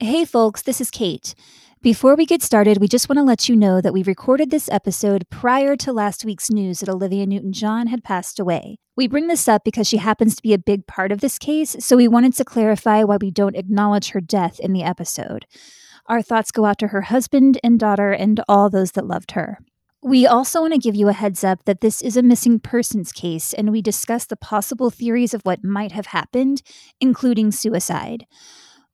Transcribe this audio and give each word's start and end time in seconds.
Hey, 0.00 0.24
folks, 0.24 0.62
this 0.62 0.80
is 0.80 0.90
Kate. 0.90 1.36
Before 1.80 2.16
we 2.16 2.26
get 2.26 2.42
started, 2.42 2.78
we 2.78 2.88
just 2.88 3.08
want 3.08 3.18
to 3.18 3.22
let 3.22 3.48
you 3.48 3.54
know 3.54 3.80
that 3.80 3.92
we 3.92 4.02
recorded 4.02 4.50
this 4.50 4.68
episode 4.68 5.24
prior 5.30 5.76
to 5.76 5.92
last 5.92 6.24
week's 6.24 6.50
news 6.50 6.80
that 6.80 6.88
Olivia 6.88 7.24
Newton 7.26 7.52
John 7.52 7.86
had 7.86 8.02
passed 8.02 8.40
away. 8.40 8.78
We 8.96 9.06
bring 9.06 9.28
this 9.28 9.46
up 9.46 9.62
because 9.62 9.86
she 9.86 9.98
happens 9.98 10.34
to 10.34 10.42
be 10.42 10.52
a 10.52 10.58
big 10.58 10.88
part 10.88 11.12
of 11.12 11.20
this 11.20 11.38
case, 11.38 11.76
so 11.78 11.96
we 11.96 12.08
wanted 12.08 12.34
to 12.34 12.44
clarify 12.44 13.04
why 13.04 13.18
we 13.20 13.30
don't 13.30 13.54
acknowledge 13.54 14.08
her 14.08 14.20
death 14.20 14.58
in 14.58 14.72
the 14.72 14.82
episode. 14.82 15.46
Our 16.06 16.22
thoughts 16.22 16.50
go 16.50 16.64
out 16.64 16.78
to 16.78 16.88
her 16.88 17.02
husband 17.02 17.60
and 17.62 17.78
daughter 17.78 18.10
and 18.10 18.40
all 18.48 18.68
those 18.68 18.92
that 18.92 19.06
loved 19.06 19.30
her. 19.30 19.60
We 20.02 20.26
also 20.26 20.60
want 20.60 20.72
to 20.72 20.78
give 20.80 20.96
you 20.96 21.08
a 21.08 21.12
heads 21.12 21.44
up 21.44 21.66
that 21.66 21.82
this 21.82 22.02
is 22.02 22.16
a 22.16 22.22
missing 22.22 22.58
persons 22.58 23.12
case, 23.12 23.54
and 23.54 23.70
we 23.70 23.80
discuss 23.80 24.26
the 24.26 24.36
possible 24.36 24.90
theories 24.90 25.34
of 25.34 25.42
what 25.44 25.62
might 25.62 25.92
have 25.92 26.06
happened, 26.06 26.62
including 27.00 27.52
suicide. 27.52 28.26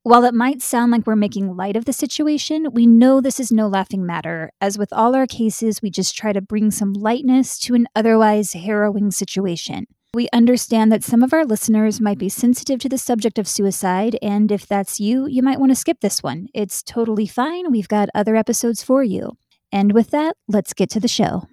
While 0.02 0.24
it 0.24 0.32
might 0.32 0.62
sound 0.62 0.92
like 0.92 1.06
we're 1.06 1.14
making 1.14 1.56
light 1.56 1.76
of 1.76 1.84
the 1.84 1.92
situation, 1.92 2.68
we 2.72 2.86
know 2.86 3.20
this 3.20 3.38
is 3.38 3.52
no 3.52 3.68
laughing 3.68 4.06
matter. 4.06 4.50
As 4.58 4.78
with 4.78 4.94
all 4.94 5.14
our 5.14 5.26
cases, 5.26 5.82
we 5.82 5.90
just 5.90 6.16
try 6.16 6.32
to 6.32 6.40
bring 6.40 6.70
some 6.70 6.94
lightness 6.94 7.58
to 7.60 7.74
an 7.74 7.86
otherwise 7.94 8.54
harrowing 8.54 9.10
situation. 9.10 9.84
We 10.14 10.30
understand 10.32 10.90
that 10.90 11.04
some 11.04 11.22
of 11.22 11.34
our 11.34 11.44
listeners 11.44 12.00
might 12.00 12.16
be 12.16 12.30
sensitive 12.30 12.80
to 12.80 12.88
the 12.88 12.96
subject 12.96 13.38
of 13.38 13.46
suicide, 13.46 14.16
and 14.22 14.50
if 14.50 14.66
that's 14.66 15.00
you, 15.00 15.26
you 15.26 15.42
might 15.42 15.60
want 15.60 15.70
to 15.70 15.76
skip 15.76 16.00
this 16.00 16.22
one. 16.22 16.48
It's 16.54 16.82
totally 16.82 17.26
fine. 17.26 17.70
We've 17.70 17.86
got 17.86 18.08
other 18.14 18.36
episodes 18.36 18.82
for 18.82 19.04
you. 19.04 19.36
And 19.70 19.92
with 19.92 20.12
that, 20.12 20.34
let's 20.48 20.72
get 20.72 20.88
to 20.90 21.00
the 21.00 21.08
show. 21.08 21.46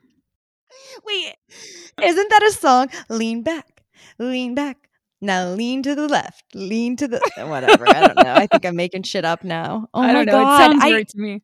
Wait, 1.06 1.36
isn't 2.02 2.30
that 2.30 2.44
a 2.44 2.52
song? 2.54 2.88
Lean 3.10 3.44
back, 3.44 3.84
lean 4.18 4.56
back, 4.56 4.87
now 5.22 5.50
lean 5.50 5.84
to 5.84 5.96
the 5.96 6.08
left, 6.08 6.44
lean 6.54 6.96
to 6.98 7.08
the 7.08 7.20
whatever. 7.38 7.88
I 7.90 8.08
don't 8.08 8.18
know. 8.24 8.34
I 8.34 8.48
think 8.48 8.66
I'm 8.66 8.76
making 8.76 9.04
shit 9.04 9.26
up 9.26 9.44
now. 9.44 9.88
Oh 9.94 10.02
I 10.02 10.08
my 10.08 10.14
don't 10.14 10.26
know. 10.28 10.32
god, 10.34 10.60
It 10.60 10.72
sounds 10.72 10.84
I- 10.84 10.92
right 10.92 11.08
to 11.10 11.18
me. 11.20 11.44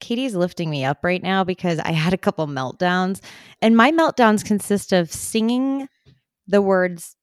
Katie's 0.00 0.36
lifting 0.36 0.70
me 0.70 0.84
up 0.84 0.98
right 1.02 1.20
now 1.20 1.42
because 1.42 1.80
I 1.80 1.90
had 1.90 2.12
a 2.12 2.18
couple 2.18 2.46
meltdowns, 2.46 3.20
and 3.60 3.76
my 3.76 3.90
meltdowns 3.90 4.44
consist 4.44 4.92
of 4.92 5.12
singing 5.12 5.88
the 6.46 6.62
words 6.62 7.16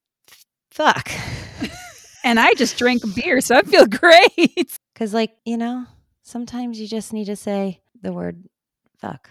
"fuck" 0.71 1.09
And 2.25 2.37
I 2.39 2.53
just 2.55 2.77
drank 2.77 3.01
beer, 3.15 3.39
so 3.39 3.55
I 3.55 3.61
feel 3.61 3.85
great. 3.87 4.77
because, 4.93 5.13
like, 5.13 5.37
you 5.45 5.55
know, 5.57 5.85
sometimes 6.23 6.77
you 6.79 6.87
just 6.87 7.13
need 7.13 7.25
to 7.25 7.37
say 7.37 7.81
the 8.01 8.11
word 8.11 8.43
"fuck." 8.99 9.29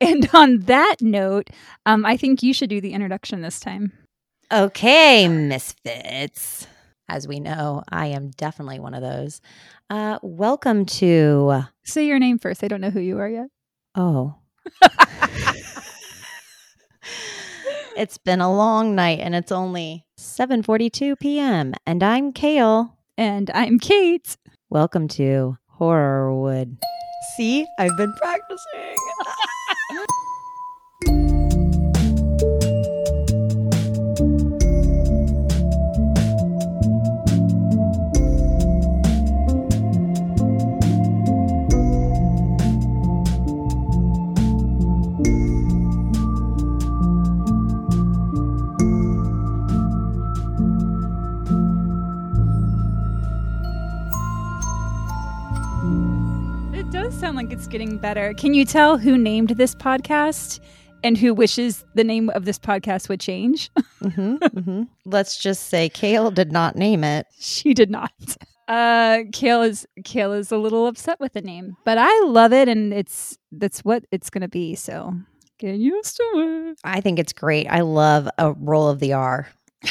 and 0.00 0.28
on 0.32 0.60
that 0.60 0.96
note, 1.00 1.50
um, 1.86 2.06
I 2.06 2.16
think 2.16 2.42
you 2.42 2.54
should 2.54 2.70
do 2.70 2.80
the 2.80 2.92
introduction 2.92 3.42
this 3.42 3.60
time. 3.60 3.92
Okay, 4.52 5.26
misfits. 5.26 6.66
As 7.08 7.26
we 7.26 7.40
know, 7.40 7.82
I 7.88 8.06
am 8.08 8.30
definitely 8.30 8.78
one 8.78 8.94
of 8.94 9.02
those. 9.02 9.40
Uh, 9.90 10.18
welcome 10.22 10.84
to 10.86 11.64
Say 11.84 12.06
your 12.06 12.18
name 12.18 12.38
first. 12.38 12.62
I 12.64 12.68
don't 12.68 12.80
know 12.80 12.90
who 12.90 13.00
you 13.00 13.18
are 13.18 13.28
yet. 13.28 13.48
Oh. 13.94 14.36
it's 17.96 18.18
been 18.18 18.40
a 18.40 18.54
long 18.54 18.94
night 18.94 19.20
and 19.20 19.34
it's 19.34 19.52
only 19.52 20.04
7:42 20.18 21.18
p.m. 21.18 21.74
and 21.86 22.02
I'm 22.02 22.32
Kale. 22.32 22.96
And 23.16 23.50
I'm 23.54 23.78
Kate. 23.78 24.36
Welcome 24.70 25.08
to 25.08 25.56
Horrorwood. 25.78 26.76
See, 27.36 27.66
I've 27.78 27.96
been 27.96 28.12
practicing. 28.14 28.96
does 57.14 57.20
sound 57.20 57.36
like 57.36 57.52
it's 57.52 57.68
getting 57.68 57.96
better. 57.96 58.34
Can 58.34 58.54
you 58.54 58.64
tell 58.64 58.98
who 58.98 59.16
named 59.16 59.50
this 59.50 59.72
podcast 59.76 60.58
and 61.04 61.16
who 61.16 61.32
wishes 61.32 61.84
the 61.94 62.02
name 62.02 62.28
of 62.30 62.44
this 62.44 62.58
podcast 62.58 63.08
would 63.08 63.20
change? 63.20 63.70
Mhm, 64.04 64.38
mhm. 64.38 64.88
Let's 65.06 65.38
just 65.38 65.68
say 65.70 65.88
Kale 65.88 66.30
did 66.30 66.52
not 66.52 66.76
name 66.76 67.04
it. 67.04 67.26
she 67.38 67.72
did 67.72 67.88
not. 67.90 68.12
Uh, 68.68 69.20
Kale 69.32 69.62
is 69.62 69.86
Kale 70.04 70.32
is 70.34 70.52
a 70.52 70.58
little 70.58 70.86
upset 70.86 71.18
with 71.20 71.32
the 71.32 71.40
name, 71.40 71.76
but 71.86 71.96
I 71.98 72.24
love 72.26 72.52
it, 72.52 72.68
and 72.68 72.92
it's 72.92 73.38
that's 73.50 73.80
what 73.80 74.04
it's 74.12 74.28
gonna 74.28 74.48
be. 74.48 74.74
So 74.74 75.14
get 75.58 75.76
used 75.76 76.16
to 76.16 76.22
it. 76.72 76.78
I 76.84 77.00
think 77.00 77.18
it's 77.18 77.32
great. 77.32 77.66
I 77.68 77.80
love 77.80 78.28
a 78.36 78.52
roll 78.52 78.88
of 78.88 79.00
the 79.00 79.14
R. 79.14 79.48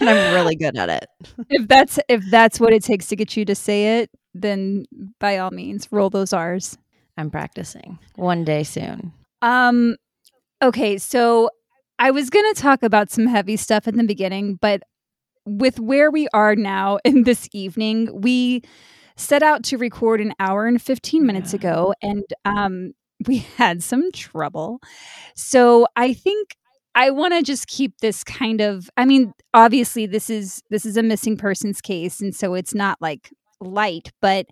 and 0.00 0.08
I'm 0.08 0.34
really 0.34 0.56
good 0.56 0.76
at 0.78 0.88
it. 0.88 1.06
If 1.50 1.68
that's 1.68 1.98
if 2.08 2.24
that's 2.30 2.58
what 2.58 2.72
it 2.72 2.82
takes 2.84 3.08
to 3.08 3.16
get 3.16 3.36
you 3.36 3.44
to 3.44 3.54
say 3.54 3.98
it, 4.00 4.10
then 4.34 4.86
by 5.20 5.38
all 5.38 5.50
means, 5.50 5.88
roll 5.90 6.10
those 6.10 6.32
R's. 6.32 6.76
I'm 7.16 7.30
practicing. 7.30 7.98
One 8.16 8.44
day 8.44 8.64
soon. 8.64 9.12
Um, 9.42 9.96
okay, 10.62 10.98
so 10.98 11.50
I 11.98 12.10
was 12.10 12.28
going 12.30 12.52
to 12.54 12.60
talk 12.60 12.82
about 12.82 13.10
some 13.10 13.26
heavy 13.26 13.56
stuff 13.56 13.86
in 13.86 13.96
the 13.96 14.04
beginning, 14.04 14.56
but 14.60 14.82
with 15.46 15.78
where 15.78 16.10
we 16.10 16.26
are 16.34 16.56
now 16.56 16.98
in 17.04 17.22
this 17.24 17.48
evening, 17.52 18.08
we 18.20 18.62
set 19.16 19.42
out 19.42 19.62
to 19.64 19.78
record 19.78 20.20
an 20.20 20.34
hour 20.40 20.66
and 20.66 20.82
15 20.82 21.24
minutes 21.24 21.52
Yeah. 21.52 21.58
ago, 21.58 21.94
and 22.02 22.24
um, 22.44 22.92
we 23.26 23.38
had 23.56 23.82
some 23.82 24.10
trouble. 24.12 24.80
So 25.36 25.86
I 25.94 26.12
think 26.14 26.56
I 26.96 27.10
want 27.10 27.34
to 27.34 27.42
just 27.42 27.66
keep 27.68 27.98
this 28.00 28.24
kind 28.24 28.60
of 28.60 28.88
I 28.96 29.04
mean, 29.04 29.32
obviously 29.52 30.06
this 30.06 30.30
is 30.30 30.62
this 30.70 30.84
is 30.86 30.96
a 30.96 31.02
missing 31.02 31.36
persons 31.36 31.80
case 31.80 32.20
and 32.20 32.34
so 32.34 32.54
it's 32.54 32.74
not 32.74 33.00
like 33.00 33.30
light, 33.60 34.12
but 34.20 34.46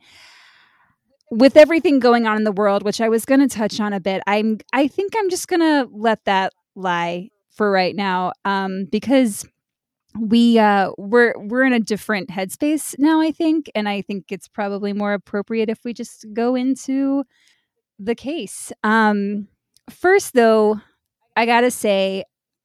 with 1.31 1.57
everything 1.57 1.99
going 1.99 2.27
on 2.27 2.37
in 2.37 2.45
the 2.45 2.53
world, 2.53 2.83
which 2.83 3.01
I 3.01 3.09
was 3.09 3.25
going 3.25 3.41
to 3.41 3.49
touch 3.49 3.81
on 3.81 3.93
a 3.93 4.01
bit, 4.01 4.23
I'm 4.27 4.59
I 4.73 4.89
think 4.89 5.15
I'm 5.17 5.31
just 5.31 5.49
going 5.49 5.61
to 5.61 5.89
let 5.93 6.25
that 6.25 6.53
lie 6.75 7.29
for 7.53 7.71
right 7.71 7.95
now 7.95 8.33
um 8.45 8.87
because 8.91 9.45
we 10.19 10.59
uh 10.59 10.91
we're 10.99 11.35
we're 11.39 11.65
in 11.65 11.73
a 11.73 11.81
different 11.81 12.29
headspace 12.31 12.95
now 12.99 13.21
I 13.21 13.31
think 13.31 13.71
and 13.75 13.89
I 13.89 14.03
think 14.03 14.27
it's 14.31 14.49
probably 14.49 14.93
more 14.93 15.13
appropriate 15.13 15.69
if 15.69 15.85
we 15.85 15.93
just 15.93 16.27
go 16.33 16.55
into 16.55 17.25
the 17.99 18.15
case. 18.15 18.73
Um 18.83 19.49
first 19.91 20.35
though, 20.35 20.81
I 21.37 21.47
got 21.47 21.61
to 21.63 21.71
say 21.71 22.25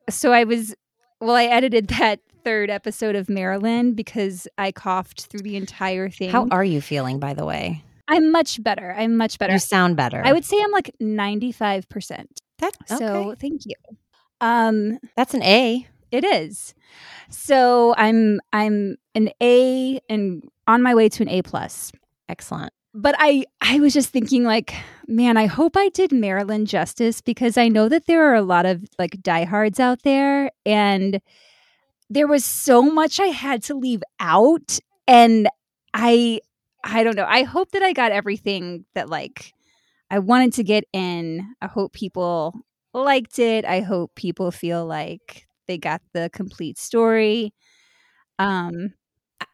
so 0.09 0.31
I 0.31 0.43
was 0.43 0.73
well 1.19 1.35
I 1.35 1.45
edited 1.45 1.87
that 1.99 2.19
third 2.47 2.69
episode 2.69 3.17
of 3.17 3.27
Marilyn 3.27 3.91
because 3.91 4.47
I 4.57 4.71
coughed 4.71 5.25
through 5.25 5.41
the 5.41 5.57
entire 5.57 6.09
thing. 6.09 6.29
How 6.29 6.47
are 6.49 6.63
you 6.63 6.79
feeling, 6.79 7.19
by 7.19 7.33
the 7.33 7.43
way? 7.43 7.83
I'm 8.07 8.31
much 8.31 8.63
better. 8.63 8.95
I'm 8.97 9.17
much 9.17 9.37
better. 9.37 9.51
You 9.51 9.59
sound 9.59 9.97
better. 9.97 10.21
I 10.23 10.31
would 10.31 10.45
say 10.45 10.57
I'm 10.63 10.71
like 10.71 10.95
95%. 11.01 12.25
that 12.59 12.71
So 12.85 13.35
thank 13.37 13.65
you. 13.65 13.75
Um 14.39 14.97
that's 15.17 15.33
an 15.33 15.43
A. 15.43 15.85
it 16.09 16.23
is. 16.23 16.73
So 17.29 17.93
I'm 17.97 18.39
I'm 18.53 18.95
an 19.13 19.29
A 19.43 19.99
and 20.07 20.41
on 20.67 20.81
my 20.81 20.95
way 20.95 21.09
to 21.09 21.23
an 21.23 21.29
A 21.29 21.41
plus. 21.41 21.91
Excellent. 22.29 22.71
But 22.93 23.15
I 23.19 23.43
I 23.59 23.81
was 23.81 23.93
just 23.93 24.11
thinking 24.11 24.45
like, 24.45 24.73
man, 25.05 25.35
I 25.35 25.47
hope 25.47 25.75
I 25.75 25.89
did 25.89 26.13
Marilyn 26.13 26.65
justice 26.65 27.19
because 27.19 27.57
I 27.57 27.67
know 27.67 27.89
that 27.89 28.05
there 28.05 28.23
are 28.31 28.35
a 28.35 28.41
lot 28.41 28.65
of 28.65 28.85
like 28.97 29.21
diehards 29.21 29.81
out 29.81 30.03
there 30.03 30.49
and 30.65 31.19
there 32.09 32.27
was 32.27 32.45
so 32.45 32.81
much 32.81 33.19
I 33.19 33.27
had 33.27 33.63
to 33.63 33.75
leave 33.75 34.01
out 34.19 34.79
and 35.07 35.47
I 35.93 36.39
I 36.83 37.03
don't 37.03 37.15
know. 37.15 37.25
I 37.27 37.43
hope 37.43 37.71
that 37.71 37.83
I 37.83 37.91
got 37.93 38.11
everything 38.11 38.85
that 38.95 39.09
like 39.09 39.53
I 40.11 40.19
wanted 40.19 40.53
to 40.53 40.63
get 40.63 40.85
in. 40.93 41.55
I 41.61 41.67
hope 41.67 41.93
people 41.93 42.53
liked 42.93 43.39
it. 43.39 43.65
I 43.65 43.81
hope 43.81 44.15
people 44.15 44.51
feel 44.51 44.85
like 44.85 45.47
they 45.67 45.77
got 45.77 46.01
the 46.13 46.29
complete 46.33 46.77
story. 46.79 47.53
Um 48.39 48.93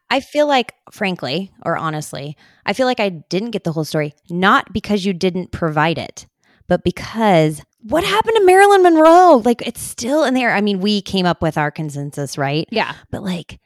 I 0.09 0.19
feel 0.19 0.47
like, 0.47 0.73
frankly, 0.91 1.51
or 1.65 1.75
honestly, 1.75 2.37
I 2.65 2.73
feel 2.73 2.85
like 2.85 2.99
I 2.99 3.09
didn't 3.09 3.51
get 3.51 3.63
the 3.63 3.71
whole 3.71 3.85
story, 3.85 4.13
not 4.29 4.71
because 4.71 5.05
you 5.05 5.13
didn't 5.13 5.51
provide 5.51 5.97
it, 5.97 6.27
but 6.73 6.83
because 6.83 7.61
what 7.83 8.03
happened 8.03 8.35
to 8.35 8.45
Marilyn 8.45 8.81
Monroe? 8.81 9.43
Like, 9.45 9.61
it's 9.61 9.79
still 9.79 10.23
in 10.23 10.33
there. 10.33 10.51
I 10.51 10.59
mean, 10.59 10.79
we 10.79 11.03
came 11.03 11.27
up 11.27 11.39
with 11.39 11.55
our 11.55 11.69
consensus, 11.69 12.35
right? 12.35 12.67
yeah. 12.71 12.95
But 13.11 13.21
like, 13.21 13.59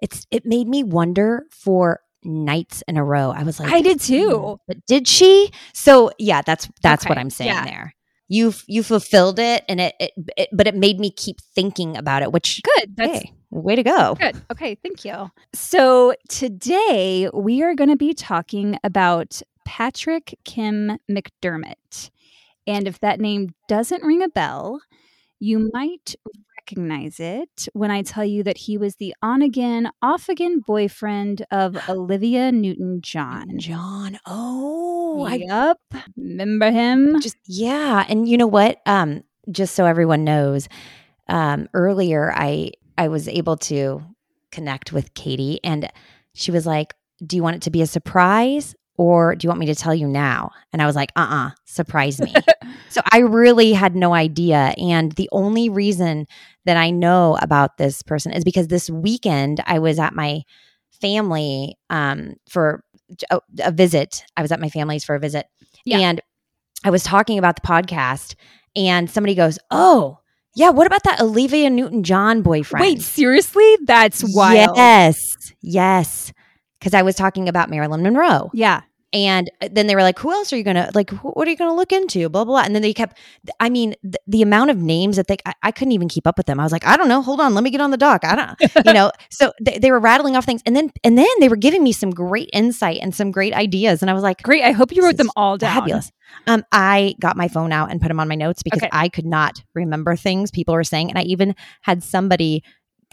it's 0.00 0.26
it 0.32 0.44
made 0.44 0.66
me 0.66 0.82
wonder 0.82 1.44
for 1.52 2.00
nights 2.24 2.82
in 2.88 2.96
a 2.96 3.04
row. 3.04 3.30
I 3.30 3.44
was 3.44 3.60
like, 3.60 3.72
I 3.72 3.80
did 3.80 4.00
"Hmm, 4.00 4.06
too. 4.12 4.60
But 4.66 4.84
did 4.86 5.06
she? 5.06 5.52
So 5.72 6.10
yeah, 6.18 6.42
that's 6.42 6.68
that's 6.82 7.08
what 7.08 7.16
I'm 7.16 7.30
saying 7.30 7.50
yeah. 7.50 7.64
there. 7.64 7.94
you 8.26 8.54
you 8.66 8.82
fulfilled 8.82 9.38
it, 9.38 9.64
and 9.68 9.80
it, 9.80 9.94
it, 10.00 10.12
it 10.36 10.48
but 10.52 10.66
it 10.66 10.74
made 10.74 10.98
me 10.98 11.12
keep 11.12 11.40
thinking 11.54 11.96
about 11.96 12.22
it. 12.22 12.32
Which 12.32 12.60
good. 12.64 12.96
That's 12.96 13.20
hey, 13.20 13.32
way 13.50 13.76
to 13.76 13.84
go. 13.84 14.16
Good. 14.16 14.42
Okay. 14.50 14.74
Thank 14.74 15.04
you. 15.04 15.30
So 15.54 16.12
today 16.28 17.30
we 17.32 17.62
are 17.62 17.76
going 17.76 17.90
to 17.90 17.96
be 17.96 18.14
talking 18.14 18.80
about 18.82 19.42
Patrick 19.64 20.36
Kim 20.44 20.98
McDermott. 21.08 22.10
And 22.68 22.86
if 22.86 23.00
that 23.00 23.18
name 23.18 23.54
doesn't 23.66 24.04
ring 24.04 24.22
a 24.22 24.28
bell, 24.28 24.80
you 25.40 25.70
might 25.72 26.14
recognize 26.58 27.18
it 27.18 27.66
when 27.72 27.90
I 27.90 28.02
tell 28.02 28.26
you 28.26 28.42
that 28.42 28.58
he 28.58 28.76
was 28.76 28.96
the 28.96 29.14
on 29.22 29.40
again, 29.40 29.90
off 30.02 30.28
again 30.28 30.60
boyfriend 30.66 31.46
of 31.50 31.78
Olivia 31.88 32.52
Newton 32.52 33.00
John. 33.00 33.58
John. 33.58 34.18
Oh, 34.26 35.24
I 35.24 35.36
yep. 35.36 35.78
Remember 36.14 36.70
him? 36.70 37.18
Just 37.20 37.38
yeah. 37.46 38.04
And 38.06 38.28
you 38.28 38.36
know 38.36 38.46
what? 38.46 38.80
Um, 38.84 39.24
just 39.50 39.74
so 39.74 39.86
everyone 39.86 40.24
knows, 40.24 40.68
um, 41.26 41.70
earlier 41.72 42.30
I 42.34 42.72
I 42.98 43.08
was 43.08 43.28
able 43.28 43.56
to 43.56 44.02
connect 44.52 44.92
with 44.92 45.14
Katie 45.14 45.58
and 45.64 45.90
she 46.34 46.50
was 46.50 46.66
like, 46.66 46.92
Do 47.24 47.36
you 47.36 47.42
want 47.42 47.56
it 47.56 47.62
to 47.62 47.70
be 47.70 47.80
a 47.80 47.86
surprise? 47.86 48.74
Or 48.98 49.36
do 49.36 49.46
you 49.46 49.48
want 49.48 49.60
me 49.60 49.66
to 49.66 49.74
tell 49.76 49.94
you 49.94 50.08
now? 50.08 50.50
And 50.72 50.82
I 50.82 50.86
was 50.86 50.96
like, 50.96 51.12
uh 51.16 51.20
uh-uh, 51.20 51.46
uh 51.46 51.50
surprise 51.64 52.20
me. 52.20 52.34
so 52.90 53.00
I 53.10 53.18
really 53.18 53.72
had 53.72 53.94
no 53.94 54.12
idea. 54.12 54.74
And 54.76 55.12
the 55.12 55.28
only 55.32 55.70
reason 55.70 56.26
that 56.66 56.76
I 56.76 56.90
know 56.90 57.38
about 57.40 57.78
this 57.78 58.02
person 58.02 58.32
is 58.32 58.44
because 58.44 58.68
this 58.68 58.90
weekend 58.90 59.62
I 59.66 59.78
was 59.78 59.98
at 59.98 60.14
my 60.14 60.42
family 61.00 61.76
um, 61.88 62.34
for 62.50 62.82
a, 63.30 63.40
a, 63.60 63.70
visit. 63.70 64.24
I 64.36 64.42
was 64.42 64.52
at 64.52 64.60
my 64.60 64.68
family's 64.68 65.04
for 65.04 65.14
a 65.14 65.20
visit. 65.20 65.46
Yeah. 65.84 65.98
And 65.98 66.20
I 66.84 66.90
was 66.90 67.04
talking 67.04 67.38
about 67.38 67.56
the 67.56 67.66
podcast, 67.66 68.34
and 68.76 69.08
somebody 69.08 69.34
goes, 69.34 69.58
Oh, 69.70 70.18
yeah, 70.54 70.70
what 70.70 70.86
about 70.86 71.04
that 71.04 71.20
Olivia 71.20 71.70
Newton 71.70 72.02
John 72.02 72.42
boyfriend? 72.42 72.82
Wait, 72.82 73.00
seriously? 73.00 73.76
That's 73.84 74.24
wild. 74.34 74.76
Yes. 74.76 75.16
Yes. 75.62 76.32
Because 76.78 76.94
I 76.94 77.02
was 77.02 77.16
talking 77.16 77.48
about 77.48 77.70
Marilyn 77.70 78.02
Monroe. 78.02 78.50
Yeah. 78.54 78.82
And 79.12 79.50
uh, 79.62 79.68
then 79.72 79.86
they 79.86 79.94
were 79.94 80.02
like, 80.02 80.18
who 80.18 80.30
else 80.30 80.52
are 80.52 80.56
you 80.56 80.62
going 80.62 80.76
to, 80.76 80.90
like, 80.94 81.10
what 81.10 81.48
are 81.48 81.50
you 81.50 81.56
going 81.56 81.70
to 81.70 81.74
look 81.74 81.92
into? 81.92 82.28
Blah, 82.28 82.44
blah, 82.44 82.56
blah. 82.56 82.62
And 82.62 82.74
then 82.74 82.82
they 82.82 82.92
kept, 82.92 83.16
I 83.58 83.70
mean, 83.70 83.94
the, 84.02 84.18
the 84.26 84.42
amount 84.42 84.70
of 84.70 84.78
names 84.78 85.16
that 85.16 85.28
they, 85.28 85.38
I, 85.46 85.54
I, 85.62 85.72
couldn't 85.72 85.92
even 85.92 86.08
keep 86.08 86.26
up 86.26 86.36
with 86.36 86.46
them. 86.46 86.60
I 86.60 86.62
was 86.62 86.72
like, 86.72 86.86
I 86.86 86.96
don't 86.98 87.08
know. 87.08 87.22
Hold 87.22 87.40
on. 87.40 87.54
Let 87.54 87.64
me 87.64 87.70
get 87.70 87.80
on 87.80 87.90
the 87.90 87.96
dock. 87.96 88.22
I 88.24 88.34
don't, 88.34 88.60
you 88.86 88.92
know. 88.92 89.10
So 89.30 89.52
they, 89.62 89.78
they 89.78 89.90
were 89.90 89.98
rattling 89.98 90.36
off 90.36 90.44
things. 90.44 90.60
And 90.66 90.76
then, 90.76 90.90
and 91.04 91.16
then 91.16 91.26
they 91.40 91.48
were 91.48 91.56
giving 91.56 91.82
me 91.82 91.92
some 91.92 92.10
great 92.10 92.50
insight 92.52 92.98
and 93.00 93.14
some 93.14 93.30
great 93.30 93.54
ideas. 93.54 94.02
And 94.02 94.10
I 94.10 94.14
was 94.14 94.22
like, 94.22 94.42
great. 94.42 94.62
I 94.62 94.72
hope 94.72 94.92
you 94.92 95.02
wrote 95.02 95.16
them 95.16 95.30
all 95.36 95.56
down. 95.56 95.74
Fabulous. 95.74 96.12
Um, 96.46 96.64
I 96.70 97.14
got 97.18 97.38
my 97.38 97.48
phone 97.48 97.72
out 97.72 97.90
and 97.90 98.02
put 98.02 98.08
them 98.08 98.20
on 98.20 98.28
my 98.28 98.34
notes 98.34 98.62
because 98.62 98.82
okay. 98.82 98.90
I 98.92 99.08
could 99.08 99.26
not 99.26 99.62
remember 99.74 100.16
things 100.16 100.50
people 100.50 100.74
were 100.74 100.84
saying. 100.84 101.08
And 101.08 101.18
I 101.18 101.22
even 101.22 101.54
had 101.80 102.02
somebody 102.02 102.62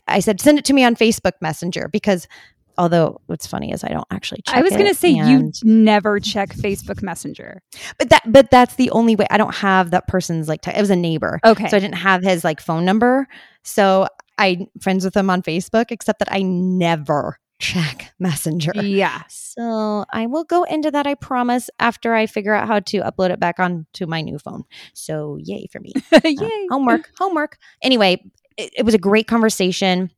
I 0.07 0.19
said, 0.19 0.39
send 0.39 0.59
it 0.59 0.65
to 0.65 0.73
me 0.73 0.83
on 0.83 0.95
Facebook 0.95 1.33
Messenger 1.41 1.89
because 1.91 2.27
although 2.77 3.21
what's 3.27 3.47
funny 3.47 3.71
is 3.71 3.83
I 3.83 3.89
don't 3.89 4.07
actually 4.11 4.41
check. 4.45 4.55
I 4.55 4.61
was 4.61 4.71
going 4.71 4.87
to 4.87 4.93
say 4.95 5.09
you 5.09 5.51
never 5.63 6.19
check 6.19 6.49
Facebook 6.49 7.01
Messenger. 7.01 7.61
But 7.97 8.09
that 8.09 8.21
but 8.31 8.51
that's 8.51 8.75
the 8.75 8.89
only 8.91 9.15
way 9.15 9.27
I 9.29 9.37
don't 9.37 9.55
have 9.55 9.91
that 9.91 10.07
person's 10.07 10.47
like 10.47 10.61
t- 10.61 10.71
it 10.71 10.79
was 10.79 10.89
a 10.89 10.95
neighbor. 10.95 11.39
Okay. 11.45 11.67
So 11.67 11.77
I 11.77 11.79
didn't 11.79 11.95
have 11.95 12.23
his 12.23 12.43
like 12.43 12.59
phone 12.59 12.85
number. 12.85 13.27
So 13.63 14.07
I 14.37 14.67
friends 14.81 15.05
with 15.05 15.15
him 15.15 15.29
on 15.29 15.41
Facebook 15.41 15.91
except 15.91 16.19
that 16.19 16.31
I 16.31 16.41
never 16.41 17.39
check 17.59 18.13
Messenger. 18.19 18.73
Yeah. 18.75 19.23
So 19.29 20.05
I 20.11 20.25
will 20.25 20.43
go 20.43 20.63
into 20.63 20.91
that 20.91 21.07
I 21.07 21.15
promise 21.15 21.69
after 21.79 22.13
I 22.13 22.25
figure 22.25 22.53
out 22.53 22.67
how 22.67 22.79
to 22.79 22.99
upload 22.99 23.31
it 23.31 23.39
back 23.39 23.59
onto 23.59 24.05
my 24.05 24.21
new 24.21 24.37
phone. 24.37 24.63
So 24.93 25.37
yay 25.41 25.67
for 25.71 25.79
me. 25.79 25.93
yay. 26.23 26.35
Uh, 26.35 26.47
homework, 26.69 27.09
homework. 27.17 27.57
Anyway, 27.81 28.23
it, 28.57 28.73
it 28.77 28.85
was 28.85 28.93
a 28.93 28.99
great 28.99 29.27
conversation 29.27 30.11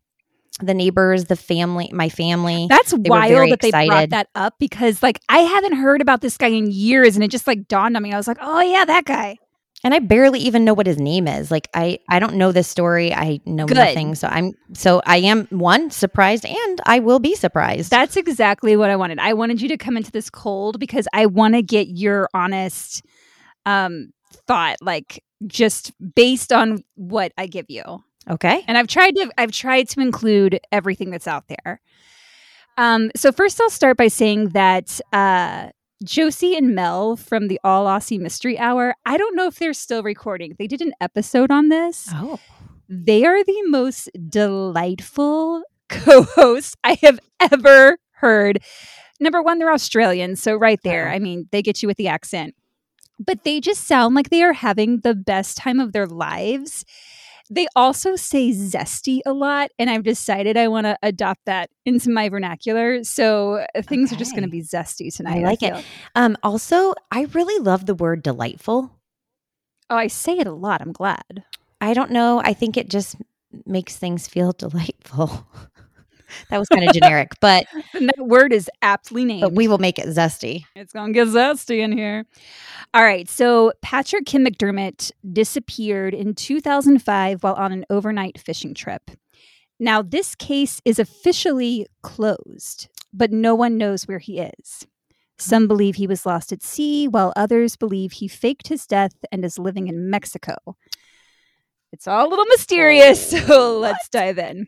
the 0.59 0.73
neighbors, 0.73 1.25
the 1.25 1.35
family, 1.35 1.89
my 1.93 2.09
family. 2.09 2.67
That's 2.69 2.93
wild 2.93 3.51
that 3.51 3.61
they 3.61 3.71
brought 3.71 4.09
that 4.09 4.29
up 4.35 4.55
because 4.59 5.03
like 5.03 5.19
I 5.29 5.39
haven't 5.39 5.73
heard 5.73 6.01
about 6.01 6.21
this 6.21 6.37
guy 6.37 6.47
in 6.47 6.71
years 6.71 7.15
and 7.15 7.23
it 7.23 7.31
just 7.31 7.47
like 7.47 7.67
dawned 7.67 7.95
on 7.95 8.03
me. 8.03 8.13
I 8.13 8.17
was 8.17 8.27
like, 8.27 8.37
"Oh 8.41 8.61
yeah, 8.61 8.85
that 8.85 9.05
guy." 9.05 9.37
And 9.83 9.93
I 9.93 9.99
barely 9.99 10.39
even 10.39 10.65
know 10.65 10.73
what 10.73 10.87
his 10.87 10.97
name 10.97 11.27
is. 11.27 11.51
Like 11.51 11.69
I 11.73 11.99
I 12.09 12.19
don't 12.19 12.35
know 12.35 12.51
this 12.51 12.67
story. 12.67 13.13
I 13.13 13.39
know 13.45 13.67
Good. 13.67 13.75
nothing. 13.75 14.15
So 14.15 14.27
I'm 14.27 14.53
so 14.73 15.01
I 15.05 15.17
am 15.17 15.45
one 15.49 15.91
surprised 15.91 16.45
and 16.45 16.81
I 16.85 16.99
will 16.99 17.19
be 17.19 17.35
surprised. 17.35 17.91
That's 17.91 18.17
exactly 18.17 18.75
what 18.75 18.89
I 18.89 18.95
wanted. 18.95 19.19
I 19.19 19.33
wanted 19.33 19.61
you 19.61 19.69
to 19.69 19.77
come 19.77 19.95
into 19.95 20.11
this 20.11 20.29
cold 20.29 20.79
because 20.79 21.07
I 21.13 21.27
want 21.27 21.53
to 21.53 21.61
get 21.61 21.87
your 21.87 22.27
honest 22.33 23.03
um 23.65 24.11
thought 24.47 24.77
like 24.81 25.23
just 25.45 25.93
based 26.15 26.51
on 26.51 26.83
what 26.95 27.31
I 27.37 27.45
give 27.45 27.65
you. 27.69 28.03
Okay. 28.29 28.63
And 28.67 28.77
I've 28.77 28.87
tried 28.87 29.15
to 29.15 29.31
I've 29.37 29.51
tried 29.51 29.89
to 29.89 30.01
include 30.01 30.59
everything 30.71 31.09
that's 31.11 31.27
out 31.27 31.45
there. 31.47 31.81
Um, 32.77 33.11
so 33.15 33.31
first 33.31 33.59
I'll 33.59 33.69
start 33.69 33.97
by 33.97 34.07
saying 34.07 34.49
that 34.49 34.99
uh, 35.11 35.69
Josie 36.03 36.55
and 36.55 36.75
Mel 36.75 37.15
from 37.15 37.47
the 37.47 37.59
All 37.63 37.87
Aussie 37.87 38.19
Mystery 38.19 38.57
Hour, 38.59 38.95
I 39.05 39.17
don't 39.17 39.35
know 39.35 39.47
if 39.47 39.57
they're 39.57 39.73
still 39.73 40.03
recording. 40.03 40.55
They 40.59 40.67
did 40.67 40.81
an 40.81 40.93
episode 41.01 41.51
on 41.51 41.69
this. 41.69 42.07
Oh. 42.13 42.39
They 42.89 43.25
are 43.25 43.43
the 43.43 43.63
most 43.65 44.09
delightful 44.29 45.63
co-hosts 45.89 46.75
I 46.83 46.97
have 47.01 47.19
ever 47.39 47.97
heard. 48.11 48.61
Number 49.19 49.41
one, 49.41 49.57
they're 49.57 49.71
Australian, 49.71 50.35
so 50.35 50.55
right 50.55 50.79
there, 50.83 51.09
I 51.09 51.17
mean, 51.17 51.47
they 51.51 51.63
get 51.63 51.81
you 51.81 51.87
with 51.87 51.97
the 51.97 52.07
accent. 52.07 52.55
But 53.19 53.43
they 53.43 53.59
just 53.59 53.85
sound 53.85 54.13
like 54.13 54.29
they 54.29 54.43
are 54.43 54.53
having 54.53 54.99
the 54.99 55.15
best 55.15 55.57
time 55.57 55.79
of 55.79 55.91
their 55.91 56.05
lives. 56.05 56.85
They 57.49 57.67
also 57.75 58.15
say 58.15 58.51
zesty 58.51 59.21
a 59.25 59.33
lot, 59.33 59.69
and 59.79 59.89
I've 59.89 60.03
decided 60.03 60.57
I 60.57 60.67
want 60.67 60.85
to 60.85 60.97
adopt 61.01 61.45
that 61.45 61.69
into 61.85 62.09
my 62.09 62.29
vernacular. 62.29 63.03
So 63.03 63.65
uh, 63.75 63.81
things 63.81 64.09
okay. 64.09 64.15
are 64.15 64.19
just 64.19 64.31
going 64.31 64.43
to 64.43 64.49
be 64.49 64.61
zesty 64.61 65.15
tonight. 65.15 65.39
I 65.39 65.43
like 65.43 65.63
I 65.63 65.79
it. 65.79 65.85
Um, 66.15 66.37
also, 66.43 66.93
I 67.11 67.23
really 67.33 67.63
love 67.63 67.85
the 67.85 67.95
word 67.95 68.21
delightful. 68.23 68.91
Oh, 69.89 69.95
I 69.95 70.07
say 70.07 70.37
it 70.37 70.47
a 70.47 70.51
lot. 70.51 70.81
I'm 70.81 70.91
glad. 70.91 71.45
I 71.79 71.93
don't 71.93 72.11
know. 72.11 72.41
I 72.43 72.53
think 72.53 72.75
it 72.75 72.89
just 72.89 73.15
makes 73.65 73.95
things 73.95 74.27
feel 74.27 74.51
delightful. 74.57 75.47
That 76.49 76.57
was 76.59 76.67
kind 76.69 76.87
of 76.87 76.93
generic, 76.93 77.31
but 77.39 77.65
and 77.93 78.09
that 78.09 78.25
word 78.25 78.53
is 78.53 78.69
aptly 78.81 79.25
named. 79.25 79.41
But 79.41 79.53
we 79.53 79.67
will 79.67 79.77
make 79.77 79.99
it 79.99 80.07
zesty. 80.07 80.63
It's 80.75 80.93
gonna 80.93 81.13
get 81.13 81.27
zesty 81.27 81.79
in 81.79 81.91
here. 81.91 82.25
All 82.93 83.03
right. 83.03 83.29
So 83.29 83.73
Patrick 83.81 84.25
Kim 84.25 84.45
McDermott 84.45 85.11
disappeared 85.33 86.13
in 86.13 86.33
2005 86.33 87.43
while 87.43 87.53
on 87.53 87.71
an 87.71 87.85
overnight 87.89 88.39
fishing 88.39 88.73
trip. 88.73 89.11
Now, 89.79 90.01
this 90.01 90.33
case 90.33 90.81
is 90.85 90.97
officially 90.97 91.85
closed, 92.01 92.87
but 93.13 93.31
no 93.31 93.53
one 93.53 93.77
knows 93.77 94.03
where 94.07 94.19
he 94.19 94.39
is. 94.39 94.87
Some 95.37 95.67
believe 95.67 95.95
he 95.95 96.07
was 96.07 96.25
lost 96.25 96.51
at 96.51 96.63
sea, 96.63 97.07
while 97.07 97.31
others 97.35 97.75
believe 97.75 98.13
he 98.13 98.27
faked 98.27 98.69
his 98.69 98.87
death 98.87 99.13
and 99.31 99.45
is 99.45 99.59
living 99.59 99.87
in 99.87 100.09
Mexico. 100.09 100.55
It's 101.91 102.07
all 102.07 102.27
a 102.27 102.29
little 102.29 102.45
mysterious, 102.45 103.29
so 103.31 103.45
oh, 103.49 103.79
let's 103.79 104.09
dive 104.09 104.39
in. 104.39 104.67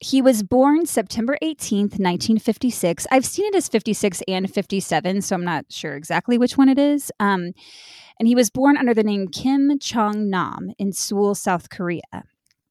He 0.00 0.22
was 0.22 0.44
born 0.44 0.86
September 0.86 1.36
18th, 1.42 1.98
1956. 1.98 3.06
I've 3.10 3.26
seen 3.26 3.46
it 3.46 3.54
as 3.56 3.68
56 3.68 4.22
and 4.28 4.52
57, 4.52 5.22
so 5.22 5.34
I'm 5.34 5.44
not 5.44 5.66
sure 5.70 5.96
exactly 5.96 6.38
which 6.38 6.56
one 6.56 6.68
it 6.68 6.78
is. 6.78 7.10
Um, 7.18 7.52
and 8.18 8.28
he 8.28 8.36
was 8.36 8.48
born 8.48 8.76
under 8.76 8.94
the 8.94 9.02
name 9.02 9.26
Kim 9.28 9.78
Chong 9.80 10.30
Nam 10.30 10.70
in 10.78 10.92
Seoul, 10.92 11.34
South 11.34 11.68
Korea. 11.68 12.24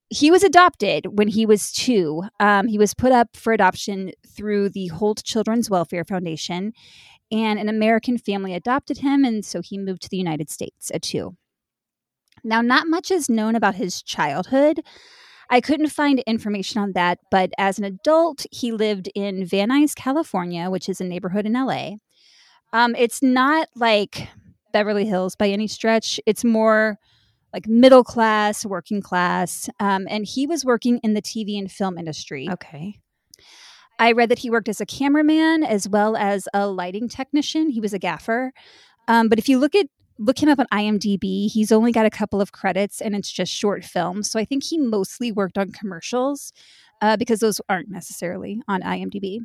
He 0.10 0.32
was 0.32 0.42
adopted 0.42 1.18
when 1.18 1.28
he 1.28 1.46
was 1.46 1.74
two. 1.74 2.24
Um, 2.40 2.68
he 2.68 2.78
was 2.78 2.94
put 2.94 3.12
up 3.12 3.36
for 3.36 3.52
adoption 3.52 4.12
through 4.26 4.70
the 4.70 4.88
Holt 4.88 5.22
Children's 5.24 5.70
Welfare 5.70 6.06
Foundation, 6.06 6.72
and 7.30 7.60
an 7.60 7.68
American 7.68 8.18
family 8.18 8.54
adopted 8.54 9.00
him, 9.00 9.26
and 9.26 9.44
so 9.44 9.62
he 9.62 9.78
moved 9.78 10.02
to 10.04 10.10
the 10.10 10.18
United 10.18 10.50
States 10.50 10.92
at 10.94 11.02
two. 11.02 11.36
Now, 12.42 12.62
not 12.62 12.88
much 12.88 13.12
is 13.12 13.30
known 13.30 13.56
about 13.56 13.76
his 13.76 14.02
childhood. 14.02 14.82
I 15.50 15.62
couldn't 15.62 15.90
find 15.90 16.20
information 16.20 16.82
on 16.82 16.94
that, 16.94 17.20
but 17.32 17.52
as 17.58 17.78
an 17.78 17.86
adult, 17.86 18.46
he 18.52 18.72
lived 18.72 19.10
in 19.16 19.46
Van 19.46 19.70
Nuys, 19.70 19.96
California, 19.96 20.70
which 20.70 20.90
is 20.90 21.00
a 21.00 21.06
neighborhood 21.06 21.46
in 21.46 21.54
LA. 21.54 21.96
Um, 22.74 22.96
it's 22.96 23.24
not 23.24 23.70
like 23.76 24.28
Beverly 24.74 25.06
Hills 25.06 25.36
by 25.36 25.48
any 25.48 25.68
stretch. 25.68 26.20
It's 26.26 26.44
more 26.44 26.98
like 27.54 27.68
middle 27.68 28.04
class, 28.04 28.66
working 28.66 29.02
class. 29.02 29.70
Um, 29.80 30.06
and 30.10 30.26
he 30.26 30.46
was 30.46 30.66
working 30.66 31.00
in 31.04 31.14
the 31.14 31.22
TV 31.22 31.58
and 31.58 31.72
film 31.72 31.98
industry. 31.98 32.50
Okay. 32.52 33.00
I 34.00 34.12
read 34.12 34.30
that 34.30 34.40
he 34.40 34.50
worked 34.50 34.70
as 34.70 34.82
a 34.82 34.86
cameraman 34.86 35.64
as 35.64 35.90
well 35.90 36.16
as 36.16 36.48
a 36.54 36.68
lighting 36.68 37.10
technician. 37.10 37.70
He 37.70 37.82
was 37.82 37.94
a 37.94 38.00
gaffer. 38.00 38.52
Um, 39.08 39.30
but 39.30 39.40
if 39.40 39.48
you 39.50 39.58
look 39.58 39.74
at 39.74 39.88
look 40.20 40.42
him 40.42 40.50
up 40.50 40.60
on 40.60 40.68
IMDb. 40.72 41.50
He's 41.50 41.72
only 41.72 41.92
got 41.92 42.06
a 42.06 42.10
couple 42.10 42.42
of 42.42 42.52
credits 42.52 43.02
and 43.02 43.16
it's 43.16 43.32
just 43.32 43.52
short 43.52 43.84
films. 43.84 44.30
So 44.30 44.40
I 44.40 44.46
think 44.46 44.64
he 44.64 44.78
mostly 44.78 45.32
worked 45.32 45.58
on 45.58 45.72
commercials 45.72 46.52
uh, 47.02 47.18
because 47.18 47.40
those 47.40 47.62
aren't 47.70 47.90
necessarily 47.90 48.62
on 48.68 48.82
IMDb. 48.82 49.40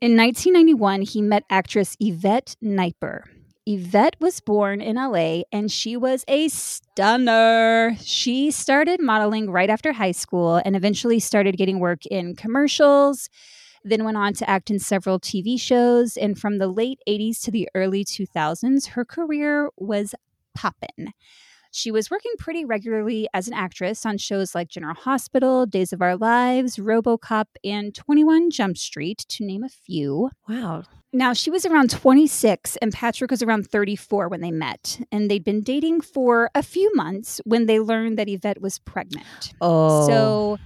In 0.00 0.16
1991, 0.16 1.02
he 1.02 1.22
met 1.22 1.44
actress 1.50 1.96
Yvette 2.00 2.56
Nipar. 2.62 3.22
Yvette 3.68 4.14
was 4.20 4.40
born 4.40 4.80
in 4.80 4.94
LA 4.94 5.42
and 5.50 5.72
she 5.72 5.96
was 5.96 6.24
a 6.28 6.48
stunner. 6.48 7.96
She 8.00 8.52
started 8.52 9.00
modeling 9.00 9.50
right 9.50 9.68
after 9.68 9.92
high 9.92 10.12
school 10.12 10.60
and 10.64 10.76
eventually 10.76 11.18
started 11.18 11.56
getting 11.56 11.80
work 11.80 12.06
in 12.06 12.36
commercials, 12.36 13.28
then 13.86 14.04
went 14.04 14.16
on 14.16 14.34
to 14.34 14.48
act 14.48 14.70
in 14.70 14.78
several 14.78 15.20
TV 15.20 15.60
shows. 15.60 16.16
And 16.16 16.38
from 16.38 16.58
the 16.58 16.68
late 16.68 17.00
80s 17.08 17.42
to 17.42 17.50
the 17.50 17.68
early 17.74 18.04
2000s, 18.04 18.88
her 18.88 19.04
career 19.04 19.70
was 19.76 20.14
poppin'. 20.54 21.12
She 21.70 21.90
was 21.90 22.10
working 22.10 22.32
pretty 22.38 22.64
regularly 22.64 23.28
as 23.34 23.48
an 23.48 23.54
actress 23.54 24.06
on 24.06 24.16
shows 24.16 24.54
like 24.54 24.68
General 24.68 24.94
Hospital, 24.94 25.66
Days 25.66 25.92
of 25.92 26.00
Our 26.00 26.16
Lives, 26.16 26.76
Robocop, 26.76 27.46
and 27.62 27.94
21 27.94 28.50
Jump 28.50 28.78
Street, 28.78 29.26
to 29.28 29.44
name 29.44 29.62
a 29.62 29.68
few. 29.68 30.30
Wow. 30.48 30.84
Now, 31.12 31.34
she 31.34 31.50
was 31.50 31.66
around 31.66 31.90
26 31.90 32.76
and 32.76 32.92
Patrick 32.92 33.30
was 33.30 33.42
around 33.42 33.66
34 33.68 34.28
when 34.28 34.40
they 34.40 34.50
met. 34.50 35.00
And 35.12 35.30
they'd 35.30 35.44
been 35.44 35.62
dating 35.62 36.00
for 36.00 36.50
a 36.54 36.62
few 36.62 36.90
months 36.94 37.42
when 37.44 37.66
they 37.66 37.78
learned 37.78 38.18
that 38.18 38.28
Yvette 38.28 38.62
was 38.62 38.78
pregnant. 38.78 39.52
Oh. 39.60 40.06
So, 40.06 40.58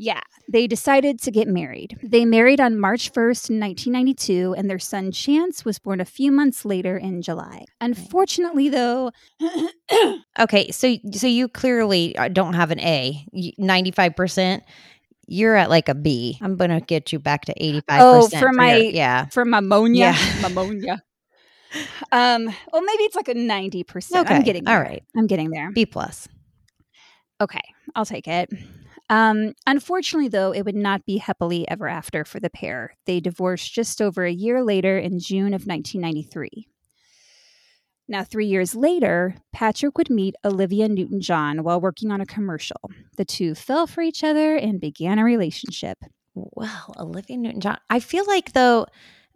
yeah, 0.00 0.20
they 0.50 0.66
decided 0.66 1.20
to 1.20 1.30
get 1.30 1.46
married. 1.46 1.98
They 2.02 2.24
married 2.24 2.58
on 2.58 2.80
March 2.80 3.12
1st, 3.12 3.60
1992, 3.60 4.54
and 4.56 4.70
their 4.70 4.78
son 4.78 5.12
Chance 5.12 5.62
was 5.66 5.78
born 5.78 6.00
a 6.00 6.06
few 6.06 6.32
months 6.32 6.64
later 6.64 6.96
in 6.96 7.20
July. 7.20 7.66
Unfortunately, 7.82 8.70
though, 8.70 9.10
okay, 10.40 10.70
so 10.70 10.96
so 11.12 11.26
you 11.26 11.48
clearly 11.48 12.16
uh, 12.16 12.28
don't 12.28 12.54
have 12.54 12.70
an 12.70 12.80
A. 12.80 13.26
Ninety 13.58 13.90
five 13.90 14.16
percent. 14.16 14.64
You're 15.26 15.54
at 15.54 15.68
like 15.68 15.90
a 15.90 15.94
B. 15.94 16.38
I'm 16.40 16.56
gonna 16.56 16.80
get 16.80 17.12
you 17.12 17.18
back 17.18 17.44
to 17.44 17.54
eighty 17.62 17.82
five 17.86 18.00
oh, 18.00 18.22
percent. 18.22 18.42
for 18.42 18.52
my 18.54 18.76
yeah. 18.76 19.26
for 19.26 19.44
pneumonia, 19.44 20.14
Yeah. 20.16 20.40
pneumonia. 20.48 21.02
Um, 22.10 22.46
well, 22.72 22.82
maybe 22.82 23.04
it's 23.04 23.14
like 23.14 23.28
a 23.28 23.34
90%. 23.34 24.22
okay. 24.22 24.34
I'm 24.34 24.42
getting 24.42 24.66
all 24.66 24.74
there. 24.74 24.82
right. 24.82 25.04
I'm 25.16 25.28
getting 25.28 25.50
there. 25.50 25.70
B 25.70 25.86
plus. 25.86 26.26
Okay, 27.40 27.60
I'll 27.94 28.04
take 28.04 28.26
it. 28.26 28.50
Um, 29.10 29.54
unfortunately, 29.66 30.28
though, 30.28 30.52
it 30.52 30.64
would 30.64 30.76
not 30.76 31.04
be 31.04 31.18
happily 31.18 31.68
ever 31.68 31.88
after 31.88 32.24
for 32.24 32.38
the 32.38 32.48
pair. 32.48 32.96
They 33.06 33.18
divorced 33.18 33.74
just 33.74 34.00
over 34.00 34.24
a 34.24 34.32
year 34.32 34.62
later 34.62 34.96
in 34.96 35.18
June 35.18 35.52
of 35.52 35.66
1993. 35.66 36.68
Now, 38.06 38.22
three 38.22 38.46
years 38.46 38.74
later, 38.74 39.34
Patrick 39.52 39.98
would 39.98 40.10
meet 40.10 40.36
Olivia 40.44 40.88
Newton 40.88 41.20
John 41.20 41.64
while 41.64 41.80
working 41.80 42.12
on 42.12 42.20
a 42.20 42.26
commercial. 42.26 42.90
The 43.16 43.24
two 43.24 43.56
fell 43.56 43.88
for 43.88 44.00
each 44.00 44.22
other 44.22 44.56
and 44.56 44.80
began 44.80 45.18
a 45.18 45.24
relationship. 45.24 45.98
Well, 46.34 46.94
Olivia 46.96 47.36
Newton 47.36 47.60
John. 47.60 47.78
I 47.90 47.98
feel 47.98 48.24
like 48.26 48.52
though 48.52 48.86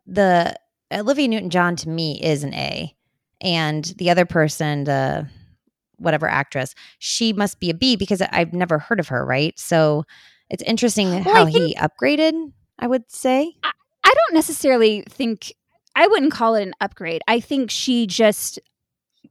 the 0.07 0.55
Olivia 0.93 1.27
Newton 1.27 1.51
John 1.51 1.75
to 1.77 1.89
me 1.89 2.21
is 2.23 2.45
an 2.45 2.55
A, 2.55 2.95
and 3.41 3.85
the 3.99 4.11
other 4.11 4.25
person, 4.25 4.85
the 4.85 5.29
whatever 5.99 6.27
actress, 6.29 6.75
she 6.99 7.33
must 7.33 7.61
be 7.61 7.71
a 7.71 7.75
B 7.75 7.97
because 7.97 8.23
I've 8.23 8.53
never 8.53 8.79
heard 8.79 9.01
of 9.01 9.09
her. 9.09 9.25
Right, 9.25 9.59
so 9.59 10.05
it's 10.51 10.63
interesting 10.63 11.11
Well, 11.11 11.23
how 11.23 11.47
I 11.47 11.51
he 11.51 11.75
upgraded. 11.75 12.53
I 12.79 12.87
would 12.87 13.11
say. 13.11 13.55
I 13.63 14.15
don't 14.15 14.35
necessarily 14.35 15.05
think 15.09 15.53
I 15.95 16.07
wouldn't 16.07 16.33
call 16.33 16.55
it 16.57 16.63
an 16.63 16.75
upgrade. 16.81 17.23
I 17.29 17.41
think 17.41 17.71
she 17.71 18.07
just 18.07 18.59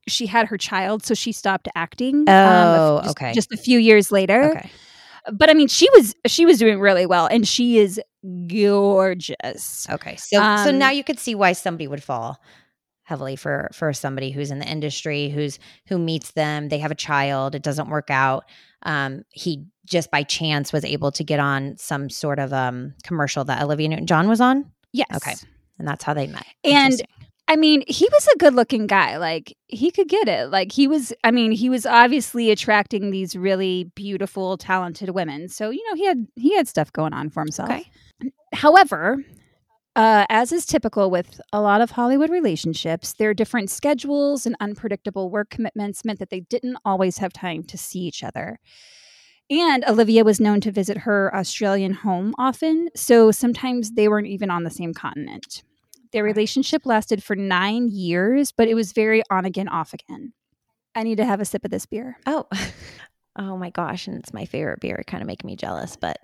she 0.07 0.25
had 0.25 0.47
her 0.47 0.57
child, 0.57 1.05
so 1.05 1.13
she 1.13 1.31
stopped 1.31 1.67
acting. 1.75 2.25
Oh, 2.27 3.01
just, 3.03 3.11
okay. 3.11 3.33
Just 3.33 3.51
a 3.53 3.57
few 3.57 3.79
years 3.79 4.11
later. 4.11 4.51
Okay. 4.57 4.71
But 5.31 5.49
I 5.49 5.53
mean, 5.53 5.67
she 5.67 5.89
was 5.91 6.15
she 6.27 6.45
was 6.45 6.57
doing 6.57 6.79
really 6.79 7.05
well, 7.05 7.27
and 7.27 7.47
she 7.47 7.77
is 7.77 8.01
gorgeous. 8.47 9.87
Okay. 9.89 10.15
So 10.17 10.37
so 10.37 10.69
Um, 10.69 10.79
now 10.79 10.89
you 10.89 11.03
could 11.03 11.19
see 11.19 11.35
why 11.35 11.53
somebody 11.53 11.87
would 11.87 12.03
fall 12.03 12.41
heavily 13.03 13.35
for 13.35 13.69
for 13.73 13.93
somebody 13.93 14.31
who's 14.31 14.51
in 14.51 14.59
the 14.59 14.65
industry 14.69 15.29
who's 15.29 15.59
who 15.87 15.97
meets 15.97 16.31
them 16.31 16.69
they 16.69 16.77
have 16.77 16.91
a 16.91 16.95
child 16.95 17.55
it 17.55 17.61
doesn't 17.63 17.89
work 17.89 18.09
out 18.09 18.45
um 18.83 19.23
he 19.31 19.65
just 19.85 20.09
by 20.11 20.23
chance 20.23 20.71
was 20.71 20.85
able 20.85 21.11
to 21.11 21.23
get 21.23 21.39
on 21.39 21.75
some 21.77 22.09
sort 22.09 22.39
of 22.39 22.53
um 22.53 22.93
commercial 23.03 23.43
that 23.43 23.61
Olivia 23.61 23.89
Newton-John 23.89 24.27
was 24.27 24.41
on 24.41 24.65
Yes. 24.93 25.07
Okay. 25.15 25.33
and 25.79 25.87
that's 25.87 26.03
how 26.03 26.13
they 26.13 26.27
met 26.27 26.45
And 26.63 27.01
I 27.49 27.57
mean, 27.57 27.83
he 27.87 28.07
was 28.09 28.27
a 28.33 28.37
good 28.37 28.53
looking 28.53 28.87
guy. 28.87 29.17
Like 29.17 29.57
he 29.67 29.91
could 29.91 30.07
get 30.07 30.29
it. 30.29 30.49
Like 30.49 30.71
he 30.71 30.87
was. 30.87 31.11
I 31.25 31.31
mean, 31.31 31.51
he 31.51 31.69
was 31.69 31.85
obviously 31.85 32.51
attracting 32.51 33.11
these 33.11 33.35
really 33.35 33.91
beautiful, 33.95 34.57
talented 34.57 35.09
women. 35.09 35.49
So 35.49 35.69
you 35.69 35.83
know, 35.89 35.95
he 35.95 36.05
had 36.05 36.25
he 36.37 36.55
had 36.55 36.69
stuff 36.69 36.93
going 36.93 37.13
on 37.13 37.29
for 37.29 37.41
himself. 37.41 37.69
Okay. 37.69 37.85
However, 38.53 39.17
uh, 39.95 40.25
as 40.29 40.51
is 40.51 40.65
typical 40.65 41.09
with 41.11 41.39
a 41.51 41.61
lot 41.61 41.81
of 41.81 41.91
Hollywood 41.91 42.29
relationships, 42.29 43.13
their 43.13 43.33
different 43.33 43.69
schedules 43.69 44.45
and 44.45 44.55
unpredictable 44.59 45.29
work 45.29 45.49
commitments 45.49 46.03
meant 46.03 46.19
that 46.19 46.29
they 46.29 46.41
didn't 46.41 46.77
always 46.83 47.17
have 47.17 47.33
time 47.33 47.63
to 47.63 47.77
see 47.77 47.99
each 47.99 48.23
other. 48.23 48.59
And 49.49 49.83
Olivia 49.85 50.23
was 50.23 50.39
known 50.39 50.61
to 50.61 50.71
visit 50.71 50.99
her 50.99 51.33
Australian 51.35 51.93
home 51.93 52.33
often, 52.37 52.89
so 52.95 53.29
sometimes 53.31 53.91
they 53.91 54.07
weren't 54.07 54.27
even 54.27 54.49
on 54.49 54.63
the 54.63 54.69
same 54.69 54.93
continent. 54.93 55.63
Their 56.11 56.23
relationship 56.23 56.85
lasted 56.85 57.23
for 57.23 57.35
nine 57.35 57.89
years, 57.89 58.51
but 58.51 58.67
it 58.67 58.75
was 58.75 58.93
very 58.93 59.21
on 59.29 59.45
again, 59.45 59.67
off 59.67 59.93
again. 59.93 60.33
I 60.95 61.03
need 61.03 61.17
to 61.17 61.25
have 61.25 61.41
a 61.41 61.45
sip 61.45 61.65
of 61.65 61.71
this 61.71 61.85
beer. 61.85 62.17
oh 62.25 62.47
oh 63.35 63.57
my 63.57 63.71
gosh 63.71 64.07
and 64.07 64.17
it's 64.17 64.33
my 64.33 64.45
favorite 64.45 64.79
beer 64.79 64.95
it 64.95 65.07
kind 65.07 65.23
of 65.23 65.27
making 65.27 65.47
me 65.47 65.55
jealous 65.55 65.95
but 65.95 66.19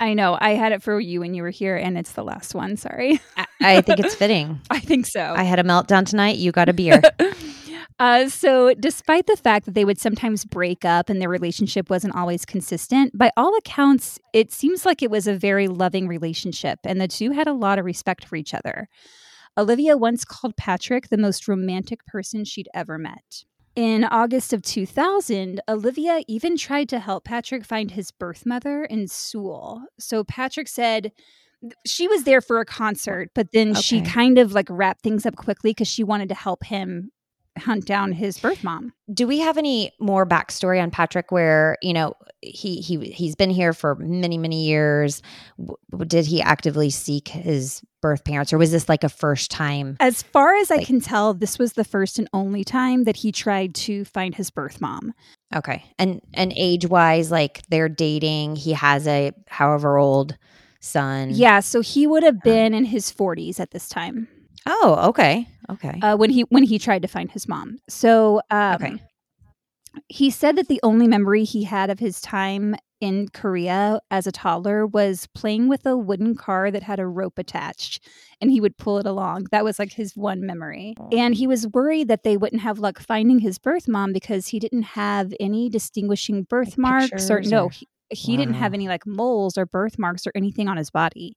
I 0.00 0.14
know 0.14 0.36
I 0.40 0.50
had 0.50 0.72
it 0.72 0.82
for 0.82 0.98
you 1.00 1.20
when 1.20 1.34
you 1.34 1.42
were 1.42 1.50
here, 1.50 1.76
and 1.76 1.96
it's 1.96 2.12
the 2.12 2.24
last 2.24 2.54
one. 2.54 2.76
Sorry. 2.76 3.20
I, 3.36 3.46
I 3.60 3.80
think 3.80 4.00
it's 4.00 4.14
fitting 4.14 4.60
I 4.70 4.80
think 4.80 5.06
so. 5.06 5.34
I 5.36 5.44
had 5.44 5.58
a 5.58 5.62
meltdown 5.62 6.06
tonight 6.06 6.36
you 6.36 6.52
got 6.52 6.68
a 6.68 6.72
beer 6.72 7.00
uh, 7.98 8.28
so, 8.28 8.74
despite 8.74 9.26
the 9.26 9.36
fact 9.36 9.66
that 9.66 9.74
they 9.74 9.84
would 9.84 10.00
sometimes 10.00 10.44
break 10.44 10.84
up 10.84 11.08
and 11.08 11.20
their 11.20 11.28
relationship 11.28 11.88
wasn't 11.88 12.14
always 12.14 12.44
consistent, 12.44 13.16
by 13.16 13.30
all 13.36 13.56
accounts, 13.56 14.18
it 14.32 14.52
seems 14.52 14.84
like 14.84 15.02
it 15.02 15.10
was 15.10 15.26
a 15.26 15.34
very 15.34 15.68
loving 15.68 16.08
relationship, 16.08 16.80
and 16.84 17.00
the 17.00 17.08
two 17.08 17.30
had 17.30 17.46
a 17.46 17.52
lot 17.52 17.78
of 17.78 17.84
respect 17.84 18.24
for 18.24 18.36
each 18.36 18.54
other. 18.54 18.88
Olivia 19.56 19.96
once 19.96 20.24
called 20.24 20.56
Patrick 20.56 21.08
the 21.08 21.16
most 21.16 21.46
romantic 21.46 22.04
person 22.06 22.44
she'd 22.44 22.68
ever 22.74 22.98
met. 22.98 23.44
In 23.76 24.04
August 24.04 24.52
of 24.52 24.62
2000, 24.62 25.60
Olivia 25.68 26.22
even 26.28 26.56
tried 26.56 26.88
to 26.90 27.00
help 27.00 27.24
Patrick 27.24 27.64
find 27.64 27.90
his 27.90 28.12
birth 28.12 28.46
mother 28.46 28.84
in 28.84 29.08
Seoul. 29.08 29.82
So 29.98 30.22
Patrick 30.22 30.68
said 30.68 31.10
she 31.84 32.06
was 32.06 32.22
there 32.24 32.40
for 32.40 32.60
a 32.60 32.64
concert, 32.64 33.30
but 33.34 33.50
then 33.52 33.74
she 33.74 34.00
kind 34.00 34.38
of 34.38 34.52
like 34.52 34.68
wrapped 34.70 35.02
things 35.02 35.26
up 35.26 35.34
quickly 35.34 35.70
because 35.70 35.88
she 35.88 36.04
wanted 36.04 36.28
to 36.28 36.34
help 36.36 36.64
him 36.64 37.10
hunt 37.58 37.84
down 37.86 38.12
his 38.12 38.38
birth 38.38 38.64
mom. 38.64 38.92
do 39.12 39.26
we 39.26 39.38
have 39.38 39.56
any 39.58 39.92
more 40.00 40.26
backstory 40.26 40.82
on 40.82 40.90
Patrick 40.90 41.30
where 41.30 41.76
you 41.82 41.92
know 41.92 42.14
he 42.44 42.80
he 42.80 42.98
he's 43.10 43.34
been 43.34 43.50
here 43.50 43.72
for 43.72 43.94
many 43.96 44.38
many 44.38 44.64
years. 44.66 45.22
W- 45.58 45.76
did 46.06 46.26
he 46.26 46.42
actively 46.42 46.90
seek 46.90 47.28
his 47.28 47.82
birth 48.02 48.24
parents 48.24 48.52
or 48.52 48.58
was 48.58 48.70
this 48.70 48.88
like 48.88 49.04
a 49.04 49.08
first 49.08 49.50
time? 49.50 49.96
As 50.00 50.22
far 50.22 50.54
as 50.56 50.70
I 50.70 50.84
can 50.84 51.00
tell, 51.00 51.32
this 51.32 51.58
was 51.58 51.72
the 51.72 51.84
first 51.84 52.18
and 52.18 52.28
only 52.32 52.64
time 52.64 53.04
that 53.04 53.16
he 53.16 53.32
tried 53.32 53.74
to 53.76 54.04
find 54.04 54.34
his 54.34 54.50
birth 54.50 54.80
mom. 54.80 55.14
okay. 55.54 55.84
And 55.98 56.20
and 56.34 56.52
age 56.56 56.86
wise 56.86 57.30
like 57.30 57.62
they're 57.68 57.88
dating 57.88 58.56
he 58.56 58.72
has 58.72 59.06
a 59.06 59.32
however 59.48 59.96
old 59.96 60.36
son. 60.80 61.30
Yeah, 61.32 61.60
so 61.60 61.80
he 61.80 62.06
would 62.06 62.22
have 62.22 62.34
um, 62.36 62.40
been 62.44 62.74
in 62.74 62.84
his 62.84 63.10
40s 63.10 63.58
at 63.58 63.70
this 63.70 63.88
time. 63.88 64.28
Oh 64.66 65.08
okay 65.10 65.46
okay 65.70 65.98
uh, 66.02 66.16
when 66.16 66.30
he 66.30 66.42
when 66.50 66.62
he 66.64 66.78
tried 66.78 67.02
to 67.02 67.08
find 67.08 67.30
his 67.30 67.48
mom. 67.48 67.78
So 67.88 68.40
um, 68.50 68.74
Okay. 68.74 69.02
he 70.08 70.30
said 70.30 70.56
that 70.56 70.68
the 70.68 70.80
only 70.82 71.06
memory 71.08 71.44
he 71.44 71.64
had 71.64 71.90
of 71.90 71.98
his 71.98 72.20
time 72.20 72.74
in 73.00 73.28
Korea 73.28 74.00
as 74.10 74.26
a 74.26 74.32
toddler 74.32 74.86
was 74.86 75.26
playing 75.34 75.68
with 75.68 75.84
a 75.84 75.96
wooden 75.96 76.34
car 76.34 76.70
that 76.70 76.82
had 76.82 76.98
a 76.98 77.06
rope 77.06 77.38
attached 77.38 78.02
and 78.40 78.50
he 78.50 78.60
would 78.60 78.78
pull 78.78 78.98
it 78.98 79.06
along. 79.06 79.46
That 79.50 79.62
was 79.62 79.78
like 79.78 79.92
his 79.92 80.16
one 80.16 80.46
memory. 80.46 80.94
And 81.12 81.34
he 81.34 81.46
was 81.46 81.66
worried 81.68 82.08
that 82.08 82.22
they 82.22 82.36
wouldn't 82.36 82.62
have 82.62 82.78
luck 82.78 82.98
finding 83.00 83.40
his 83.40 83.58
birth 83.58 83.86
mom 83.88 84.12
because 84.12 84.48
he 84.48 84.58
didn't 84.58 84.84
have 84.84 85.34
any 85.38 85.68
distinguishing 85.68 86.38
Like 86.38 86.48
birthmarks 86.48 87.30
or 87.30 87.42
no, 87.42 87.68
he, 87.68 87.88
he 88.10 88.36
didn't 88.36 88.54
have 88.54 88.72
any 88.74 88.88
like 88.88 89.06
moles 89.06 89.58
or 89.58 89.66
birthmarks 89.66 90.26
or 90.26 90.32
anything 90.34 90.68
on 90.68 90.76
his 90.78 90.90
body. 90.90 91.36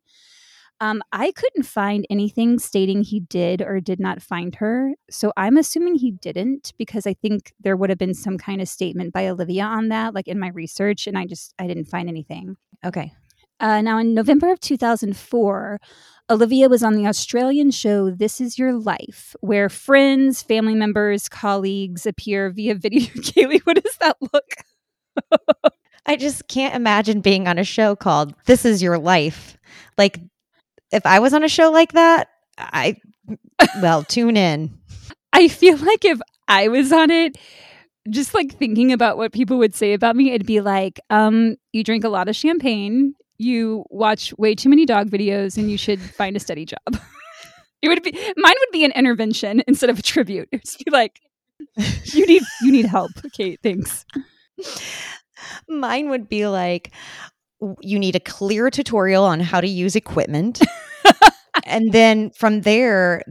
Um, 0.80 1.02
I 1.12 1.32
couldn't 1.32 1.64
find 1.64 2.06
anything 2.10 2.60
stating 2.60 3.02
he 3.02 3.22
did 3.22 3.62
or 3.62 3.80
did 3.80 4.00
not 4.00 4.22
find 4.22 4.54
her. 4.56 4.94
So 5.10 5.34
I'm 5.36 5.58
assuming 5.58 5.96
he 5.96 6.12
didn't 6.12 6.74
because 6.78 7.08
I 7.08 7.16
think 7.16 7.54
there 7.60 7.76
would 7.76 7.90
have 7.90 7.98
been 7.98 8.14
some 8.14 8.38
kind 8.38 8.62
of 8.62 8.70
statement 8.70 9.12
by 9.12 9.28
Olivia 9.28 9.64
on 9.64 9.90
that, 9.90 10.14
like 10.14 10.28
in 10.28 10.40
my 10.40 10.50
research, 10.50 11.08
and 11.08 11.18
I 11.18 11.26
just 11.26 11.54
I 11.58 11.68
didn't 11.68 11.86
find 11.86 12.08
anything. 12.10 12.58
okay 12.86 13.12
Uh, 13.60 13.82
now, 13.82 13.98
in 13.98 14.14
November 14.14 14.52
of 14.52 14.60
2004, 14.60 15.80
Olivia 16.30 16.70
was 16.70 16.84
on 16.84 16.94
the 16.94 17.08
Australian 17.08 17.72
show 17.72 18.12
This 18.12 18.40
Is 18.40 18.60
Your 18.60 18.74
Life, 18.74 19.36
where 19.40 19.70
friends, 19.70 20.44
family 20.44 20.76
members, 20.76 21.28
colleagues 21.30 22.06
appear 22.06 22.52
via 22.52 22.76
video. 22.86 23.02
Kaylee, 23.02 23.62
what 23.62 23.82
does 23.84 23.98
that 23.98 24.18
look? 24.22 24.52
I 26.06 26.16
just 26.18 26.48
can't 26.48 26.76
imagine 26.76 27.22
being 27.22 27.48
on 27.48 27.58
a 27.58 27.64
show 27.64 27.96
called 27.96 28.36
This 28.46 28.64
Is 28.64 28.84
Your 28.84 28.98
Life. 28.98 29.58
Like, 29.98 30.20
if 30.92 31.06
I 31.06 31.20
was 31.20 31.34
on 31.34 31.44
a 31.44 31.50
show 31.50 31.72
like 31.72 31.94
that, 31.94 32.30
I, 32.58 32.98
well, 33.82 34.04
tune 34.04 34.38
in. 34.38 34.78
I 35.34 35.48
feel 35.48 35.78
like 35.78 36.06
if 36.06 36.20
I 36.48 36.68
was 36.68 36.92
on 36.92 37.12
it, 37.12 37.38
just 38.10 38.34
like 38.34 38.58
thinking 38.58 38.92
about 38.92 39.18
what 39.18 39.34
people 39.34 39.58
would 39.58 39.76
say 39.76 39.94
about 39.94 40.16
me, 40.16 40.32
it'd 40.32 40.48
be 40.48 40.62
like, 40.62 41.00
um, 41.10 41.56
you 41.74 41.84
drink 41.84 42.04
a 42.04 42.10
lot 42.10 42.30
of 42.30 42.36
champagne, 42.36 43.14
you 43.38 43.86
watch 43.90 44.34
way 44.38 44.56
too 44.56 44.70
many 44.70 44.86
dog 44.86 45.10
videos, 45.10 45.58
and 45.58 45.70
you 45.70 45.78
should 45.78 46.00
find 46.00 46.36
a 46.36 46.40
steady 46.40 46.66
job. 46.66 46.80
it 47.82 47.90
would 47.90 48.02
be 48.04 48.12
mine 48.12 48.56
would 48.60 48.72
be 48.72 48.86
an 48.86 48.92
intervention 48.92 49.62
instead 49.68 49.90
of 49.90 50.00
a 50.00 50.02
tribute. 50.02 50.50
It'd 50.52 50.86
be 50.86 50.92
like, 50.92 51.20
you 52.14 52.26
need 52.26 52.44
you 52.62 52.72
need 52.72 52.86
help. 52.86 53.12
Okay, 53.26 53.58
thanks. 53.62 54.06
Mine 55.68 56.10
would 56.10 56.28
be 56.30 56.48
like, 56.48 56.92
you 57.82 58.00
need 58.00 58.16
a 58.16 58.20
clear 58.20 58.70
tutorial 58.70 59.24
on 59.24 59.40
how 59.40 59.62
to 59.62 59.68
use 59.68 59.96
equipment. 59.96 60.62
and 61.64 61.92
then 61.92 62.30
from 62.32 62.62
there, 62.62 63.24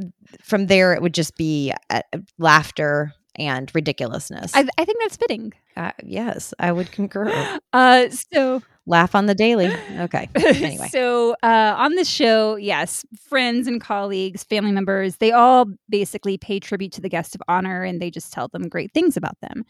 from 0.43 0.67
there, 0.67 0.93
it 0.95 1.03
would 1.03 1.15
just 1.15 1.37
be 1.37 1.73
uh, 1.91 2.03
laughter 2.39 3.13
and 3.37 3.71
ridiculousness. 3.75 4.55
I, 4.55 4.67
I 4.79 4.85
think 4.85 4.99
that's 5.01 5.17
fitting. 5.17 5.53
Uh, 5.77 5.93
yes, 6.03 6.55
I 6.59 6.73
would 6.73 6.91
concur. 6.93 7.27
Uh, 7.73 8.09
so 8.09 8.63
laugh 8.87 9.15
on 9.15 9.27
the 9.27 9.35
daily. 9.35 9.71
Okay. 9.99 10.29
Anyway, 10.37 10.89
so 10.91 11.37
uh, 11.43 11.75
on 11.77 11.95
this 11.95 12.09
show, 12.09 12.57
yes, 12.57 13.05
friends 13.29 13.67
and 13.67 13.81
colleagues, 13.83 14.45
family 14.45 14.73
members, 14.73 15.17
they 15.17 15.33
all 15.33 15.67
basically 15.91 16.39
pay 16.39 16.59
tribute 16.59 16.93
to 16.93 17.03
the 17.03 17.09
guest 17.11 17.35
of 17.35 17.43
honor, 17.49 17.83
and 17.83 18.01
they 18.01 18.11
just 18.11 18.33
tell 18.33 18.49
them 18.49 18.69
great 18.69 18.93
things 18.95 19.17
about 19.17 19.39
them. 19.43 19.65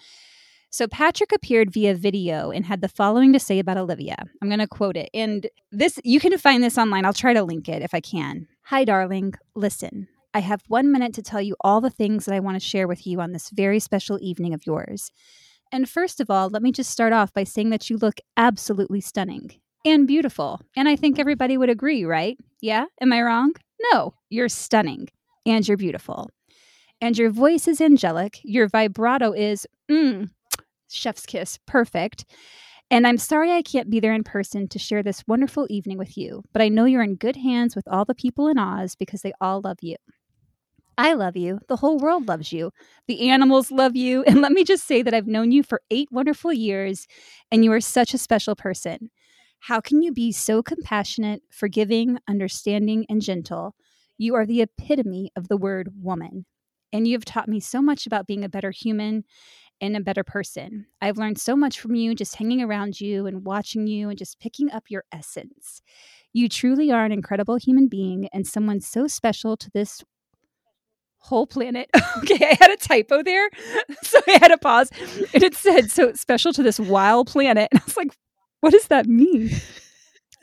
So 0.71 0.87
Patrick 0.87 1.33
appeared 1.33 1.73
via 1.73 1.95
video 1.95 2.51
and 2.51 2.67
had 2.67 2.81
the 2.83 2.89
following 2.89 3.33
to 3.33 3.41
say 3.41 3.59
about 3.59 3.79
Olivia. 3.79 4.17
I'm 4.43 4.49
going 4.49 4.59
to 4.61 4.67
quote 4.67 4.97
it. 4.97 5.09
And 5.15 5.49
this 5.73 5.99
you 6.05 6.21
can 6.21 6.37
find 6.39 6.63
this 6.63 6.77
online. 6.77 7.05
I'll 7.05 7.13
try 7.13 7.33
to 7.33 7.45
link 7.45 7.69
it 7.69 7.83
if 7.83 7.95
I 7.95 8.01
can. 8.01 8.47
Hi 8.65 8.85
darling, 8.85 9.35
listen. 9.55 10.09
I 10.35 10.41
have 10.41 10.63
1 10.69 10.93
minute 10.93 11.15
to 11.15 11.23
tell 11.23 11.41
you 11.41 11.57
all 11.63 11.81
the 11.81 11.89
things 11.89 12.27
that 12.27 12.35
I 12.35 12.41
want 12.41 12.57
to 12.57 12.69
share 12.69 12.87
with 12.87 13.07
you 13.07 13.21
on 13.21 13.33
this 13.33 13.49
very 13.51 13.81
special 13.81 14.19
evening 14.21 14.53
of 14.53 14.67
yours. 14.67 15.11
And 15.73 15.89
first 15.89 16.21
of 16.21 16.31
all, 16.31 16.49
let 16.49 16.63
me 16.63 16.73
just 16.73 16.91
start 16.91 17.13
off 17.13 17.33
by 17.33 17.45
saying 17.45 17.71
that 17.71 17.89
you 17.89 17.97
look 17.97 18.19
absolutely 18.37 19.01
stunning 19.01 19.53
and 19.85 20.07
beautiful. 20.07 20.61
And 20.77 20.89
I 20.89 20.97
think 20.97 21.19
everybody 21.19 21.57
would 21.57 21.71
agree, 21.71 22.05
right? 22.05 22.37
Yeah? 22.61 22.85
Am 23.01 23.13
I 23.13 23.23
wrong? 23.23 23.55
No, 23.93 24.15
you're 24.29 24.49
stunning 24.49 25.09
and 25.47 25.67
you're 25.67 25.77
beautiful. 25.77 26.29
And 27.01 27.17
your 27.17 27.31
voice 27.31 27.67
is 27.67 27.81
angelic. 27.81 28.41
Your 28.43 28.69
vibrato 28.69 29.33
is, 29.33 29.67
mmm, 29.91 30.29
chef's 30.91 31.27
kiss, 31.27 31.59
perfect. 31.67 32.25
And 32.91 33.07
I'm 33.07 33.19
sorry 33.19 33.53
I 33.53 33.63
can't 33.63 33.91
be 33.91 33.99
there 33.99 34.15
in 34.15 34.23
person 34.23 34.69
to 34.69 34.79
share 34.79 35.03
this 35.03 35.25
wonderful 35.27 35.67
evening 35.69 35.99
with 35.99 36.17
you, 36.17 36.43
but 36.53 36.63
I 36.63 36.69
know 36.69 36.85
you're 36.85 37.03
in 37.03 37.17
good 37.17 37.37
hands 37.37 37.75
with 37.75 37.89
all 37.89 38.05
the 38.05 38.15
people 38.15 38.47
in 38.47 38.59
Oz 38.59 38.95
because 38.95 39.23
they 39.23 39.33
all 39.41 39.61
love 39.61 39.79
you. 39.83 39.97
I 40.99 41.13
love 41.13 41.37
you. 41.37 41.59
The 41.69 41.77
whole 41.77 41.99
world 41.99 42.27
loves 42.29 42.53
you. 42.53 42.71
The 43.07 43.29
animals 43.29 43.71
love 43.71 43.97
you. 43.97 44.25
And 44.27 44.41
let 44.41 44.53
me 44.53 44.65
just 44.65 44.87
say 44.87 45.03
that 45.03 45.13
I've 45.13 45.27
known 45.27 45.53
you 45.53 45.63
for 45.63 45.83
eight 45.91 46.09
wonderful 46.11 46.53
years, 46.53 47.07
and 47.51 47.65
you 47.65 47.73
are 47.73 47.81
such 47.81 48.15
a 48.15 48.19
special 48.19 48.55
person. 48.55 49.11
How 49.59 49.81
can 49.81 50.01
you 50.01 50.13
be 50.13 50.33
so 50.33 50.63
compassionate, 50.63 51.43
forgiving, 51.51 52.19
understanding, 52.29 53.05
and 53.09 53.21
gentle? 53.21 53.75
You 54.17 54.35
are 54.37 54.47
the 54.47 54.63
epitome 54.63 55.31
of 55.37 55.49
the 55.49 55.57
word 55.57 55.91
woman. 56.01 56.47
And 56.93 57.07
you 57.07 57.15
have 57.15 57.25
taught 57.25 57.49
me 57.49 57.61
so 57.61 57.83
much 57.83 58.07
about 58.07 58.27
being 58.27 58.45
a 58.45 58.49
better 58.49 58.71
human 58.71 59.25
and 59.81 59.97
a 59.97 60.01
better 60.01 60.25
person. 60.25 60.87
I've 61.01 61.19
learned 61.19 61.39
so 61.39 61.57
much 61.57 61.81
from 61.81 61.95
you 61.95 62.15
just 62.15 62.37
hanging 62.37 62.63
around 62.63 63.01
you 63.01 63.27
and 63.27 63.45
watching 63.45 63.87
you 63.87 64.09
and 64.09 64.19
just 64.19 64.41
picking 64.41 64.71
up 64.71 64.85
your 64.89 65.05
essence. 65.13 65.83
You 66.33 66.49
truly 66.49 66.91
are 66.91 67.05
an 67.05 67.13
incredible 67.13 67.57
human 67.57 67.89
being 67.89 68.29
and 68.33 68.47
someone 68.47 68.81
so 68.81 69.07
special 69.07 69.57
to 69.57 69.71
this 69.73 70.03
whole 71.19 71.47
planet. 71.47 71.89
okay, 72.19 72.51
I 72.51 72.57
had 72.61 72.71
a 72.71 72.77
typo 72.77 73.23
there. 73.23 73.51
So 74.03 74.21
I 74.29 74.39
had 74.41 74.49
to 74.49 74.59
pause. 74.59 74.91
And 75.35 75.43
it 75.43 75.55
said, 75.55 75.91
so 75.91 76.13
special 76.13 76.53
to 76.53 76.63
this 76.63 76.79
wild 76.79 77.29
planet. 77.29 77.69
And 77.73 77.81
I 77.81 77.85
was 77.85 77.97
like, 77.97 78.17
what 78.61 78.71
does 78.71 78.87
that 78.89 79.07
mean? 79.07 79.51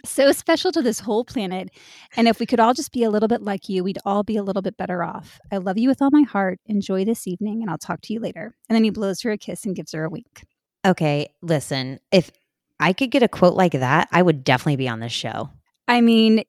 So 0.05 0.31
special 0.31 0.71
to 0.71 0.81
this 0.81 0.99
whole 0.99 1.23
planet. 1.23 1.69
And 2.15 2.27
if 2.27 2.39
we 2.39 2.45
could 2.45 2.59
all 2.59 2.73
just 2.73 2.91
be 2.91 3.03
a 3.03 3.09
little 3.09 3.27
bit 3.27 3.41
like 3.41 3.69
you, 3.69 3.83
we'd 3.83 3.99
all 4.05 4.23
be 4.23 4.37
a 4.37 4.43
little 4.43 4.61
bit 4.61 4.77
better 4.77 5.03
off. 5.03 5.39
I 5.51 5.57
love 5.57 5.77
you 5.77 5.87
with 5.89 6.01
all 6.01 6.11
my 6.11 6.23
heart. 6.23 6.59
Enjoy 6.65 7.05
this 7.05 7.27
evening, 7.27 7.61
and 7.61 7.69
I'll 7.69 7.77
talk 7.77 8.01
to 8.01 8.13
you 8.13 8.19
later. 8.19 8.55
And 8.69 8.75
then 8.75 8.83
he 8.83 8.89
blows 8.89 9.21
her 9.21 9.31
a 9.31 9.37
kiss 9.37 9.65
and 9.65 9.75
gives 9.75 9.93
her 9.93 10.03
a 10.03 10.09
wink. 10.09 10.45
Okay, 10.85 11.27
listen, 11.41 11.99
if 12.11 12.31
I 12.79 12.91
could 12.93 13.11
get 13.11 13.23
a 13.23 13.29
quote 13.29 13.55
like 13.55 13.71
that, 13.73 14.09
I 14.11 14.21
would 14.21 14.43
definitely 14.43 14.75
be 14.75 14.89
on 14.89 14.99
this 14.99 15.13
show. 15.13 15.49
I 15.87 16.01
mean, 16.01 16.43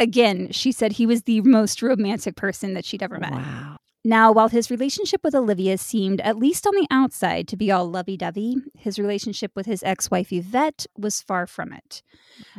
again, 0.00 0.50
she 0.52 0.72
said 0.72 0.92
he 0.92 1.06
was 1.06 1.22
the 1.22 1.42
most 1.42 1.82
romantic 1.82 2.36
person 2.36 2.74
that 2.74 2.84
she'd 2.84 3.02
ever 3.02 3.18
met. 3.18 3.32
Wow. 3.32 3.76
Now, 4.06 4.30
while 4.32 4.48
his 4.48 4.70
relationship 4.70 5.22
with 5.24 5.34
Olivia 5.34 5.78
seemed, 5.78 6.20
at 6.20 6.36
least 6.36 6.66
on 6.66 6.74
the 6.74 6.86
outside, 6.90 7.48
to 7.48 7.56
be 7.56 7.70
all 7.70 7.88
lovey 7.90 8.18
dovey, 8.18 8.56
his 8.76 8.98
relationship 8.98 9.52
with 9.56 9.64
his 9.64 9.82
ex 9.82 10.10
wife 10.10 10.30
Yvette 10.30 10.84
was 10.98 11.22
far 11.22 11.46
from 11.46 11.72
it. 11.72 12.02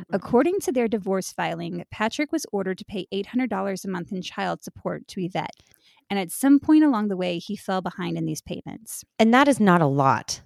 Mm-hmm. 0.00 0.14
According 0.14 0.58
to 0.60 0.72
their 0.72 0.88
divorce 0.88 1.32
filing, 1.32 1.84
Patrick 1.88 2.32
was 2.32 2.46
ordered 2.52 2.78
to 2.78 2.84
pay 2.84 3.06
$800 3.14 3.84
a 3.84 3.88
month 3.88 4.10
in 4.10 4.22
child 4.22 4.64
support 4.64 5.06
to 5.08 5.24
Yvette. 5.24 5.62
And 6.10 6.18
at 6.18 6.32
some 6.32 6.58
point 6.58 6.82
along 6.82 7.08
the 7.08 7.16
way, 7.16 7.38
he 7.38 7.56
fell 7.56 7.80
behind 7.80 8.18
in 8.18 8.26
these 8.26 8.42
payments. 8.42 9.04
And 9.18 9.32
that 9.32 9.46
is 9.46 9.60
not 9.60 9.80
a 9.80 9.86
lot. 9.86 10.40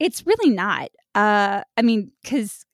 It's 0.00 0.26
really 0.26 0.50
not. 0.50 0.88
Uh, 1.14 1.62
I 1.76 1.82
mean, 1.82 2.12
because 2.22 2.64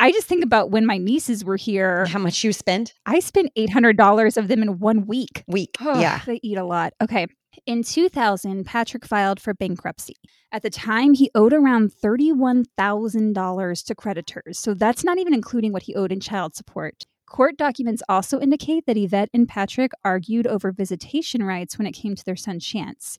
I 0.00 0.12
just 0.12 0.26
think 0.26 0.42
about 0.42 0.70
when 0.70 0.86
my 0.86 0.96
nieces 0.96 1.44
were 1.44 1.58
here. 1.58 2.06
How 2.06 2.18
much 2.18 2.42
you 2.42 2.54
spend? 2.54 2.94
I 3.04 3.20
spent 3.20 3.54
$800 3.54 4.36
of 4.38 4.48
them 4.48 4.62
in 4.62 4.78
one 4.78 5.06
week. 5.06 5.44
Week. 5.46 5.76
Oh, 5.80 6.00
yeah. 6.00 6.22
They 6.24 6.40
eat 6.42 6.56
a 6.56 6.64
lot. 6.64 6.94
Okay. 7.02 7.26
In 7.66 7.82
2000, 7.82 8.64
Patrick 8.64 9.04
filed 9.04 9.40
for 9.40 9.52
bankruptcy. 9.52 10.16
At 10.52 10.62
the 10.62 10.70
time, 10.70 11.12
he 11.12 11.30
owed 11.34 11.52
around 11.52 11.92
$31,000 11.92 13.84
to 13.84 13.94
creditors. 13.94 14.58
So 14.58 14.72
that's 14.72 15.04
not 15.04 15.18
even 15.18 15.34
including 15.34 15.72
what 15.72 15.82
he 15.82 15.94
owed 15.94 16.12
in 16.12 16.20
child 16.20 16.54
support. 16.56 17.04
Court 17.28 17.58
documents 17.58 18.02
also 18.08 18.40
indicate 18.40 18.86
that 18.86 18.96
Yvette 18.96 19.28
and 19.34 19.46
Patrick 19.46 19.92
argued 20.02 20.46
over 20.46 20.72
visitation 20.72 21.42
rights 21.42 21.76
when 21.76 21.86
it 21.86 21.92
came 21.92 22.16
to 22.16 22.24
their 22.24 22.36
son 22.36 22.58
Chance. 22.58 23.18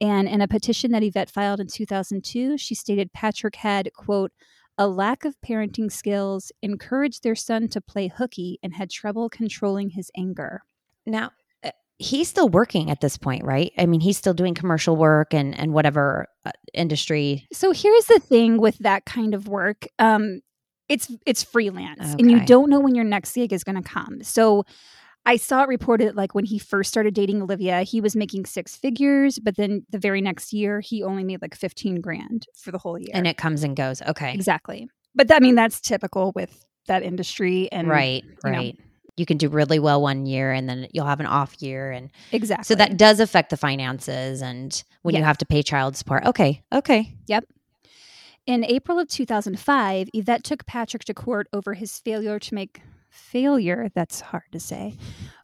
And 0.00 0.26
in 0.26 0.40
a 0.40 0.48
petition 0.48 0.90
that 0.92 1.02
Yvette 1.04 1.30
filed 1.30 1.60
in 1.60 1.66
2002, 1.66 2.56
she 2.56 2.74
stated 2.74 3.12
Patrick 3.12 3.56
had, 3.56 3.92
quote, 3.94 4.32
a 4.78 4.88
lack 4.88 5.24
of 5.24 5.36
parenting 5.40 5.90
skills, 5.90 6.50
encouraged 6.62 7.22
their 7.22 7.34
son 7.34 7.68
to 7.68 7.80
play 7.80 8.08
hooky, 8.08 8.58
and 8.62 8.74
had 8.74 8.90
trouble 8.90 9.28
controlling 9.28 9.90
his 9.90 10.10
anger. 10.16 10.62
Now, 11.06 11.32
uh, 11.62 11.70
he's 11.98 12.28
still 12.28 12.48
working 12.48 12.90
at 12.90 13.00
this 13.00 13.16
point, 13.16 13.44
right? 13.44 13.72
I 13.78 13.86
mean, 13.86 14.00
he's 14.00 14.16
still 14.16 14.34
doing 14.34 14.54
commercial 14.54 14.96
work 14.96 15.32
and 15.32 15.58
and 15.58 15.72
whatever 15.72 16.26
uh, 16.44 16.52
industry. 16.72 17.46
So 17.52 17.72
here's 17.72 18.06
the 18.06 18.18
thing 18.20 18.58
with 18.60 18.78
that 18.78 19.04
kind 19.04 19.34
of 19.34 19.48
work. 19.48 19.86
Um, 19.98 20.40
it's 20.88 21.10
it's 21.24 21.42
freelance, 21.42 22.00
okay. 22.00 22.16
and 22.18 22.30
you 22.30 22.44
don't 22.44 22.68
know 22.68 22.80
when 22.80 22.94
your 22.94 23.04
next 23.04 23.34
gig 23.34 23.52
is 23.52 23.64
going 23.64 23.82
to 23.82 23.88
come. 23.88 24.22
So 24.22 24.64
I 25.26 25.36
saw 25.36 25.62
it 25.62 25.68
reported 25.68 26.16
like 26.16 26.34
when 26.34 26.44
he 26.44 26.58
first 26.58 26.90
started 26.90 27.14
dating 27.14 27.40
Olivia, 27.42 27.82
he 27.82 28.00
was 28.00 28.14
making 28.14 28.44
six 28.44 28.76
figures, 28.76 29.38
but 29.38 29.56
then 29.56 29.86
the 29.90 29.98
very 29.98 30.20
next 30.20 30.52
year 30.52 30.80
he 30.80 31.02
only 31.02 31.24
made 31.24 31.40
like 31.40 31.54
15 31.54 32.00
grand 32.00 32.46
for 32.54 32.70
the 32.70 32.78
whole 32.78 32.98
year. 32.98 33.10
And 33.14 33.26
it 33.26 33.36
comes 33.36 33.62
and 33.62 33.74
goes. 33.74 34.02
Okay. 34.02 34.34
Exactly. 34.34 34.88
But 35.14 35.28
that, 35.28 35.36
I 35.36 35.40
mean, 35.40 35.54
that's 35.54 35.80
typical 35.80 36.32
with 36.34 36.64
that 36.88 37.02
industry. 37.02 37.70
And 37.72 37.88
right, 37.88 38.22
right. 38.42 38.76
Know. 38.76 38.84
You 39.16 39.24
can 39.24 39.38
do 39.38 39.48
really 39.48 39.78
well 39.78 40.02
one 40.02 40.26
year 40.26 40.52
and 40.52 40.68
then 40.68 40.88
you'll 40.92 41.06
have 41.06 41.20
an 41.20 41.26
off 41.26 41.62
year. 41.62 41.90
And 41.90 42.10
exactly. 42.32 42.64
So 42.64 42.74
that 42.74 42.96
does 42.98 43.20
affect 43.20 43.50
the 43.50 43.56
finances 43.56 44.42
and 44.42 44.82
when 45.02 45.14
yeah. 45.14 45.20
you 45.20 45.24
have 45.24 45.38
to 45.38 45.46
pay 45.46 45.62
child 45.62 45.96
support. 45.96 46.26
Okay. 46.26 46.62
Okay. 46.72 47.14
Yep. 47.28 47.44
In 48.46 48.64
April 48.64 48.98
of 48.98 49.08
2005, 49.08 50.10
Yvette 50.12 50.44
took 50.44 50.66
Patrick 50.66 51.04
to 51.04 51.14
court 51.14 51.46
over 51.52 51.74
his 51.74 51.98
failure 52.00 52.38
to 52.38 52.54
make 52.54 52.82
failure, 53.14 53.88
that's 53.94 54.20
hard 54.20 54.44
to 54.52 54.60
say, 54.60 54.96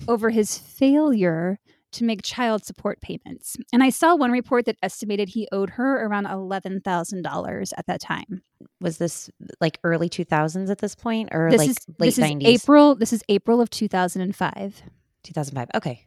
over 0.08 0.30
his 0.30 0.58
failure 0.58 1.58
to 1.92 2.04
make 2.04 2.22
child 2.22 2.64
support 2.64 3.00
payments. 3.00 3.56
And 3.72 3.82
I 3.82 3.90
saw 3.90 4.14
one 4.14 4.30
report 4.30 4.64
that 4.66 4.76
estimated 4.82 5.30
he 5.30 5.48
owed 5.50 5.70
her 5.70 6.04
around 6.04 6.26
$11,000 6.26 7.72
at 7.76 7.86
that 7.86 8.00
time. 8.00 8.42
Was 8.80 8.98
this 8.98 9.30
like 9.60 9.78
early 9.82 10.08
2000s 10.08 10.70
at 10.70 10.78
this 10.78 10.94
point 10.94 11.30
or 11.32 11.50
this 11.50 11.58
like 11.58 11.70
is, 11.70 11.76
late 11.98 12.14
this 12.14 12.18
90s? 12.18 12.42
Is 12.42 12.62
April, 12.62 12.94
this 12.94 13.12
is 13.12 13.22
April 13.28 13.60
of 13.60 13.70
2005. 13.70 14.82
2005. 15.22 15.68
Okay. 15.74 16.06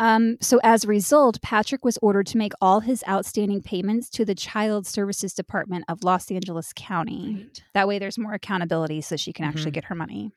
Um, 0.00 0.38
so 0.40 0.60
as 0.64 0.84
a 0.84 0.88
result, 0.88 1.40
Patrick 1.40 1.84
was 1.84 1.98
ordered 2.02 2.26
to 2.28 2.38
make 2.38 2.52
all 2.60 2.80
his 2.80 3.04
outstanding 3.08 3.62
payments 3.62 4.10
to 4.10 4.24
the 4.24 4.34
Child 4.34 4.86
Services 4.86 5.34
Department 5.34 5.84
of 5.88 6.02
Los 6.02 6.30
Angeles 6.30 6.72
County. 6.74 7.36
Right. 7.36 7.62
That 7.74 7.88
way 7.88 7.98
there's 7.98 8.18
more 8.18 8.34
accountability 8.34 9.00
so 9.02 9.16
she 9.16 9.32
can 9.32 9.44
mm-hmm. 9.44 9.56
actually 9.56 9.70
get 9.70 9.84
her 9.84 9.94
money. 9.94 10.32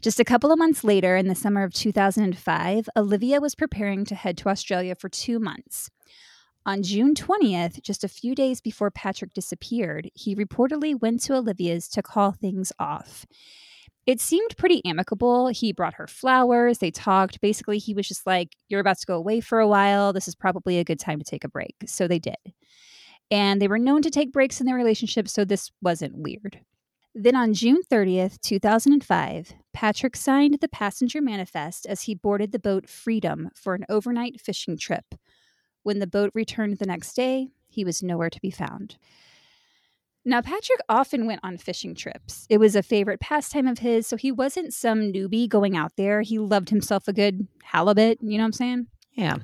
Just 0.00 0.20
a 0.20 0.24
couple 0.24 0.52
of 0.52 0.58
months 0.58 0.84
later, 0.84 1.16
in 1.16 1.28
the 1.28 1.34
summer 1.34 1.62
of 1.62 1.72
2005, 1.74 2.88
Olivia 2.96 3.40
was 3.40 3.54
preparing 3.54 4.04
to 4.04 4.14
head 4.14 4.36
to 4.38 4.48
Australia 4.48 4.94
for 4.94 5.08
two 5.08 5.38
months. 5.38 5.90
On 6.66 6.82
June 6.82 7.14
20th, 7.14 7.82
just 7.82 8.04
a 8.04 8.08
few 8.08 8.34
days 8.34 8.60
before 8.62 8.90
Patrick 8.90 9.34
disappeared, 9.34 10.10
he 10.14 10.34
reportedly 10.34 10.98
went 10.98 11.22
to 11.24 11.34
Olivia's 11.34 11.88
to 11.88 12.02
call 12.02 12.32
things 12.32 12.72
off. 12.78 13.26
It 14.06 14.20
seemed 14.20 14.56
pretty 14.56 14.82
amicable. 14.84 15.48
He 15.48 15.72
brought 15.72 15.94
her 15.94 16.06
flowers, 16.06 16.78
they 16.78 16.90
talked. 16.90 17.40
Basically, 17.40 17.78
he 17.78 17.94
was 17.94 18.08
just 18.08 18.26
like, 18.26 18.56
You're 18.68 18.80
about 18.80 18.98
to 18.98 19.06
go 19.06 19.16
away 19.16 19.40
for 19.40 19.60
a 19.60 19.68
while. 19.68 20.12
This 20.12 20.28
is 20.28 20.34
probably 20.34 20.78
a 20.78 20.84
good 20.84 21.00
time 21.00 21.18
to 21.18 21.24
take 21.24 21.44
a 21.44 21.48
break. 21.48 21.74
So 21.86 22.06
they 22.08 22.18
did. 22.18 22.36
And 23.30 23.60
they 23.60 23.68
were 23.68 23.78
known 23.78 24.02
to 24.02 24.10
take 24.10 24.32
breaks 24.32 24.60
in 24.60 24.66
their 24.66 24.76
relationship, 24.76 25.28
so 25.28 25.44
this 25.44 25.70
wasn't 25.82 26.16
weird. 26.16 26.60
Then 27.14 27.36
on 27.36 27.54
June 27.54 27.80
30th, 27.88 28.40
2005, 28.40 29.54
Patrick 29.72 30.16
signed 30.16 30.58
the 30.60 30.68
passenger 30.68 31.20
manifest 31.20 31.86
as 31.86 32.02
he 32.02 32.14
boarded 32.14 32.50
the 32.50 32.58
boat 32.58 32.88
Freedom 32.88 33.50
for 33.54 33.74
an 33.74 33.84
overnight 33.88 34.40
fishing 34.40 34.76
trip. 34.76 35.14
When 35.84 36.00
the 36.00 36.08
boat 36.08 36.32
returned 36.34 36.78
the 36.78 36.86
next 36.86 37.14
day, 37.14 37.50
he 37.68 37.84
was 37.84 38.02
nowhere 38.02 38.30
to 38.30 38.40
be 38.40 38.50
found. 38.50 38.96
Now, 40.24 40.40
Patrick 40.40 40.80
often 40.88 41.26
went 41.26 41.40
on 41.44 41.58
fishing 41.58 41.94
trips. 41.94 42.46
It 42.48 42.58
was 42.58 42.74
a 42.74 42.82
favorite 42.82 43.20
pastime 43.20 43.68
of 43.68 43.78
his, 43.78 44.06
so 44.06 44.16
he 44.16 44.32
wasn't 44.32 44.72
some 44.72 45.12
newbie 45.12 45.48
going 45.48 45.76
out 45.76 45.92
there. 45.96 46.22
He 46.22 46.38
loved 46.38 46.70
himself 46.70 47.06
a 47.06 47.12
good 47.12 47.46
halibut, 47.62 48.18
you 48.22 48.38
know 48.38 48.44
what 48.44 48.46
I'm 48.46 48.52
saying? 48.52 48.86
Yeah. 49.12 49.36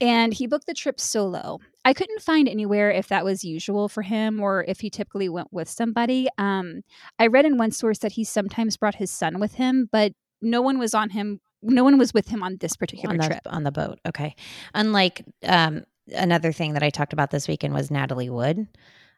And 0.00 0.32
he 0.32 0.46
booked 0.46 0.66
the 0.66 0.74
trip 0.74 1.00
solo. 1.00 1.58
I 1.86 1.92
couldn't 1.94 2.20
find 2.20 2.48
anywhere 2.48 2.90
if 2.90 3.08
that 3.08 3.24
was 3.24 3.44
usual 3.44 3.88
for 3.88 4.02
him 4.02 4.40
or 4.40 4.64
if 4.66 4.80
he 4.80 4.90
typically 4.90 5.28
went 5.28 5.52
with 5.52 5.68
somebody. 5.68 6.28
Um, 6.36 6.82
I 7.18 7.28
read 7.28 7.44
in 7.46 7.56
one 7.58 7.70
source 7.70 7.98
that 8.00 8.12
he 8.12 8.24
sometimes 8.24 8.76
brought 8.76 8.96
his 8.96 9.10
son 9.10 9.38
with 9.38 9.54
him, 9.54 9.88
but 9.92 10.12
no 10.42 10.60
one 10.62 10.78
was 10.78 10.94
on 10.94 11.10
him. 11.10 11.40
No 11.62 11.84
one 11.84 11.96
was 11.96 12.12
with 12.12 12.28
him 12.28 12.42
on 12.42 12.56
this 12.60 12.76
particular 12.76 13.14
on 13.14 13.18
the, 13.18 13.26
trip. 13.26 13.40
on 13.46 13.62
the 13.62 13.70
boat. 13.72 14.00
Okay. 14.04 14.34
Unlike 14.74 15.24
um, 15.44 15.84
another 16.14 16.52
thing 16.52 16.74
that 16.74 16.82
I 16.82 16.90
talked 16.90 17.12
about 17.12 17.30
this 17.30 17.46
weekend 17.48 17.72
was 17.72 17.90
Natalie 17.90 18.30
Wood. 18.30 18.66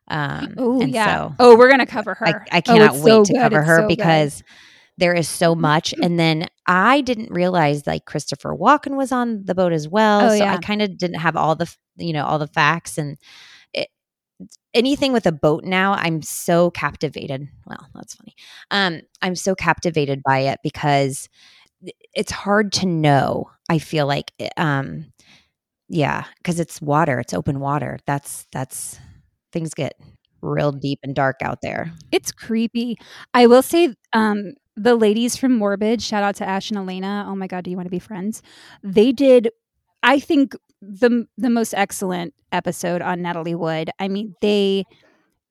Um, 0.09 0.55
oh 0.59 0.83
yeah. 0.83 1.15
So 1.29 1.35
oh, 1.39 1.57
we're 1.59 1.71
gonna 1.71 1.87
cover 1.87 2.15
her. 2.15 2.27
I, 2.27 2.59
I 2.59 2.59
Oh, 2.59 2.61
cannot 2.63 2.95
it's 2.95 3.03
wait 3.05 3.11
so 3.11 3.25
to 3.25 3.33
good. 3.33 3.41
cover 3.41 3.59
It's 3.61 3.67
her 3.69 3.77
so 3.77 3.83
good. 3.83 3.89
because 3.97 4.43
there 4.99 5.15
is 5.15 5.29
so 5.29 5.55
much. 5.55 5.95
And 6.03 6.19
then 6.19 6.49
I 6.67 7.01
didn't 7.03 7.31
realize 7.31 7.87
like 7.87 8.05
Christopher 8.05 8.55
Walken 8.55 8.97
was 8.97 9.13
on 9.13 9.45
the 9.45 9.55
boat 9.55 9.73
as 9.73 9.89
well. 9.89 10.23
Oh, 10.27 10.29
so 10.29 10.35
yeah. 10.35 10.55
I 10.55 10.59
kind 10.59 10.83
of 10.83 10.99
didn't 10.99 11.21
have 11.21 11.37
all 11.37 11.55
the 11.55 11.73
you 11.99 12.13
know 12.13 12.25
all 12.25 12.39
the 12.39 12.47
facts 12.49 12.99
and 12.99 13.17
anything 14.75 15.13
with 15.13 15.27
a 15.27 15.33
boat 15.33 15.65
now. 15.65 15.95
I'm 15.95 16.23
so 16.23 16.71
captivated. 16.71 17.49
Well, 17.67 17.87
that's 17.95 18.15
funny. 18.15 18.35
Um, 18.71 19.01
I'm 19.23 19.35
so 19.35 19.55
captivated 19.55 20.23
by 20.23 20.41
it 20.41 20.61
because 20.63 21.29
it's 22.15 22.33
hard 22.33 22.73
to 22.75 22.87
know. 22.87 23.51
I 23.71 23.79
feel 23.79 24.07
like 24.07 24.33
um, 24.57 25.07
yeah, 25.89 26.25
because 26.39 26.61
it's 26.61 26.83
water. 26.83 27.21
It's 27.21 27.35
open 27.35 27.61
water. 27.61 27.99
That's 28.07 28.47
that's 28.53 28.99
things 29.53 29.75
get 29.75 29.95
real 30.43 30.73
deep 30.73 31.01
and 31.03 31.15
dark 31.15 31.37
out 31.43 31.61
there. 31.63 31.93
It's 32.13 32.33
creepy. 32.33 32.99
I 33.35 33.47
will 33.47 33.63
say, 33.63 33.95
um, 34.13 34.55
the 34.77 34.97
ladies 34.97 35.37
from 35.37 35.59
Morbid, 35.59 36.03
shout 36.03 36.23
out 36.23 36.37
to 36.37 36.49
Ash 36.49 36.71
and 36.71 36.79
Alaina. 36.79 37.27
Oh 37.29 37.35
my 37.35 37.47
god, 37.49 37.65
do 37.65 37.71
you 37.71 37.77
want 37.77 37.87
to 37.87 37.91
be 37.91 37.99
friends? 37.99 38.43
They 38.83 39.13
did, 39.13 39.51
I 40.03 40.21
think 40.21 40.55
the 40.81 41.27
the 41.37 41.51
most 41.51 41.75
excellent 41.75 42.35
episode 42.53 43.03
on 43.03 43.23
Natalie 43.23 43.55
Wood. 43.55 43.91
I 43.99 44.09
mean, 44.09 44.35
they 44.41 44.85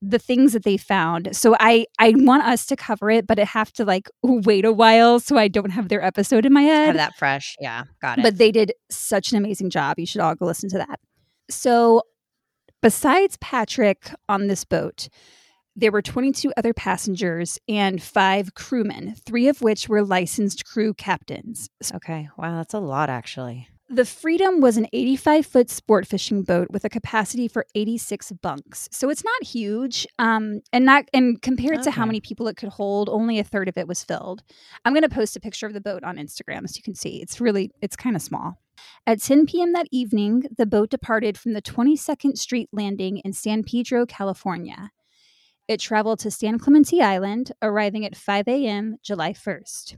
the 0.02 0.20
things 0.20 0.54
that 0.54 0.64
they 0.64 0.78
found. 0.78 1.36
So 1.36 1.56
I 1.60 1.86
I 2.00 2.14
want 2.16 2.44
us 2.44 2.66
to 2.68 2.76
cover 2.76 3.10
it, 3.10 3.28
but 3.28 3.40
I 3.40 3.46
have 3.46 3.72
to 3.74 3.86
like 3.86 4.10
wait 4.24 4.66
a 4.66 4.72
while 4.72 5.20
so 5.20 5.38
I 5.38 5.48
don't 5.48 5.72
have 5.72 5.90
their 5.90 6.04
episode 6.04 6.46
in 6.46 6.54
my 6.54 6.62
head. 6.62 6.88
Have 6.88 6.96
that 6.96 7.18
fresh. 7.18 7.56
Yeah, 7.60 7.84
got 8.02 8.20
it. 8.20 8.24
But 8.24 8.38
they 8.38 8.52
did 8.52 8.74
such 8.90 9.32
an 9.32 9.38
amazing 9.38 9.70
job. 9.70 10.00
You 10.00 10.06
should 10.06 10.22
all 10.22 10.36
go 10.36 10.46
listen 10.46 10.70
to 10.70 10.78
that. 10.78 11.00
So, 11.50 12.04
besides 12.82 13.38
Patrick 13.38 14.12
on 14.28 14.48
this 14.48 14.66
boat, 14.66 15.08
there 15.76 15.92
were 15.92 16.02
22 16.02 16.52
other 16.58 16.74
passengers 16.74 17.60
and 17.70 18.02
five 18.02 18.54
crewmen, 18.56 19.16
three 19.26 19.48
of 19.48 19.62
which 19.62 19.88
were 19.88 20.04
licensed 20.04 20.66
crew 20.66 20.94
captains. 20.94 21.70
Okay. 21.94 22.30
Wow, 22.38 22.58
that's 22.58 22.74
a 22.74 22.80
lot 22.80 23.10
actually. 23.10 23.70
The 23.90 24.04
Freedom 24.04 24.60
was 24.60 24.76
an 24.76 24.88
85 24.92 25.46
foot 25.46 25.70
sport 25.70 26.06
fishing 26.06 26.44
boat 26.44 26.68
with 26.72 26.84
a 26.84 26.90
capacity 26.90 27.48
for 27.48 27.66
86 27.74 28.34
bunks. 28.34 28.90
So 28.92 29.10
it's 29.10 29.24
not 29.24 29.44
huge. 29.44 30.06
Um, 30.20 30.60
and 30.74 30.84
not 30.84 31.06
and 31.14 31.42
compared 31.42 31.84
to 31.84 31.92
how 31.92 32.06
many 32.06 32.20
people 32.20 32.50
it 32.50 32.58
could 32.58 32.68
hold, 32.68 33.08
only 33.08 33.40
a 33.40 33.46
third 33.46 33.70
of 33.70 33.78
it 33.78 33.88
was 33.88 34.04
filled. 34.04 34.44
I'm 34.84 34.94
gonna 34.94 35.08
post 35.08 35.38
a 35.38 35.40
picture 35.40 35.66
of 35.66 35.74
the 35.74 35.80
boat 35.80 36.04
on 36.04 36.18
Instagram 36.18 36.68
so 36.68 36.76
you 36.76 36.84
can 36.84 36.96
see. 36.96 37.22
It's 37.22 37.40
really 37.40 37.72
it's 37.82 37.96
kind 37.96 38.18
of 38.18 38.22
small. 38.22 38.60
At 39.06 39.22
10 39.22 39.46
p.m. 39.46 39.72
that 39.72 39.88
evening, 39.90 40.44
the 40.58 40.66
boat 40.66 40.90
departed 40.90 41.38
from 41.38 41.54
the 41.54 41.62
22nd 41.62 42.38
Street 42.38 42.68
landing 42.74 43.20
in 43.20 43.32
San 43.32 43.64
Pedro, 43.64 44.06
California. 44.06 44.92
It 45.70 45.80
traveled 45.80 46.20
to 46.20 46.32
San 46.32 46.60
Clemente 46.60 47.02
Island, 47.02 47.54
arriving 47.62 48.06
at 48.06 48.18
5 48.18 48.50
a.m. 48.50 48.98
July 49.02 49.32
1st. 49.32 49.96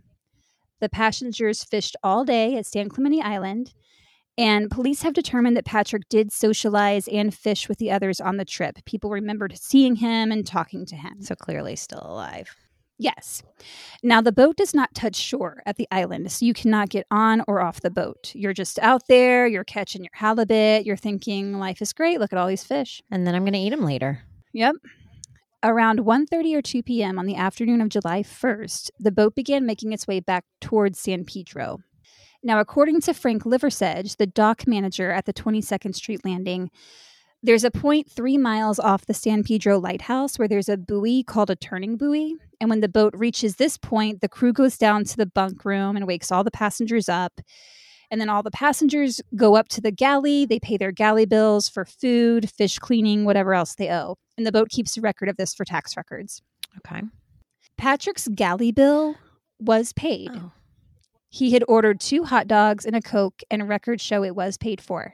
The 0.79 0.89
passengers 0.89 1.63
fished 1.63 1.97
all 2.03 2.23
day 2.23 2.55
at 2.55 2.65
San 2.65 2.87
Clemente 2.87 3.21
Island, 3.21 3.73
and 4.39 4.71
police 4.71 5.01
have 5.01 5.13
determined 5.13 5.57
that 5.57 5.65
Patrick 5.65 6.07
did 6.07 6.31
socialize 6.31 7.09
and 7.09 7.33
fish 7.33 7.67
with 7.67 7.77
the 7.77 7.91
others 7.91 8.21
on 8.21 8.37
the 8.37 8.45
trip. 8.45 8.77
People 8.85 9.09
remembered 9.09 9.57
seeing 9.57 9.97
him 9.97 10.31
and 10.31 10.47
talking 10.47 10.85
to 10.85 10.95
him. 10.95 11.21
So 11.21 11.35
clearly 11.35 11.75
still 11.75 12.01
alive. 12.03 12.55
Yes. 12.97 13.43
Now, 14.01 14.21
the 14.21 14.31
boat 14.31 14.55
does 14.55 14.73
not 14.73 14.93
touch 14.93 15.15
shore 15.15 15.61
at 15.65 15.75
the 15.75 15.87
island, 15.91 16.31
so 16.31 16.45
you 16.45 16.53
cannot 16.53 16.89
get 16.89 17.05
on 17.11 17.43
or 17.47 17.61
off 17.61 17.81
the 17.81 17.89
boat. 17.89 18.31
You're 18.33 18.53
just 18.53 18.79
out 18.79 19.07
there, 19.07 19.45
you're 19.45 19.65
catching 19.65 20.03
your 20.03 20.11
halibut, 20.13 20.85
you're 20.85 20.97
thinking, 20.97 21.59
life 21.59 21.81
is 21.81 21.91
great, 21.91 22.19
look 22.19 22.31
at 22.31 22.39
all 22.39 22.47
these 22.47 22.63
fish. 22.63 23.01
And 23.11 23.27
then 23.27 23.35
I'm 23.35 23.43
going 23.43 23.53
to 23.53 23.59
eat 23.59 23.71
them 23.71 23.83
later. 23.83 24.21
Yep. 24.53 24.75
Around 25.63 25.99
1:30 25.99 26.55
or 26.55 26.61
2 26.61 26.83
p.m. 26.83 27.19
on 27.19 27.25
the 27.25 27.35
afternoon 27.35 27.81
of 27.81 27.89
July 27.89 28.23
1st, 28.23 28.91
the 28.99 29.11
boat 29.11 29.35
began 29.35 29.65
making 29.65 29.91
its 29.91 30.07
way 30.07 30.21
back 30.21 30.45
towards 30.61 30.97
San 30.97 31.25
Pedro. 31.25 31.79
Now, 32.41 32.59
according 32.59 33.01
to 33.01 33.13
Frank 33.13 33.43
Liversedge, 33.43 34.17
the 34.17 34.27
dock 34.27 34.65
manager 34.65 35.11
at 35.11 35.25
the 35.25 35.33
22nd 35.33 35.93
Street 35.93 36.23
landing, 36.23 36.71
there's 37.41 37.63
a 37.63 37.71
point 37.71 38.09
three 38.09 38.37
miles 38.37 38.79
off 38.79 39.05
the 39.05 39.13
San 39.13 39.43
Pedro 39.43 39.79
lighthouse 39.79 40.37
where 40.37 40.47
there's 40.47 40.69
a 40.69 40.77
buoy 40.77 41.23
called 41.23 41.49
a 41.49 41.55
turning 41.55 41.95
buoy. 41.95 42.35
And 42.59 42.69
when 42.69 42.81
the 42.81 42.89
boat 42.89 43.13
reaches 43.15 43.55
this 43.55 43.77
point, 43.77 44.21
the 44.21 44.27
crew 44.27 44.51
goes 44.51 44.77
down 44.77 45.05
to 45.05 45.17
the 45.17 45.25
bunk 45.25 45.63
room 45.63 45.95
and 45.95 46.05
wakes 46.05 46.31
all 46.31 46.43
the 46.43 46.51
passengers 46.51 47.07
up. 47.07 47.39
And 48.11 48.19
then 48.19 48.29
all 48.29 48.43
the 48.43 48.51
passengers 48.51 49.21
go 49.35 49.55
up 49.55 49.69
to 49.69 49.81
the 49.81 49.91
galley. 49.91 50.45
They 50.45 50.59
pay 50.59 50.77
their 50.77 50.91
galley 50.91 51.25
bills 51.25 51.69
for 51.69 51.85
food, 51.85 52.49
fish 52.49 52.77
cleaning, 52.79 53.23
whatever 53.23 53.53
else 53.53 53.75
they 53.75 53.89
owe. 53.89 54.17
And 54.37 54.45
the 54.45 54.51
boat 54.51 54.69
keeps 54.69 54.97
a 54.97 55.01
record 55.01 55.29
of 55.29 55.37
this 55.37 55.53
for 55.53 55.63
tax 55.63 55.95
records. 55.95 56.41
Okay. 56.77 57.03
Patrick's 57.77 58.27
galley 58.29 58.71
bill 58.71 59.15
was 59.59 59.93
paid. 59.93 60.31
Oh. 60.33 60.51
He 61.29 61.51
had 61.51 61.63
ordered 61.67 61.99
two 61.99 62.23
hot 62.23 62.47
dogs 62.47 62.85
and 62.85 62.95
a 62.95 63.01
Coke, 63.01 63.41
and 63.51 63.69
records 63.69 64.03
show 64.03 64.23
it 64.23 64.35
was 64.35 64.57
paid 64.57 64.81
for. 64.81 65.13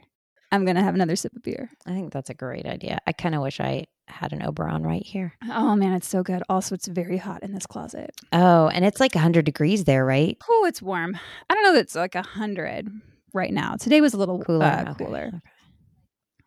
I'm 0.52 0.64
going 0.64 0.78
to 0.78 0.84
have 0.84 0.96
another 0.96 1.16
sip 1.18 1.36
of 1.36 1.44
beer. 1.44 1.70
I 1.86 1.90
think 1.92 2.14
that's 2.14 2.30
a 2.30 2.34
great 2.34 2.66
idea. 2.66 3.00
I 3.06 3.12
kind 3.12 3.36
of 3.36 3.42
wish 3.42 3.60
I 3.60 3.86
had 4.08 4.32
an 4.32 4.42
Oberon 4.42 4.84
right 4.84 5.04
here. 5.06 5.34
Oh 5.52 5.76
man, 5.76 5.94
it's 5.94 6.08
so 6.08 6.24
good. 6.24 6.42
Also, 6.48 6.76
it's 6.76 6.88
very 6.88 7.18
hot 7.18 7.44
in 7.44 7.54
this 7.54 7.66
closet. 7.66 8.12
Oh, 8.32 8.68
and 8.70 8.86
it's 8.86 9.00
like 9.00 9.16
100 9.16 9.44
degrees 9.44 9.84
there, 9.84 10.06
right? 10.06 10.38
Oh, 10.48 10.66
it's 10.68 10.82
warm. 10.82 11.18
I 11.50 11.54
don't 11.54 11.64
know 11.64 11.74
that 11.74 11.80
it's 11.82 11.96
like 11.96 12.16
a 12.16 12.22
hundred 12.22 12.88
right 13.34 13.52
now. 13.52 13.76
Today 13.76 14.00
was 14.00 14.14
a 14.14 14.18
little 14.18 14.40
Cooler. 14.44 14.64
uh, 14.66 14.94
cooler, 14.94 15.26
Okay. 15.28 15.40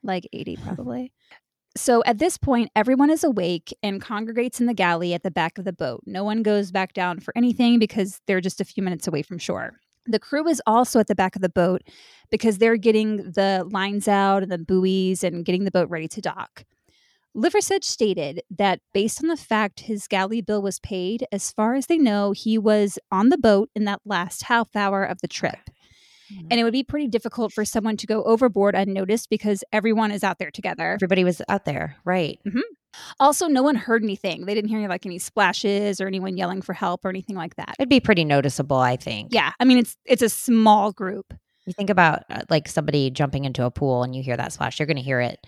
like 0.02 0.26
80 0.32 0.56
probably. 0.56 1.12
so 1.78 2.02
at 2.04 2.18
this 2.18 2.36
point, 2.36 2.70
everyone 2.74 3.10
is 3.10 3.24
awake 3.24 3.72
and 3.82 4.00
congregates 4.00 4.60
in 4.60 4.66
the 4.66 4.74
galley 4.74 5.14
at 5.14 5.22
the 5.22 5.30
back 5.30 5.58
of 5.58 5.64
the 5.64 5.72
boat. 5.72 6.02
No 6.06 6.24
one 6.24 6.42
goes 6.42 6.70
back 6.70 6.92
down 6.92 7.20
for 7.20 7.32
anything 7.36 7.78
because 7.78 8.20
they're 8.26 8.40
just 8.40 8.60
a 8.60 8.64
few 8.64 8.82
minutes 8.82 9.06
away 9.06 9.22
from 9.22 9.38
shore. 9.38 9.80
The 10.06 10.18
crew 10.18 10.48
is 10.48 10.62
also 10.66 10.98
at 10.98 11.06
the 11.06 11.14
back 11.14 11.36
of 11.36 11.42
the 11.42 11.48
boat 11.48 11.82
because 12.30 12.58
they're 12.58 12.76
getting 12.76 13.18
the 13.32 13.66
lines 13.70 14.08
out 14.08 14.42
and 14.42 14.50
the 14.50 14.58
buoys 14.58 15.22
and 15.22 15.44
getting 15.44 15.64
the 15.64 15.70
boat 15.70 15.88
ready 15.90 16.08
to 16.08 16.20
dock. 16.20 16.64
Liversedge 17.36 17.84
stated 17.84 18.42
that 18.50 18.80
based 18.92 19.22
on 19.22 19.28
the 19.28 19.36
fact 19.36 19.80
his 19.80 20.08
galley 20.08 20.40
bill 20.40 20.62
was 20.62 20.80
paid, 20.80 21.26
as 21.30 21.52
far 21.52 21.74
as 21.74 21.86
they 21.86 21.98
know, 21.98 22.32
he 22.32 22.58
was 22.58 22.98
on 23.12 23.28
the 23.28 23.38
boat 23.38 23.70
in 23.74 23.84
that 23.84 24.00
last 24.04 24.44
half 24.44 24.74
hour 24.74 25.04
of 25.04 25.20
the 25.20 25.28
trip. 25.28 25.70
And 26.50 26.60
it 26.60 26.64
would 26.64 26.72
be 26.72 26.82
pretty 26.82 27.08
difficult 27.08 27.52
for 27.52 27.64
someone 27.64 27.96
to 27.98 28.06
go 28.06 28.22
overboard 28.24 28.74
unnoticed 28.74 29.30
because 29.30 29.64
everyone 29.72 30.10
is 30.10 30.24
out 30.24 30.38
there 30.38 30.50
together. 30.50 30.92
Everybody 30.92 31.24
was 31.24 31.40
out 31.48 31.64
there, 31.64 31.96
right? 32.04 32.38
Also, 33.20 33.46
no 33.46 33.62
one 33.62 33.74
heard 33.74 34.02
anything. 34.02 34.46
They 34.46 34.54
didn't 34.54 34.70
hear 34.70 34.88
like 34.88 35.06
any 35.06 35.18
splashes 35.18 36.00
or 36.00 36.06
anyone 36.06 36.36
yelling 36.36 36.62
for 36.62 36.72
help 36.72 37.04
or 37.04 37.08
anything 37.08 37.36
like 37.36 37.56
that. 37.56 37.74
It'd 37.78 37.88
be 37.88 38.00
pretty 38.00 38.24
noticeable, 38.24 38.78
I 38.78 38.96
think. 38.96 39.28
Yeah, 39.32 39.52
I 39.60 39.64
mean 39.64 39.78
it's 39.78 39.96
it's 40.04 40.22
a 40.22 40.28
small 40.28 40.92
group. 40.92 41.34
You 41.66 41.72
think 41.74 41.90
about 41.90 42.24
uh, 42.30 42.42
like 42.48 42.66
somebody 42.66 43.10
jumping 43.10 43.44
into 43.44 43.64
a 43.64 43.70
pool 43.70 44.02
and 44.02 44.16
you 44.16 44.22
hear 44.22 44.36
that 44.36 44.52
splash, 44.52 44.78
you're 44.78 44.86
going 44.86 44.96
to 44.96 45.02
hear 45.02 45.20
it 45.20 45.38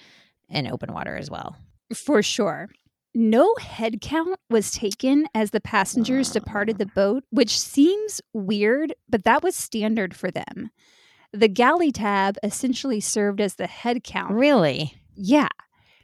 in 0.50 0.66
open 0.66 0.92
water 0.92 1.16
as 1.16 1.30
well. 1.30 1.56
For 1.94 2.22
sure. 2.22 2.68
No 3.14 3.54
head 3.60 4.00
count 4.00 4.38
was 4.48 4.70
taken 4.70 5.26
as 5.34 5.50
the 5.50 5.60
passengers 5.60 6.30
departed 6.30 6.78
the 6.78 6.86
boat, 6.86 7.24
which 7.30 7.58
seems 7.58 8.20
weird, 8.32 8.94
but 9.08 9.24
that 9.24 9.42
was 9.42 9.56
standard 9.56 10.14
for 10.14 10.30
them. 10.30 10.70
The 11.32 11.48
galley 11.48 11.90
tab 11.90 12.36
essentially 12.42 13.00
served 13.00 13.40
as 13.40 13.54
the 13.54 13.66
head 13.66 14.04
count. 14.04 14.32
Really? 14.32 14.94
Yeah. 15.16 15.48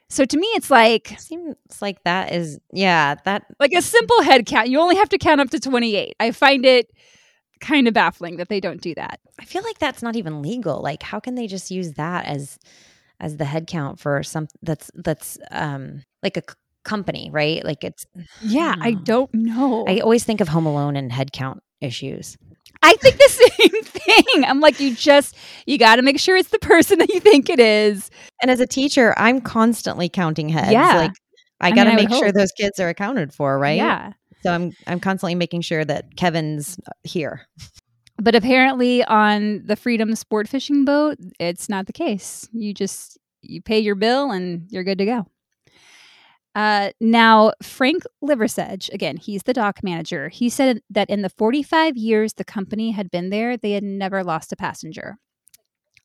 So 0.09 0.25
to 0.25 0.37
me, 0.37 0.47
it's 0.49 0.71
like 0.71 1.17
Seems 1.19 1.57
like 1.81 2.03
that 2.05 2.33
is 2.33 2.59
yeah, 2.73 3.17
that 3.25 3.45
like 3.59 3.73
a 3.73 3.83
simple 3.83 4.23
head 4.23 4.47
count. 4.47 4.69
You 4.69 4.81
only 4.81 4.97
have 4.97 5.09
to 5.11 5.19
count 5.19 5.41
up 5.41 5.51
to 5.51 5.61
28. 5.61 6.15
I 6.21 6.31
find 6.31 6.65
it 6.65 6.91
kind 7.61 7.89
of 7.89 7.95
baffling 7.95 8.37
that 8.37 8.49
they 8.49 8.61
don't 8.61 8.81
do 8.81 8.95
that. 8.95 9.21
I 9.41 9.45
feel 9.45 9.63
like 9.63 9.79
that's 9.79 10.03
not 10.03 10.17
even 10.17 10.43
legal. 10.43 10.81
Like 10.81 11.03
how 11.03 11.21
can 11.21 11.35
they 11.35 11.47
just 11.47 11.71
use 11.71 11.93
that 11.93 12.27
as 12.27 12.59
as 13.19 13.39
the 13.39 13.47
head 13.47 13.67
count 13.67 13.99
for 13.99 14.23
some 14.23 14.47
that's 14.63 14.91
that's 14.95 15.39
um 15.51 16.03
like 16.23 16.37
a 16.37 16.43
company, 16.87 17.29
right? 17.31 17.63
Like 17.65 17.85
it's 17.85 18.07
Yeah, 18.41 18.75
I 18.81 18.93
don't 18.93 19.33
know. 19.35 19.85
I 19.87 19.99
always 19.99 20.25
think 20.25 20.41
of 20.41 20.49
Home 20.49 20.65
Alone 20.65 20.97
and 20.97 21.11
headcount 21.11 21.59
issues. 21.83 22.39
I 22.83 22.95
think 22.95 23.17
the 23.17 23.29
same 23.59 23.83
thing. 23.83 24.45
I'm 24.45 24.61
like, 24.61 24.81
you 24.81 24.95
just 24.95 25.37
you 25.67 25.77
got 25.77 25.97
to 25.97 26.03
make 26.03 26.19
sure 26.19 26.37
it's 26.37 26.51
the 26.51 26.59
person 26.59 26.99
that 27.01 27.11
you 27.11 27.21
think 27.21 27.51
it 27.51 27.61
is. 27.61 28.11
And 28.41 28.51
as 28.51 28.61
a 28.61 28.67
teacher, 28.67 29.13
I'm 29.19 29.41
constantly 29.41 30.09
counting 30.09 30.49
heads. 30.49 30.73
Yeah. 30.73 30.97
Like 30.97 31.13
I, 31.61 31.69
I 31.69 31.71
got 31.73 31.85
to 31.85 31.95
make 31.95 32.09
sure 32.11 32.27
hope. 32.27 32.35
those 32.35 32.53
kids 32.53 32.81
are 32.81 32.89
accounted 32.89 33.35
for, 33.35 33.59
right? 33.59 33.77
Yeah. 33.77 34.13
So 34.43 34.53
I'm 34.53 34.73
I'm 34.87 35.01
constantly 35.01 35.35
making 35.35 35.63
sure 35.63 35.85
that 35.85 36.17
Kevin's 36.17 36.79
uh, 36.87 36.93
here. 37.03 37.47
But 38.19 38.35
apparently 38.35 39.05
on 39.05 39.63
the 39.67 39.77
Freedom 39.77 40.15
Sport 40.15 40.49
Fishing 40.49 40.85
boat, 40.85 41.19
it's 41.39 41.69
not 41.69 41.87
the 41.87 41.93
case. 41.93 42.49
You 42.53 42.73
just 42.73 43.19
you 43.43 43.61
pay 43.61 43.79
your 43.79 43.95
bill 43.95 44.31
and 44.31 44.67
you're 44.71 44.85
good 44.85 44.99
to 44.99 45.05
go. 45.05 45.27
Uh, 46.57 46.91
now, 47.03 47.53
Frank 47.63 48.05
Liversedge, 48.25 48.91
again, 48.95 49.19
he's 49.19 49.43
the 49.43 49.53
dock 49.53 49.85
manager. 49.85 50.31
He 50.31 50.49
said 50.49 50.81
that 50.89 51.11
in 51.11 51.21
the 51.21 51.29
45 51.29 51.99
years 51.99 52.33
the 52.33 52.45
company 52.45 52.93
had 52.93 53.11
been 53.11 53.29
there, 53.29 53.59
they 53.59 53.73
had 53.73 53.85
never 53.85 54.25
lost 54.25 54.53
a 54.53 54.57
passenger. 54.57 55.19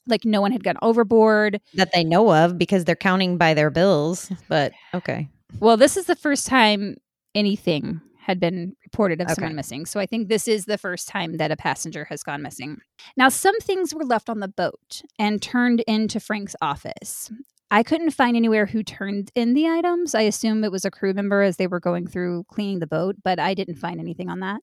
Like 0.08 0.26
no 0.26 0.42
one 0.42 0.52
had 0.52 0.64
gone 0.66 0.78
overboard. 0.82 1.62
That 1.76 1.92
they 1.94 2.04
know 2.04 2.34
of 2.36 2.58
because 2.58 2.84
they're 2.84 2.98
counting 2.98 3.38
by 3.38 3.54
their 3.54 3.70
bills. 3.70 4.30
But 4.50 4.74
okay. 4.94 5.30
Well, 5.62 5.78
this 5.78 5.96
is 5.96 6.06
the 6.08 6.18
first 6.18 6.48
time 6.48 6.98
anything 7.34 8.02
had 8.20 8.40
been 8.42 8.76
reported 8.84 9.22
of 9.22 9.28
Okay. 9.28 9.36
someone 9.36 9.56
missing. 9.56 9.86
So 9.86 10.02
I 10.02 10.06
think 10.06 10.28
this 10.28 10.50
is 10.50 10.66
the 10.66 10.78
first 10.78 11.08
time 11.08 11.38
that 11.38 11.52
a 11.52 11.56
passenger 11.56 12.06
has 12.06 12.24
gone 12.24 12.42
missing. 12.42 12.80
Now, 13.16 13.30
some 13.30 13.58
things 13.62 13.96
were 13.96 14.04
left 14.04 14.30
on 14.30 14.42
the 14.42 14.50
boat 14.50 15.02
and 15.18 15.42
turned 15.42 15.80
into 15.88 16.20
Frank's 16.20 16.56
office. 16.62 17.32
I 17.72 17.84
couldn't 17.84 18.12
find 18.12 18.36
anywhere 18.36 18.66
who 18.66 18.84
turned 18.84 19.32
in 19.34 19.54
the 19.54 19.68
items. 19.68 20.14
I 20.14 20.24
assume 20.24 20.64
it 20.64 20.72
was 20.72 20.84
a 20.84 20.92
crew 20.92 21.14
member 21.14 21.42
as 21.42 21.56
they 21.56 21.68
were 21.68 21.80
going 21.80 22.06
through 22.06 22.44
cleaning 22.50 22.80
the 22.80 22.88
boat, 22.88 23.16
but 23.24 23.40
I 23.40 23.54
didn't 23.54 23.76
find 23.76 24.00
anything 24.00 24.30
on 24.30 24.42
that. 24.42 24.62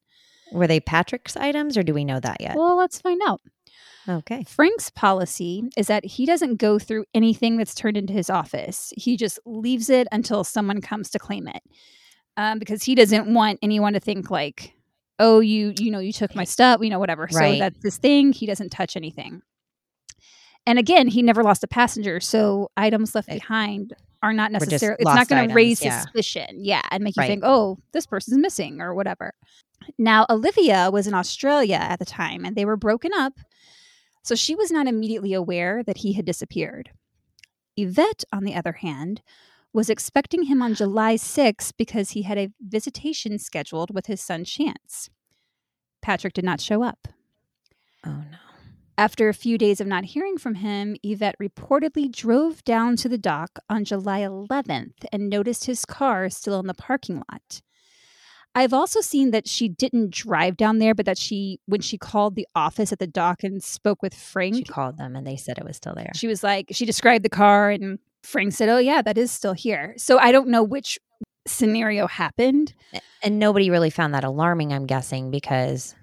Were 0.52 0.66
they 0.66 0.78
Patrick's 0.78 1.36
items 1.36 1.76
or 1.76 1.82
do 1.82 1.94
we 1.94 2.04
know 2.04 2.20
that 2.20 2.40
yet? 2.40 2.54
Well, 2.54 2.76
let's 2.76 3.00
find 3.00 3.20
out. 3.26 3.40
Okay. 4.08 4.44
Frank's 4.44 4.90
policy 4.90 5.64
is 5.76 5.86
that 5.86 6.04
he 6.04 6.26
doesn't 6.26 6.56
go 6.56 6.78
through 6.78 7.04
anything 7.14 7.56
that's 7.56 7.74
turned 7.74 7.96
into 7.96 8.12
his 8.12 8.30
office. 8.30 8.92
He 8.96 9.16
just 9.16 9.38
leaves 9.44 9.90
it 9.90 10.06
until 10.12 10.44
someone 10.44 10.80
comes 10.80 11.10
to 11.10 11.18
claim 11.18 11.48
it, 11.48 11.62
um, 12.36 12.58
because 12.58 12.82
he 12.82 12.94
doesn't 12.94 13.32
want 13.32 13.58
anyone 13.62 13.92
to 13.92 14.00
think 14.00 14.30
like, 14.30 14.74
"Oh, 15.18 15.40
you, 15.40 15.74
you 15.78 15.90
know, 15.90 15.98
you 15.98 16.12
took 16.12 16.34
my 16.34 16.44
stuff," 16.44 16.80
you 16.82 16.88
know, 16.88 16.98
whatever. 16.98 17.28
So 17.28 17.38
that's 17.58 17.82
his 17.82 17.98
thing. 17.98 18.32
He 18.32 18.46
doesn't 18.46 18.70
touch 18.70 18.96
anything. 18.96 19.42
And 20.68 20.78
again, 20.78 21.08
he 21.08 21.22
never 21.22 21.42
lost 21.42 21.64
a 21.64 21.66
passenger, 21.68 22.20
so 22.20 22.70
items 22.76 23.14
left 23.14 23.30
Eh, 23.30 23.34
behind 23.34 23.94
are 24.22 24.34
not 24.34 24.52
necessarily. 24.52 24.98
It's 25.00 25.06
not 25.14 25.26
going 25.26 25.48
to 25.48 25.54
raise 25.54 25.82
yeah. 25.82 26.00
suspicion, 26.00 26.58
yeah, 26.62 26.82
and 26.90 27.02
make 27.02 27.16
you 27.16 27.22
Right. 27.22 27.26
think, 27.28 27.42
"Oh, 27.44 27.78
this 27.92 28.06
person's 28.06 28.36
missing" 28.36 28.80
or 28.80 28.94
whatever. 28.94 29.32
Now, 29.96 30.26
Olivia 30.28 30.90
was 30.92 31.06
in 31.06 31.14
Australia 31.14 31.76
at 31.80 31.98
the 32.00 32.04
time, 32.04 32.44
and 32.44 32.54
they 32.54 32.66
were 32.66 32.76
broken 32.76 33.12
up. 33.14 33.40
So 34.22 34.34
she 34.34 34.54
was 34.54 34.70
not 34.70 34.86
immediately 34.86 35.32
aware 35.32 35.82
that 35.84 35.98
he 35.98 36.12
had 36.12 36.26
disappeared. 36.26 36.90
Yvette, 37.76 38.24
on 38.30 38.44
the 38.44 38.54
other 38.54 38.72
hand, 38.72 39.22
was 39.72 39.88
expecting 39.88 40.42
him 40.44 40.60
on 40.60 40.74
July 40.74 41.14
6th 41.16 41.72
because 41.78 42.10
he 42.10 42.22
had 42.22 42.36
a 42.36 42.52
visitation 42.60 43.38
scheduled 43.38 43.94
with 43.94 44.04
his 44.06 44.20
son 44.20 44.44
Chance. 44.44 45.08
Patrick 46.02 46.34
did 46.34 46.44
not 46.44 46.60
show 46.60 46.82
up. 46.82 47.08
Oh 48.04 48.10
no. 48.30 48.38
After 48.98 49.28
a 49.28 49.34
few 49.34 49.58
days 49.58 49.80
of 49.80 49.86
not 49.86 50.04
hearing 50.06 50.38
from 50.38 50.56
him, 50.56 50.96
Yvette 51.04 51.36
reportedly 51.40 52.10
drove 52.10 52.64
down 52.64 52.96
to 52.96 53.08
the 53.08 53.16
dock 53.16 53.60
on 53.70 53.84
July 53.84 54.20
11th 54.22 55.04
and 55.12 55.30
noticed 55.30 55.66
his 55.66 55.84
car 55.84 56.28
still 56.28 56.58
in 56.58 56.66
the 56.66 56.74
parking 56.74 57.22
lot. 57.30 57.62
I've 58.56 58.72
also 58.72 59.00
seen 59.00 59.30
that 59.30 59.46
she 59.46 59.68
didn't 59.68 60.10
drive 60.10 60.56
down 60.56 60.78
there, 60.78 60.96
but 60.96 61.06
that 61.06 61.16
she, 61.16 61.60
when 61.66 61.80
she 61.80 61.96
called 61.96 62.34
the 62.34 62.48
office 62.56 62.90
at 62.92 62.98
the 62.98 63.06
dock 63.06 63.44
and 63.44 63.62
spoke 63.62 64.02
with 64.02 64.14
Frank, 64.14 64.56
She 64.56 64.64
called 64.64 64.98
them 64.98 65.14
and 65.14 65.24
they 65.24 65.36
said 65.36 65.58
it 65.58 65.64
was 65.64 65.76
still 65.76 65.94
there. 65.94 66.10
she 66.16 66.26
was 66.26 66.42
like 66.42 66.66
she 66.72 66.84
described 66.84 67.24
the 67.24 67.28
car 67.28 67.70
and 67.70 68.00
frank 68.24 68.52
said 68.52 68.68
oh 68.68 68.78
yeah 68.78 69.00
that 69.00 69.16
is 69.16 69.30
still 69.30 69.52
here 69.52 69.94
so 69.96 70.18
i 70.18 70.32
don't 70.32 70.48
know 70.48 70.62
which 70.64 70.98
scenario 71.46 72.08
happened 72.08 72.74
And 73.22 73.38
nobody 73.38 73.70
really 73.70 73.90
found 73.90 74.12
that 74.14 74.24
alarming, 74.24 74.72
I'm 74.72 74.86
guessing, 74.86 75.30
because 75.30 75.94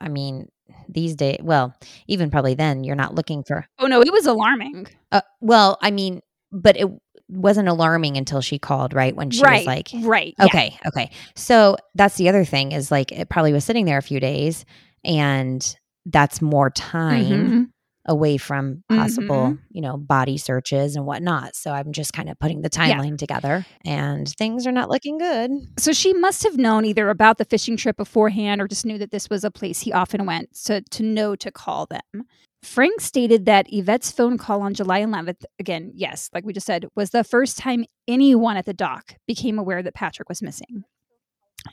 I 0.00 0.08
mean, 0.08 0.48
these 0.88 1.14
days, 1.14 1.38
well, 1.42 1.74
even 2.06 2.30
probably 2.30 2.54
then, 2.54 2.84
you're 2.84 2.96
not 2.96 3.14
looking 3.14 3.42
for. 3.44 3.66
oh 3.78 3.86
no 3.86 4.00
it 4.02 4.12
was 4.12 4.26
alarming 4.26 4.86
Uh, 5.10 5.20
well, 5.40 5.78
I 5.82 5.90
mean, 5.90 6.20
but 6.50 6.76
it 6.76 6.88
wasn't 7.28 7.68
alarming 7.68 8.16
until 8.16 8.40
she 8.42 8.58
called, 8.58 8.92
right? 8.94 9.16
When 9.16 9.30
she 9.30 9.42
right 9.42 9.58
was 9.58 9.66
like, 9.66 9.88
right 10.02 10.34
yeah. 10.38 10.44
okay, 10.46 10.78
okay. 10.86 11.10
So 11.34 11.76
that's 11.94 12.16
the 12.16 12.28
other 12.28 12.44
thing 12.44 12.72
is 12.72 12.90
like 12.90 13.10
it 13.12 13.28
probably 13.28 13.52
was 13.52 13.64
sitting 13.64 13.84
there 13.86 13.98
a 13.98 14.02
few 14.02 14.20
days, 14.20 14.64
and 15.04 15.76
that's 16.06 16.42
more 16.42 16.68
time 16.70 17.24
Mhm. 17.24 17.68
Away 18.06 18.36
from 18.36 18.82
possible, 18.88 19.50
Mhm. 19.52 19.58
you 19.70 19.80
know, 19.80 19.96
body 19.96 20.36
searches 20.36 20.96
and 20.96 21.06
whatnot. 21.06 21.54
So 21.54 21.70
I'm 21.72 21.92
just 21.92 22.12
kind 22.12 22.28
of 22.28 22.38
putting 22.38 22.62
the 22.62 22.68
timeline 22.70 23.16
together, 23.16 23.64
and 23.84 24.28
things 24.28 24.66
are 24.66 24.72
not 24.72 24.88
looking 24.90 25.18
good. 25.18 25.50
so 25.78 25.92
she 25.92 26.12
must 26.12 26.42
have 26.42 26.56
known 26.58 26.84
either 26.84 27.08
about 27.10 27.38
the 27.38 27.44
fishing 27.44 27.76
trip 27.76 27.96
beforehand 27.96 28.60
or 28.60 28.66
just 28.68 28.84
knew 28.84 28.98
that 28.98 29.10
this 29.12 29.30
was 29.30 29.44
a 29.44 29.50
place 29.50 29.80
he 29.80 29.92
often 29.92 30.26
went 30.26 30.52
to, 30.64 30.80
to 30.90 31.02
know 31.02 31.36
to 31.36 31.50
call 31.52 31.86
them 31.86 32.24
frank 32.62 33.00
stated 33.00 33.44
that 33.46 33.66
yvette's 33.72 34.10
phone 34.12 34.38
call 34.38 34.62
on 34.62 34.72
july 34.72 35.00
11th 35.00 35.44
again 35.58 35.90
yes 35.94 36.30
like 36.32 36.44
we 36.44 36.52
just 36.52 36.66
said 36.66 36.86
was 36.94 37.10
the 37.10 37.24
first 37.24 37.58
time 37.58 37.84
anyone 38.06 38.56
at 38.56 38.66
the 38.66 38.72
dock 38.74 39.16
became 39.26 39.58
aware 39.58 39.82
that 39.82 39.94
patrick 39.94 40.28
was 40.28 40.40
missing 40.42 40.84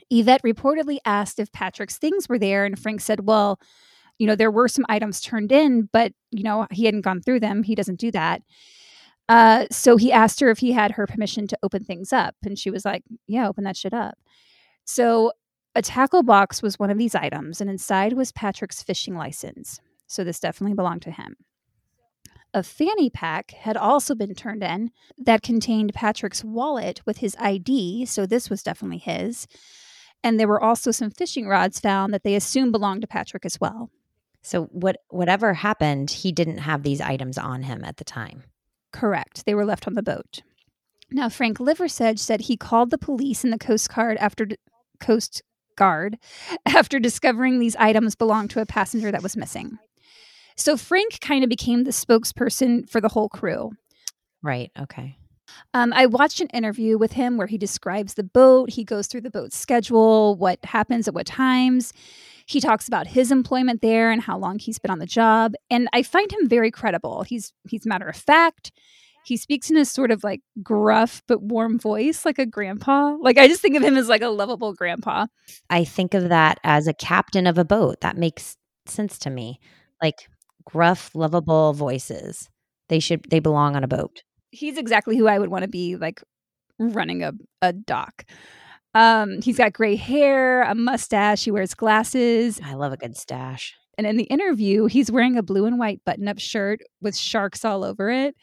Yvette 0.08 0.42
reportedly 0.44 0.98
asked 1.04 1.40
if 1.40 1.50
Patrick's 1.50 1.98
things 1.98 2.28
were 2.28 2.38
there, 2.38 2.64
and 2.64 2.78
Frank 2.78 3.00
said, 3.00 3.26
Well, 3.26 3.58
you 4.20 4.26
know, 4.26 4.36
there 4.36 4.50
were 4.50 4.68
some 4.68 4.84
items 4.90 5.22
turned 5.22 5.50
in, 5.50 5.88
but, 5.92 6.12
you 6.30 6.42
know, 6.42 6.66
he 6.70 6.84
hadn't 6.84 7.00
gone 7.00 7.22
through 7.22 7.40
them. 7.40 7.62
He 7.62 7.74
doesn't 7.74 7.98
do 7.98 8.10
that. 8.10 8.42
Uh, 9.30 9.64
so 9.70 9.96
he 9.96 10.12
asked 10.12 10.40
her 10.40 10.50
if 10.50 10.58
he 10.58 10.72
had 10.72 10.90
her 10.92 11.06
permission 11.06 11.46
to 11.46 11.58
open 11.62 11.84
things 11.84 12.12
up. 12.12 12.34
And 12.44 12.58
she 12.58 12.70
was 12.70 12.84
like, 12.84 13.02
Yeah, 13.26 13.48
open 13.48 13.64
that 13.64 13.78
shit 13.78 13.94
up. 13.94 14.18
So 14.84 15.32
a 15.74 15.80
tackle 15.80 16.22
box 16.22 16.60
was 16.60 16.78
one 16.78 16.90
of 16.90 16.98
these 16.98 17.14
items, 17.14 17.62
and 17.62 17.70
inside 17.70 18.12
was 18.12 18.30
Patrick's 18.32 18.82
fishing 18.82 19.14
license. 19.14 19.80
So 20.06 20.22
this 20.22 20.38
definitely 20.38 20.74
belonged 20.74 21.02
to 21.02 21.12
him. 21.12 21.36
A 22.52 22.62
fanny 22.62 23.08
pack 23.08 23.52
had 23.52 23.76
also 23.76 24.14
been 24.14 24.34
turned 24.34 24.62
in 24.62 24.90
that 25.16 25.40
contained 25.40 25.94
Patrick's 25.94 26.44
wallet 26.44 27.00
with 27.06 27.18
his 27.18 27.36
ID. 27.38 28.04
So 28.04 28.26
this 28.26 28.50
was 28.50 28.62
definitely 28.62 28.98
his. 28.98 29.46
And 30.22 30.38
there 30.38 30.48
were 30.48 30.62
also 30.62 30.90
some 30.90 31.10
fishing 31.10 31.46
rods 31.46 31.80
found 31.80 32.12
that 32.12 32.24
they 32.24 32.34
assumed 32.34 32.72
belonged 32.72 33.00
to 33.00 33.06
Patrick 33.06 33.46
as 33.46 33.58
well. 33.60 33.90
So 34.42 34.64
what 34.66 34.96
whatever 35.08 35.54
happened, 35.54 36.10
he 36.10 36.32
didn't 36.32 36.58
have 36.58 36.82
these 36.82 37.00
items 37.00 37.38
on 37.38 37.62
him 37.62 37.84
at 37.84 37.98
the 37.98 38.04
time. 38.04 38.44
Correct. 38.92 39.44
They 39.44 39.54
were 39.54 39.64
left 39.64 39.86
on 39.86 39.94
the 39.94 40.02
boat. 40.02 40.42
Now, 41.12 41.28
Frank 41.28 41.58
Liversedge 41.58 42.18
said 42.18 42.42
he 42.42 42.56
called 42.56 42.90
the 42.90 42.98
police 42.98 43.44
and 43.44 43.52
the 43.52 43.58
Coast 43.58 43.92
Guard 43.92 44.16
after 44.18 44.46
Coast 45.00 45.42
Guard 45.76 46.18
after 46.66 46.98
discovering 46.98 47.58
these 47.58 47.76
items 47.76 48.14
belonged 48.14 48.50
to 48.50 48.60
a 48.60 48.66
passenger 48.66 49.10
that 49.10 49.22
was 49.22 49.36
missing. 49.36 49.78
So 50.56 50.76
Frank 50.76 51.20
kind 51.20 51.42
of 51.42 51.50
became 51.50 51.84
the 51.84 51.90
spokesperson 51.90 52.88
for 52.88 53.00
the 53.00 53.08
whole 53.08 53.28
crew. 53.28 53.72
Right. 54.42 54.70
Okay. 54.78 55.16
Um, 55.74 55.92
I 55.92 56.06
watched 56.06 56.40
an 56.40 56.48
interview 56.48 56.96
with 56.96 57.12
him 57.12 57.36
where 57.36 57.46
he 57.46 57.58
describes 57.58 58.14
the 58.14 58.22
boat. 58.22 58.70
He 58.70 58.84
goes 58.84 59.06
through 59.06 59.22
the 59.22 59.30
boat's 59.30 59.56
schedule, 59.56 60.36
what 60.36 60.64
happens 60.64 61.08
at 61.08 61.14
what 61.14 61.26
times. 61.26 61.92
He 62.50 62.58
talks 62.58 62.88
about 62.88 63.06
his 63.06 63.30
employment 63.30 63.80
there 63.80 64.10
and 64.10 64.20
how 64.20 64.36
long 64.36 64.58
he's 64.58 64.80
been 64.80 64.90
on 64.90 64.98
the 64.98 65.06
job. 65.06 65.54
And 65.70 65.88
I 65.92 66.02
find 66.02 66.32
him 66.32 66.48
very 66.48 66.72
credible. 66.72 67.22
He's 67.22 67.52
he's 67.68 67.86
matter 67.86 68.08
of 68.08 68.16
fact. 68.16 68.72
He 69.24 69.36
speaks 69.36 69.70
in 69.70 69.76
a 69.76 69.84
sort 69.84 70.10
of 70.10 70.24
like 70.24 70.40
gruff 70.60 71.22
but 71.28 71.42
warm 71.42 71.78
voice, 71.78 72.24
like 72.24 72.40
a 72.40 72.46
grandpa. 72.46 73.16
Like 73.20 73.38
I 73.38 73.46
just 73.46 73.62
think 73.62 73.76
of 73.76 73.84
him 73.84 73.96
as 73.96 74.08
like 74.08 74.22
a 74.22 74.30
lovable 74.30 74.74
grandpa. 74.74 75.28
I 75.68 75.84
think 75.84 76.12
of 76.12 76.28
that 76.30 76.58
as 76.64 76.88
a 76.88 76.92
captain 76.92 77.46
of 77.46 77.56
a 77.56 77.64
boat. 77.64 78.00
That 78.00 78.16
makes 78.16 78.56
sense 78.84 79.16
to 79.20 79.30
me. 79.30 79.60
Like 80.02 80.28
gruff, 80.64 81.14
lovable 81.14 81.72
voices. 81.72 82.48
They 82.88 82.98
should 82.98 83.30
they 83.30 83.38
belong 83.38 83.76
on 83.76 83.84
a 83.84 83.88
boat. 83.88 84.24
He's 84.50 84.76
exactly 84.76 85.16
who 85.16 85.28
I 85.28 85.38
would 85.38 85.50
want 85.50 85.62
to 85.62 85.68
be 85.68 85.94
like 85.94 86.20
running 86.80 87.22
a, 87.22 87.30
a 87.62 87.72
dock. 87.72 88.24
Um, 88.94 89.40
he's 89.42 89.58
got 89.58 89.72
gray 89.72 89.96
hair, 89.96 90.62
a 90.62 90.74
mustache, 90.74 91.44
he 91.44 91.50
wears 91.50 91.74
glasses, 91.74 92.60
I 92.64 92.74
love 92.74 92.92
a 92.92 92.96
good 92.96 93.16
stash. 93.16 93.74
And 93.96 94.06
in 94.06 94.16
the 94.16 94.24
interview, 94.24 94.86
he's 94.86 95.12
wearing 95.12 95.36
a 95.36 95.42
blue 95.42 95.66
and 95.66 95.78
white 95.78 96.00
button 96.04 96.26
up 96.26 96.38
shirt 96.38 96.80
with 97.00 97.16
sharks 97.16 97.64
all 97.64 97.84
over 97.84 98.10
it. 98.10 98.34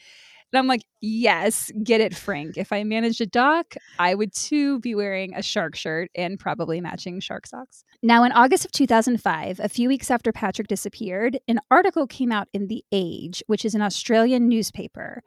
And 0.53 0.60
I'm 0.60 0.67
like, 0.67 0.83
yes, 1.01 1.71
get 1.83 1.99
it, 1.99 2.15
Frank. 2.15 2.57
If 2.57 2.71
I 2.71 2.83
managed 2.83 3.19
a 3.19 3.25
dock, 3.25 3.75
I 3.99 4.15
would 4.15 4.33
too 4.33 4.79
be 4.79 4.95
wearing 4.95 5.33
a 5.36 5.41
shark 5.41 5.75
shirt 5.75 6.10
and 6.15 6.39
probably 6.39 6.79
matching 6.79 7.19
shark 7.19 7.47
socks. 7.47 7.83
Now, 8.01 8.23
in 8.23 8.31
August 8.31 8.63
of 8.63 8.71
2005, 8.71 9.60
a 9.60 9.67
few 9.67 9.89
weeks 9.89 10.10
after 10.10 10.31
Patrick 10.31 10.67
disappeared, 10.67 11.38
an 11.49 11.60
article 11.69 12.07
came 12.07 12.31
out 12.31 12.47
in 12.53 12.67
The 12.67 12.86
Age, 12.93 13.43
which 13.47 13.65
is 13.65 13.75
an 13.75 13.81
Australian 13.81 14.47
newspaper. 14.47 15.21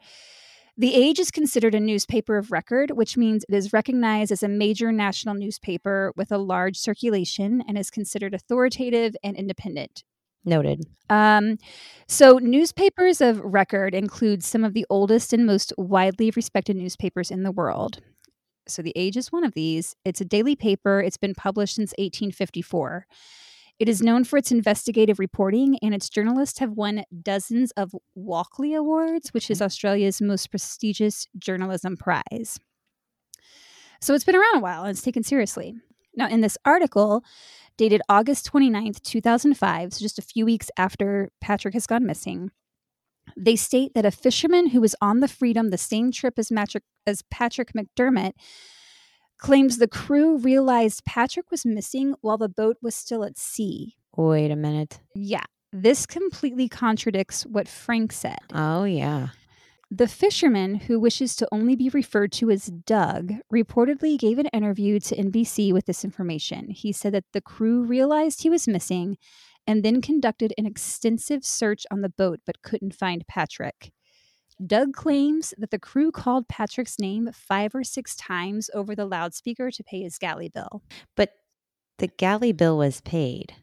The 0.77 0.95
Age 0.95 1.19
is 1.19 1.31
considered 1.31 1.75
a 1.75 1.81
newspaper 1.81 2.39
of 2.39 2.53
record, 2.53 2.93
which 2.93 3.17
means 3.17 3.45
it 3.49 3.55
is 3.55 3.73
recognized 3.73 4.33
as 4.33 4.43
a 4.43 4.49
major 4.49 4.93
national 4.93 5.35
newspaper 5.35 6.13
with 6.17 6.33
a 6.33 6.39
large 6.39 6.77
circulation 6.77 7.63
and 7.67 7.77
is 7.77 7.91
considered 7.91 8.35
authoritative 8.35 9.15
and 9.23 9.37
independent. 9.37 10.05
Noted. 10.45 10.85
Um, 11.11 11.59
so, 12.07 12.39
newspapers 12.39 13.21
of 13.21 13.41
record 13.41 13.95
include 13.95 14.43
some 14.43 14.65
of 14.65 14.73
the 14.73 14.87
oldest 14.89 15.33
and 15.33 15.45
most 15.45 15.73
widely 15.77 16.31
respected 16.35 16.77
newspapers 16.77 17.31
in 17.31 17.43
the 17.43 17.53
world. 17.53 18.01
So, 18.67 18.81
The 18.81 18.95
Age 18.97 19.19
is 19.19 19.31
one 19.31 19.45
of 19.45 19.53
these. 19.53 19.97
It's 20.05 20.21
a 20.23 20.25
daily 20.25 20.57
paper, 20.57 21.01
it's 21.01 21.19
been 21.19 21.35
published 21.35 21.75
since 21.75 21.91
1854. 21.99 23.07
It 23.81 23.89
is 23.89 24.03
known 24.03 24.25
for 24.25 24.37
its 24.37 24.53
investigative 24.53 25.19
reporting, 25.19 25.79
and 25.81 25.95
its 25.95 26.11
journalists 26.11 26.59
have 26.59 26.73
won 26.73 27.03
dozens 27.23 27.71
of 27.79 27.97
Walkley 28.15 28.75
Awards, 28.75 29.31
which 29.31 29.51
is 29.51 29.63
Australia's 29.63 30.21
most 30.21 30.51
prestigious 30.51 31.27
journalism 31.39 31.97
prize. 31.97 32.61
So 34.03 34.13
it's 34.13 34.25
been 34.25 34.37
around 34.37 34.57
a 34.57 34.61
while 34.61 34.83
and 34.83 34.91
it's 34.91 35.01
taken 35.01 35.23
seriously. 35.23 35.75
Now, 36.15 36.29
in 36.29 36.43
this 36.43 36.59
article, 36.67 37.25
dated 37.79 38.03
August 38.07 38.53
29th, 38.53 39.01
2005, 39.01 39.95
so 39.95 40.01
just 40.01 40.19
a 40.19 40.23
few 40.23 40.45
weeks 40.45 40.71
after 40.77 41.31
Patrick 41.41 41.73
has 41.73 41.87
gone 41.87 42.05
missing, 42.05 42.51
they 43.35 43.57
state 43.57 43.95
that 43.95 44.05
a 44.05 44.11
fisherman 44.11 44.69
who 44.69 44.83
was 44.83 44.95
on 45.01 45.21
the 45.21 45.29
Freedom 45.29 45.71
the 45.71 45.79
same 45.79 46.13
trip 46.13 46.39
as, 46.39 46.51
Patrick, 46.55 46.85
as 47.07 47.23
Patrick 47.31 47.73
McDermott 47.73 48.33
claims 49.41 49.79
the 49.79 49.89
crew 49.89 50.39
realized 50.39 51.05
Patrick 51.05 51.51
was 51.51 51.67
missing 51.67 52.15
while 52.21 52.39
the 52.39 52.49
boat 52.49 52.77
was 52.83 52.95
still 52.95 53.25
at 53.25 53.39
sea. 53.39 53.97
Wait 54.17 54.51
a 54.51 54.57
minute. 54.57 55.01
Yeah, 55.15 55.45
this 55.73 56.07
completely 56.07 56.69
contradicts 56.69 57.45
what 57.47 57.69
Frank 57.69 58.13
said. 58.13 58.39
Oh, 58.55 58.85
yeah. 58.85 59.29
The 59.93 60.07
fisherman, 60.07 60.77
who 60.77 61.01
wishes 61.01 61.35
to 61.37 61.49
only 61.51 61.75
be 61.75 61.89
referred 61.89 62.31
to 62.33 62.51
as 62.51 62.67
Doug, 62.67 63.33
reportedly 63.53 64.17
gave 64.17 64.39
an 64.39 64.47
interview 64.47 65.01
to 65.01 65.17
NBC 65.17 65.73
with 65.73 65.87
this 65.87 66.05
information. 66.05 66.69
He 66.71 66.93
said 66.93 67.13
that 67.15 67.25
the 67.33 67.41
crew 67.41 67.83
realized 67.83 68.43
he 68.43 68.51
was 68.51 68.69
missing 68.69 69.17
and 69.67 69.85
then 69.85 70.01
conducted 70.01 70.55
an 70.57 70.65
extensive 70.67 71.45
search 71.45 71.87
on 71.91 72.03
the 72.03 72.09
boat 72.09 72.41
but 72.47 72.63
couldn't 72.63 72.95
find 72.95 73.27
Patrick. 73.27 73.93
Doug 74.67 74.93
claims 74.93 75.55
that 75.59 75.71
the 75.71 75.79
crew 75.79 76.11
called 76.11 76.49
Patrick's 76.49 76.99
name 76.99 77.31
five 77.33 77.75
or 77.75 77.85
six 77.85 78.15
times 78.17 78.71
over 78.75 78.95
the 78.95 79.07
loudspeaker 79.07 79.71
to 79.71 79.83
pay 79.85 80.03
his 80.03 80.19
galley 80.19 80.49
bill. 80.49 80.83
But 81.17 81.33
the 81.99 82.09
galley 82.09 82.53
bill 82.53 82.79
was 82.79 83.01
paid. 83.01 83.55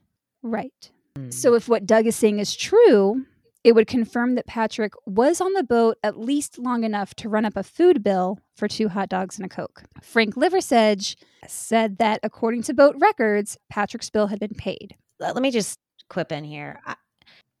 Right. 0.42 0.90
Hmm. 1.16 1.30
So, 1.30 1.54
if 1.54 1.68
what 1.68 1.86
Doug 1.86 2.06
is 2.06 2.16
saying 2.16 2.38
is 2.38 2.54
true, 2.54 3.24
it 3.64 3.74
would 3.74 3.86
confirm 3.86 4.34
that 4.36 4.46
Patrick 4.46 4.92
was 5.04 5.40
on 5.40 5.52
the 5.52 5.64
boat 5.64 5.98
at 6.02 6.18
least 6.18 6.58
long 6.58 6.84
enough 6.84 7.14
to 7.16 7.28
run 7.28 7.44
up 7.44 7.56
a 7.56 7.62
food 7.62 8.02
bill 8.02 8.38
for 8.56 8.68
two 8.68 8.88
hot 8.88 9.08
dogs 9.08 9.36
and 9.36 9.46
a 9.46 9.48
Coke. 9.48 9.82
Frank 10.02 10.36
Liversedge 10.36 11.16
said 11.46 11.98
that 11.98 12.20
according 12.22 12.62
to 12.62 12.74
boat 12.74 12.96
records, 12.98 13.58
Patrick's 13.68 14.10
bill 14.10 14.28
had 14.28 14.38
been 14.38 14.54
paid. 14.54 14.96
let 15.18 15.34
let 15.34 15.42
me 15.42 15.50
just 15.50 15.78
quip 16.08 16.32
in 16.32 16.44
here. 16.44 16.80
I, 16.86 16.94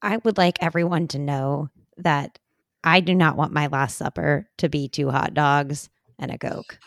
I 0.00 0.16
would 0.18 0.38
like 0.38 0.62
everyone 0.62 1.08
to 1.08 1.18
know 1.18 1.68
that 1.96 2.38
I 2.84 3.00
do 3.00 3.14
not 3.14 3.36
want 3.36 3.52
my 3.52 3.66
last 3.66 3.96
supper 3.96 4.48
to 4.58 4.68
be 4.68 4.88
two 4.88 5.10
hot 5.10 5.34
dogs 5.34 5.90
and 6.18 6.30
a 6.30 6.38
Coke. 6.38 6.78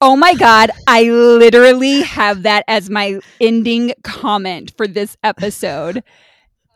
Oh 0.00 0.16
my 0.16 0.34
God, 0.34 0.70
I 0.86 1.04
literally 1.04 2.02
have 2.02 2.42
that 2.42 2.64
as 2.68 2.90
my 2.90 3.20
ending 3.40 3.92
comment 4.02 4.72
for 4.76 4.86
this 4.86 5.16
episode. 5.22 6.02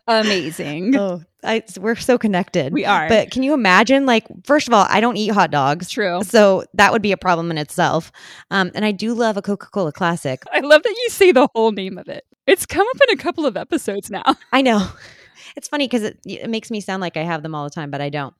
Amazing. 0.06 0.96
Oh, 0.96 1.22
I, 1.44 1.62
we're 1.78 1.94
so 1.94 2.16
connected. 2.16 2.72
We 2.72 2.84
are. 2.86 3.08
But 3.08 3.30
can 3.30 3.42
you 3.42 3.52
imagine? 3.52 4.06
Like, 4.06 4.26
first 4.44 4.66
of 4.66 4.74
all, 4.74 4.86
I 4.88 5.00
don't 5.00 5.16
eat 5.16 5.28
hot 5.28 5.50
dogs. 5.50 5.90
True. 5.90 6.22
So 6.24 6.64
that 6.74 6.92
would 6.92 7.02
be 7.02 7.12
a 7.12 7.16
problem 7.18 7.50
in 7.50 7.58
itself. 7.58 8.10
Um, 8.50 8.70
and 8.74 8.84
I 8.84 8.92
do 8.92 9.12
love 9.12 9.36
a 9.36 9.42
Coca 9.42 9.66
Cola 9.66 9.92
Classic. 9.92 10.42
I 10.52 10.60
love 10.60 10.82
that 10.82 10.96
you 10.96 11.10
say 11.10 11.30
the 11.32 11.48
whole 11.54 11.72
name 11.72 11.98
of 11.98 12.08
it. 12.08 12.24
It's 12.46 12.64
come 12.64 12.86
up 12.88 13.00
in 13.08 13.14
a 13.18 13.22
couple 13.22 13.44
of 13.44 13.56
episodes 13.56 14.10
now. 14.10 14.24
I 14.52 14.62
know. 14.62 14.88
It's 15.58 15.66
funny 15.66 15.88
because 15.88 16.04
it, 16.04 16.20
it 16.24 16.48
makes 16.48 16.70
me 16.70 16.80
sound 16.80 17.00
like 17.00 17.16
I 17.16 17.24
have 17.24 17.42
them 17.42 17.52
all 17.52 17.64
the 17.64 17.70
time, 17.70 17.90
but 17.90 18.00
I 18.00 18.10
don't. 18.10 18.32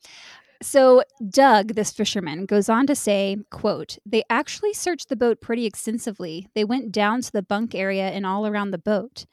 So 0.63 1.03
Doug, 1.29 1.75
this 1.75 1.91
fisherman, 1.91 2.47
goes 2.47 2.69
on 2.69 2.87
to 2.87 2.95
say, 2.95 3.39
quote, 3.51 3.99
they 4.07 4.23
actually 4.31 4.73
searched 4.73 5.09
the 5.09 5.17
boat 5.17 5.41
pretty 5.41 5.67
extensively. 5.67 6.47
They 6.55 6.65
went 6.65 6.93
down 6.93 7.23
to 7.23 7.33
the 7.33 7.43
bunk 7.43 7.75
area 7.75 8.09
and 8.09 8.25
all 8.25 8.47
around 8.47 8.71
the 8.71 8.79
boat. 8.79 9.27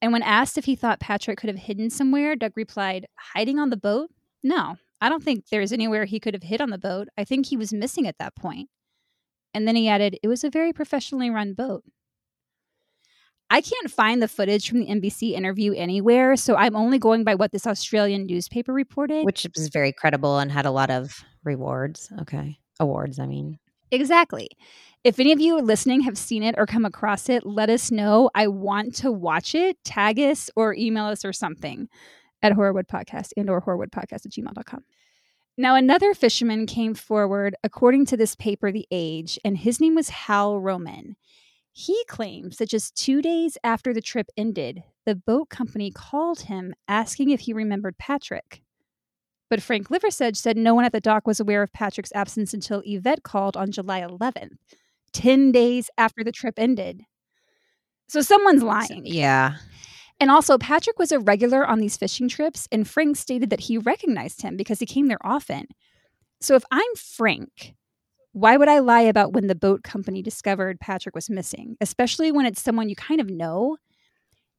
And 0.00 0.14
when 0.14 0.22
asked 0.22 0.56
if 0.56 0.64
he 0.64 0.76
thought 0.76 0.98
Patrick 0.98 1.38
could 1.38 1.50
have 1.50 1.58
hidden 1.58 1.90
somewhere, 1.90 2.36
Doug 2.36 2.56
replied, 2.56 3.06
hiding 3.34 3.58
on 3.58 3.68
the 3.68 3.76
boat? 3.76 4.08
No, 4.42 4.78
I 5.02 5.10
don't 5.10 5.22
think 5.22 5.48
there's 5.48 5.72
anywhere 5.72 6.06
he 6.06 6.18
could 6.18 6.32
have 6.32 6.42
hid 6.42 6.62
on 6.62 6.70
the 6.70 6.78
boat. 6.78 7.08
I 7.18 7.24
think 7.24 7.44
he 7.44 7.56
was 7.58 7.70
missing 7.70 8.06
at 8.06 8.16
that 8.18 8.34
point. 8.34 8.70
And 9.52 9.68
then 9.68 9.76
he 9.76 9.90
added, 9.90 10.18
it 10.22 10.28
was 10.28 10.42
a 10.42 10.48
very 10.48 10.72
professionally 10.72 11.28
run 11.28 11.52
boat. 11.52 11.84
I 13.54 13.60
can't 13.60 13.88
find 13.88 14.20
the 14.20 14.26
footage 14.26 14.68
from 14.68 14.80
the 14.80 14.86
NBC 14.86 15.30
interview 15.30 15.74
anywhere, 15.74 16.34
so 16.34 16.56
I'm 16.56 16.74
only 16.74 16.98
going 16.98 17.22
by 17.22 17.36
what 17.36 17.52
this 17.52 17.68
Australian 17.68 18.26
newspaper 18.26 18.72
reported. 18.72 19.24
Which 19.24 19.46
is 19.54 19.68
very 19.68 19.92
credible 19.92 20.40
and 20.40 20.50
had 20.50 20.66
a 20.66 20.72
lot 20.72 20.90
of 20.90 21.24
rewards. 21.44 22.12
Okay. 22.22 22.58
Awards, 22.80 23.20
I 23.20 23.26
mean. 23.26 23.60
Exactly. 23.92 24.48
If 25.04 25.20
any 25.20 25.30
of 25.30 25.40
you 25.40 25.60
listening 25.60 26.00
have 26.00 26.18
seen 26.18 26.42
it 26.42 26.56
or 26.58 26.66
come 26.66 26.84
across 26.84 27.28
it, 27.28 27.46
let 27.46 27.70
us 27.70 27.92
know. 27.92 28.28
I 28.34 28.48
want 28.48 28.96
to 28.96 29.12
watch 29.12 29.54
it. 29.54 29.76
Tag 29.84 30.18
us 30.18 30.50
or 30.56 30.74
email 30.74 31.04
us 31.04 31.24
or 31.24 31.32
something 31.32 31.88
at 32.42 32.54
Horrorwood 32.54 32.88
Podcast 32.88 33.28
and 33.36 33.48
or 33.48 33.62
horrorwoodpodcast 33.62 34.26
at 34.26 34.32
gmail.com. 34.32 34.82
Now, 35.56 35.76
another 35.76 36.12
fisherman 36.12 36.66
came 36.66 36.94
forward, 36.94 37.54
according 37.62 38.06
to 38.06 38.16
this 38.16 38.34
paper, 38.34 38.72
The 38.72 38.88
Age, 38.90 39.38
and 39.44 39.56
his 39.56 39.80
name 39.80 39.94
was 39.94 40.08
Hal 40.08 40.58
Roman. 40.58 41.14
He 41.76 42.04
claims 42.06 42.58
that 42.58 42.68
just 42.68 42.94
two 42.94 43.20
days 43.20 43.58
after 43.64 43.92
the 43.92 44.00
trip 44.00 44.28
ended, 44.36 44.84
the 45.06 45.16
boat 45.16 45.50
company 45.50 45.90
called 45.90 46.42
him 46.42 46.72
asking 46.86 47.30
if 47.30 47.40
he 47.40 47.52
remembered 47.52 47.98
Patrick. 47.98 48.62
But 49.50 49.60
Frank 49.60 49.88
Liversedge 49.88 50.36
said 50.36 50.56
no 50.56 50.72
one 50.76 50.84
at 50.84 50.92
the 50.92 51.00
dock 51.00 51.26
was 51.26 51.40
aware 51.40 51.64
of 51.64 51.72
Patrick's 51.72 52.12
absence 52.14 52.54
until 52.54 52.80
Yvette 52.84 53.24
called 53.24 53.56
on 53.56 53.72
July 53.72 54.02
11th, 54.02 54.56
10 55.14 55.50
days 55.50 55.90
after 55.98 56.22
the 56.22 56.30
trip 56.30 56.54
ended. 56.58 57.02
So 58.08 58.20
someone's 58.20 58.62
lying. 58.62 59.02
Yeah. 59.04 59.56
And 60.20 60.30
also, 60.30 60.58
Patrick 60.58 61.00
was 61.00 61.10
a 61.10 61.18
regular 61.18 61.66
on 61.66 61.80
these 61.80 61.96
fishing 61.96 62.28
trips, 62.28 62.68
and 62.70 62.88
Frank 62.88 63.16
stated 63.16 63.50
that 63.50 63.58
he 63.58 63.78
recognized 63.78 64.42
him 64.42 64.56
because 64.56 64.78
he 64.78 64.86
came 64.86 65.08
there 65.08 65.26
often. 65.26 65.66
So 66.40 66.54
if 66.54 66.62
I'm 66.70 66.94
Frank, 66.94 67.74
why 68.34 68.56
would 68.56 68.68
I 68.68 68.80
lie 68.80 69.02
about 69.02 69.32
when 69.32 69.46
the 69.46 69.54
boat 69.54 69.84
company 69.84 70.20
discovered 70.20 70.80
Patrick 70.80 71.14
was 71.14 71.30
missing, 71.30 71.76
especially 71.80 72.32
when 72.32 72.46
it's 72.46 72.60
someone 72.60 72.88
you 72.88 72.96
kind 72.96 73.20
of 73.20 73.30
know? 73.30 73.76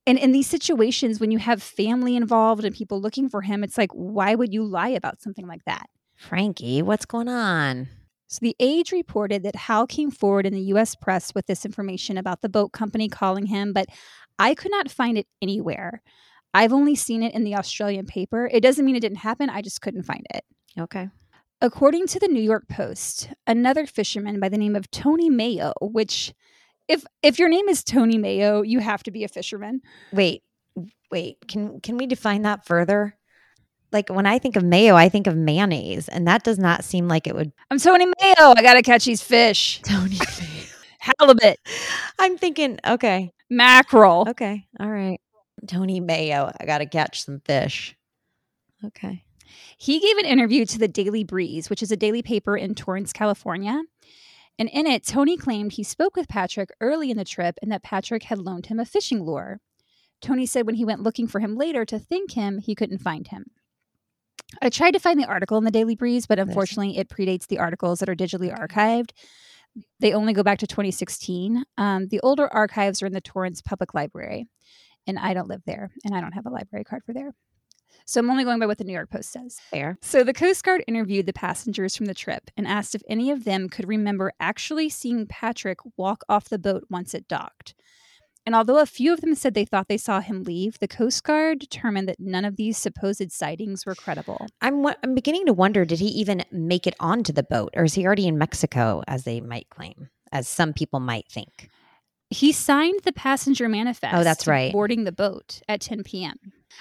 And 0.07 0.17
in 0.17 0.31
these 0.31 0.47
situations, 0.47 1.19
when 1.19 1.29
you 1.29 1.39
have 1.39 1.61
family 1.61 2.15
involved 2.15 2.63
and 2.63 2.73
people 2.73 3.01
looking 3.01 3.27
for 3.27 3.41
him, 3.41 3.65
it's 3.65 3.77
like, 3.77 3.91
why 3.91 4.33
would 4.33 4.53
you 4.53 4.63
lie 4.63 4.89
about 4.89 5.21
something 5.21 5.45
like 5.45 5.65
that? 5.65 5.87
Frankie, 6.15 6.81
what's 6.81 7.05
going 7.05 7.27
on? 7.27 7.89
So, 8.27 8.39
The 8.41 8.55
Age 8.61 8.93
reported 8.93 9.43
that 9.43 9.57
Hal 9.57 9.85
came 9.87 10.09
forward 10.09 10.45
in 10.45 10.53
the 10.53 10.61
US 10.73 10.95
press 10.95 11.35
with 11.35 11.45
this 11.47 11.65
information 11.65 12.17
about 12.17 12.41
the 12.41 12.49
boat 12.49 12.71
company 12.71 13.09
calling 13.09 13.47
him, 13.47 13.73
but 13.73 13.87
I 14.39 14.55
could 14.55 14.71
not 14.71 14.89
find 14.89 15.17
it 15.17 15.27
anywhere. 15.41 16.01
I've 16.53 16.71
only 16.71 16.95
seen 16.95 17.23
it 17.23 17.33
in 17.33 17.43
the 17.43 17.55
Australian 17.55 18.05
paper. 18.05 18.49
It 18.51 18.61
doesn't 18.61 18.85
mean 18.85 18.95
it 18.95 19.01
didn't 19.01 19.17
happen, 19.17 19.49
I 19.49 19.61
just 19.61 19.81
couldn't 19.81 20.03
find 20.03 20.25
it. 20.33 20.45
Okay. 20.79 21.09
According 21.61 22.07
to 22.07 22.19
the 22.19 22.27
New 22.27 22.41
York 22.41 22.67
Post, 22.67 23.29
another 23.47 23.85
fisherman 23.85 24.39
by 24.39 24.49
the 24.49 24.57
name 24.57 24.75
of 24.75 24.91
Tony 24.91 25.29
Mayo, 25.29 25.73
which 25.81 26.33
if 26.87 27.05
if 27.23 27.39
your 27.39 27.49
name 27.49 27.69
is 27.69 27.83
Tony 27.83 28.17
Mayo, 28.17 28.61
you 28.61 28.79
have 28.79 29.03
to 29.03 29.11
be 29.11 29.23
a 29.23 29.27
fisherman. 29.27 29.81
Wait, 30.11 30.43
wait. 31.11 31.37
Can 31.47 31.79
can 31.79 31.97
we 31.97 32.07
define 32.07 32.43
that 32.43 32.65
further? 32.65 33.17
Like 33.91 34.09
when 34.09 34.25
I 34.25 34.39
think 34.39 34.55
of 34.57 34.63
mayo, 34.63 34.95
I 34.95 35.07
think 35.09 35.27
of 35.27 35.37
mayonnaise, 35.37 36.09
and 36.09 36.27
that 36.27 36.43
does 36.43 36.59
not 36.59 36.83
seem 36.83 37.07
like 37.07 37.27
it 37.27 37.35
would. 37.35 37.53
I'm 37.71 37.79
Tony 37.79 38.05
Mayo. 38.05 38.53
I 38.55 38.61
gotta 38.61 38.81
catch 38.81 39.05
these 39.05 39.21
fish. 39.21 39.81
Tony. 39.85 40.17
Mayo, 40.17 40.65
halibut, 40.99 41.57
I'm 42.19 42.37
thinking, 42.37 42.79
okay, 42.85 43.31
mackerel. 43.49 44.25
okay, 44.29 44.65
all 44.79 44.89
right. 44.89 45.19
Tony 45.67 45.99
Mayo, 45.99 46.51
I 46.59 46.65
got 46.65 46.79
to 46.79 46.85
catch 46.85 47.23
some 47.23 47.39
fish. 47.39 47.95
Okay. 48.83 49.23
He 49.77 49.99
gave 49.99 50.17
an 50.17 50.25
interview 50.25 50.65
to 50.65 50.79
the 50.79 50.87
Daily 50.87 51.23
Breeze, 51.23 51.69
which 51.69 51.83
is 51.83 51.91
a 51.91 51.97
daily 51.97 52.21
paper 52.21 52.55
in 52.55 52.75
Torrance, 52.75 53.11
California. 53.11 53.83
And 54.57 54.69
in 54.69 54.87
it, 54.87 55.05
Tony 55.05 55.35
claimed 55.35 55.73
he 55.73 55.83
spoke 55.83 56.15
with 56.15 56.29
Patrick 56.29 56.69
early 56.79 57.11
in 57.11 57.17
the 57.17 57.25
trip 57.25 57.57
and 57.61 57.71
that 57.71 57.83
Patrick 57.83 58.23
had 58.23 58.39
loaned 58.39 58.67
him 58.67 58.79
a 58.79 58.85
fishing 58.85 59.21
lure. 59.21 59.59
Tony 60.21 60.45
said 60.45 60.65
when 60.65 60.75
he 60.75 60.85
went 60.85 61.03
looking 61.03 61.27
for 61.27 61.39
him 61.39 61.55
later 61.55 61.83
to 61.85 61.99
thank 61.99 62.31
him, 62.31 62.59
he 62.59 62.73
couldn't 62.73 62.99
find 62.99 63.27
him. 63.27 63.51
I 64.61 64.69
tried 64.69 64.91
to 64.91 64.99
find 64.99 65.19
the 65.19 65.27
article 65.27 65.57
in 65.57 65.65
the 65.65 65.71
Daily 65.71 65.95
Breeze, 65.95 66.25
but 66.25 66.39
unfortunately, 66.39 66.97
it 66.97 67.09
predates 67.09 67.47
the 67.47 67.59
articles 67.59 67.99
that 67.99 68.09
are 68.09 68.15
digitally 68.15 68.55
archived. 68.55 69.11
They 69.99 70.13
only 70.13 70.33
go 70.33 70.43
back 70.43 70.59
to 70.59 70.67
2016. 70.67 71.65
Um, 71.77 72.07
the 72.07 72.21
older 72.21 72.47
archives 72.47 73.01
are 73.01 73.07
in 73.07 73.13
the 73.13 73.21
Torrance 73.21 73.61
Public 73.61 73.93
Library, 73.93 74.47
and 75.05 75.19
I 75.19 75.33
don't 75.33 75.49
live 75.49 75.63
there, 75.65 75.91
and 76.05 76.15
I 76.15 76.21
don't 76.21 76.31
have 76.31 76.45
a 76.45 76.51
library 76.51 76.85
card 76.85 77.03
for 77.03 77.11
there. 77.11 77.33
So 78.05 78.19
I'm 78.19 78.29
only 78.29 78.43
going 78.43 78.59
by 78.59 78.67
what 78.67 78.77
the 78.77 78.83
New 78.83 78.93
York 78.93 79.09
Post 79.09 79.31
says. 79.31 79.59
Fair. 79.71 79.97
So 80.01 80.23
the 80.23 80.33
Coast 80.33 80.63
Guard 80.63 80.83
interviewed 80.87 81.25
the 81.25 81.33
passengers 81.33 81.95
from 81.95 82.05
the 82.05 82.13
trip 82.13 82.51
and 82.55 82.67
asked 82.67 82.93
if 82.93 83.01
any 83.09 83.31
of 83.31 83.43
them 83.43 83.67
could 83.67 83.87
remember 83.87 84.31
actually 84.39 84.89
seeing 84.89 85.25
Patrick 85.25 85.79
walk 85.97 86.23
off 86.29 86.49
the 86.49 86.59
boat 86.59 86.85
once 86.89 87.15
it 87.15 87.27
docked. 87.27 87.73
And 88.45 88.53
although 88.53 88.77
a 88.77 88.85
few 88.85 89.11
of 89.11 89.21
them 89.21 89.33
said 89.33 89.55
they 89.55 89.65
thought 89.65 89.87
they 89.87 89.97
saw 89.97 90.21
him 90.21 90.43
leave, 90.43 90.77
the 90.77 90.87
Coast 90.87 91.23
Guard 91.23 91.57
determined 91.57 92.07
that 92.07 92.19
none 92.19 92.45
of 92.45 92.57
these 92.57 92.77
supposed 92.77 93.31
sightings 93.31 93.87
were 93.87 93.95
credible. 93.95 94.45
I'm 94.61 94.85
I'm 94.85 95.15
beginning 95.15 95.47
to 95.47 95.53
wonder 95.53 95.83
did 95.83 95.99
he 95.99 96.07
even 96.09 96.43
make 96.51 96.85
it 96.85 96.95
onto 96.99 97.33
the 97.33 97.41
boat 97.41 97.73
or 97.75 97.85
is 97.85 97.95
he 97.95 98.05
already 98.05 98.27
in 98.27 98.37
Mexico 98.37 99.01
as 99.07 99.23
they 99.23 99.41
might 99.41 99.69
claim, 99.69 100.09
as 100.31 100.47
some 100.47 100.73
people 100.73 100.99
might 100.99 101.27
think? 101.27 101.69
He 102.29 102.51
signed 102.51 102.99
the 103.03 103.13
passenger 103.13 103.67
manifest. 103.67 104.15
Oh, 104.15 104.23
that's 104.23 104.45
right. 104.45 104.71
Boarding 104.71 105.05
the 105.05 105.11
boat 105.11 105.61
at 105.67 105.81
10 105.81 106.03
p.m. 106.03 106.37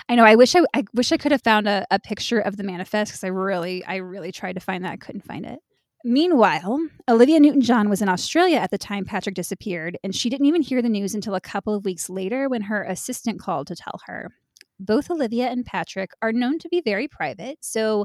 I 0.09 0.15
know. 0.15 0.25
I 0.25 0.35
wish 0.35 0.55
I, 0.55 0.61
I 0.75 0.85
wish 0.95 1.13
I 1.13 1.17
could 1.17 1.33
have 1.33 1.43
found 1.43 1.69
a, 1.69 1.87
a 1.91 1.99
picture 1.99 2.41
of 2.41 2.57
the 2.57 2.65
manifest 2.65 3.13
because 3.13 3.25
I 3.25 3.29
really, 3.29 3.85
I 3.85 3.97
really 3.97 4.33
tried 4.33 4.55
to 4.55 4.61
find 4.61 4.85
that. 4.85 4.93
I 4.93 4.97
couldn't 4.97 5.25
find 5.25 5.47
it. 5.47 5.61
Meanwhile, 6.07 6.87
Olivia 7.09 7.41
Newton 7.41 7.63
John 7.63 7.89
was 7.89 8.03
in 8.03 8.11
Australia 8.11 8.59
at 8.59 8.71
the 8.71 8.77
time 8.77 9.07
Patrick 9.07 9.35
disappeared, 9.35 9.97
and 10.05 10.15
she 10.15 10.29
didn't 10.29 10.47
even 10.47 10.61
hear 10.61 10.83
the 10.83 10.89
news 10.91 11.15
until 11.15 11.35
a 11.35 11.41
couple 11.41 11.75
of 11.75 11.87
weeks 11.87 12.11
later 12.11 12.47
when 12.47 12.63
her 12.63 12.83
assistant 12.85 13.41
called 13.41 13.69
to 13.69 13.77
tell 13.77 14.01
her. 14.07 14.31
Both 14.79 15.11
Olivia 15.11 15.49
and 15.49 15.65
Patrick 15.65 16.11
are 16.21 16.33
known 16.33 16.59
to 16.59 16.69
be 16.69 16.83
very 16.83 17.09
private, 17.09 17.59
so 17.63 18.05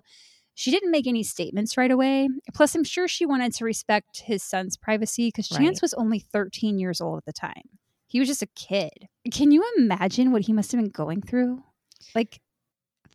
she 0.53 0.71
didn't 0.71 0.91
make 0.91 1.07
any 1.07 1.23
statements 1.23 1.75
right 1.75 1.91
away. 1.91 2.29
Plus, 2.53 2.73
I'm 2.73 2.85
sure 2.85 3.09
she 3.09 3.25
wanted 3.25 3.53
to 3.55 3.65
respect 3.65 4.21
his 4.25 4.43
son's 4.43 4.77
privacy 4.77 5.27
because 5.27 5.49
Chance 5.49 5.81
was 5.81 5.93
only 5.95 6.19
13 6.19 6.79
years 6.79 7.01
old 7.01 7.17
at 7.17 7.25
the 7.25 7.33
time. 7.33 7.63
He 8.07 8.19
was 8.19 8.29
just 8.29 8.41
a 8.41 8.47
kid. 8.47 9.07
Can 9.31 9.51
you 9.51 9.63
imagine 9.77 10.31
what 10.31 10.43
he 10.43 10.53
must 10.53 10.71
have 10.71 10.81
been 10.81 10.89
going 10.89 11.21
through? 11.21 11.63
Like, 12.15 12.39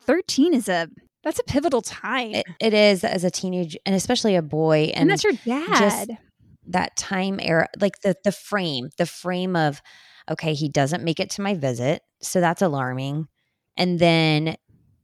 13 0.06 0.54
is 0.54 0.68
a 0.68 0.88
that's 1.24 1.38
a 1.38 1.44
pivotal 1.44 1.80
time. 1.80 2.34
It, 2.34 2.46
it 2.60 2.74
is 2.74 3.02
as 3.02 3.24
a 3.24 3.30
teenage 3.30 3.76
and 3.86 3.94
especially 3.94 4.36
a 4.36 4.42
boy 4.42 4.92
and, 4.94 5.02
and, 5.02 5.10
that's 5.10 5.24
your 5.24 5.32
dad. 5.32 6.18
that 6.66 6.96
time 6.96 7.40
era 7.42 7.68
like 7.80 8.00
the 8.02 8.14
the 8.24 8.32
frame, 8.32 8.90
the 8.98 9.06
frame 9.06 9.56
of 9.56 9.80
okay, 10.30 10.54
he 10.54 10.68
doesn't 10.68 11.02
make 11.02 11.20
it 11.20 11.30
to 11.30 11.42
my 11.42 11.54
visit, 11.54 12.02
so 12.20 12.40
that's 12.40 12.62
alarming. 12.62 13.28
And 13.76 13.98
then 13.98 14.56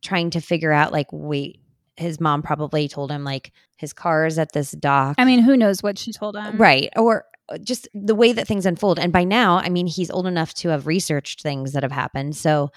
trying 0.02 0.30
to 0.30 0.40
figure 0.40 0.72
out 0.72 0.92
like 0.92 1.06
wait, 1.10 1.60
his 1.96 2.20
mom 2.20 2.42
probably 2.42 2.86
told 2.86 3.10
him 3.10 3.24
like 3.24 3.52
his 3.76 3.94
car 3.94 4.26
is 4.26 4.38
at 4.38 4.52
this 4.52 4.72
dock. 4.72 5.14
I 5.18 5.24
mean, 5.24 5.40
who 5.40 5.56
knows 5.56 5.82
what 5.82 5.98
she 5.98 6.12
told 6.12 6.36
him? 6.36 6.58
Right. 6.58 6.90
Or 6.96 7.24
uh, 7.48 7.56
just 7.56 7.88
the 7.94 8.14
way 8.14 8.32
that 8.32 8.46
things 8.46 8.66
unfold. 8.66 8.98
And 8.98 9.10
by 9.10 9.24
now, 9.24 9.56
I 9.56 9.70
mean, 9.70 9.86
he's 9.86 10.10
old 10.10 10.26
enough 10.26 10.52
to 10.54 10.68
have 10.68 10.86
researched 10.86 11.40
things 11.42 11.72
that 11.72 11.82
have 11.82 11.92
happened. 11.92 12.36
So 12.36 12.70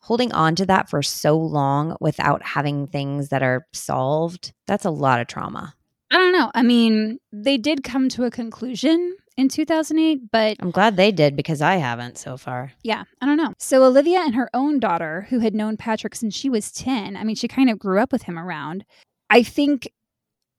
holding 0.00 0.32
on 0.32 0.54
to 0.56 0.66
that 0.66 0.88
for 0.88 1.02
so 1.02 1.36
long 1.38 1.96
without 2.00 2.42
having 2.42 2.86
things 2.86 3.28
that 3.28 3.42
are 3.42 3.66
solved, 3.72 4.52
that's 4.66 4.84
a 4.84 4.90
lot 4.90 5.20
of 5.20 5.26
trauma. 5.26 5.74
I 6.10 6.16
don't 6.16 6.32
know. 6.32 6.50
I 6.54 6.62
mean, 6.62 7.18
they 7.32 7.56
did 7.58 7.84
come 7.84 8.08
to 8.10 8.24
a 8.24 8.30
conclusion 8.30 9.16
in 9.36 9.48
2008, 9.48 10.30
but 10.32 10.56
I'm 10.60 10.70
glad 10.72 10.96
they 10.96 11.12
did 11.12 11.36
because 11.36 11.62
I 11.62 11.76
haven't 11.76 12.18
so 12.18 12.36
far. 12.36 12.72
yeah, 12.82 13.04
I 13.20 13.26
don't 13.26 13.36
know. 13.36 13.54
So 13.58 13.84
Olivia 13.84 14.20
and 14.20 14.34
her 14.34 14.50
own 14.52 14.80
daughter, 14.80 15.26
who 15.30 15.38
had 15.38 15.54
known 15.54 15.76
Patrick 15.76 16.14
since 16.14 16.34
she 16.34 16.50
was 16.50 16.72
10, 16.72 17.16
I 17.16 17.22
mean, 17.24 17.36
she 17.36 17.46
kind 17.48 17.70
of 17.70 17.78
grew 17.78 18.00
up 18.00 18.10
with 18.12 18.22
him 18.22 18.38
around. 18.38 18.84
I 19.30 19.42
think 19.44 19.90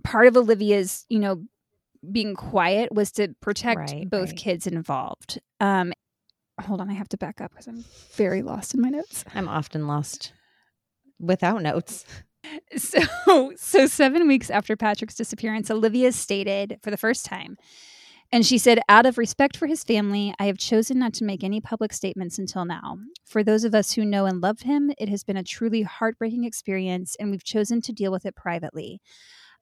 part 0.03 0.27
of 0.27 0.37
Olivia's, 0.37 1.05
you 1.09 1.19
know, 1.19 1.43
being 2.11 2.33
quiet 2.33 2.91
was 2.93 3.11
to 3.13 3.27
protect 3.41 3.91
Right, 3.91 4.09
both 4.09 4.29
right. 4.29 4.37
kids 4.37 4.65
involved. 4.65 5.39
Um 5.59 5.91
hold 6.61 6.81
on, 6.81 6.89
I 6.89 6.93
have 6.93 7.09
to 7.09 7.17
back 7.17 7.41
up 7.41 7.51
because 7.51 7.67
I'm 7.67 7.83
very 8.15 8.41
lost 8.41 8.73
in 8.73 8.81
my 8.81 8.89
notes. 8.89 9.25
I'm 9.33 9.47
often 9.47 9.87
lost 9.87 10.33
without 11.19 11.61
notes. 11.61 12.05
So, 12.75 13.53
so 13.55 13.85
seven 13.85 14.27
weeks 14.27 14.49
after 14.49 14.75
Patrick's 14.75 15.15
disappearance, 15.15 15.69
Olivia 15.69 16.11
stated 16.11 16.79
for 16.81 16.89
the 16.89 16.97
first 16.97 17.25
time, 17.25 17.57
and 18.31 18.45
she 18.45 18.57
said, 18.57 18.79
out 18.87 19.05
of 19.05 19.17
respect 19.17 19.57
for 19.57 19.67
his 19.67 19.83
family, 19.83 20.33
I 20.39 20.45
have 20.45 20.57
chosen 20.57 20.97
not 20.97 21.13
to 21.15 21.25
make 21.25 21.43
any 21.43 21.59
public 21.59 21.91
statements 21.91 22.39
until 22.39 22.63
now. 22.63 22.97
For 23.25 23.43
those 23.43 23.65
of 23.65 23.75
us 23.75 23.91
who 23.91 24.05
know 24.05 24.25
and 24.25 24.41
love 24.41 24.61
him, 24.61 24.91
it 24.97 25.09
has 25.09 25.23
been 25.23 25.37
a 25.37 25.43
truly 25.43 25.81
heartbreaking 25.81 26.45
experience, 26.45 27.15
and 27.19 27.29
we've 27.29 27.43
chosen 27.43 27.81
to 27.81 27.91
deal 27.91 28.11
with 28.11 28.25
it 28.25 28.35
privately. 28.35 29.01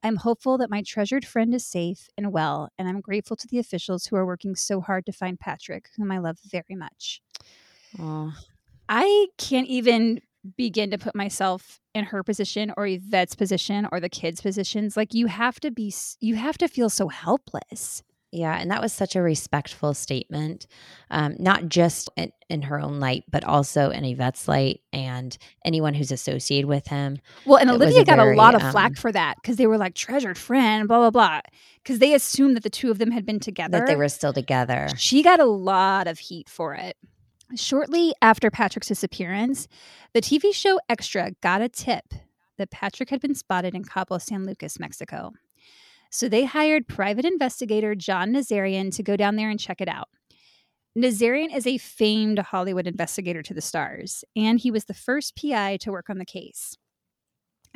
I'm 0.03 0.17
hopeful 0.17 0.57
that 0.57 0.69
my 0.69 0.81
treasured 0.81 1.25
friend 1.25 1.53
is 1.53 1.65
safe 1.65 2.09
and 2.17 2.31
well, 2.31 2.69
and 2.77 2.87
I'm 2.87 3.01
grateful 3.01 3.35
to 3.37 3.47
the 3.47 3.59
officials 3.59 4.05
who 4.05 4.15
are 4.15 4.25
working 4.25 4.55
so 4.55 4.81
hard 4.81 5.05
to 5.07 5.11
find 5.11 5.39
Patrick, 5.39 5.89
whom 5.97 6.11
I 6.11 6.19
love 6.19 6.37
very 6.45 6.75
much. 6.75 7.21
Oh, 7.99 8.33
I 8.87 9.27
can't 9.37 9.67
even 9.67 10.21
begin 10.57 10.89
to 10.91 10.97
put 10.97 11.15
myself 11.15 11.81
in 11.93 12.05
her 12.05 12.23
position 12.23 12.73
or 12.77 12.87
Yvette's 12.87 13.35
position 13.35 13.87
or 13.91 13.99
the 13.99 14.09
kids' 14.09 14.41
positions. 14.41 14.95
Like 14.95 15.13
you 15.13 15.27
have 15.27 15.59
to 15.59 15.71
be, 15.71 15.93
you 16.19 16.35
have 16.35 16.57
to 16.59 16.67
feel 16.67 16.89
so 16.89 17.09
helpless. 17.09 18.03
Yeah. 18.31 18.57
And 18.57 18.69
that 18.71 18.81
was 18.81 18.93
such 18.93 19.15
a 19.15 19.21
respectful 19.21 19.93
statement, 19.93 20.67
um, 21.09 21.35
not 21.39 21.67
just 21.67 22.09
in, 22.15 22.31
in 22.49 22.61
her 22.63 22.79
own 22.79 22.99
light, 22.99 23.23
but 23.29 23.43
also 23.43 23.89
in 23.89 24.05
Yvette's 24.05 24.47
light 24.47 24.81
and 24.93 25.37
anyone 25.65 25.93
who's 25.93 26.11
associated 26.11 26.67
with 26.67 26.87
him. 26.87 27.17
Well, 27.45 27.57
and 27.57 27.69
It 27.69 27.73
Olivia 27.73 28.01
a 28.01 28.05
got 28.05 28.19
a 28.19 28.35
lot 28.35 28.55
of 28.55 28.61
um, 28.61 28.71
flack 28.71 28.97
for 28.97 29.11
that 29.11 29.35
because 29.41 29.57
they 29.57 29.67
were 29.67 29.77
like 29.77 29.95
treasured 29.95 30.37
friend, 30.37 30.87
blah 30.87 30.99
blah 30.99 31.11
blah, 31.11 31.41
because 31.83 31.99
they 31.99 32.13
assumed 32.13 32.55
that 32.55 32.63
the 32.63 32.69
two 32.69 32.91
of 32.91 32.99
them 32.99 33.11
had 33.11 33.25
been 33.25 33.39
together. 33.39 33.79
That 33.79 33.87
they 33.87 33.95
were 33.95 34.09
still 34.09 34.33
together. 34.33 34.89
She 34.97 35.23
got 35.23 35.39
a 35.39 35.45
lot 35.45 36.07
of 36.07 36.19
heat 36.19 36.49
for 36.49 36.75
it. 36.75 36.97
Shortly 37.55 38.13
after 38.21 38.51
Patrick's 38.51 38.89
disappearance, 38.89 39.67
the 40.13 40.21
TV 40.21 40.53
show 40.53 40.79
Extra 40.87 41.31
got 41.41 41.61
a 41.61 41.69
tip 41.69 42.05
that 42.59 42.69
Patrick 42.69 43.09
had 43.09 43.21
been 43.21 43.33
spotted 43.33 43.73
in 43.73 43.83
Cabo 43.83 44.19
San 44.19 44.45
Lucas, 44.45 44.79
Mexico. 44.79 45.31
So 46.09 46.27
they 46.27 46.45
hired 46.45 46.87
private 46.87 47.25
investigator 47.25 47.95
John 47.95 48.33
Nazarian 48.33 48.95
to 48.95 49.03
go 49.03 49.15
down 49.15 49.35
there 49.35 49.49
and 49.49 49.59
check 49.59 49.81
it 49.81 49.87
out. 49.87 50.09
Nazarian 50.97 51.55
is 51.55 51.67
a 51.67 51.77
famed 51.77 52.39
Hollywood 52.39 52.87
investigator 52.87 53.43
to 53.43 53.53
the 53.53 53.61
stars, 53.61 54.23
and 54.35 54.59
he 54.59 54.71
was 54.71 54.85
the 54.85 54.93
first 54.93 55.39
PI 55.39 55.77
to 55.77 55.91
work 55.91 56.09
on 56.09 56.17
the 56.17 56.25
case. 56.25 56.75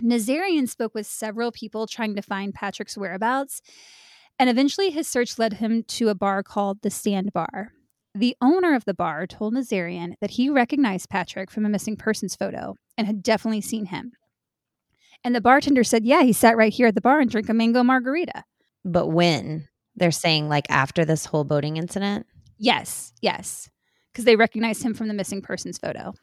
Nazarian 0.02 0.68
spoke 0.68 0.96
with 0.96 1.06
several 1.06 1.52
people 1.52 1.86
trying 1.86 2.16
to 2.16 2.24
find 2.24 2.54
Patrick's 2.54 2.98
whereabouts, 2.98 3.62
and 4.40 4.50
eventually 4.50 4.90
his 4.90 5.08
search 5.08 5.38
led 5.38 5.54
him 5.54 5.84
to 5.84 6.10
a 6.10 6.16
bar 6.16 6.42
called 6.42 6.82
the 6.82 6.90
Stand 6.90 7.32
Bar. 7.34 7.72
The 8.16 8.36
owner 8.42 8.76
of 8.76 8.86
the 8.86 8.94
bar 8.96 9.28
told 9.28 9.54
Nazarian 9.54 10.16
that 10.22 10.32
he 10.32 10.50
recognized 10.50 11.10
Patrick 11.10 11.52
from 11.52 11.66
a 11.66 11.70
missing 11.70 11.96
persons 11.96 12.36
photo 12.36 12.76
and 12.98 13.06
had 13.06 13.24
definitely 13.24 13.62
seen 13.62 13.86
him. 13.86 14.14
And 15.24 15.36
the 15.36 15.42
bartender 15.42 15.84
said, 15.84 16.06
Yeah, 16.06 16.24
he 16.24 16.34
sat 16.34 16.58
right 16.58 16.74
here 16.74 16.88
at 16.88 16.96
the 16.96 17.02
bar 17.02 17.20
and 17.20 17.30
drank 17.30 17.50
a 17.50 17.54
mango 17.54 17.84
margarita. 17.84 18.44
But 18.84 19.08
when 19.08 19.68
they're 19.96 20.12
saying 20.12 20.50
like 20.50 20.66
after 20.70 21.06
this 21.06 21.26
whole 21.26 21.44
boating 21.44 21.78
incident, 21.78 22.26
Yes, 22.58 23.14
yes, 23.22 23.70
because 24.12 24.26
they 24.26 24.36
recognized 24.36 24.84
him 24.84 24.94
from 24.94 25.08
the 25.08 25.14
missing 25.14 25.42
persons 25.42 25.78
photo. 25.78 26.14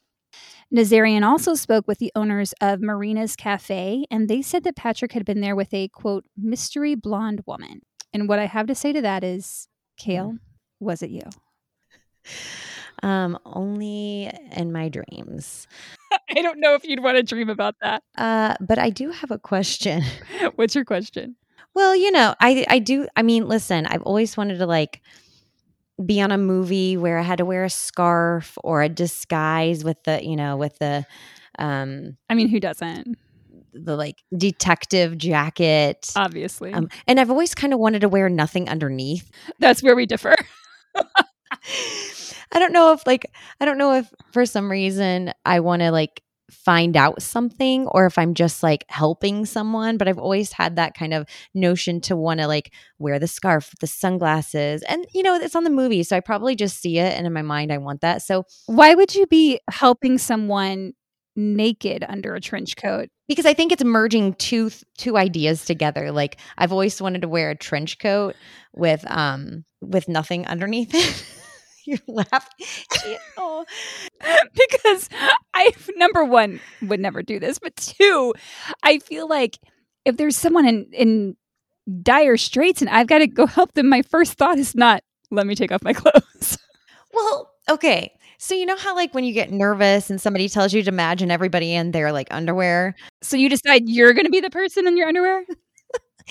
Nazarian 0.75 1.25
also 1.25 1.55
spoke 1.55 1.89
with 1.89 1.99
the 1.99 2.13
owners 2.15 2.55
of 2.61 2.81
Marina's 2.81 3.35
Cafe, 3.35 4.05
and 4.11 4.29
they 4.29 4.41
said 4.41 4.63
that 4.65 4.77
Patrick 4.77 5.13
had 5.13 5.25
been 5.25 5.41
there 5.41 5.57
with 5.57 5.75
a 5.75 5.89
quote, 5.89 6.25
mystery 6.37 6.95
blonde 6.95 7.43
woman. 7.47 7.81
And 8.13 8.29
what 8.29 8.39
I 8.39 8.47
have 8.47 8.67
to 8.69 8.75
say 8.75 8.93
to 8.93 9.03
that 9.03 9.25
is, 9.25 9.67
hmm. 9.99 10.05
Kale, 10.05 10.35
was 10.79 11.03
it 11.03 11.11
you? 11.11 11.23
Um, 13.03 13.39
only 13.45 14.31
in 14.57 14.73
my 14.73 14.89
dreams. 14.89 15.67
I 16.37 16.43
don't 16.43 16.61
know 16.61 16.75
if 16.75 16.85
you'd 16.85 17.03
want 17.03 17.17
to 17.17 17.23
dream 17.23 17.49
about 17.49 17.77
that. 17.81 18.03
Uh, 18.17 18.55
but 18.61 18.79
I 18.79 18.91
do 18.91 19.11
have 19.11 19.31
a 19.31 19.39
question. 19.39 20.03
What's 20.57 20.75
your 20.75 20.85
question? 20.85 21.37
Well, 21.75 21.95
you 21.95 22.11
know, 22.11 22.35
I 22.41 22.67
I 22.69 22.79
do. 22.81 23.07
I 23.17 23.23
mean, 23.23 23.47
listen, 23.47 23.87
I've 23.87 24.03
always 24.03 24.37
wanted 24.37 24.59
to 24.59 24.67
like 24.67 25.03
be 26.05 26.21
on 26.21 26.33
a 26.33 26.39
movie 26.39 26.97
where 26.97 27.19
I 27.19 27.23
had 27.23 27.39
to 27.39 27.45
wear 27.45 27.63
a 27.65 27.71
scarf 27.71 28.57
or 28.65 28.83
a 28.83 28.89
disguise 28.89 29.85
with 29.85 30.03
the, 30.05 30.25
you 30.25 30.35
know, 30.35 30.57
with 30.57 30.79
the 30.79 31.05
um 31.59 32.17
I 32.29 32.35
mean, 32.35 32.49
who 32.49 32.59
doesn't? 32.61 33.17
the 33.73 33.97
like 33.97 34.17
detective 34.37 35.17
jacket. 35.19 36.11
Obviously. 36.17 36.73
Um, 36.73 36.89
and 37.07 37.21
I've 37.21 37.31
always 37.31 37.55
kind 37.55 37.73
of 37.73 37.79
wanted 37.79 38.01
to 38.01 38.09
wear 38.09 38.29
nothing 38.29 38.69
underneath. 38.69 39.31
That's 39.59 39.83
where 39.83 39.95
we 39.95 40.07
differ. 40.07 40.35
I 42.53 42.59
don't 42.59 42.73
know 42.73 42.93
if 42.93 43.07
like 43.07 43.27
I 43.61 43.65
don't 43.65 43.79
know 43.79 43.95
if 43.95 44.13
for 44.33 44.47
some 44.47 44.71
reason 44.71 45.33
I 45.45 45.61
want 45.61 45.83
to 45.83 45.91
like 45.91 46.23
find 46.51 46.97
out 46.97 47.23
something 47.23 47.87
or 47.87 48.07
if 48.07 48.19
I'm 48.19 48.35
just 48.35 48.63
like 48.63 48.85
helping 48.89 49.47
someone, 49.47 49.97
but 49.97 50.09
I've 50.09 50.19
always 50.19 50.53
had 50.53 50.77
that 50.77 50.95
kind 50.95 51.15
of 51.15 51.29
notion 51.55 52.01
to 52.03 52.17
want 52.17 52.41
to 52.41 52.49
like 52.49 52.73
wear 52.99 53.21
the 53.21 53.29
scarf, 53.29 53.73
the 53.81 53.87
sunglasses, 53.87 54.83
and 54.83 55.07
you 55.15 55.23
know 55.23 55.37
it's 55.37 55.55
on 55.55 55.65
the 55.65 55.71
movie, 55.71 56.03
so 56.03 56.17
I 56.17 56.21
probably 56.21 56.57
just 56.57 56.81
see 56.81 56.99
it 56.99 57.17
and 57.17 57.27
in 57.27 57.33
my 57.33 57.43
mind 57.43 57.73
I 57.73 57.79
want 57.79 58.01
that. 58.01 58.23
So 58.23 58.45
Why 58.67 58.95
would 58.95 59.15
you 59.15 59.27
be 59.27 59.61
helping 59.71 60.19
someone 60.19 60.93
naked 61.37 62.05
under 62.09 62.35
a 62.35 62.41
trench 62.41 62.77
coat. 62.77 63.09
because 63.29 63.47
I 63.47 63.55
think 63.55 63.73
it's 63.73 63.85
merging 63.85 64.35
two 64.35 64.71
two 64.99 65.17
ideas 65.17 65.65
together. 65.65 66.11
Like 66.11 66.39
I've 66.59 66.73
always 66.73 67.01
wanted 67.01 67.23
to 67.23 67.29
wear 67.29 67.51
a 67.51 67.57
trench 67.57 67.99
coat 67.99 68.35
with 68.75 69.05
um 69.11 69.65
with 69.81 70.09
nothing 70.09 70.47
underneath 70.47 70.91
it. 70.93 71.25
You're 71.87 71.99
laughing. 72.07 72.67
Oh. 73.37 73.65
because 74.55 75.09
I 75.55 75.73
number 75.97 76.25
one 76.25 76.61
would 76.83 77.01
never 77.01 77.23
do 77.23 77.39
this, 77.41 77.59
but 77.59 77.75
two, 77.77 78.35
I 78.83 78.99
feel 78.99 79.27
like 79.29 79.59
if 80.05 80.17
there's 80.17 80.37
someone 80.37 80.67
in 80.67 80.87
in 80.93 81.37
dire 82.03 82.37
straits 82.37 82.81
and 82.83 82.91
I've 82.91 83.07
got 83.07 83.19
to 83.19 83.27
go 83.27 83.47
help 83.47 83.73
them, 83.75 83.89
my 83.89 84.03
first 84.03 84.35
thought 84.35 84.59
is 84.59 84.75
not 84.75 85.03
let 85.31 85.47
me 85.47 85.55
take 85.55 85.73
off 85.73 85.83
my 85.83 85.93
clothes. 85.95 86.59
Well, 87.13 87.51
okay. 87.69 88.13
So 88.39 88.55
you 88.55 88.67
know 88.67 88.77
how 88.77 88.95
like 88.95 89.15
when 89.15 89.25
you 89.25 89.33
get 89.33 89.51
nervous 89.53 90.11
and 90.11 90.21
somebody 90.21 90.49
tells 90.49 90.73
you 90.73 90.83
to 90.83 90.89
imagine 90.89 91.31
everybody 91.31 91.75
in 91.75 91.91
their 91.93 92.13
like 92.13 92.29
underwear? 92.31 92.95
So 93.23 93.37
you 93.37 93.49
decide 93.49 93.83
you're 93.89 94.13
going 94.15 94.27
to 94.27 94.31
be 94.31 94.41
the 94.41 94.51
person 94.51 94.87
in 94.87 94.97
your 94.97 95.09
underwear? 95.09 95.45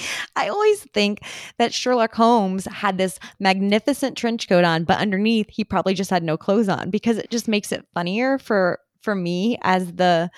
I 0.36 0.50
always 0.50 0.84
think 0.93 1.22
that 1.58 1.74
Sherlock 1.74 2.14
Holmes 2.14 2.66
had 2.66 2.97
this 2.97 3.20
magnificent 3.39 4.18
trench 4.18 4.47
coat 4.47 4.64
on, 4.64 4.84
but 4.84 5.00
underneath 5.00 5.50
he 5.50 5.64
probably 5.64 5.93
just 5.93 6.10
had 6.10 6.24
no 6.24 6.38
clothes 6.38 6.70
on 6.70 6.89
because 6.89 7.18
it 7.18 7.30
just 7.30 7.47
makes 7.47 7.72
it 7.72 7.86
funnier 7.93 8.38
for 8.38 8.80
for 9.02 9.16
me 9.16 9.58
as 9.62 9.93
the 9.93 10.30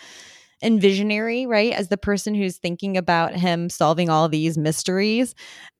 envisionary, 0.64 1.48
right? 1.48 1.74
As 1.74 1.88
the 1.88 1.98
person 1.98 2.36
who's 2.36 2.58
thinking 2.58 2.96
about 2.96 3.34
him 3.34 3.70
solving 3.70 4.10
all 4.10 4.30
these 4.30 4.58
mysteries. 4.58 5.34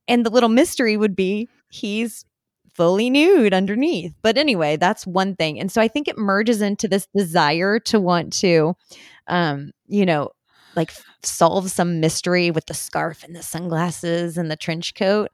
And 0.08 0.26
the 0.26 0.32
little 0.32 0.50
mystery 0.50 0.98
would 0.98 1.16
be 1.16 1.48
he's 1.70 2.26
fully 2.74 3.10
nude 3.10 3.54
underneath. 3.54 4.16
But 4.24 4.38
anyway, 4.38 4.78
that's 4.78 5.06
one 5.06 5.36
thing. 5.36 5.60
And 5.60 5.72
so 5.72 5.82
I 5.82 5.88
think 5.88 6.08
it 6.08 6.18
merges 6.18 6.62
into 6.62 6.88
this 6.88 7.08
desire 7.14 7.80
to 7.82 8.00
want 8.00 8.34
to 8.40 8.76
um, 9.28 9.72
you 9.88 10.06
know, 10.06 10.32
like 10.76 10.92
solve 11.24 11.70
some 11.72 12.00
mystery 12.00 12.52
with 12.52 12.66
the 12.66 12.74
scarf 12.74 13.24
and 13.24 13.36
the 13.36 13.44
sunglasses 13.44 14.38
and 14.38 14.50
the 14.50 14.56
trench 14.56 14.96
coat. 14.96 15.30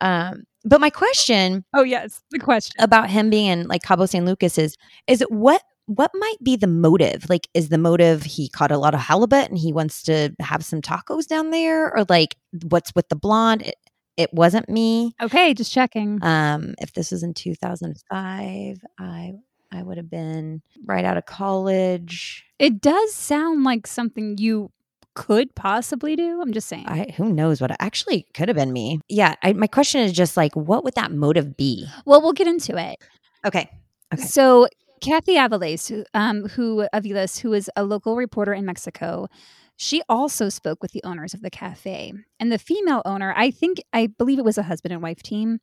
Um, 0.00 0.44
but 0.64 0.80
my 0.80 0.90
question 0.90 1.64
Oh 1.74 1.82
yes, 1.82 2.20
the 2.30 2.38
question. 2.38 2.74
about 2.78 3.10
him 3.10 3.30
being 3.30 3.46
in 3.46 3.68
like 3.68 3.82
Cabo 3.82 4.06
San 4.06 4.24
Lucas 4.26 4.58
is 4.58 4.76
is 5.06 5.24
what 5.28 5.62
what 5.86 6.10
might 6.14 6.36
be 6.42 6.54
the 6.54 6.66
motive? 6.66 7.30
Like, 7.30 7.48
is 7.54 7.70
the 7.70 7.78
motive 7.78 8.22
he 8.22 8.50
caught 8.50 8.70
a 8.70 8.76
lot 8.76 8.92
of 8.92 9.00
halibut 9.00 9.48
and 9.48 9.56
he 9.56 9.72
wants 9.72 10.02
to 10.02 10.34
have 10.38 10.62
some 10.62 10.82
tacos 10.82 11.26
down 11.26 11.50
there, 11.50 11.90
or 11.96 12.04
like 12.10 12.36
what's 12.68 12.94
with 12.94 13.08
the 13.08 13.16
blonde? 13.16 13.62
It, 13.62 13.74
it 14.18 14.34
wasn't 14.34 14.68
me. 14.68 15.14
Okay, 15.22 15.54
just 15.54 15.72
checking. 15.72 16.18
Um, 16.22 16.74
if 16.78 16.92
this 16.92 17.10
was 17.10 17.22
in 17.22 17.32
2005, 17.32 18.78
I 18.98 19.32
I 19.72 19.82
would 19.82 19.96
have 19.96 20.10
been 20.10 20.60
right 20.84 21.04
out 21.04 21.16
of 21.16 21.24
college. 21.26 22.44
It 22.58 22.80
does 22.82 23.14
sound 23.14 23.64
like 23.64 23.86
something 23.86 24.36
you 24.38 24.70
could 25.18 25.54
possibly 25.54 26.16
do. 26.16 26.40
I'm 26.40 26.52
just 26.52 26.68
saying. 26.68 26.86
I 26.86 27.12
who 27.16 27.32
knows 27.32 27.60
what 27.60 27.70
actually 27.80 28.26
could 28.34 28.48
have 28.48 28.56
been 28.56 28.72
me. 28.72 29.00
Yeah, 29.08 29.34
I, 29.42 29.52
my 29.52 29.66
question 29.66 30.00
is 30.00 30.12
just 30.12 30.36
like, 30.36 30.54
what 30.54 30.84
would 30.84 30.94
that 30.94 31.12
motive 31.12 31.56
be? 31.56 31.86
well, 32.06 32.22
we'll 32.22 32.32
get 32.32 32.46
into 32.46 32.76
it. 32.76 32.96
Okay, 33.44 33.68
Okay. 34.12 34.22
So 34.22 34.68
Kathy 35.00 35.34
Aviles, 35.34 35.88
who, 35.88 36.04
um, 36.14 36.48
who 36.48 36.86
Aviles, 36.94 37.40
who 37.40 37.52
is 37.52 37.70
a 37.76 37.84
local 37.84 38.16
reporter 38.16 38.52
in 38.52 38.64
Mexico, 38.64 39.28
she 39.76 40.02
also 40.08 40.48
spoke 40.48 40.82
with 40.82 40.92
the 40.92 41.04
owners 41.04 41.34
of 41.34 41.42
the 41.42 41.50
cafe. 41.50 42.12
And 42.40 42.50
the 42.50 42.58
female 42.58 43.02
owner, 43.04 43.32
I 43.36 43.50
think, 43.50 43.78
I 43.92 44.08
believe 44.08 44.38
it 44.38 44.44
was 44.44 44.58
a 44.58 44.64
husband 44.64 44.92
and 44.92 45.02
wife 45.02 45.22
team. 45.22 45.58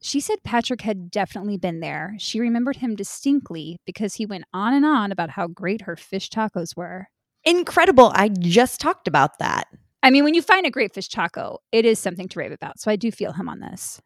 She 0.00 0.20
said 0.20 0.42
Patrick 0.44 0.82
had 0.82 1.10
definitely 1.10 1.56
been 1.56 1.80
there. 1.80 2.14
She 2.18 2.40
remembered 2.40 2.76
him 2.76 2.96
distinctly 2.96 3.78
because 3.86 4.14
he 4.14 4.26
went 4.26 4.44
on 4.52 4.74
and 4.74 4.84
on 4.84 5.12
about 5.12 5.30
how 5.30 5.46
great 5.46 5.82
her 5.82 5.96
fish 5.96 6.28
tacos 6.28 6.76
were. 6.76 7.08
Incredible. 7.44 8.12
I 8.14 8.28
just 8.28 8.80
talked 8.80 9.08
about 9.08 9.38
that. 9.38 9.68
I 10.02 10.10
mean, 10.10 10.24
when 10.24 10.34
you 10.34 10.42
find 10.42 10.66
a 10.66 10.70
great 10.70 10.92
fish 10.92 11.08
taco, 11.08 11.58
it 11.70 11.84
is 11.84 11.98
something 11.98 12.28
to 12.28 12.38
rave 12.38 12.52
about. 12.52 12.80
So 12.80 12.90
I 12.90 12.96
do 12.96 13.10
feel 13.10 13.32
him 13.32 13.48
on 13.48 13.60
this. 13.60 14.00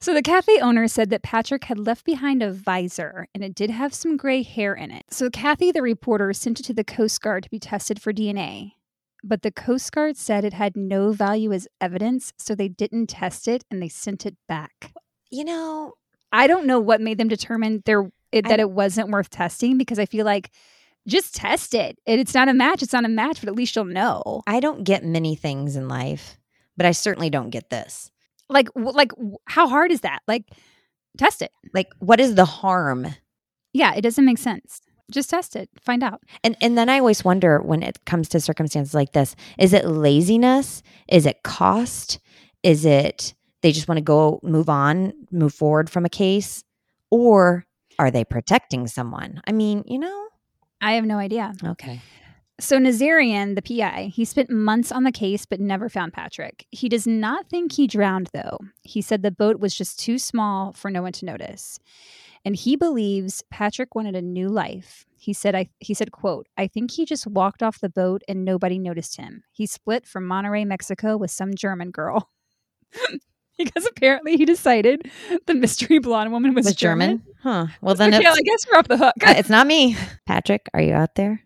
So 0.00 0.12
the 0.12 0.22
cafe 0.22 0.58
owner 0.58 0.88
said 0.88 1.10
that 1.10 1.22
Patrick 1.22 1.64
had 1.64 1.78
left 1.78 2.04
behind 2.04 2.42
a 2.42 2.50
visor 2.52 3.28
and 3.32 3.44
it 3.44 3.54
did 3.54 3.70
have 3.70 3.94
some 3.94 4.16
gray 4.16 4.42
hair 4.42 4.74
in 4.74 4.90
it. 4.90 5.04
So 5.10 5.30
Kathy, 5.30 5.70
the 5.70 5.82
reporter, 5.82 6.32
sent 6.32 6.58
it 6.58 6.64
to 6.64 6.74
the 6.74 6.82
Coast 6.82 7.20
Guard 7.20 7.44
to 7.44 7.50
be 7.50 7.60
tested 7.60 8.02
for 8.02 8.12
DNA. 8.12 8.72
But 9.22 9.42
the 9.42 9.52
Coast 9.52 9.92
Guard 9.92 10.16
said 10.16 10.44
it 10.44 10.52
had 10.52 10.76
no 10.76 11.12
value 11.12 11.52
as 11.52 11.68
evidence, 11.80 12.32
so 12.38 12.54
they 12.56 12.68
didn't 12.68 13.08
test 13.08 13.46
it 13.46 13.62
and 13.70 13.80
they 13.80 13.88
sent 13.88 14.26
it 14.26 14.36
back. 14.48 14.92
You 15.30 15.44
know, 15.44 15.92
I 16.32 16.48
don't 16.48 16.66
know 16.66 16.80
what 16.80 17.00
made 17.00 17.18
them 17.18 17.28
determine 17.28 17.82
there 17.84 18.10
it, 18.32 18.46
I- 18.46 18.48
that 18.48 18.60
it 18.60 18.70
wasn't 18.70 19.10
worth 19.10 19.30
testing 19.30 19.78
because 19.78 19.98
I 20.00 20.06
feel 20.06 20.24
like 20.24 20.50
just 21.06 21.34
test 21.34 21.74
it. 21.74 21.98
It- 22.06 22.18
It's 22.18 22.34
not 22.34 22.48
a 22.48 22.54
match. 22.54 22.82
It's 22.82 22.92
not 22.92 23.04
a 23.04 23.08
match, 23.08 23.40
but 23.40 23.48
at 23.48 23.54
least 23.56 23.76
you'll 23.76 23.84
know. 23.84 24.42
I 24.46 24.60
don't 24.60 24.84
get 24.84 25.04
many 25.04 25.34
things 25.36 25.76
in 25.76 25.88
life, 25.88 26.38
but 26.76 26.86
I 26.86 26.92
certainly 26.92 27.30
don't 27.30 27.50
get 27.50 27.70
this. 27.70 28.10
like 28.50 28.68
like 28.74 29.12
how 29.46 29.68
hard 29.68 29.92
is 29.92 30.00
that 30.00 30.20
like 30.26 30.44
test 31.18 31.42
it 31.42 31.50
Like, 31.74 31.88
what 31.98 32.18
is 32.20 32.34
the 32.34 32.46
harm? 32.46 33.06
yeah 33.74 33.92
it 33.94 34.00
doesn't 34.00 34.24
make 34.24 34.38
sense 34.38 34.80
just 35.10 35.28
test 35.30 35.54
it 35.54 35.68
find 35.82 36.02
out 36.02 36.22
And 36.44 36.56
and 36.62 36.76
then 36.78 36.88
I 36.88 36.98
always 36.98 37.22
wonder 37.24 37.60
when 37.60 37.82
it 37.82 38.04
comes 38.06 38.28
to 38.30 38.40
circumstances 38.40 38.94
like 38.94 39.12
this: 39.12 39.36
is 39.58 39.72
it 39.74 39.84
laziness? 39.86 40.82
Is 41.08 41.26
it 41.26 41.42
cost? 41.42 42.18
Is 42.62 42.84
it 42.86 43.34
they 43.62 43.72
just 43.72 43.88
want 43.88 43.98
to 43.98 44.02
go 44.16 44.40
move 44.42 44.68
on, 44.70 45.12
move 45.30 45.52
forward 45.54 45.90
from 45.90 46.04
a 46.06 46.08
case, 46.10 46.64
or 47.10 47.66
are 47.98 48.10
they 48.10 48.24
protecting 48.24 48.86
someone? 48.86 49.40
I 49.46 49.52
mean, 49.52 49.82
you 49.86 49.98
know. 49.98 50.27
I 50.80 50.92
have 50.92 51.04
no 51.04 51.18
idea. 51.18 51.52
Okay. 51.64 52.00
so 52.60 52.78
nazarian 52.78 53.54
the 53.54 53.62
pi 53.62 54.10
he 54.12 54.24
spent 54.24 54.50
months 54.50 54.90
on 54.90 55.04
the 55.04 55.12
case 55.12 55.46
but 55.46 55.60
never 55.60 55.88
found 55.88 56.12
patrick. 56.12 56.66
He 56.70 56.88
does 56.88 57.06
not 57.06 57.48
think 57.48 57.72
he 57.72 57.86
drowned 57.86 58.28
though. 58.32 58.58
He 58.82 59.00
said 59.02 59.22
the 59.22 59.30
boat 59.30 59.60
was 59.60 59.74
just 59.74 59.98
too 59.98 60.18
small 60.18 60.72
for 60.72 60.90
no 60.90 61.02
one 61.02 61.12
to 61.12 61.24
notice. 61.26 61.78
And 62.44 62.56
he 62.56 62.76
believes 62.76 63.42
patrick 63.50 63.94
wanted 63.94 64.16
a 64.16 64.22
new 64.22 64.48
life. 64.48 65.04
He 65.16 65.32
said 65.32 65.54
i 65.54 65.68
he 65.80 65.94
said 65.94 66.12
quote 66.12 66.46
i 66.56 66.66
think 66.66 66.90
he 66.92 67.04
just 67.04 67.26
walked 67.26 67.62
off 67.62 67.80
the 67.80 67.88
boat 67.88 68.22
and 68.28 68.44
nobody 68.44 68.78
noticed 68.78 69.16
him. 69.16 69.42
He 69.52 69.66
split 69.66 70.06
from 70.06 70.26
Monterey, 70.26 70.64
mexico 70.64 71.16
with 71.16 71.30
some 71.30 71.54
german 71.54 71.90
girl 71.90 72.30
because 73.58 73.86
apparently 73.86 74.36
he 74.36 74.44
decided 74.44 75.10
the 75.46 75.54
mystery 75.54 75.98
blonde 75.98 76.32
woman 76.32 76.54
was, 76.54 76.64
Was 76.66 76.74
german, 76.74 77.08
German? 77.18 77.34
Huh. 77.42 77.66
Well, 77.82 77.94
then 77.94 78.12
it's, 78.14 78.26
I 78.26 78.40
guess 78.40 78.66
we're 78.70 78.78
off 78.78 78.88
the 78.88 78.96
hook. 78.96 79.14
uh, 79.26 79.34
it's 79.36 79.48
not 79.50 79.66
me. 79.66 79.96
Patrick, 80.26 80.68
are 80.74 80.80
you 80.80 80.92
out 80.94 81.14
there? 81.16 81.42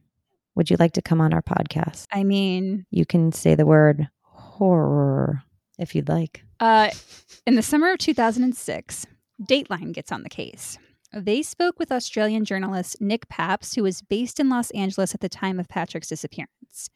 Would 0.55 0.71
you 0.71 0.77
like 0.79 0.93
to 0.93 1.03
come 1.03 1.21
on 1.21 1.33
our 1.33 1.43
podcast? 1.43 2.07
I 2.13 2.25
mean, 2.25 2.85
You 2.91 3.07
can 3.07 3.33
say 3.33 3.55
the 3.55 3.67
word 3.67 4.09
horror 4.23 5.43
if 5.79 5.95
you'd 5.95 6.09
like. 6.09 6.43
uh, 6.61 6.91
in 7.47 7.55
the 7.57 7.63
summer 7.63 7.91
of 7.93 7.99
2006, 7.99 9.07
Dateline 9.43 9.93
gets 9.93 10.13
on 10.13 10.23
the 10.23 10.29
case. 10.29 10.79
They 11.15 11.43
spoke 11.43 11.79
with 11.79 11.91
Australian 11.93 12.45
journalist 12.45 13.01
Nick 13.01 13.29
Paps, 13.29 13.75
who 13.75 13.83
was 13.83 14.01
based 14.03 14.39
in 14.41 14.49
Los 14.49 14.71
Angeles 14.71 15.15
at 15.15 15.21
the 15.21 15.29
time 15.29 15.59
of 15.59 15.69
Patrick's 15.69 16.09
disappearance. 16.09 16.89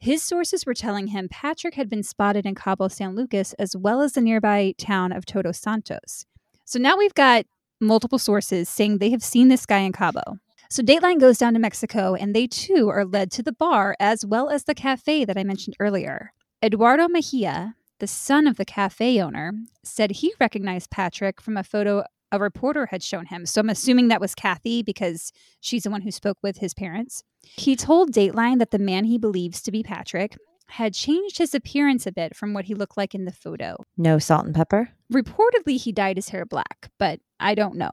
His 0.00 0.22
sources 0.22 0.64
were 0.64 0.72
telling 0.72 1.08
him 1.08 1.28
Patrick 1.28 1.74
had 1.74 1.90
been 1.90 2.02
spotted 2.02 2.46
in 2.46 2.54
Cabo 2.54 2.88
San 2.88 3.14
Lucas 3.14 3.52
as 3.58 3.76
well 3.76 4.00
as 4.00 4.14
the 4.14 4.22
nearby 4.22 4.74
town 4.78 5.12
of 5.12 5.26
Todos 5.26 5.58
Santos. 5.58 6.24
So 6.64 6.78
now 6.78 6.96
we've 6.96 7.12
got 7.12 7.44
multiple 7.82 8.18
sources 8.18 8.70
saying 8.70 8.96
they 8.96 9.10
have 9.10 9.22
seen 9.22 9.48
this 9.48 9.66
guy 9.66 9.80
in 9.80 9.92
Cabo. 9.92 10.38
So 10.70 10.82
Dateline 10.82 11.20
goes 11.20 11.36
down 11.36 11.52
to 11.52 11.58
Mexico 11.58 12.14
and 12.14 12.34
they 12.34 12.46
too 12.46 12.88
are 12.88 13.04
led 13.04 13.30
to 13.32 13.42
the 13.42 13.52
bar 13.52 13.94
as 14.00 14.24
well 14.24 14.48
as 14.48 14.64
the 14.64 14.74
cafe 14.74 15.26
that 15.26 15.36
I 15.36 15.44
mentioned 15.44 15.76
earlier. 15.78 16.32
Eduardo 16.62 17.06
Mejia, 17.06 17.74
the 17.98 18.06
son 18.06 18.46
of 18.46 18.56
the 18.56 18.64
cafe 18.64 19.20
owner, 19.20 19.52
said 19.82 20.12
he 20.12 20.32
recognized 20.40 20.90
Patrick 20.90 21.42
from 21.42 21.58
a 21.58 21.62
photo 21.62 22.04
a 22.32 22.38
reporter 22.38 22.86
had 22.86 23.02
shown 23.02 23.26
him. 23.26 23.46
So 23.46 23.60
I'm 23.60 23.70
assuming 23.70 24.08
that 24.08 24.20
was 24.20 24.34
Kathy 24.34 24.82
because 24.82 25.32
she's 25.60 25.82
the 25.84 25.90
one 25.90 26.02
who 26.02 26.10
spoke 26.10 26.38
with 26.42 26.58
his 26.58 26.74
parents. 26.74 27.22
He 27.42 27.76
told 27.76 28.12
Dateline 28.12 28.58
that 28.58 28.70
the 28.70 28.78
man 28.78 29.04
he 29.04 29.18
believes 29.18 29.62
to 29.62 29.72
be 29.72 29.82
Patrick 29.82 30.36
had 30.68 30.94
changed 30.94 31.38
his 31.38 31.54
appearance 31.54 32.06
a 32.06 32.12
bit 32.12 32.36
from 32.36 32.54
what 32.54 32.66
he 32.66 32.74
looked 32.74 32.96
like 32.96 33.14
in 33.14 33.24
the 33.24 33.32
photo. 33.32 33.76
No 33.96 34.18
salt 34.18 34.46
and 34.46 34.54
pepper? 34.54 34.90
Reportedly, 35.12 35.80
he 35.80 35.90
dyed 35.90 36.16
his 36.16 36.28
hair 36.28 36.44
black, 36.44 36.90
but 36.98 37.18
I 37.40 37.54
don't 37.56 37.74
know. 37.76 37.92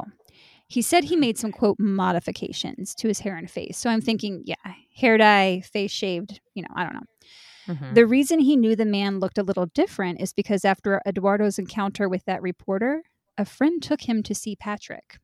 He 0.68 0.82
said 0.82 1.06
he 1.06 1.16
made 1.16 1.38
some 1.38 1.52
quote 1.52 1.80
modifications 1.80 2.94
to 2.96 3.08
his 3.08 3.20
hair 3.20 3.36
and 3.38 3.50
face. 3.50 3.78
So 3.78 3.90
I'm 3.90 4.02
thinking, 4.02 4.44
yeah, 4.46 4.56
hair 4.96 5.18
dye, 5.18 5.62
face 5.62 5.92
shaved, 5.92 6.40
you 6.54 6.62
know, 6.62 6.70
I 6.76 6.84
don't 6.84 6.94
know. 6.94 7.74
Mhm. 7.74 7.96
The 7.96 8.06
reason 8.06 8.40
he 8.40 8.56
knew 8.56 8.76
the 8.76 8.86
man 8.86 9.20
looked 9.20 9.38
a 9.38 9.44
little 9.44 9.66
different 9.68 10.22
is 10.22 10.34
because 10.34 10.64
after 10.64 11.02
Eduardo's 11.06 11.58
encounter 11.58 12.08
with 12.08 12.26
that 12.26 12.42
reporter, 12.42 13.04
a 13.38 13.46
friend 13.46 13.82
took 13.82 14.02
him 14.02 14.24
to 14.24 14.36
see 14.36 14.56
Patrick. 14.56 15.20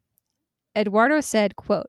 Eduardo 0.75 1.21
said, 1.21 1.55
quote, 1.55 1.87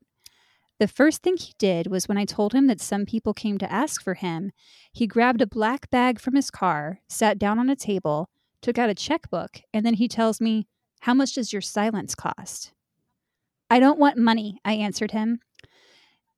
the 0.81 0.89
first 0.89 1.23
thing 1.23 1.37
he 1.37 1.55
did 1.57 1.87
was 1.87 2.09
when 2.09 2.19
I 2.19 2.25
told 2.25 2.53
him 2.53 2.67
that 2.67 2.81
some 2.81 3.07
people 3.07 3.33
came 3.33 3.59
to 3.59 3.73
ask 3.73 4.03
for 4.03 4.15
him, 4.15 4.51
he 4.93 5.07
grabbed 5.07 5.41
a 5.41 5.47
black 5.47 5.89
bag 5.91 6.19
from 6.19 6.35
his 6.35 6.51
car, 6.51 7.01
sat 7.09 7.39
down 7.39 7.59
on 7.59 7.71
a 7.71 7.77
table, 7.77 8.29
took 8.61 8.77
out 8.77 8.91
a 8.91 8.95
checkbook, 8.95 9.61
and 9.73 9.87
then 9.87 9.95
he 9.95 10.09
tells 10.09 10.41
me, 10.41 10.67
How 11.01 11.15
much 11.15 11.35
does 11.35 11.53
your 11.53 11.63
silence 11.63 12.15
cost? 12.17 12.73
I 13.71 13.79
don't 13.79 14.01
want 14.01 14.19
money, 14.19 14.59
I 14.65 14.73
answered 14.73 15.13
him. 15.13 15.39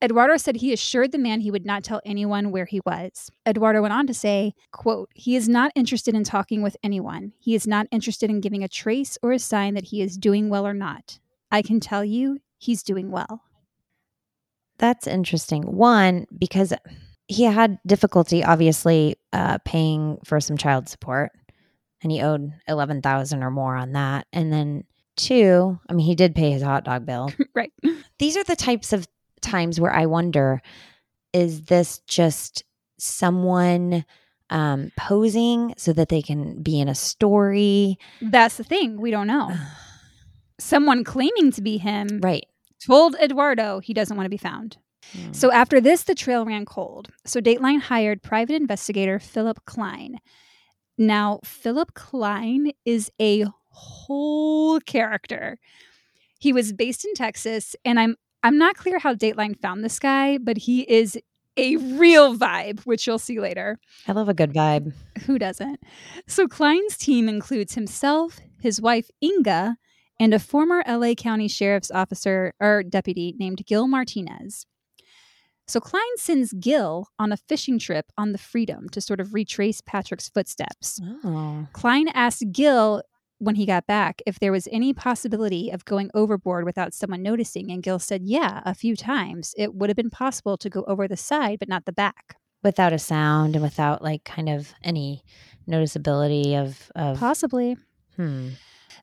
Eduardo 0.03 0.37
said 0.37 0.57
he 0.57 0.73
assured 0.73 1.11
the 1.11 1.17
man 1.17 1.41
he 1.41 1.49
would 1.49 1.65
not 1.65 1.83
tell 1.83 2.01
anyone 2.05 2.51
where 2.51 2.65
he 2.65 2.81
was. 2.85 3.31
Eduardo 3.47 3.81
went 3.81 3.93
on 3.93 4.05
to 4.07 4.13
say, 4.13 4.53
quote, 4.71 5.09
He 5.15 5.35
is 5.35 5.49
not 5.49 5.71
interested 5.75 6.13
in 6.13 6.23
talking 6.23 6.61
with 6.61 6.77
anyone. 6.83 7.33
He 7.39 7.55
is 7.55 7.65
not 7.65 7.87
interested 7.91 8.29
in 8.29 8.41
giving 8.41 8.63
a 8.63 8.67
trace 8.67 9.17
or 9.23 9.31
a 9.31 9.39
sign 9.39 9.73
that 9.73 9.85
he 9.85 10.01
is 10.01 10.17
doing 10.17 10.49
well 10.49 10.67
or 10.67 10.75
not. 10.75 11.19
I 11.51 11.63
can 11.63 11.79
tell 11.79 12.05
you 12.05 12.39
he's 12.57 12.83
doing 12.83 13.09
well. 13.09 13.41
That's 14.77 15.07
interesting. 15.07 15.63
One, 15.63 16.27
because 16.37 16.73
he 17.27 17.43
had 17.43 17.79
difficulty 17.85 18.43
obviously 18.43 19.15
uh, 19.33 19.57
paying 19.65 20.19
for 20.23 20.39
some 20.39 20.57
child 20.57 20.87
support 20.87 21.31
and 22.01 22.11
he 22.11 22.21
owed 22.21 22.53
11,000 22.67 23.43
or 23.43 23.51
more 23.51 23.75
on 23.75 23.93
that. 23.93 24.27
And 24.31 24.53
then 24.53 24.83
two, 25.15 25.79
I 25.89 25.93
mean 25.93 26.05
he 26.05 26.15
did 26.15 26.35
pay 26.35 26.51
his 26.51 26.61
hot 26.61 26.83
dog 26.85 27.05
bill. 27.05 27.31
right. 27.55 27.71
These 28.19 28.37
are 28.37 28.43
the 28.43 28.55
types 28.55 28.93
of 28.93 29.07
times 29.41 29.79
where 29.79 29.93
I 29.93 30.05
wonder 30.05 30.61
is 31.33 31.63
this 31.65 31.99
just 32.07 32.63
someone 32.99 34.05
um, 34.49 34.91
posing 34.97 35.73
so 35.77 35.93
that 35.93 36.09
they 36.09 36.21
can 36.21 36.61
be 36.63 36.79
in 36.79 36.87
a 36.87 36.95
story? 36.95 37.97
That's 38.21 38.57
the 38.57 38.63
thing. 38.63 38.99
We 38.99 39.11
don't 39.11 39.27
know. 39.27 39.53
Someone 40.59 41.03
claiming 41.03 41.51
to 41.51 41.61
be 41.61 41.77
him 41.77 42.19
Right. 42.21 42.45
told 42.85 43.15
Eduardo 43.21 43.79
he 43.79 43.93
doesn't 43.93 44.15
want 44.15 44.25
to 44.25 44.29
be 44.31 44.37
found. 44.37 44.77
Mm. 45.15 45.35
So 45.35 45.51
after 45.51 45.79
this, 45.79 46.03
the 46.03 46.15
trail 46.15 46.45
ran 46.45 46.65
cold. 46.65 47.09
So 47.25 47.39
Dateline 47.39 47.81
hired 47.81 48.23
private 48.23 48.55
investigator 48.55 49.19
Philip 49.19 49.59
Klein. 49.65 50.17
Now, 50.97 51.39
Philip 51.43 51.93
Klein 51.93 52.71
is 52.85 53.11
a 53.21 53.45
whole 53.69 54.79
character. 54.79 55.59
He 56.39 56.51
was 56.51 56.73
based 56.73 57.05
in 57.05 57.13
Texas, 57.13 57.75
and 57.85 57.99
I'm 57.99 58.15
I'm 58.43 58.57
not 58.57 58.75
clear 58.75 58.99
how 58.99 59.13
Dateline 59.13 59.59
found 59.59 59.83
this 59.83 59.99
guy, 59.99 60.37
but 60.37 60.57
he 60.57 60.81
is 60.81 61.17
a 61.57 61.75
real 61.77 62.37
vibe, 62.37 62.81
which 62.81 63.07
you'll 63.07 63.17
see 63.19 63.39
later. 63.39 63.79
I 64.07 64.11
love 64.11 64.29
a 64.29 64.33
good 64.33 64.53
vibe. 64.53 64.93
Who 65.25 65.39
doesn't? 65.39 65.79
So 66.27 66.47
Klein's 66.47 66.97
team 66.97 67.27
includes 67.27 67.73
himself, 67.73 68.39
his 68.61 68.79
wife 68.79 69.09
Inga, 69.23 69.77
and 70.19 70.33
a 70.33 70.39
former 70.39 70.83
LA 70.87 71.13
County 71.13 71.47
Sheriff's 71.47 71.91
officer 71.91 72.53
or 72.59 72.83
deputy 72.83 73.35
named 73.37 73.65
Gil 73.65 73.87
Martinez. 73.87 74.65
So 75.67 75.81
Klein 75.81 76.01
sends 76.15 76.53
Gil 76.53 77.09
on 77.19 77.33
a 77.33 77.37
fishing 77.37 77.77
trip 77.77 78.05
on 78.17 78.31
the 78.31 78.37
Freedom 78.37 78.87
to 78.89 79.01
sort 79.01 79.19
of 79.19 79.33
retrace 79.33 79.81
Patrick's 79.81 80.29
footsteps. 80.29 81.01
Oh. 81.25 81.67
Klein 81.73 82.07
asks 82.09 82.43
Gil 82.51 83.01
when 83.39 83.55
he 83.55 83.65
got 83.65 83.85
back 83.85 84.21
if 84.25 84.39
there 84.39 84.51
was 84.51 84.67
any 84.71 84.93
possibility 84.93 85.69
of 85.69 85.85
going 85.85 86.09
overboard 86.13 86.65
without 86.65 86.93
someone 86.93 87.21
noticing, 87.21 87.71
and 87.71 87.83
Gil 87.83 87.99
said, 87.99 88.23
Yeah, 88.23 88.61
a 88.65 88.73
few 88.73 88.95
times. 88.95 89.53
It 89.57 89.75
would 89.75 89.89
have 89.89 89.97
been 89.97 90.09
possible 90.09 90.57
to 90.57 90.69
go 90.69 90.83
over 90.87 91.07
the 91.07 91.17
side, 91.17 91.59
but 91.59 91.69
not 91.69 91.85
the 91.85 91.91
back. 91.91 92.37
Without 92.63 92.93
a 92.93 92.99
sound 92.99 93.55
and 93.55 93.63
without 93.63 94.01
like 94.01 94.23
kind 94.23 94.49
of 94.49 94.73
any 94.83 95.23
noticeability 95.69 96.55
of 96.55 96.91
of 96.95 97.19
Possibly. 97.19 97.77
hmm. 98.15 98.49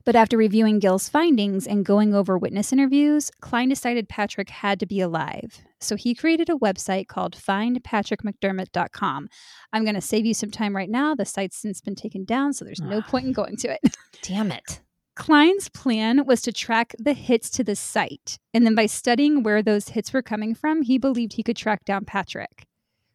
But 0.05 0.15
after 0.15 0.37
reviewing 0.37 0.77
Gil's 0.79 1.09
findings 1.09 1.65
and 1.65 1.83
going 1.83 2.13
over 2.13 2.37
witness 2.37 2.71
interviews, 2.71 3.31
Klein 3.41 3.69
decided 3.69 4.07
Patrick 4.07 4.51
had 4.51 4.79
to 4.79 4.85
be 4.85 5.01
alive. 5.01 5.61
So 5.79 5.95
he 5.95 6.13
created 6.13 6.47
a 6.47 6.55
website 6.55 7.07
called 7.07 7.35
findpatrickmcdermott.com. 7.35 9.29
I'm 9.73 9.83
going 9.83 9.95
to 9.95 10.01
save 10.01 10.27
you 10.27 10.35
some 10.35 10.51
time 10.51 10.75
right 10.75 10.89
now. 10.89 11.15
The 11.15 11.25
site's 11.25 11.57
since 11.57 11.81
been 11.81 11.95
taken 11.95 12.23
down, 12.23 12.53
so 12.53 12.63
there's 12.63 12.81
no 12.81 12.99
ah. 12.99 13.09
point 13.09 13.25
in 13.25 13.33
going 13.33 13.57
to 13.57 13.73
it. 13.73 13.97
Damn 14.21 14.51
it. 14.51 14.81
Klein's 15.15 15.69
plan 15.69 16.25
was 16.25 16.41
to 16.43 16.51
track 16.51 16.93
the 16.99 17.13
hits 17.13 17.49
to 17.51 17.63
the 17.63 17.75
site. 17.75 18.37
And 18.53 18.65
then 18.65 18.75
by 18.75 18.85
studying 18.85 19.43
where 19.43 19.63
those 19.63 19.89
hits 19.89 20.13
were 20.13 20.21
coming 20.21 20.53
from, 20.53 20.83
he 20.83 20.97
believed 20.97 21.33
he 21.33 21.43
could 21.43 21.55
track 21.55 21.85
down 21.85 22.05
Patrick, 22.05 22.67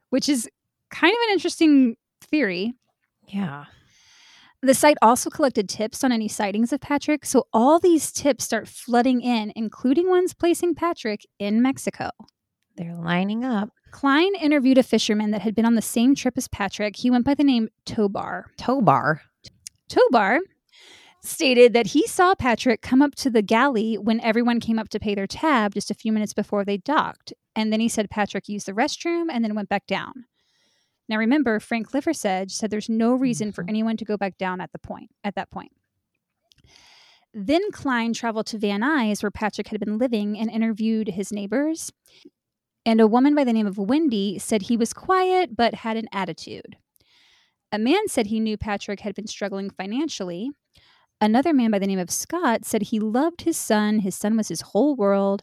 which 0.09 0.29
is 0.29 0.49
kind 0.91 1.13
of 1.13 1.19
an 1.29 1.33
interesting 1.35 1.97
theory. 2.23 2.73
Yeah. 3.29 3.67
The 4.63 4.75
site 4.75 4.99
also 5.01 5.31
collected 5.31 5.71
tips 5.71 6.05
on 6.05 6.13
any 6.13 6.29
sightings 6.29 6.71
of 6.71 6.83
Patrick, 6.83 7.25
so 7.25 7.47
all 7.51 7.79
these 7.79 8.13
tips 8.13 8.45
start 8.45 8.69
flooding 8.69 9.23
in, 9.23 9.53
including 9.57 10.11
ones 10.11 10.35
placing 10.35 10.75
Patrick 10.75 11.25
in 11.39 11.63
Mexico. 11.63 12.11
They're 12.77 12.95
lining 12.95 13.43
up. 13.43 13.71
Klein 13.91 14.35
interviewed 14.35 14.77
a 14.77 14.83
fisherman 14.83 15.31
that 15.31 15.41
had 15.41 15.55
been 15.55 15.65
on 15.65 15.77
the 15.77 15.83
same 15.83 16.15
trip 16.15 16.35
as 16.37 16.47
Patrick. 16.47 16.97
He 16.97 17.11
went 17.11 17.25
by 17.25 17.35
the 17.35 17.45
name 17.45 17.71
Tobar. 17.87 18.47
Tobar. 18.59 19.23
Tobar 19.89 20.41
stated 21.23 21.73
that 21.73 21.89
he 21.89 22.07
saw 22.07 22.35
Patrick 22.35 22.83
come 22.83 23.01
up 23.01 23.15
to 23.15 23.31
the 23.31 23.43
galley 23.43 23.97
when 23.97 24.21
everyone 24.21 24.61
came 24.61 24.79
up 24.79 24.91
to 24.91 25.01
pay 25.01 25.15
their 25.15 25.27
tab 25.27 25.75
just 25.75 25.91
a 25.91 25.95
few 25.95 26.13
minutes 26.13 26.35
before 26.35 26.65
they 26.65 26.77
docked. 26.77 27.33
And 27.57 27.73
then 27.73 27.81
he 27.81 27.89
said 27.89 28.11
Patrick 28.11 28.49
used 28.49 28.67
the 28.67 28.73
restroom 28.73 29.27
and 29.31 29.43
then 29.43 29.55
went 29.55 29.69
back 29.69 29.87
down. 29.87 30.27
Now 31.11 31.19
remember, 31.19 31.59
Frank 31.59 31.91
Liversedge 31.91 32.53
said 32.53 32.71
there's 32.71 32.89
no 32.89 33.13
reason 33.15 33.51
for 33.51 33.65
Mhm. 33.65 33.69
anyone 33.69 33.97
to 33.97 34.05
go 34.05 34.17
back 34.17 34.39
down 34.39 34.61
at 34.61 34.71
the 34.73 34.79
point 34.79 35.11
at 35.25 35.35
that 35.35 35.51
point. 35.51 35.73
Then 37.35 37.71
Klein 37.73 38.13
traveled 38.13 38.47
to 38.47 38.59
Van 38.59 38.81
Nuys, 38.81 39.23
where 39.23 39.31
Patrick 39.31 39.69
had 39.69 39.81
been 39.81 39.99
living, 39.99 40.39
and 40.39 40.49
interviewed 40.49 41.09
his 41.09 41.33
neighbors. 41.33 41.91
And 42.87 43.01
a 43.01 43.09
woman 43.09 43.35
by 43.35 43.43
the 43.45 43.53
name 43.53 43.67
of 43.67 43.77
Wendy 43.77 44.39
said 44.39 44.63
he 44.63 44.77
was 44.77 44.93
quiet 44.93 45.57
but 45.57 45.75
had 45.75 45.97
an 45.97 46.09
attitude. 46.13 46.77
A 47.73 47.79
man 47.79 48.09
said 48.09 48.27
he 48.27 48.41
knew 48.41 48.57
Patrick 48.57 49.01
had 49.01 49.15
been 49.15 49.27
struggling 49.27 49.69
financially. 49.71 50.51
Another 51.21 51.53
man 51.53 51.71
by 51.73 51.79
the 51.79 51.87
name 51.87 51.99
of 51.99 52.11
Scott 52.11 52.65
said 52.65 52.83
he 52.83 52.99
loved 52.99 53.43
his 53.43 53.57
son, 53.57 53.99
his 53.99 54.15
son 54.15 54.37
was 54.37 54.49
his 54.49 54.61
whole 54.61 54.97
world. 54.97 55.43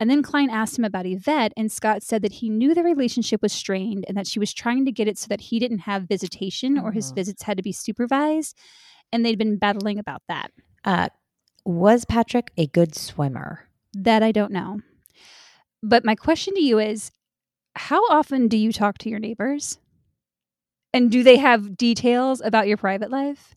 And 0.00 0.08
then 0.08 0.22
Klein 0.22 0.48
asked 0.48 0.78
him 0.78 0.84
about 0.84 1.06
Yvette, 1.06 1.52
and 1.56 1.72
Scott 1.72 2.02
said 2.02 2.22
that 2.22 2.34
he 2.34 2.48
knew 2.48 2.72
the 2.74 2.84
relationship 2.84 3.42
was 3.42 3.52
strained 3.52 4.04
and 4.06 4.16
that 4.16 4.28
she 4.28 4.38
was 4.38 4.52
trying 4.54 4.84
to 4.84 4.92
get 4.92 5.08
it 5.08 5.18
so 5.18 5.26
that 5.28 5.40
he 5.40 5.58
didn't 5.58 5.80
have 5.80 6.04
visitation 6.04 6.78
or 6.78 6.92
his 6.92 7.10
Mhm. 7.10 7.16
visits 7.16 7.42
had 7.42 7.56
to 7.56 7.62
be 7.62 7.72
supervised. 7.72 8.56
And 9.12 9.24
they'd 9.24 9.38
been 9.38 9.56
battling 9.56 9.98
about 9.98 10.22
that. 10.28 10.52
Uh, 10.84 11.08
was 11.64 12.04
Patrick 12.04 12.52
a 12.56 12.66
good 12.66 12.94
swimmer? 12.94 13.68
That 13.92 14.22
I 14.22 14.30
don't 14.30 14.52
know. 14.52 14.80
But 15.82 16.04
my 16.04 16.14
question 16.14 16.54
to 16.54 16.60
you 16.62 16.78
is 16.78 17.10
how 17.74 18.02
often 18.08 18.48
do 18.48 18.56
you 18.56 18.72
talk 18.72 18.98
to 18.98 19.08
your 19.10 19.18
neighbors? 19.18 19.78
And 20.92 21.10
do 21.10 21.22
they 21.22 21.36
have 21.36 21.76
details 21.76 22.40
about 22.40 22.68
your 22.68 22.76
private 22.76 23.10
life? 23.10 23.54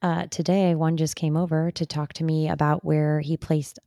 Uh, 0.00 0.26
today, 0.26 0.74
one 0.74 0.96
just 0.96 1.16
came 1.16 1.36
over 1.36 1.70
to 1.72 1.86
talk 1.86 2.12
to 2.14 2.24
me 2.24 2.48
about 2.48 2.84
where 2.84 3.20
he 3.20 3.36
placed 3.36 3.78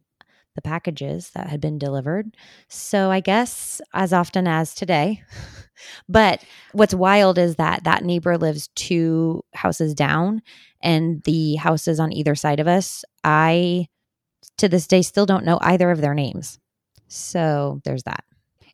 the 0.55 0.61
packages 0.61 1.31
that 1.31 1.47
had 1.47 1.61
been 1.61 1.77
delivered. 1.77 2.35
So 2.69 3.11
I 3.11 3.19
guess 3.19 3.81
as 3.93 4.13
often 4.13 4.47
as 4.47 4.73
today. 4.73 5.21
but 6.09 6.43
what's 6.71 6.93
wild 6.93 7.37
is 7.37 7.57
that 7.57 7.83
that 7.83 8.03
neighbor 8.03 8.37
lives 8.37 8.69
two 8.75 9.43
houses 9.53 9.93
down, 9.93 10.41
and 10.81 11.21
the 11.23 11.55
houses 11.55 11.99
on 11.99 12.13
either 12.13 12.35
side 12.35 12.59
of 12.59 12.67
us, 12.67 13.03
I 13.23 13.87
to 14.57 14.69
this 14.69 14.87
day 14.87 15.01
still 15.01 15.25
don't 15.25 15.45
know 15.45 15.57
either 15.61 15.91
of 15.91 16.01
their 16.01 16.13
names. 16.13 16.59
So 17.07 17.81
there's 17.83 18.03
that. 18.03 18.23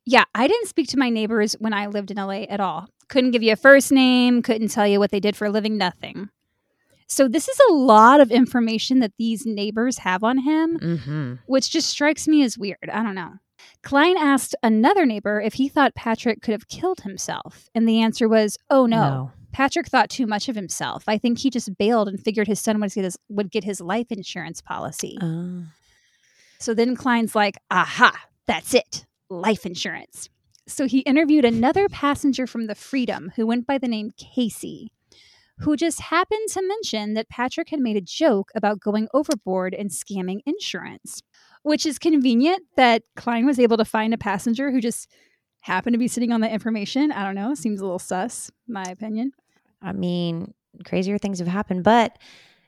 Yeah, 0.06 0.26
I 0.34 0.48
didn't 0.48 0.68
speak 0.68 0.88
to 0.90 0.98
my 0.98 1.10
neighbors 1.10 1.54
when 1.60 1.74
I 1.74 1.88
lived 1.88 2.12
in 2.12 2.18
LA 2.18 2.44
at 2.50 2.60
all. 2.60 2.88
Couldn't 3.08 3.32
give 3.32 3.44
you 3.44 3.54
a 3.54 3.58
first 3.58 3.92
name, 3.92 4.42
couldn't 4.42 4.70
tell 4.70 4.88
you 4.88 5.00
what 5.00 5.12
they 5.12 5.20
did 5.20 5.36
for 5.36 5.46
a 5.46 5.50
living, 5.52 5.78
nothing. 5.78 6.30
So 7.12 7.28
this 7.28 7.49
is 7.49 7.59
a 7.70 7.74
lot 7.74 8.22
of 8.22 8.32
information 8.32 8.99
that 8.99 9.12
these 9.20 9.45
neighbors 9.45 9.97
have 9.99 10.24
on 10.24 10.38
him, 10.38 10.80
Mm-hmm. 10.80 11.34
which 11.45 11.70
just 11.70 11.89
strikes 11.89 12.26
me 12.26 12.41
as 12.43 12.57
weird. 12.57 12.89
I 12.91 13.03
don't 13.03 13.16
know. 13.16 13.34
Klein 13.84 14.16
asked 14.18 14.55
another 14.64 15.05
neighbor 15.05 15.41
if 15.41 15.55
he 15.55 15.68
thought 15.68 15.93
Patrick 15.93 16.41
could 16.41 16.53
have 16.53 16.70
killed 16.70 17.01
himself, 17.01 17.70
and 17.76 17.88
the 17.88 18.01
answer 18.01 18.30
was, 18.30 18.57
"Oh 18.70 18.86
no. 18.86 19.32
Patrick 19.51 19.88
thought 19.89 20.09
too 20.09 20.26
much 20.26 20.47
of 20.47 20.55
himself. 20.55 21.03
I 21.07 21.18
think 21.18 21.38
he 21.39 21.49
just 21.49 21.78
bailed 21.78 22.07
and 22.07 22.18
figured 22.24 22.47
his 22.47 22.62
son 22.62 22.80
would 22.80 22.93
get 22.93 23.03
his, 23.03 23.18
would 23.28 23.51
get 23.51 23.66
his 23.66 23.82
life 23.82 24.07
insurance 24.09 24.62
policy." 24.62 25.18
Uh, 25.22 25.64
So 26.59 26.74
then 26.74 26.95
Klein's 26.95 27.36
like, 27.36 27.57
aha, 27.72 28.14
that's 28.47 28.74
it, 28.74 29.05
life 29.30 29.66
insurance. 29.66 30.30
So 30.68 30.88
he 30.88 30.99
interviewed 30.99 31.43
another 31.43 31.89
passenger 31.89 32.47
from 32.47 32.68
the 32.68 32.76
Freedom 32.76 33.32
who 33.36 33.45
went 33.47 33.68
by 33.68 33.78
the 33.80 33.88
name 33.89 34.12
Casey, 34.16 34.91
who 35.62 35.76
just 35.76 36.01
happened 36.01 36.49
to 36.49 36.62
mention 36.62 37.14
that 37.14 37.30
Patrick 37.30 37.70
had 37.70 37.80
made 37.80 37.97
a 37.97 38.01
joke 38.01 38.51
about 38.55 38.80
going 38.80 39.07
overboard 39.14 39.74
and 39.74 39.89
scamming 39.89 40.39
insurance, 40.45 41.22
which 41.64 41.86
is 41.86 41.99
convenient 41.99 42.64
that 42.78 43.03
Klein 43.16 43.45
was 43.45 43.59
able 43.59 43.78
to 43.78 43.86
find 43.86 44.14
a 44.14 44.18
passenger 44.18 44.72
who 44.72 44.82
just 44.82 45.07
happened 45.62 45.93
to 45.93 45.99
be 45.99 46.07
sitting 46.07 46.32
on 46.32 46.41
the 46.41 46.51
information. 46.51 47.12
I 47.12 47.24
don't 47.24 47.36
know, 47.36 47.53
seems 47.53 47.80
a 47.80 47.84
little 47.84 47.99
sus, 47.99 48.51
my 48.68 48.84
opinion. 48.84 49.32
I 49.82 49.93
mean, 49.93 50.53
crazier 50.86 51.18
things 51.18 51.39
have 51.39 51.47
happened, 51.47 51.84
but 51.84 52.18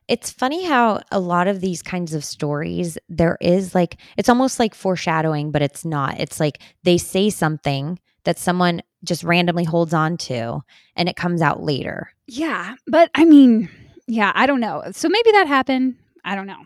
it's 0.07 0.31
funny 0.31 0.65
how 0.65 1.01
a 1.11 1.19
lot 1.19 1.47
of 1.47 1.61
these 1.61 1.81
kinds 1.81 2.13
of 2.13 2.23
stories, 2.23 2.97
there 3.09 3.37
is 3.41 3.73
like, 3.73 3.97
it's 4.17 4.29
almost 4.29 4.59
like 4.59 4.75
foreshadowing, 4.75 5.51
but 5.51 5.61
it's 5.61 5.85
not. 5.85 6.19
It's 6.19 6.39
like 6.39 6.59
they 6.83 6.97
say 6.97 7.29
something 7.29 7.99
that 8.23 8.37
someone 8.37 8.81
just 9.03 9.23
randomly 9.23 9.63
holds 9.63 9.93
on 9.93 10.17
to 10.17 10.61
and 10.95 11.09
it 11.09 11.15
comes 11.15 11.41
out 11.41 11.61
later. 11.61 12.11
Yeah, 12.27 12.75
but 12.87 13.09
I 13.15 13.25
mean, 13.25 13.69
yeah, 14.07 14.31
I 14.35 14.45
don't 14.45 14.59
know. 14.59 14.83
So 14.91 15.09
maybe 15.09 15.31
that 15.31 15.47
happened. 15.47 15.95
I 16.23 16.35
don't 16.35 16.47
know. 16.47 16.65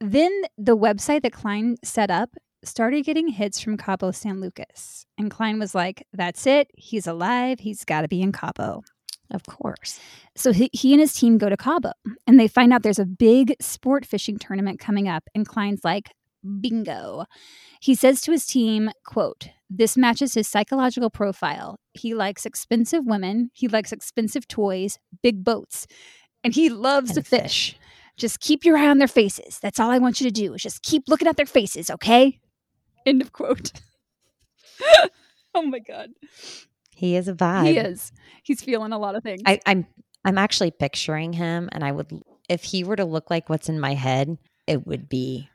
Then 0.00 0.32
the 0.58 0.76
website 0.76 1.22
that 1.22 1.32
Klein 1.32 1.76
set 1.82 2.10
up 2.10 2.30
started 2.62 3.04
getting 3.04 3.28
hits 3.28 3.60
from 3.60 3.76
Cabo 3.76 4.10
San 4.10 4.40
Lucas. 4.40 5.06
And 5.18 5.30
Klein 5.30 5.58
was 5.58 5.74
like, 5.74 6.06
that's 6.12 6.46
it. 6.46 6.70
He's 6.76 7.06
alive. 7.06 7.60
He's 7.60 7.84
got 7.84 8.02
to 8.02 8.08
be 8.08 8.22
in 8.22 8.32
Cabo. 8.32 8.82
Of 9.30 9.44
course. 9.44 9.98
So 10.36 10.52
he, 10.52 10.70
he 10.72 10.92
and 10.92 11.00
his 11.00 11.14
team 11.14 11.38
go 11.38 11.48
to 11.48 11.56
Cabo 11.56 11.92
and 12.26 12.38
they 12.38 12.48
find 12.48 12.72
out 12.72 12.82
there's 12.82 12.98
a 12.98 13.06
big 13.06 13.54
sport 13.60 14.04
fishing 14.04 14.38
tournament 14.38 14.78
coming 14.78 15.08
up. 15.08 15.24
And 15.34 15.48
Klein's 15.48 15.82
like, 15.82 16.10
bingo. 16.60 17.24
He 17.80 17.94
says 17.94 18.20
to 18.22 18.32
his 18.32 18.46
team, 18.46 18.90
quote, 19.04 19.48
this 19.70 19.96
matches 19.96 20.34
his 20.34 20.48
psychological 20.48 21.10
profile. 21.10 21.78
He 21.94 22.14
likes 22.14 22.46
expensive 22.46 23.06
women. 23.06 23.50
He 23.54 23.66
likes 23.68 23.92
expensive 23.92 24.46
toys, 24.46 24.98
big 25.22 25.42
boats, 25.42 25.86
and 26.42 26.54
he 26.54 26.68
loves 26.68 27.16
And 27.16 27.24
to 27.24 27.38
fish. 27.38 27.76
Just 28.16 28.40
keep 28.40 28.64
your 28.64 28.76
eye 28.76 28.88
on 28.88 28.98
their 28.98 29.08
faces. 29.08 29.58
That's 29.60 29.80
all 29.80 29.90
I 29.90 29.98
want 29.98 30.20
you 30.20 30.28
to 30.28 30.32
do 30.32 30.54
is 30.54 30.62
just 30.62 30.82
keep 30.82 31.08
looking 31.08 31.26
at 31.26 31.36
their 31.36 31.46
faces, 31.46 31.90
okay? 31.90 32.38
End 33.04 33.20
of 33.20 33.32
quote. 33.32 33.72
oh 35.54 35.62
my 35.62 35.80
god. 35.80 36.10
He 36.94 37.16
is 37.16 37.28
a 37.28 37.34
vibe. 37.34 37.66
He 37.66 37.78
is. 37.78 38.12
He's 38.42 38.62
feeling 38.62 38.92
a 38.92 38.98
lot 38.98 39.14
of 39.16 39.22
things. 39.22 39.42
I, 39.46 39.60
I'm 39.66 39.86
I'm 40.24 40.38
actually 40.38 40.70
picturing 40.70 41.32
him, 41.32 41.68
and 41.72 41.84
I 41.84 41.92
would 41.92 42.10
if 42.48 42.64
he 42.64 42.84
were 42.84 42.96
to 42.96 43.04
look 43.04 43.30
like 43.30 43.48
what's 43.48 43.68
in 43.68 43.80
my 43.80 43.94
head, 43.94 44.36
it 44.66 44.86
would 44.86 45.08
be 45.08 45.48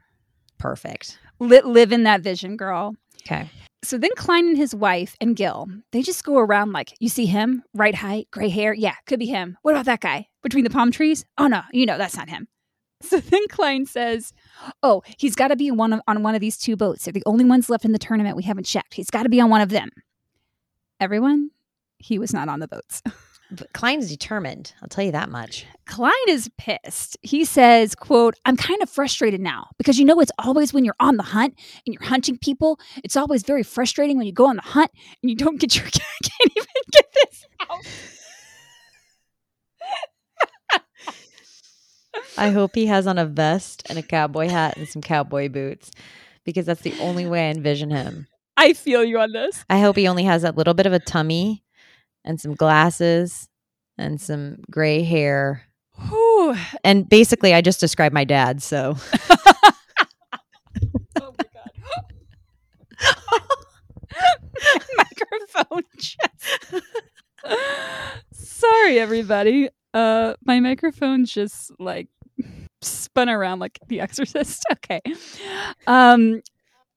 perfect. 0.57 1.17
Li- 1.39 1.61
live 1.61 1.91
in 1.91 2.03
that 2.03 2.21
vision, 2.21 2.57
girl. 2.57 2.95
Okay. 3.21 3.49
So 3.81 3.97
then 3.97 4.11
Klein 4.17 4.47
and 4.47 4.57
his 4.57 4.75
wife 4.75 5.15
and 5.21 5.35
Gil, 5.35 5.67
they 5.91 6.01
just 6.01 6.25
go 6.25 6.37
around 6.37 6.73
like, 6.73 6.93
you 6.99 7.07
see 7.07 7.25
him, 7.25 7.63
right 7.73 7.95
height, 7.95 8.27
gray 8.29 8.49
hair. 8.49 8.73
Yeah, 8.73 8.95
could 9.05 9.19
be 9.19 9.25
him. 9.25 9.57
What 9.61 9.71
about 9.71 9.85
that 9.85 10.01
guy 10.01 10.27
between 10.43 10.65
the 10.65 10.69
palm 10.69 10.91
trees? 10.91 11.23
Oh 11.37 11.47
no, 11.47 11.61
you 11.71 11.85
know 11.85 11.97
that's 11.97 12.17
not 12.17 12.29
him. 12.29 12.47
So 13.01 13.21
then 13.21 13.47
Klein 13.47 13.85
says, 13.85 14.33
"Oh, 14.83 15.03
he's 15.17 15.33
got 15.33 15.47
to 15.47 15.55
be 15.55 15.71
one 15.71 15.93
of, 15.93 16.01
on 16.05 16.21
one 16.21 16.35
of 16.35 16.41
these 16.41 16.57
two 16.57 16.75
boats. 16.75 17.05
They're 17.05 17.13
the 17.13 17.23
only 17.25 17.45
ones 17.45 17.69
left 17.69 17.85
in 17.85 17.93
the 17.93 17.97
tournament 17.97 18.35
we 18.35 18.43
haven't 18.43 18.65
checked. 18.65 18.93
He's 18.93 19.09
got 19.09 19.23
to 19.23 19.29
be 19.29 19.39
on 19.39 19.49
one 19.49 19.61
of 19.61 19.69
them." 19.69 19.87
Everyone, 20.99 21.51
he 21.97 22.19
was 22.19 22.33
not 22.33 22.49
on 22.49 22.59
the 22.59 22.67
boats. 22.67 23.01
But 23.51 23.73
Klein's 23.73 24.09
determined. 24.09 24.73
I'll 24.81 24.87
tell 24.87 25.03
you 25.03 25.11
that 25.11 25.29
much. 25.29 25.65
Klein 25.87 26.13
is 26.27 26.51
pissed. 26.59 27.17
He 27.23 27.45
says, 27.45 27.95
quote, 27.95 28.35
I'm 28.45 28.55
kind 28.55 28.81
of 28.83 28.89
frustrated 28.89 29.41
now 29.41 29.69
because 29.77 29.97
you 29.97 30.05
know 30.05 30.19
it's 30.19 30.31
always 30.37 30.71
when 30.71 30.85
you're 30.85 30.95
on 30.99 31.17
the 31.17 31.23
hunt 31.23 31.55
and 31.85 31.93
you're 31.95 32.07
hunting 32.07 32.37
people. 32.37 32.79
It's 33.03 33.17
always 33.17 33.41
very 33.41 33.63
frustrating 33.63 34.17
when 34.17 34.27
you 34.27 34.33
go 34.33 34.45
on 34.45 34.57
the 34.57 34.61
hunt 34.61 34.91
and 35.23 35.31
you 35.31 35.35
don't 35.35 35.59
get 35.59 35.75
your 35.75 35.85
I 35.87 35.89
can't 35.89 36.51
even 36.55 36.67
get 36.91 37.05
this 37.13 37.45
out. 37.61 37.79
I 42.37 42.51
hope 42.51 42.75
he 42.75 42.85
has 42.85 43.07
on 43.07 43.17
a 43.17 43.25
vest 43.25 43.83
and 43.89 43.97
a 43.97 44.03
cowboy 44.03 44.47
hat 44.47 44.77
and 44.77 44.87
some 44.87 45.01
cowboy 45.01 45.49
boots 45.49 45.89
because 46.45 46.67
that's 46.67 46.81
the 46.81 46.97
only 46.99 47.25
way 47.25 47.47
I 47.47 47.51
envision 47.51 47.89
him. 47.89 48.27
I 48.59 48.73
feel 48.73 49.05
you 49.05 49.19
on 49.19 49.31
this. 49.31 49.63
I 49.69 49.79
hope 49.79 49.95
he 49.95 50.05
only 50.09 50.25
has 50.25 50.41
that 50.41 50.57
little 50.57 50.73
bit 50.73 50.85
of 50.85 50.91
a 50.91 50.99
tummy 50.99 51.63
and 52.25 52.41
some 52.41 52.53
glasses 52.55 53.47
and 53.97 54.19
some 54.19 54.57
gray 54.69 55.01
hair. 55.01 55.63
Whew. 56.09 56.57
And 56.83 57.07
basically, 57.07 57.53
I 57.53 57.61
just 57.61 57.79
described 57.79 58.13
my 58.13 58.25
dad. 58.25 58.61
So 58.61 58.97
Oh 61.21 61.33
my 61.37 61.45
god. 61.53 61.71
microphone 64.97 65.83
just 65.97 66.17
Sorry 68.33 68.99
everybody. 68.99 69.69
Uh 69.93 70.33
my 70.45 70.59
microphone 70.59 71.23
just 71.23 71.71
like 71.79 72.09
spun 72.81 73.29
around 73.29 73.59
like 73.59 73.79
the 73.87 74.01
exorcist. 74.01 74.65
Okay. 74.73 75.01
Um 75.87 76.41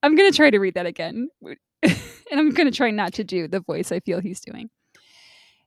I'm 0.03 0.17
going 0.17 0.31
to 0.31 0.37
try 0.37 0.51
to 0.51 0.59
read 0.59 0.75
that 0.75 0.87
again. 0.87 1.29
and 1.83 1.97
I'm 2.33 2.51
going 2.51 2.71
to 2.71 2.77
try 2.77 2.91
not 2.91 3.15
to 3.15 3.25
do 3.25 3.49
the 3.49 3.61
voice 3.61 3.93
I 3.93 4.01
feel 4.01 4.21
he's 4.21 4.41
doing. 4.41 4.71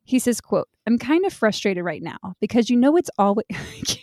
He 0.04 0.20
says, 0.20 0.40
quote, 0.42 0.68
I'm 0.86 1.00
kind 1.00 1.26
of 1.26 1.34
frustrated 1.34 1.84
right 1.84 2.02
now 2.02 2.36
because 2.40 2.70
you 2.70 2.78
know 2.78 2.96
it's 2.96 3.10
always 3.18 3.46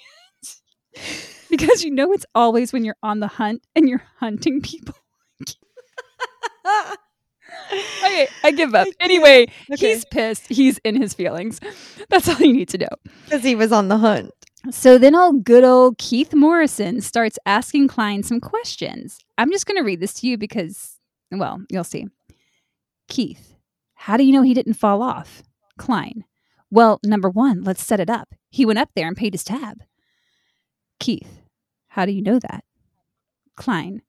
because 1.51 1.85
you 1.85 1.91
know 1.91 2.13
it's 2.13 2.27
always 2.35 2.73
when 2.73 2.85
you're 2.85 2.97
on 3.03 3.21
the 3.21 3.29
hunt 3.29 3.63
and 3.77 3.89
you're 3.89 4.03
hunting 4.19 4.61
people. 4.61 4.95
okay, 7.73 8.29
I 8.43 8.51
give 8.51 8.75
up. 8.75 8.89
Anyway, 8.99 9.47
he's 9.77 10.05
pissed. 10.07 10.49
He's 10.49 10.79
in 10.79 11.01
his 11.01 11.15
feelings. 11.15 11.61
That's 12.09 12.29
all 12.29 12.41
you 12.41 12.53
need 12.53 12.69
to 12.71 12.79
know. 12.79 12.89
because 13.25 13.45
he 13.45 13.55
was 13.55 13.71
on 13.71 13.89
the 13.89 13.99
hunt. 13.99 14.33
So 14.71 14.97
then 14.97 15.15
old 15.15 15.45
good 15.45 15.65
old 15.65 15.99
Keith 15.99 16.35
Morrison 16.35 17.01
starts 17.01 17.39
asking 17.47 17.89
Klein 17.89 18.23
some 18.23 18.41
questions. 18.41 19.19
I'm 19.43 19.51
just 19.51 19.67
going 19.67 19.77
to 19.77 19.83
read 19.83 19.99
this 19.99 20.15
to 20.15 20.29
you 20.29 20.39
because, 20.39 21.01
well, 21.33 21.61
you'll 21.69 21.83
see. 21.83 22.07
Keith, 23.09 23.57
how 23.95 24.17
do 24.17 24.23
you 24.23 24.31
know 24.31 24.43
he 24.43 24.55
didn't 24.55 24.75
fall 24.75 25.03
off? 25.03 25.43
Klein, 25.77 26.23
well, 26.71 27.01
number 27.05 27.29
one, 27.29 27.65
let's 27.65 27.83
set 27.83 27.99
it 27.99 28.09
up. 28.09 28.35
He 28.51 28.65
went 28.65 28.79
up 28.79 28.91
there 28.95 29.09
and 29.09 29.17
paid 29.17 29.35
his 29.35 29.43
tab. 29.43 29.83
Keith, 31.01 31.43
how 31.89 32.07
do 32.07 32.13
you 32.13 32.23
know 32.23 32.39
that? 32.39 32.63
Klein, 33.57 34.03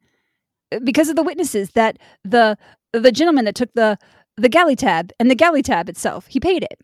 because 0.83 1.09
of 1.09 1.15
the 1.15 1.23
witnesses 1.23 1.71
that 1.71 1.97
the 2.23 2.55
the 2.91 3.11
gentleman 3.11 3.45
that 3.45 3.55
took 3.55 3.73
the 3.73 3.97
the 4.37 4.49
galley 4.49 4.75
tab 4.75 5.11
and 5.19 5.31
the 5.31 5.35
galley 5.35 5.63
tab 5.63 5.89
itself, 5.89 6.27
he 6.27 6.39
paid 6.39 6.61
it. 6.61 6.79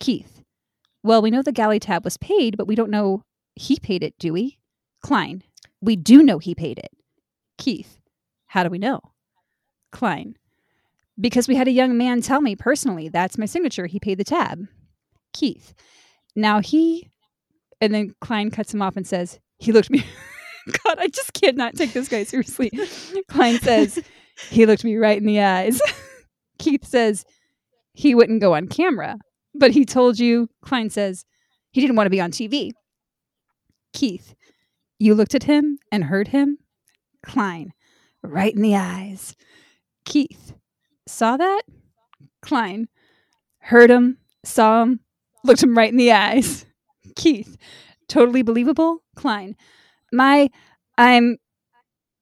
Keith, 0.00 0.42
well, 1.02 1.20
we 1.20 1.30
know 1.30 1.42
the 1.42 1.52
galley 1.52 1.78
tab 1.78 2.04
was 2.04 2.16
paid, 2.16 2.56
but 2.56 2.66
we 2.66 2.74
don't 2.74 2.90
know 2.90 3.22
he 3.54 3.78
paid 3.78 4.02
it, 4.02 4.14
do 4.18 4.32
we? 4.32 4.58
Klein, 5.02 5.42
we 5.82 5.94
do 5.94 6.22
know 6.22 6.38
he 6.38 6.54
paid 6.54 6.78
it. 6.78 6.90
Keith, 7.58 8.00
how 8.46 8.62
do 8.62 8.70
we 8.70 8.78
know? 8.78 9.00
Klein, 9.90 10.36
because 11.20 11.48
we 11.48 11.54
had 11.54 11.68
a 11.68 11.72
young 11.72 11.96
man 11.96 12.20
tell 12.20 12.40
me 12.40 12.56
personally 12.56 13.08
that's 13.08 13.38
my 13.38 13.46
signature. 13.46 13.86
He 13.86 14.00
paid 14.00 14.18
the 14.18 14.24
tab. 14.24 14.66
Keith, 15.32 15.74
now 16.34 16.60
he, 16.60 17.10
and 17.80 17.94
then 17.94 18.14
Klein 18.20 18.50
cuts 18.50 18.72
him 18.72 18.82
off 18.82 18.96
and 18.96 19.06
says, 19.06 19.38
he 19.58 19.72
looked 19.72 19.90
me. 19.90 20.04
God, 20.84 20.98
I 20.98 21.08
just 21.08 21.32
cannot 21.32 21.74
take 21.74 21.92
this 21.92 22.08
guy 22.08 22.24
seriously. 22.24 22.70
Klein 23.28 23.58
says, 23.58 24.02
he 24.50 24.66
looked 24.66 24.84
me 24.84 24.96
right 24.96 25.18
in 25.18 25.26
the 25.26 25.40
eyes. 25.40 25.80
Keith 26.58 26.84
says, 26.84 27.24
he 27.92 28.14
wouldn't 28.14 28.40
go 28.40 28.54
on 28.54 28.68
camera, 28.68 29.16
but 29.54 29.72
he 29.72 29.84
told 29.84 30.18
you, 30.18 30.48
Klein 30.62 30.90
says, 30.90 31.24
he 31.72 31.80
didn't 31.80 31.96
want 31.96 32.06
to 32.06 32.10
be 32.10 32.20
on 32.20 32.30
TV. 32.30 32.70
Keith, 33.92 34.34
you 34.98 35.14
looked 35.14 35.34
at 35.34 35.42
him 35.44 35.78
and 35.90 36.04
heard 36.04 36.28
him? 36.28 36.58
Klein, 37.22 37.72
right 38.22 38.54
in 38.54 38.62
the 38.62 38.76
eyes. 38.76 39.36
Keith, 40.04 40.54
saw 41.06 41.36
that? 41.36 41.62
Klein, 42.40 42.88
heard 43.58 43.90
him, 43.90 44.18
saw 44.44 44.82
him, 44.82 45.00
looked 45.44 45.62
him 45.62 45.76
right 45.76 45.90
in 45.90 45.96
the 45.96 46.12
eyes. 46.12 46.66
Keith, 47.16 47.56
totally 48.08 48.42
believable? 48.42 49.02
Klein, 49.14 49.56
my, 50.12 50.50
I'm, 50.98 51.38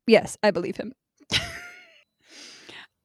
yes, 0.06 0.36
I 0.42 0.50
believe 0.50 0.76
him. 0.76 0.92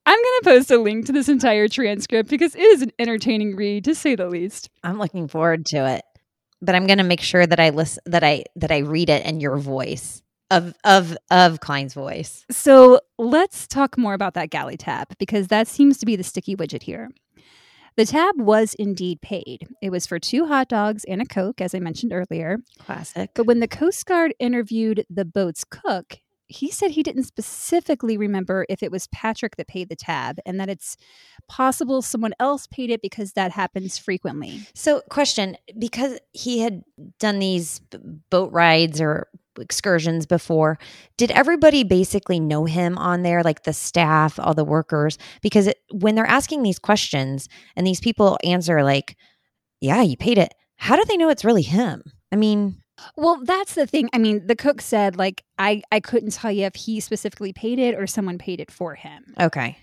I'm 0.06 0.20
going 0.22 0.40
to 0.42 0.42
post 0.44 0.72
a 0.72 0.78
link 0.78 1.06
to 1.06 1.14
this 1.14 1.30
entire 1.30 1.68
transcript 1.68 2.30
because 2.30 2.56
it 2.56 2.62
is 2.62 2.82
an 2.82 2.92
entertaining 3.00 3.56
read 3.56 3.86
to 3.86 3.96
say 3.96 4.16
the 4.16 4.28
least. 4.28 4.70
I'm 4.84 5.00
looking 5.00 5.28
forward 5.28 5.66
to 5.68 5.78
it, 5.88 6.04
but 6.62 6.76
I'm 6.76 6.86
going 6.86 7.00
to 7.00 7.04
make 7.04 7.22
sure 7.22 7.48
that 7.48 7.60
I 7.60 7.70
listen 7.70 8.04
that 8.06 8.24
I 8.24 8.44
that 8.58 8.72
I 8.72 8.80
read 8.80 9.10
it 9.10 9.26
in 9.26 9.40
your 9.40 9.58
voice 9.58 10.22
of 10.52 10.74
of 10.84 11.18
of 11.32 11.60
Klein's 11.60 11.94
voice. 11.94 12.46
So 12.52 13.00
let's 13.18 13.68
talk 13.68 13.98
more 13.98 14.14
about 14.14 14.34
that 14.36 14.50
galley 14.50 14.78
tab 14.78 15.08
because 15.18 15.48
that 15.48 15.68
seems 15.68 15.98
to 16.00 16.06
be 16.06 16.16
the 16.16 16.24
sticky 16.24 16.56
widget 16.56 16.84
here. 16.84 17.10
The 17.98 18.06
tab 18.06 18.36
was 18.38 18.74
indeed 18.74 19.22
paid. 19.22 19.68
It 19.82 19.90
was 19.90 20.06
for 20.06 20.20
two 20.20 20.48
hot 20.48 20.68
dogs 20.68 21.06
and 21.06 21.22
a 21.22 21.26
Coke, 21.26 21.62
as 21.62 21.74
I 21.74 21.80
mentioned 21.80 22.12
earlier. 22.12 22.58
Classic. 22.80 23.30
But 23.34 23.46
when 23.46 23.62
the 23.62 23.70
Coast 23.70 24.06
Guard 24.06 24.34
interviewed 24.38 25.06
the 25.10 25.24
boat's 25.24 25.64
cook, 25.64 26.18
he 26.48 26.70
said 26.70 26.92
he 26.92 27.04
didn't 27.04 27.24
specifically 27.24 28.18
remember 28.18 28.66
if 28.70 28.84
it 28.84 28.92
was 28.92 29.08
Patrick 29.08 29.56
that 29.58 29.68
paid 29.68 29.90
the 29.90 29.96
tab 29.96 30.38
and 30.46 30.60
that 30.60 30.70
it's 30.70 30.96
possible 31.48 32.02
someone 32.02 32.34
else 32.40 32.68
paid 32.68 32.90
it 32.90 33.02
because 33.02 33.34
that 33.34 33.52
happens 33.52 33.98
frequently. 33.98 34.68
So, 34.74 35.02
question 35.10 35.58
because 35.78 36.20
he 36.34 36.60
had 36.60 36.84
done 37.20 37.40
these 37.40 37.80
boat 38.30 38.52
rides 38.52 39.02
or 39.02 39.28
excursions 39.60 40.26
before, 40.26 40.78
did 41.18 41.32
everybody 41.32 41.84
basically 41.84 42.40
know 42.40 42.66
him 42.66 42.98
on 42.98 43.24
there, 43.24 43.42
like 43.42 43.64
the 43.64 43.74
staff, 43.74 44.40
all 44.40 44.54
the 44.54 44.64
workers? 44.64 45.18
Because 45.42 45.68
it, 45.68 45.78
when 45.92 46.16
they're 46.16 46.26
asking 46.26 46.64
these 46.64 46.80
questions 46.80 47.50
and 47.76 47.88
these 47.88 48.00
people 48.00 48.38
answer, 48.44 48.84
like, 48.84 49.16
yeah, 49.82 50.02
you 50.02 50.18
paid 50.18 50.38
it, 50.38 50.54
how 50.78 50.96
do 50.96 51.06
they 51.06 51.18
know 51.18 51.30
it's 51.30 51.46
really 51.46 51.62
him? 51.62 52.04
I 52.32 52.36
mean, 52.36 52.82
Well, 53.16 53.42
that's 53.44 53.76
the 53.76 53.86
thing. 53.88 54.10
I 54.14 54.18
mean, 54.18 54.48
the 54.48 54.56
cook 54.56 54.82
said 54.82 55.16
like 55.18 55.44
I 55.58 55.82
I 55.92 56.00
couldn't 56.00 56.32
tell 56.32 56.52
you 56.52 56.66
if 56.66 56.76
he 56.76 57.00
specifically 57.00 57.54
paid 57.54 57.80
it 57.80 57.96
or 57.96 58.08
someone 58.08 58.38
paid 58.38 58.60
it 58.60 58.72
for 58.72 58.96
him. 58.96 59.34
okay. 59.40 59.78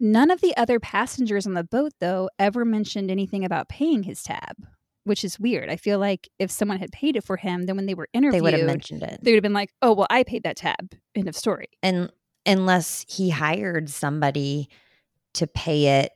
None 0.00 0.30
of 0.30 0.40
the 0.40 0.54
other 0.56 0.80
passengers 0.80 1.46
on 1.46 1.54
the 1.54 1.64
boat 1.64 1.92
though 2.00 2.28
ever 2.38 2.64
mentioned 2.64 3.10
anything 3.10 3.44
about 3.44 3.68
paying 3.68 4.02
his 4.02 4.22
tab, 4.22 4.66
which 5.04 5.24
is 5.24 5.38
weird. 5.38 5.70
I 5.70 5.76
feel 5.76 5.98
like 5.98 6.28
if 6.38 6.50
someone 6.50 6.78
had 6.78 6.90
paid 6.92 7.16
it 7.16 7.24
for 7.24 7.36
him, 7.36 7.66
then 7.66 7.76
when 7.76 7.86
they 7.86 7.94
were 7.94 8.08
interviewed, 8.12 8.34
They 8.34 8.40
would 8.42 8.54
have 8.54 8.66
mentioned 8.66 9.02
it. 9.04 9.20
they 9.22 9.30
would 9.30 9.36
have 9.36 9.42
been 9.42 9.52
like, 9.52 9.70
"Oh, 9.82 9.92
well, 9.94 10.08
I 10.10 10.24
paid 10.24 10.42
that 10.42 10.56
tab." 10.56 10.94
End 11.14 11.28
of 11.28 11.36
story. 11.36 11.68
and 11.82 12.10
unless 12.46 13.06
he 13.08 13.30
hired 13.30 13.88
somebody 13.88 14.68
to 15.32 15.46
pay 15.46 16.00
it 16.00 16.12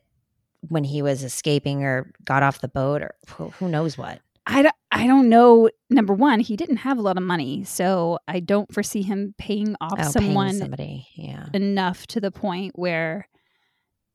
when 0.68 0.84
he 0.84 1.00
was 1.00 1.22
escaping 1.22 1.84
or 1.84 2.12
got 2.24 2.42
off 2.42 2.60
the 2.60 2.68
boat 2.68 3.00
or 3.00 3.14
who, 3.28 3.48
who 3.50 3.68
knows 3.68 3.96
what. 3.96 4.20
I, 4.48 4.62
don't- 4.62 4.74
I 4.90 5.06
don't 5.06 5.28
know. 5.28 5.68
Number 5.90 6.14
one, 6.14 6.40
he 6.40 6.56
didn't 6.56 6.78
have 6.78 6.98
a 6.98 7.02
lot 7.02 7.16
of 7.16 7.22
money. 7.22 7.64
So 7.64 8.18
I 8.26 8.40
don't 8.40 8.72
foresee 8.72 9.02
him 9.02 9.34
paying 9.38 9.76
off 9.80 9.92
Oh, 9.92 9.96
paying 9.96 10.10
someone 10.12 10.54
somebody. 10.54 11.06
Yeah. 11.14 11.46
enough 11.54 12.06
to 12.08 12.20
the 12.20 12.30
point 12.30 12.72
where 12.78 13.28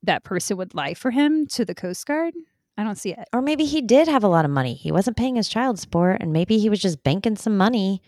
that 0.03 0.23
person 0.23 0.57
would 0.57 0.73
lie 0.75 0.93
for 0.95 1.11
him 1.11 1.45
to 1.47 1.63
the 1.65 1.75
Coast 1.75 2.05
Guard. 2.05 2.33
I 2.77 2.83
don't 2.83 2.97
see 2.97 3.11
it. 3.11 3.27
Or 3.31 3.41
maybe 3.41 3.65
he 3.65 3.81
did 3.81 4.07
have 4.07 4.23
a 4.23 4.27
lot 4.27 4.45
of 4.45 4.51
money. 4.51 4.73
He 4.73 4.91
wasn't 4.91 5.15
paying 5.15 5.35
his 5.35 5.47
child 5.47 5.79
support 5.79 6.17
and 6.21 6.33
maybe 6.33 6.57
he 6.57 6.69
was 6.69 6.79
just 6.81 7.03
banking 7.03 7.35
some 7.35 7.55
money. 7.55 8.01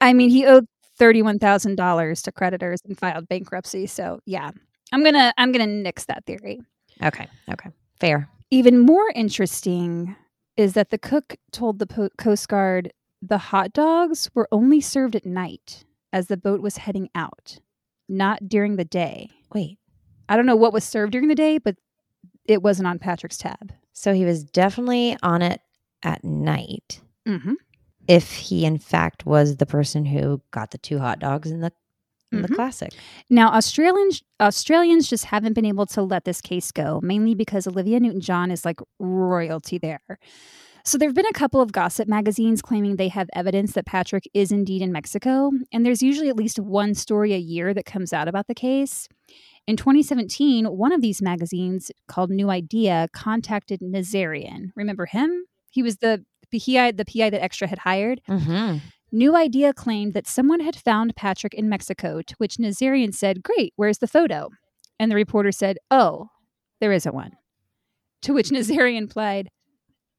I 0.00 0.12
mean, 0.12 0.28
he 0.30 0.44
owed 0.44 0.66
thirty-one 0.98 1.38
thousand 1.38 1.76
dollars 1.76 2.20
to 2.22 2.32
creditors 2.32 2.80
and 2.84 2.98
filed 2.98 3.26
bankruptcy. 3.28 3.86
So 3.86 4.20
yeah, 4.26 4.50
I'm 4.92 5.02
gonna 5.02 5.32
I'm 5.38 5.50
gonna 5.52 5.66
nix 5.66 6.04
that 6.04 6.26
theory. 6.26 6.60
Okay. 7.02 7.26
Okay. 7.50 7.70
Fair. 7.98 8.28
Even 8.50 8.78
more 8.78 9.10
interesting 9.14 10.14
is 10.56 10.74
that 10.74 10.90
the 10.90 10.98
cook 10.98 11.36
told 11.52 11.78
the 11.78 11.86
po- 11.86 12.10
Coast 12.16 12.48
Guard 12.48 12.92
the 13.20 13.38
hot 13.38 13.72
dogs 13.72 14.30
were 14.34 14.48
only 14.52 14.80
served 14.80 15.16
at 15.16 15.24
night 15.24 15.84
as 16.12 16.28
the 16.28 16.36
boat 16.36 16.60
was 16.60 16.76
heading 16.78 17.08
out, 17.14 17.58
not 18.08 18.48
during 18.48 18.76
the 18.76 18.84
day. 18.84 19.30
Wait. 19.52 19.78
I 20.28 20.36
don't 20.36 20.46
know 20.46 20.56
what 20.56 20.72
was 20.72 20.84
served 20.84 21.12
during 21.12 21.28
the 21.28 21.34
day, 21.34 21.58
but 21.58 21.76
it 22.46 22.62
wasn't 22.62 22.88
on 22.88 22.98
Patrick's 22.98 23.38
tab. 23.38 23.72
So 23.92 24.12
he 24.12 24.24
was 24.24 24.44
definitely 24.44 25.16
on 25.22 25.42
it 25.42 25.60
at 26.02 26.24
night. 26.24 27.00
Mm-hmm. 27.26 27.54
If 28.06 28.32
he 28.32 28.64
in 28.64 28.78
fact 28.78 29.24
was 29.24 29.56
the 29.56 29.66
person 29.66 30.04
who 30.04 30.42
got 30.50 30.70
the 30.70 30.78
two 30.78 30.98
hot 30.98 31.18
dogs 31.18 31.50
in 31.50 31.60
the 31.60 31.72
in 32.36 32.42
the 32.42 32.48
classic. 32.48 32.92
Now, 33.30 33.52
Australians 33.52 34.22
Australians 34.40 35.08
just 35.08 35.26
haven't 35.26 35.54
been 35.54 35.64
able 35.64 35.86
to 35.86 36.02
let 36.02 36.24
this 36.24 36.40
case 36.40 36.72
go, 36.72 37.00
mainly 37.02 37.34
because 37.34 37.66
Olivia 37.66 38.00
Newton-John 38.00 38.50
is 38.50 38.64
like 38.64 38.80
royalty 38.98 39.78
there. 39.78 40.00
So 40.86 40.98
there 40.98 41.08
have 41.08 41.16
been 41.16 41.24
a 41.26 41.32
couple 41.32 41.62
of 41.62 41.72
gossip 41.72 42.08
magazines 42.08 42.60
claiming 42.60 42.96
they 42.96 43.08
have 43.08 43.30
evidence 43.34 43.72
that 43.72 43.86
Patrick 43.86 44.28
is 44.34 44.52
indeed 44.52 44.82
in 44.82 44.92
Mexico, 44.92 45.50
and 45.72 45.86
there's 45.86 46.02
usually 46.02 46.28
at 46.28 46.36
least 46.36 46.58
one 46.58 46.94
story 46.94 47.32
a 47.32 47.38
year 47.38 47.72
that 47.72 47.86
comes 47.86 48.12
out 48.12 48.28
about 48.28 48.48
the 48.48 48.54
case. 48.54 49.08
In 49.66 49.78
2017, 49.78 50.66
one 50.66 50.92
of 50.92 51.00
these 51.00 51.22
magazines 51.22 51.90
called 52.06 52.28
New 52.28 52.50
Idea 52.50 53.08
contacted 53.14 53.80
Nazarian. 53.80 54.72
Remember 54.76 55.06
him? 55.06 55.44
He 55.70 55.82
was 55.82 55.96
the 55.96 56.22
PI, 56.52 56.92
the 56.92 57.06
PI 57.06 57.30
that 57.30 57.42
Extra 57.42 57.66
had 57.66 57.78
hired. 57.78 58.20
Mm-hmm. 58.28 58.78
New 59.14 59.36
Idea 59.36 59.72
claimed 59.72 60.12
that 60.14 60.26
someone 60.26 60.58
had 60.58 60.74
found 60.74 61.14
Patrick 61.14 61.54
in 61.54 61.68
Mexico, 61.68 62.20
to 62.20 62.34
which 62.38 62.56
Nazarian 62.56 63.14
said, 63.14 63.44
Great, 63.44 63.72
where's 63.76 63.98
the 63.98 64.08
photo? 64.08 64.50
And 64.98 65.08
the 65.08 65.14
reporter 65.14 65.52
said, 65.52 65.78
Oh, 65.88 66.30
there 66.80 66.90
isn't 66.90 67.14
one. 67.14 67.36
To 68.22 68.32
which 68.34 68.48
Nazarian 68.50 69.02
replied, 69.02 69.50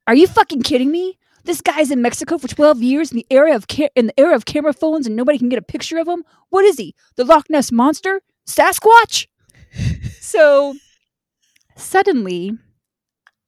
Are 0.08 0.16
you 0.16 0.28
fucking 0.28 0.62
kidding 0.62 0.92
me? 0.92 1.18
This 1.44 1.60
guy's 1.60 1.92
in 1.92 2.02
Mexico 2.02 2.38
for 2.38 2.48
12 2.48 2.82
years 2.82 3.12
in 3.12 3.18
the 3.18 3.28
era 3.30 3.54
of 3.54 3.68
ca- 3.68 3.90
in 3.96 4.08
the 4.08 4.18
era 4.18 4.34
of 4.34 4.46
camera 4.46 4.72
phones 4.72 5.06
and 5.06 5.16
nobody 5.16 5.38
can 5.38 5.50
get 5.50 5.60
a 5.60 5.62
picture 5.62 5.98
of 5.98 6.08
him. 6.08 6.24
What 6.50 6.64
is 6.64 6.78
he? 6.78 6.96
The 7.18 7.26
Loch 7.26 7.50
Ness 7.50 7.74
monster? 7.74 8.22
Sasquatch? 8.48 9.28
so 10.22 10.74
suddenly 11.76 12.58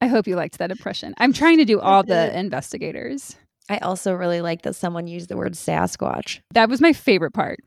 I 0.02 0.08
hope 0.08 0.26
you 0.26 0.36
liked 0.36 0.58
that 0.58 0.70
impression. 0.70 1.14
I'm 1.16 1.32
trying 1.32 1.56
to 1.56 1.64
do 1.64 1.80
all 1.80 2.02
the 2.02 2.38
investigators. 2.38 3.34
I 3.68 3.78
also 3.78 4.12
really 4.12 4.40
like 4.40 4.62
that 4.62 4.76
someone 4.76 5.06
used 5.06 5.28
the 5.28 5.36
word 5.36 5.52
Sasquatch. 5.52 6.40
That 6.54 6.68
was 6.68 6.80
my 6.80 6.92
favorite 6.92 7.32
part. 7.32 7.60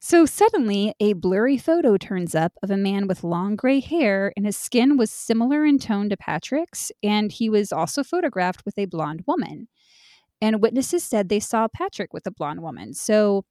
So 0.00 0.26
suddenly, 0.26 0.94
a 1.00 1.14
blurry 1.14 1.58
photo 1.58 1.96
turns 1.96 2.34
up 2.34 2.52
of 2.62 2.70
a 2.70 2.76
man 2.76 3.08
with 3.08 3.24
long 3.24 3.56
gray 3.56 3.80
hair, 3.80 4.32
and 4.36 4.46
his 4.46 4.56
skin 4.56 4.96
was 4.96 5.10
similar 5.10 5.64
in 5.64 5.80
tone 5.80 6.08
to 6.10 6.16
Patrick's, 6.16 6.92
and 7.02 7.32
he 7.32 7.50
was 7.50 7.72
also 7.72 8.04
photographed 8.04 8.64
with 8.64 8.78
a 8.78 8.86
blonde 8.86 9.24
woman. 9.26 9.66
And 10.40 10.62
witnesses 10.62 11.02
said 11.02 11.28
they 11.28 11.40
saw 11.40 11.66
Patrick 11.66 12.14
with 12.14 12.26
a 12.28 12.30
blonde 12.30 12.62
woman. 12.62 12.94
So, 12.94 13.44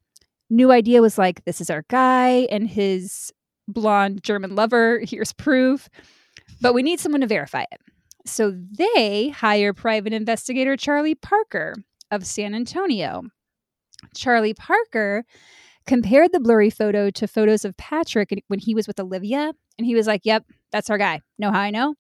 New 0.50 0.72
Idea 0.72 1.02
was 1.02 1.18
like, 1.18 1.44
this 1.44 1.60
is 1.60 1.70
our 1.70 1.84
guy 1.90 2.48
and 2.50 2.70
his 2.70 3.34
blonde 3.68 4.24
German 4.24 4.56
lover. 4.56 5.00
Here's 5.06 5.34
proof. 5.34 5.90
But 6.62 6.74
we 6.74 6.82
need 6.82 7.02
someone 7.02 7.22
to 7.22 7.28
verify 7.28 7.64
it. 7.64 7.82
So 8.28 8.54
they 8.78 9.30
hire 9.30 9.74
private 9.74 10.14
investigator 10.14 10.76
Charlie 10.78 11.16
Parker 11.16 11.76
of 12.12 12.26
San 12.26 12.54
Antonio. 12.54 13.24
Charlie 14.16 14.54
Parker 14.54 15.26
compared 15.86 16.32
the 16.32 16.40
blurry 16.40 16.70
photo 16.70 17.10
to 17.10 17.28
photos 17.28 17.66
of 17.66 17.78
Patrick 17.78 18.44
when 18.48 18.60
he 18.60 18.76
was 18.76 18.88
with 18.88 19.00
Olivia, 19.00 19.54
and 19.78 19.86
he 19.86 19.96
was 19.96 20.08
like, 20.08 20.22
Yep, 20.24 20.46
that's 20.72 20.90
our 20.90 20.98
guy. 20.98 21.22
Know 21.40 21.52
how 21.52 21.60
I 21.60 21.72
know? 21.72 21.96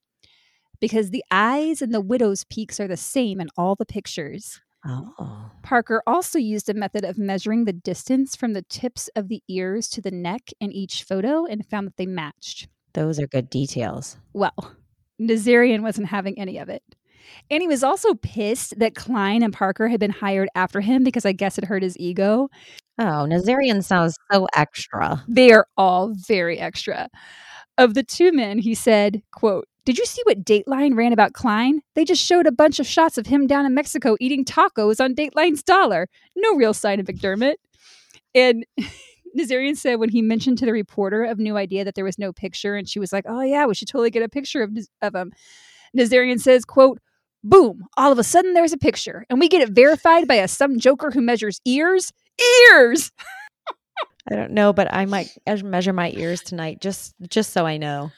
Because 0.79 1.09
the 1.09 1.23
eyes 1.31 1.81
and 1.81 1.93
the 1.93 2.01
widow's 2.01 2.43
peaks 2.43 2.79
are 2.79 2.87
the 2.87 2.97
same 2.97 3.41
in 3.41 3.47
all 3.57 3.75
the 3.75 3.85
pictures. 3.85 4.61
Oh. 4.85 5.51
Parker 5.63 6.03
also 6.05 6.37
used 6.37 6.69
a 6.69 6.73
method 6.73 7.03
of 7.03 7.17
measuring 7.17 7.65
the 7.65 7.73
distance 7.73 8.35
from 8.35 8.53
the 8.53 8.61
tips 8.61 9.09
of 9.15 9.27
the 9.27 9.41
ears 9.47 9.89
to 9.89 10.01
the 10.01 10.11
neck 10.11 10.51
in 10.59 10.71
each 10.71 11.03
photo 11.03 11.45
and 11.45 11.65
found 11.65 11.87
that 11.87 11.97
they 11.97 12.05
matched. 12.05 12.67
Those 12.93 13.19
are 13.19 13.27
good 13.27 13.49
details. 13.49 14.17
Well, 14.33 14.75
Nazarian 15.21 15.81
wasn't 15.81 16.07
having 16.07 16.37
any 16.39 16.57
of 16.57 16.69
it. 16.69 16.83
And 17.49 17.61
he 17.61 17.67
was 17.67 17.83
also 17.83 18.13
pissed 18.15 18.77
that 18.79 18.95
Klein 18.95 19.43
and 19.43 19.53
Parker 19.53 19.87
had 19.87 19.99
been 19.99 20.11
hired 20.11 20.49
after 20.55 20.81
him 20.81 21.03
because 21.03 21.25
I 21.25 21.31
guess 21.31 21.57
it 21.57 21.65
hurt 21.65 21.83
his 21.83 21.97
ego. 21.97 22.49
Oh, 22.99 23.27
Nazarian 23.29 23.83
sounds 23.83 24.17
so 24.31 24.47
extra. 24.55 25.23
They 25.27 25.51
are 25.51 25.67
all 25.77 26.13
very 26.13 26.59
extra. 26.59 27.09
Of 27.77 27.93
the 27.93 28.03
two 28.03 28.31
men, 28.31 28.57
he 28.57 28.73
said, 28.73 29.21
quote, 29.31 29.67
Did 29.85 29.97
you 29.97 30.05
see 30.05 30.21
what 30.25 30.43
Dateline 30.43 30.95
ran 30.95 31.13
about 31.13 31.33
Klein? 31.33 31.81
They 31.93 32.05
just 32.05 32.23
showed 32.23 32.47
a 32.47 32.51
bunch 32.51 32.79
of 32.79 32.87
shots 32.87 33.17
of 33.17 33.27
him 33.27 33.45
down 33.45 33.65
in 33.65 33.75
Mexico 33.75 34.17
eating 34.19 34.43
tacos 34.43 34.99
on 34.99 35.13
Dateline's 35.13 35.63
dollar. 35.63 36.07
No 36.35 36.55
real 36.55 36.73
sign 36.73 36.99
of 36.99 37.05
McDermott. 37.05 37.55
And 38.33 38.65
Nazarian 39.37 39.77
said 39.77 39.95
when 39.95 40.09
he 40.09 40.21
mentioned 40.21 40.57
to 40.59 40.65
the 40.65 40.73
reporter 40.73 41.23
of 41.23 41.37
New 41.37 41.57
Idea 41.57 41.85
that 41.85 41.95
there 41.95 42.05
was 42.05 42.17
no 42.17 42.33
picture, 42.33 42.75
and 42.75 42.87
she 42.87 42.99
was 42.99 43.13
like, 43.13 43.25
"Oh 43.27 43.41
yeah, 43.41 43.65
we 43.65 43.75
should 43.75 43.87
totally 43.87 44.09
get 44.09 44.23
a 44.23 44.29
picture 44.29 44.63
of 44.63 44.77
of 45.01 45.15
him." 45.15 45.31
Nazarian 45.95 46.39
says, 46.39 46.65
"quote 46.65 46.99
Boom! 47.43 47.85
All 47.97 48.11
of 48.11 48.19
a 48.19 48.23
sudden, 48.23 48.53
there's 48.53 48.73
a 48.73 48.77
picture, 48.77 49.25
and 49.29 49.39
we 49.39 49.47
get 49.47 49.61
it 49.61 49.69
verified 49.69 50.27
by 50.27 50.35
a 50.35 50.47
some 50.47 50.79
joker 50.79 51.11
who 51.11 51.21
measures 51.21 51.61
ears. 51.65 52.11
Ears! 52.71 53.11
I 54.29 54.35
don't 54.35 54.51
know, 54.51 54.73
but 54.73 54.93
I 54.93 55.05
might 55.05 55.29
measure 55.63 55.93
my 55.93 56.11
ears 56.15 56.41
tonight 56.41 56.81
just 56.81 57.15
just 57.29 57.53
so 57.53 57.65
I 57.65 57.77
know. 57.77 58.11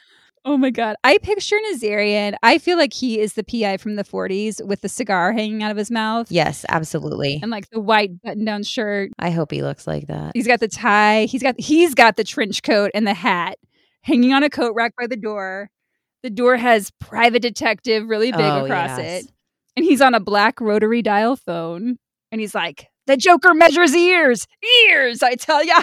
Oh 0.45 0.57
my 0.57 0.69
god! 0.69 0.95
I 1.03 1.17
picture 1.19 1.57
Nazarian. 1.71 2.35
I 2.43 2.57
feel 2.57 2.77
like 2.77 2.93
he 2.93 3.19
is 3.19 3.33
the 3.33 3.43
PI 3.43 3.77
from 3.77 3.95
the 3.95 4.03
'40s 4.03 4.65
with 4.65 4.81
the 4.81 4.89
cigar 4.89 5.33
hanging 5.33 5.61
out 5.63 5.71
of 5.71 5.77
his 5.77 5.91
mouth 5.91 6.31
Yes, 6.31 6.65
absolutely. 6.69 7.39
and 7.41 7.51
like 7.51 7.69
the 7.69 7.79
white 7.79 8.21
button-down 8.21 8.63
shirt. 8.63 9.11
I 9.19 9.31
hope 9.31 9.51
he 9.51 9.61
looks 9.61 9.85
like 9.85 10.07
that. 10.07 10.31
He's 10.33 10.47
got 10.47 10.59
the 10.61 10.67
tie. 10.67 11.25
He's 11.25 11.43
got 11.43 11.59
he's 11.59 11.93
got 11.93 12.15
the 12.15 12.23
trench 12.23 12.63
coat 12.63 12.91
and 12.93 13.05
the 13.05 13.13
hat 13.13 13.57
hanging 14.01 14.33
on 14.33 14.43
a 14.43 14.49
coat 14.49 14.73
rack 14.75 14.93
by 14.97 15.07
the 15.07 15.17
door. 15.17 15.69
The 16.23 16.29
door 16.29 16.57
has 16.57 16.91
private 16.99 17.41
detective 17.41 18.07
really 18.07 18.31
big 18.31 18.41
Oh, 18.41 18.65
across 18.65 18.97
yes. 18.97 19.25
it. 19.25 19.31
And 19.75 19.85
he's 19.85 20.01
on 20.01 20.13
a 20.15 20.19
black 20.19 20.59
rotary 20.59 21.01
dial 21.01 21.35
phone. 21.35 21.97
And 22.31 22.41
he's 22.41 22.53
like, 22.55 22.87
the 23.07 23.15
Joker 23.17 23.53
measures 23.53 23.95
ears. 23.95 24.45
Ears, 24.87 25.23
I 25.23 25.35
tell 25.35 25.63
ya. 25.63 25.81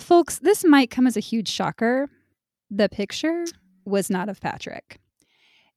Folks, 0.00 0.38
this 0.38 0.64
might 0.64 0.90
come 0.90 1.06
as 1.06 1.16
a 1.16 1.20
huge 1.20 1.48
shocker. 1.48 2.08
The 2.74 2.88
picture 2.88 3.44
was 3.84 4.08
not 4.08 4.30
of 4.30 4.40
Patrick. 4.40 4.98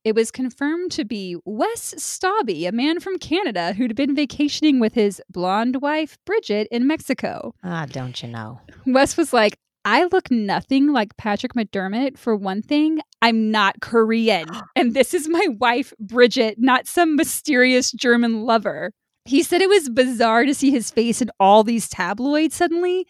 It 0.06 0.16
was 0.16 0.32
confirmed 0.32 0.94
to 0.94 1.04
be 1.04 1.36
Wes 1.44 1.94
Stobby, 1.98 2.66
a 2.66 2.72
man 2.72 3.02
from 3.02 3.18
Canada 3.18 3.74
who'd 3.74 3.98
been 3.98 4.16
vacationing 4.16 4.80
with 4.80 4.94
his 4.94 5.22
blonde 5.30 5.82
wife, 5.82 6.18
Bridget, 6.26 6.70
in 6.72 6.88
Mexico. 6.88 7.54
Ah, 7.66 7.86
don't 7.86 8.24
you 8.24 8.30
know? 8.30 8.62
Wes 8.86 9.18
was 9.18 9.34
like, 9.34 9.58
I 9.84 10.06
look 10.06 10.32
nothing 10.32 10.94
like 10.94 11.18
Patrick 11.18 11.54
McDermott. 11.54 12.18
For 12.18 12.34
one 12.34 12.62
thing, 12.62 13.02
I'm 13.22 13.52
not 13.52 13.82
Korean. 13.82 14.48
And 14.78 14.94
this 14.94 15.14
is 15.14 15.28
my 15.28 15.48
wife, 15.60 15.92
Bridget, 16.00 16.56
not 16.60 16.88
some 16.88 17.18
mysterious 17.18 17.92
German 17.92 18.44
lover. 18.44 18.94
He 19.26 19.44
said 19.44 19.62
it 19.62 19.68
was 19.68 19.90
bizarre 19.90 20.46
to 20.46 20.54
see 20.54 20.72
his 20.72 20.92
face 20.92 21.22
in 21.22 21.30
all 21.42 21.66
these 21.66 21.90
tabloids 21.90 22.56
suddenly. 22.56 23.06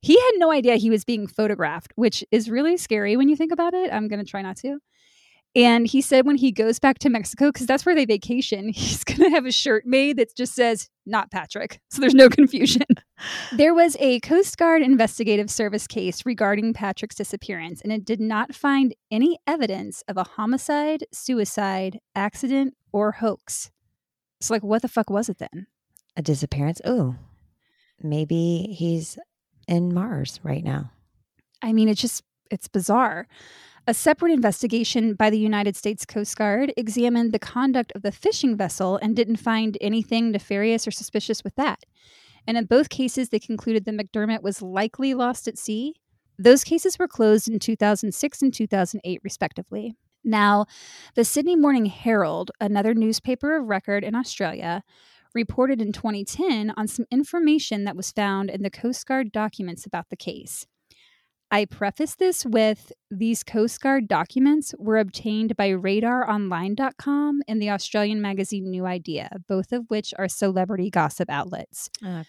He 0.00 0.14
had 0.14 0.32
no 0.36 0.52
idea 0.52 0.76
he 0.76 0.90
was 0.90 1.04
being 1.04 1.26
photographed, 1.26 1.92
which 1.96 2.24
is 2.30 2.50
really 2.50 2.76
scary 2.76 3.16
when 3.16 3.28
you 3.28 3.36
think 3.36 3.52
about 3.52 3.74
it. 3.74 3.92
I'm 3.92 4.08
going 4.08 4.24
to 4.24 4.30
try 4.30 4.42
not 4.42 4.56
to. 4.58 4.78
And 5.56 5.86
he 5.86 6.02
said 6.02 6.26
when 6.26 6.36
he 6.36 6.52
goes 6.52 6.78
back 6.78 6.98
to 7.00 7.10
Mexico, 7.10 7.46
because 7.48 7.66
that's 7.66 7.84
where 7.86 7.94
they 7.94 8.04
vacation, 8.04 8.68
he's 8.74 9.02
going 9.02 9.20
to 9.20 9.30
have 9.30 9.46
a 9.46 9.52
shirt 9.52 9.84
made 9.86 10.18
that 10.18 10.36
just 10.36 10.54
says, 10.54 10.88
not 11.06 11.30
Patrick. 11.30 11.80
So 11.90 12.00
there's 12.00 12.14
no 12.14 12.28
confusion. 12.28 12.84
There 13.50 13.74
was 13.74 13.96
a 13.98 14.20
Coast 14.20 14.56
Guard 14.56 14.82
investigative 14.82 15.50
service 15.50 15.88
case 15.88 16.24
regarding 16.24 16.74
Patrick's 16.74 17.16
disappearance, 17.16 17.80
and 17.80 17.90
it 17.90 18.04
did 18.04 18.20
not 18.20 18.54
find 18.54 18.94
any 19.10 19.38
evidence 19.46 20.04
of 20.06 20.16
a 20.16 20.22
homicide, 20.22 21.06
suicide, 21.12 21.98
accident, 22.14 22.74
or 22.92 23.12
hoax. 23.12 23.72
So, 24.40 24.54
like, 24.54 24.62
what 24.62 24.82
the 24.82 24.88
fuck 24.88 25.10
was 25.10 25.28
it 25.28 25.38
then? 25.38 25.66
A 26.16 26.22
disappearance? 26.22 26.80
Oh, 26.84 27.16
maybe 28.00 28.76
he's 28.78 29.18
in 29.68 29.94
Mars 29.94 30.40
right 30.42 30.64
now. 30.64 30.90
I 31.62 31.72
mean, 31.72 31.88
it's 31.88 32.00
just, 32.00 32.22
it's 32.50 32.68
bizarre. 32.68 33.28
A 33.86 33.94
separate 33.94 34.32
investigation 34.32 35.14
by 35.14 35.30
the 35.30 35.38
United 35.38 35.76
States 35.76 36.04
Coast 36.04 36.36
Guard 36.36 36.72
examined 36.76 37.32
the 37.32 37.38
conduct 37.38 37.92
of 37.94 38.02
the 38.02 38.12
fishing 38.12 38.56
vessel 38.56 38.98
and 39.00 39.16
didn't 39.16 39.36
find 39.36 39.78
anything 39.80 40.30
nefarious 40.30 40.86
or 40.86 40.90
suspicious 40.90 41.42
with 41.42 41.54
that. 41.54 41.84
And 42.46 42.56
in 42.56 42.66
both 42.66 42.90
cases, 42.90 43.28
they 43.28 43.38
concluded 43.38 43.84
that 43.84 43.96
McDermott 43.96 44.42
was 44.42 44.62
likely 44.62 45.14
lost 45.14 45.48
at 45.48 45.58
sea. 45.58 45.94
Those 46.38 46.64
cases 46.64 46.98
were 46.98 47.08
closed 47.08 47.48
in 47.48 47.58
2006 47.58 48.42
and 48.42 48.52
2008, 48.52 49.20
respectively. 49.24 49.94
Now, 50.24 50.66
the 51.14 51.24
Sydney 51.24 51.56
Morning 51.56 51.86
Herald, 51.86 52.50
another 52.60 52.94
newspaper 52.94 53.56
of 53.56 53.66
record 53.66 54.04
in 54.04 54.14
Australia, 54.14 54.82
reported 55.38 55.80
in 55.80 55.92
2010 55.92 56.72
on 56.76 56.88
some 56.88 57.06
information 57.12 57.84
that 57.84 57.94
was 57.94 58.10
found 58.10 58.50
in 58.50 58.62
the 58.62 58.70
Coast 58.70 59.06
Guard 59.06 59.30
documents 59.30 59.86
about 59.86 60.08
the 60.10 60.16
case. 60.16 60.66
I 61.52 61.64
preface 61.64 62.16
this 62.16 62.44
with 62.44 62.92
these 63.08 63.44
Coast 63.44 63.80
Guard 63.80 64.08
documents 64.08 64.74
were 64.78 64.98
obtained 64.98 65.56
by 65.56 65.70
radaronline.com 65.70 67.42
and 67.46 67.62
the 67.62 67.70
Australian 67.70 68.20
magazine 68.20 68.68
New 68.68 68.84
Idea, 68.84 69.30
both 69.46 69.70
of 69.70 69.84
which 69.86 70.12
are 70.18 70.28
celebrity 70.28 70.90
gossip 70.90 71.30
outlets. 71.30 71.88
Okay. 72.04 72.24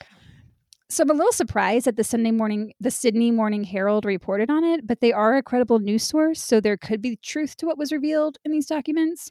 So 0.92 1.04
I'm 1.04 1.10
a 1.10 1.14
little 1.14 1.32
surprised 1.32 1.86
that 1.86 1.98
the 1.98 2.04
Sunday 2.04 2.32
morning 2.32 2.74
the 2.80 2.92
Sydney 2.92 3.32
Morning 3.32 3.64
Herald 3.64 4.06
reported 4.06 4.52
on 4.52 4.64
it, 4.64 4.86
but 4.86 5.02
they 5.02 5.12
are 5.12 5.36
a 5.36 5.44
credible 5.44 5.80
news 5.80 6.04
source, 6.04 6.42
so 6.42 6.60
there 6.60 6.78
could 6.78 7.02
be 7.02 7.18
truth 7.18 7.58
to 7.58 7.66
what 7.66 7.78
was 7.78 7.92
revealed 7.92 8.38
in 8.46 8.52
these 8.52 8.68
documents. 8.68 9.30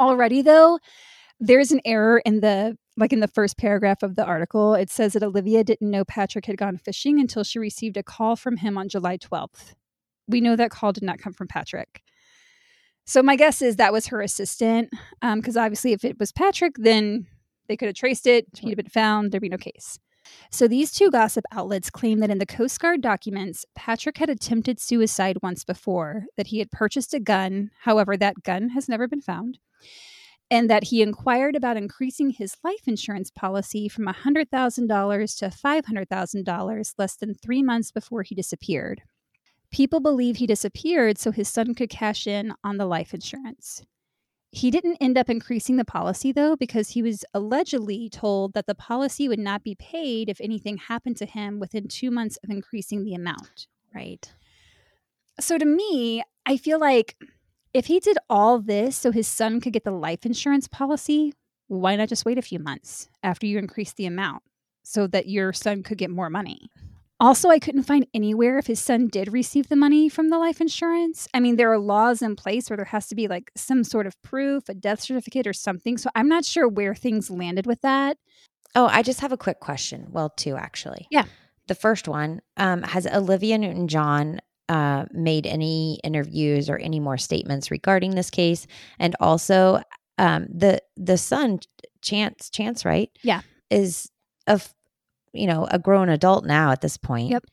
Already 0.00 0.40
though, 0.40 0.78
there's 1.40 1.70
an 1.70 1.80
error 1.84 2.20
in 2.24 2.40
the 2.40 2.76
like 2.98 3.12
in 3.12 3.20
the 3.20 3.28
first 3.28 3.56
paragraph 3.56 4.02
of 4.02 4.16
the 4.16 4.24
article, 4.24 4.74
it 4.74 4.90
says 4.90 5.12
that 5.12 5.22
Olivia 5.22 5.62
didn't 5.62 5.90
know 5.90 6.04
Patrick 6.04 6.46
had 6.46 6.56
gone 6.56 6.76
fishing 6.76 7.20
until 7.20 7.44
she 7.44 7.58
received 7.58 7.96
a 7.96 8.02
call 8.02 8.34
from 8.36 8.56
him 8.56 8.76
on 8.76 8.88
July 8.88 9.16
12th. 9.16 9.74
We 10.26 10.40
know 10.40 10.56
that 10.56 10.70
call 10.70 10.92
did 10.92 11.04
not 11.04 11.18
come 11.18 11.32
from 11.32 11.48
Patrick. 11.48 12.02
So 13.06 13.22
my 13.22 13.36
guess 13.36 13.62
is 13.62 13.76
that 13.76 13.92
was 13.92 14.08
her 14.08 14.20
assistant, 14.20 14.90
because 15.22 15.56
um, 15.56 15.64
obviously, 15.64 15.92
if 15.92 16.04
it 16.04 16.18
was 16.18 16.32
Patrick, 16.32 16.74
then 16.76 17.26
they 17.68 17.76
could 17.76 17.86
have 17.86 17.94
traced 17.94 18.26
it. 18.26 18.46
He'd 18.58 18.70
have 18.70 18.76
been 18.76 18.86
found. 18.86 19.32
There'd 19.32 19.40
be 19.40 19.48
no 19.48 19.56
case. 19.56 19.98
So 20.50 20.68
these 20.68 20.92
two 20.92 21.10
gossip 21.10 21.46
outlets 21.52 21.88
claim 21.88 22.18
that 22.18 22.28
in 22.28 22.38
the 22.38 22.44
Coast 22.44 22.78
Guard 22.80 23.00
documents, 23.00 23.64
Patrick 23.74 24.18
had 24.18 24.28
attempted 24.28 24.78
suicide 24.78 25.38
once 25.42 25.64
before, 25.64 26.24
that 26.36 26.48
he 26.48 26.58
had 26.58 26.70
purchased 26.70 27.14
a 27.14 27.20
gun. 27.20 27.70
However, 27.80 28.14
that 28.18 28.42
gun 28.42 28.70
has 28.70 28.90
never 28.90 29.08
been 29.08 29.22
found 29.22 29.58
and 30.50 30.70
that 30.70 30.84
he 30.84 31.02
inquired 31.02 31.54
about 31.54 31.76
increasing 31.76 32.30
his 32.30 32.56
life 32.64 32.86
insurance 32.86 33.30
policy 33.30 33.88
from 33.88 34.06
$100,000 34.06 35.38
to 35.38 35.46
$500,000 35.46 36.94
less 36.96 37.16
than 37.16 37.34
three 37.34 37.62
months 37.62 37.90
before 37.90 38.22
he 38.22 38.34
disappeared. 38.34 39.02
People 39.70 40.00
believe 40.00 40.36
he 40.36 40.46
disappeared 40.46 41.18
so 41.18 41.30
his 41.30 41.48
son 41.48 41.74
could 41.74 41.90
cash 41.90 42.26
in 42.26 42.54
on 42.64 42.78
the 42.78 42.86
life 42.86 43.12
insurance. 43.12 43.82
He 44.50 44.70
didn't 44.70 44.96
end 44.98 45.18
up 45.18 45.28
increasing 45.28 45.76
the 45.76 45.84
policy, 45.84 46.32
though, 46.32 46.56
because 46.56 46.90
he 46.90 47.02
was 47.02 47.22
allegedly 47.34 48.08
told 48.08 48.54
that 48.54 48.66
the 48.66 48.74
policy 48.74 49.28
would 49.28 49.38
not 49.38 49.62
be 49.62 49.74
paid 49.74 50.30
if 50.30 50.40
anything 50.40 50.78
happened 50.78 51.18
to 51.18 51.26
him 51.26 51.60
within 51.60 51.86
two 51.86 52.10
months 52.10 52.38
of 52.42 52.48
increasing 52.48 53.04
the 53.04 53.14
amount. 53.14 53.66
Right. 53.94 54.32
So 55.38 55.58
to 55.58 55.66
me, 55.66 56.22
I 56.46 56.56
feel 56.56 56.80
like 56.80 57.16
if 57.72 57.86
he 57.86 58.00
did 58.00 58.18
all 58.28 58.60
this 58.60 58.96
so 58.96 59.12
his 59.12 59.28
son 59.28 59.60
could 59.60 59.72
get 59.72 59.84
the 59.84 59.90
life 59.90 60.24
insurance 60.24 60.68
policy, 60.68 61.32
why 61.68 61.96
not 61.96 62.08
just 62.08 62.24
wait 62.24 62.38
a 62.38 62.42
few 62.42 62.58
months 62.58 63.08
after 63.22 63.46
you 63.46 63.58
increase 63.58 63.92
the 63.92 64.06
amount 64.06 64.42
so 64.82 65.06
that 65.06 65.28
your 65.28 65.52
son 65.52 65.82
could 65.82 65.98
get 65.98 66.10
more 66.10 66.30
money? 66.30 66.70
Also, 67.20 67.48
I 67.48 67.58
couldn't 67.58 67.82
find 67.82 68.06
anywhere 68.14 68.58
if 68.58 68.68
his 68.68 68.80
son 68.80 69.08
did 69.08 69.32
receive 69.32 69.68
the 69.68 69.76
money 69.76 70.08
from 70.08 70.28
the 70.30 70.38
life 70.38 70.60
insurance. 70.60 71.26
I 71.34 71.40
mean, 71.40 71.56
there 71.56 71.72
are 71.72 71.78
laws 71.78 72.22
in 72.22 72.36
place 72.36 72.70
where 72.70 72.76
there 72.76 72.86
has 72.86 73.08
to 73.08 73.16
be 73.16 73.26
like 73.26 73.50
some 73.56 73.82
sort 73.82 74.06
of 74.06 74.20
proof, 74.22 74.68
a 74.68 74.74
death 74.74 75.00
certificate 75.00 75.46
or 75.46 75.52
something. 75.52 75.98
So 75.98 76.10
I'm 76.14 76.28
not 76.28 76.44
sure 76.44 76.68
where 76.68 76.94
things 76.94 77.28
landed 77.28 77.66
with 77.66 77.80
that. 77.80 78.18
Oh, 78.76 78.86
I 78.86 79.02
just 79.02 79.20
have 79.20 79.32
a 79.32 79.36
quick 79.36 79.58
question. 79.58 80.06
Well, 80.10 80.30
two 80.30 80.56
actually. 80.56 81.08
Yeah. 81.10 81.24
The 81.66 81.74
first 81.74 82.06
one 82.06 82.40
um, 82.56 82.82
Has 82.82 83.06
Olivia 83.06 83.58
Newton 83.58 83.88
John 83.88 84.38
uh, 84.68 85.06
made 85.12 85.46
any 85.46 86.00
interviews 86.04 86.68
or 86.68 86.78
any 86.78 87.00
more 87.00 87.18
statements 87.18 87.70
regarding 87.70 88.14
this 88.14 88.30
case, 88.30 88.66
and 88.98 89.16
also 89.20 89.80
um, 90.18 90.46
the 90.52 90.82
the 90.96 91.18
son 91.18 91.60
Chance 92.02 92.50
Chance 92.50 92.84
right 92.84 93.10
yeah. 93.22 93.40
is 93.70 94.10
a 94.46 94.60
you 95.32 95.46
know 95.46 95.66
a 95.70 95.78
grown 95.78 96.08
adult 96.08 96.44
now 96.44 96.70
at 96.70 96.80
this 96.80 96.96
point. 96.96 97.30
Yep 97.30 97.44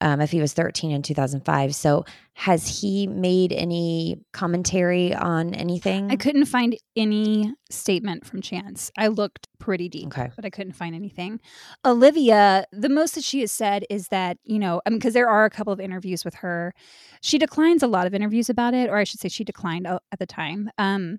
um, 0.00 0.20
if 0.20 0.30
he 0.30 0.40
was 0.40 0.52
13 0.52 0.90
in 0.90 1.02
2005. 1.02 1.74
So 1.74 2.04
has 2.34 2.80
he 2.80 3.06
made 3.06 3.52
any 3.52 4.18
commentary 4.32 5.14
on 5.14 5.54
anything? 5.54 6.10
I 6.10 6.16
couldn't 6.16 6.46
find 6.46 6.76
any 6.96 7.54
statement 7.70 8.26
from 8.26 8.42
Chance. 8.42 8.90
I 8.98 9.06
looked 9.06 9.48
pretty 9.58 9.88
deep, 9.88 10.08
okay. 10.08 10.30
but 10.34 10.44
I 10.44 10.50
couldn't 10.50 10.72
find 10.72 10.94
anything. 10.94 11.40
Olivia, 11.84 12.66
the 12.72 12.88
most 12.88 13.14
that 13.14 13.24
she 13.24 13.40
has 13.40 13.52
said 13.52 13.84
is 13.88 14.08
that, 14.08 14.38
you 14.44 14.58
know, 14.58 14.82
I 14.84 14.90
mean, 14.90 14.98
because 14.98 15.14
there 15.14 15.28
are 15.28 15.44
a 15.44 15.50
couple 15.50 15.72
of 15.72 15.80
interviews 15.80 16.24
with 16.24 16.34
her. 16.34 16.74
She 17.22 17.38
declines 17.38 17.82
a 17.82 17.88
lot 17.88 18.06
of 18.06 18.14
interviews 18.14 18.50
about 18.50 18.74
it, 18.74 18.90
or 18.90 18.96
I 18.96 19.04
should 19.04 19.20
say 19.20 19.28
she 19.28 19.44
declined 19.44 19.86
at 19.86 20.18
the 20.18 20.26
time. 20.26 20.70
Um, 20.76 21.18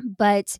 but 0.00 0.58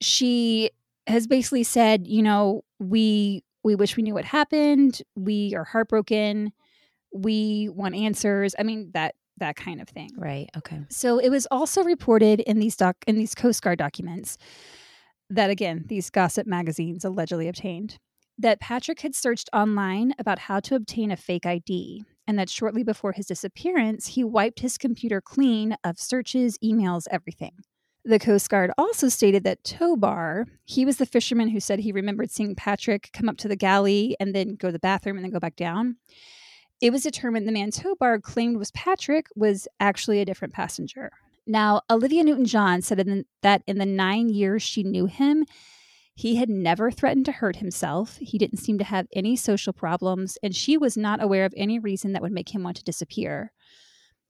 she 0.00 0.70
has 1.06 1.26
basically 1.26 1.64
said, 1.64 2.06
you 2.06 2.22
know, 2.22 2.62
we 2.78 3.42
we 3.68 3.74
wish 3.74 3.98
we 3.98 4.02
knew 4.02 4.14
what 4.14 4.24
happened. 4.24 5.02
We 5.14 5.54
are 5.54 5.64
heartbroken. 5.64 6.52
We 7.12 7.68
want 7.68 7.94
answers. 7.94 8.54
I 8.58 8.62
mean 8.62 8.92
that 8.94 9.14
that 9.36 9.56
kind 9.56 9.82
of 9.82 9.88
thing. 9.88 10.10
Right. 10.16 10.48
Okay. 10.56 10.80
So 10.88 11.18
it 11.18 11.28
was 11.28 11.46
also 11.50 11.84
reported 11.84 12.40
in 12.40 12.60
these 12.60 12.76
doc 12.76 12.96
in 13.06 13.16
these 13.16 13.34
Coast 13.34 13.60
Guard 13.62 13.78
documents 13.78 14.38
that 15.28 15.50
again 15.50 15.84
these 15.88 16.08
gossip 16.08 16.46
magazines 16.46 17.04
allegedly 17.04 17.46
obtained 17.46 17.98
that 18.38 18.58
Patrick 18.58 19.00
had 19.00 19.14
searched 19.14 19.50
online 19.52 20.14
about 20.18 20.38
how 20.38 20.60
to 20.60 20.74
obtain 20.74 21.10
a 21.10 21.16
fake 21.16 21.44
ID 21.44 22.04
and 22.26 22.38
that 22.38 22.48
shortly 22.48 22.82
before 22.82 23.12
his 23.12 23.26
disappearance 23.26 24.06
he 24.06 24.24
wiped 24.24 24.60
his 24.60 24.78
computer 24.78 25.20
clean 25.20 25.76
of 25.84 26.00
searches, 26.00 26.56
emails, 26.64 27.04
everything. 27.10 27.52
The 28.04 28.18
Coast 28.18 28.48
Guard 28.48 28.70
also 28.78 29.08
stated 29.08 29.44
that 29.44 29.64
Tobar, 29.64 30.46
he 30.64 30.84
was 30.84 30.96
the 30.96 31.06
fisherman 31.06 31.48
who 31.48 31.60
said 31.60 31.80
he 31.80 31.92
remembered 31.92 32.30
seeing 32.30 32.54
Patrick 32.54 33.10
come 33.12 33.28
up 33.28 33.36
to 33.38 33.48
the 33.48 33.56
galley 33.56 34.16
and 34.18 34.34
then 34.34 34.54
go 34.54 34.68
to 34.68 34.72
the 34.72 34.78
bathroom 34.78 35.16
and 35.16 35.24
then 35.24 35.32
go 35.32 35.40
back 35.40 35.56
down. 35.56 35.96
It 36.80 36.90
was 36.90 37.02
determined 37.02 37.46
the 37.46 37.52
man 37.52 37.70
Tobar 37.70 38.20
claimed 38.20 38.56
was 38.56 38.70
Patrick 38.70 39.26
was 39.34 39.66
actually 39.80 40.20
a 40.20 40.24
different 40.24 40.54
passenger. 40.54 41.10
Now, 41.46 41.82
Olivia 41.90 42.22
Newton 42.24 42.44
John 42.44 42.82
said 42.82 43.00
in 43.00 43.06
the, 43.08 43.24
that 43.42 43.62
in 43.66 43.78
the 43.78 43.86
nine 43.86 44.28
years 44.28 44.62
she 44.62 44.82
knew 44.82 45.06
him, 45.06 45.44
he 46.14 46.36
had 46.36 46.48
never 46.48 46.90
threatened 46.90 47.24
to 47.26 47.32
hurt 47.32 47.56
himself. 47.56 48.18
He 48.20 48.38
didn't 48.38 48.58
seem 48.58 48.76
to 48.78 48.84
have 48.84 49.06
any 49.12 49.34
social 49.34 49.72
problems, 49.72 50.36
and 50.42 50.54
she 50.54 50.76
was 50.76 50.96
not 50.96 51.22
aware 51.22 51.44
of 51.44 51.54
any 51.56 51.78
reason 51.78 52.12
that 52.12 52.22
would 52.22 52.32
make 52.32 52.54
him 52.54 52.62
want 52.62 52.76
to 52.76 52.84
disappear. 52.84 53.52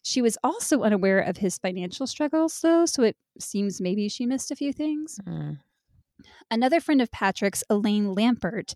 She 0.02 0.22
was 0.22 0.38
also 0.42 0.82
unaware 0.82 1.20
of 1.20 1.38
his 1.38 1.58
financial 1.58 2.06
struggles, 2.06 2.58
though, 2.60 2.86
so 2.86 3.02
it 3.02 3.16
seems 3.38 3.80
maybe 3.80 4.08
she 4.08 4.26
missed 4.26 4.50
a 4.50 4.56
few 4.56 4.72
things. 4.72 5.18
Mm. 5.26 5.58
Another 6.50 6.80
friend 6.80 7.02
of 7.02 7.10
Patrick's, 7.10 7.62
Elaine 7.68 8.14
Lampert, 8.14 8.74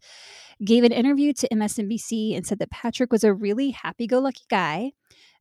gave 0.64 0.84
an 0.84 0.92
interview 0.92 1.32
to 1.32 1.48
MSNBC 1.48 2.36
and 2.36 2.46
said 2.46 2.58
that 2.58 2.70
Patrick 2.70 3.10
was 3.10 3.24
a 3.24 3.32
really 3.32 3.70
happy 3.70 4.06
go 4.06 4.18
lucky 4.18 4.44
guy, 4.50 4.92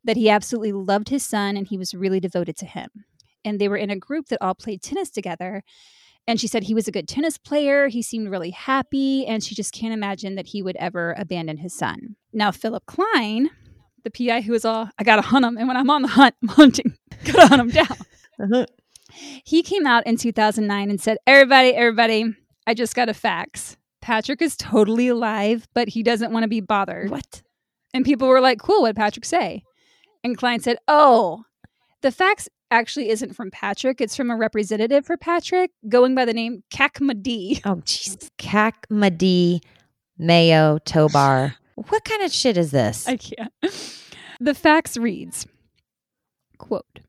that 0.03 0.17
he 0.17 0.29
absolutely 0.29 0.71
loved 0.71 1.09
his 1.09 1.25
son, 1.25 1.57
and 1.57 1.67
he 1.67 1.77
was 1.77 1.93
really 1.93 2.19
devoted 2.19 2.55
to 2.57 2.65
him. 2.65 2.89
And 3.43 3.59
they 3.59 3.67
were 3.67 3.77
in 3.77 3.89
a 3.89 3.95
group 3.95 4.27
that 4.27 4.41
all 4.41 4.55
played 4.55 4.81
tennis 4.81 5.09
together. 5.09 5.63
And 6.27 6.39
she 6.39 6.47
said 6.47 6.63
he 6.63 6.75
was 6.75 6.87
a 6.87 6.91
good 6.91 7.07
tennis 7.07 7.37
player. 7.37 7.87
He 7.87 8.01
seemed 8.01 8.29
really 8.29 8.51
happy, 8.51 9.25
and 9.25 9.43
she 9.43 9.55
just 9.55 9.73
can't 9.73 9.93
imagine 9.93 10.35
that 10.35 10.47
he 10.47 10.61
would 10.61 10.75
ever 10.77 11.15
abandon 11.17 11.57
his 11.57 11.75
son. 11.75 12.15
Now, 12.31 12.51
Philip 12.51 12.85
Klein, 12.85 13.49
the 14.03 14.11
PI 14.11 14.41
who 14.41 14.53
was 14.53 14.65
all, 14.65 14.89
I 14.97 15.03
gotta 15.03 15.21
hunt 15.21 15.45
him. 15.45 15.57
And 15.57 15.67
when 15.67 15.77
I'm 15.77 15.89
on 15.89 16.01
the 16.01 16.07
hunt, 16.07 16.35
I'm 16.41 16.49
hunting, 16.49 16.95
gotta 17.25 17.47
hunt 17.47 17.61
him 17.61 17.69
down. 17.69 17.97
Uh-huh. 18.39 18.65
He 19.43 19.61
came 19.61 19.85
out 19.85 20.07
in 20.07 20.17
2009 20.17 20.89
and 20.89 21.01
said, 21.01 21.17
Everybody, 21.27 21.69
everybody, 21.69 22.35
I 22.65 22.73
just 22.73 22.95
got 22.95 23.09
a 23.09 23.13
fax. 23.13 23.77
Patrick 24.01 24.41
is 24.41 24.55
totally 24.55 25.07
alive, 25.09 25.67
but 25.73 25.89
he 25.89 26.01
doesn't 26.01 26.31
want 26.31 26.43
to 26.43 26.49
be 26.49 26.61
bothered. 26.61 27.11
What? 27.11 27.41
And 27.93 28.05
people 28.05 28.27
were 28.27 28.41
like, 28.41 28.59
Cool, 28.59 28.83
what 28.83 28.95
Patrick 28.95 29.25
say? 29.25 29.63
And 30.23 30.37
Klein 30.37 30.59
said, 30.59 30.77
Oh, 30.87 31.43
the 32.01 32.11
fax 32.11 32.47
actually 32.71 33.09
isn't 33.09 33.35
from 33.35 33.51
Patrick. 33.51 34.01
It's 34.01 34.15
from 34.15 34.31
a 34.31 34.35
representative 34.35 35.05
for 35.05 35.17
Patrick 35.17 35.71
going 35.89 36.15
by 36.15 36.25
the 36.25 36.33
name 36.33 36.63
Kakmadi. 36.73 37.61
Oh, 37.65 37.75
jeez. 37.75 38.29
Kakmadi 38.39 39.61
Mayo 40.17 40.79
Tobar. 40.79 41.55
What 41.75 42.03
kind 42.03 42.21
of 42.21 42.31
shit 42.31 42.57
is 42.57 42.71
this? 42.71 43.07
I 43.07 43.17
can't. 43.17 43.53
The 44.43 44.55
fax 44.55 44.97
reads 44.97 45.45
quote, 46.57 47.01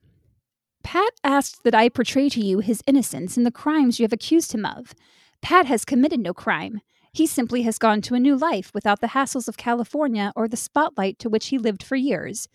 Pat 0.83 1.13
asked 1.25 1.65
that 1.65 1.75
I 1.75 1.89
portray 1.89 2.29
to 2.29 2.45
you 2.45 2.59
his 2.59 2.83
innocence 2.87 3.39
in 3.39 3.45
the 3.45 3.51
crimes 3.51 3.99
you 3.99 4.05
have 4.05 4.13
accused 4.13 4.53
him 4.53 4.67
of. 4.67 4.95
Pat 5.41 5.65
has 5.65 5.87
committed 5.87 6.21
no 6.21 6.35
crime. 6.35 6.83
He 7.11 7.27
simply 7.27 7.63
has 7.63 7.79
gone 7.79 8.03
to 8.03 8.15
a 8.15 8.21
new 8.21 8.37
life 8.37 8.71
without 8.75 9.01
the 9.01 9.09
hassles 9.09 9.49
of 9.49 9.57
California 9.57 10.31
or 10.37 10.47
the 10.47 10.59
spotlight 10.59 11.19
to 11.21 11.31
which 11.31 11.47
he 11.47 11.57
lived 11.57 11.83
for 11.83 11.97
years. 11.97 12.49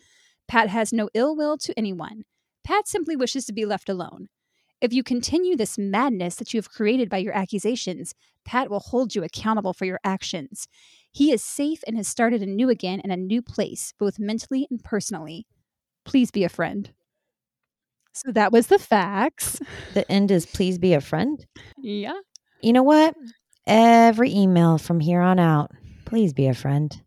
Pat 0.48 0.70
has 0.70 0.94
no 0.94 1.10
ill 1.16 1.36
will 1.36 1.58
to 1.58 1.74
anyone. 1.76 2.26
Pat 2.64 2.88
simply 2.88 3.16
wishes 3.16 3.46
to 3.46 3.54
be 3.54 3.66
left 3.66 3.90
alone. 3.90 4.28
If 4.80 4.94
you 4.94 5.02
continue 5.02 5.56
this 5.56 5.78
madness 5.78 6.36
that 6.36 6.54
you 6.54 6.60
have 6.60 6.70
created 6.70 7.10
by 7.10 7.18
your 7.18 7.36
accusations, 7.36 8.14
Pat 8.46 8.70
will 8.70 8.80
hold 8.80 9.16
you 9.16 9.24
accountable 9.24 9.74
for 9.74 9.86
your 9.86 10.00
actions. 10.04 10.68
He 11.12 11.32
is 11.32 11.44
safe 11.44 11.82
and 11.88 11.98
has 11.98 12.08
started 12.08 12.42
anew 12.42 12.70
again 12.70 13.00
in 13.04 13.12
a 13.12 13.18
new 13.18 13.42
place, 13.42 13.94
both 13.98 14.20
mentally 14.20 14.68
and 14.70 14.84
personally. 14.84 15.48
Please 16.06 16.32
be 16.32 16.44
a 16.44 16.50
friend. 16.50 16.92
So 18.14 18.32
that 18.32 18.52
was 18.52 18.68
the 18.68 18.80
facts. 18.80 19.60
The 19.94 20.10
end 20.12 20.32
is 20.32 20.46
please 20.46 20.78
be 20.78 20.94
a 20.94 21.02
friend. 21.02 21.46
Yeah. 21.78 22.20
You 22.62 22.74
know 22.74 22.84
what? 22.84 23.16
Every 23.68 24.34
email 24.34 24.78
from 24.78 25.00
here 25.00 25.22
on 25.22 25.40
out, 25.40 25.72
please 26.06 26.34
be 26.34 26.48
a 26.48 26.54
friend. 26.54 27.00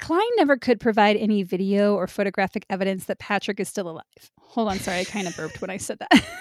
Klein 0.00 0.20
never 0.36 0.56
could 0.56 0.80
provide 0.80 1.16
any 1.16 1.44
video 1.44 1.94
or 1.94 2.06
photographic 2.06 2.66
evidence 2.68 3.04
that 3.04 3.18
Patrick 3.20 3.60
is 3.60 3.68
still 3.68 3.88
alive. 3.88 4.04
Hold 4.40 4.68
on, 4.68 4.78
sorry, 4.78 4.98
I 5.00 5.04
kind 5.04 5.26
of 5.28 5.36
burped 5.36 5.60
when 5.60 5.70
I 5.70 5.76
said 5.76 5.98
that. 6.00 6.24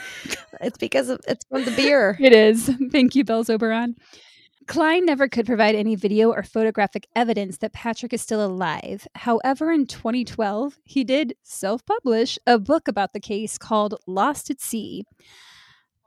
It's 0.62 0.78
because 0.78 1.10
of, 1.10 1.20
it's 1.28 1.44
from 1.50 1.66
the 1.66 1.72
beer. 1.72 2.16
it 2.22 2.32
is. 2.32 2.70
Thank 2.91 3.16
you, 3.16 3.24
Bell's 3.24 3.50
Oberon. 3.50 3.96
Klein 4.68 5.05
never 5.05 5.28
could 5.28 5.45
provide 5.45 5.76
any 5.76 5.95
video 5.95 6.32
or 6.32 6.43
photographic 6.43 7.07
evidence 7.16 7.57
that 7.57 7.74
Patrick 7.74 8.14
is 8.14 8.22
still 8.22 8.43
alive. 8.43 9.07
However, 9.16 9.72
in 9.72 9.86
2012, 9.86 10.80
he 10.84 11.03
did 11.03 11.36
self 11.43 11.86
publish 11.86 12.39
a 12.47 12.59
book 12.59 12.88
about 12.88 13.14
the 13.14 13.20
case 13.20 13.57
called 13.57 13.95
Lost 14.07 14.49
at 14.49 14.61
Sea. 14.61 15.05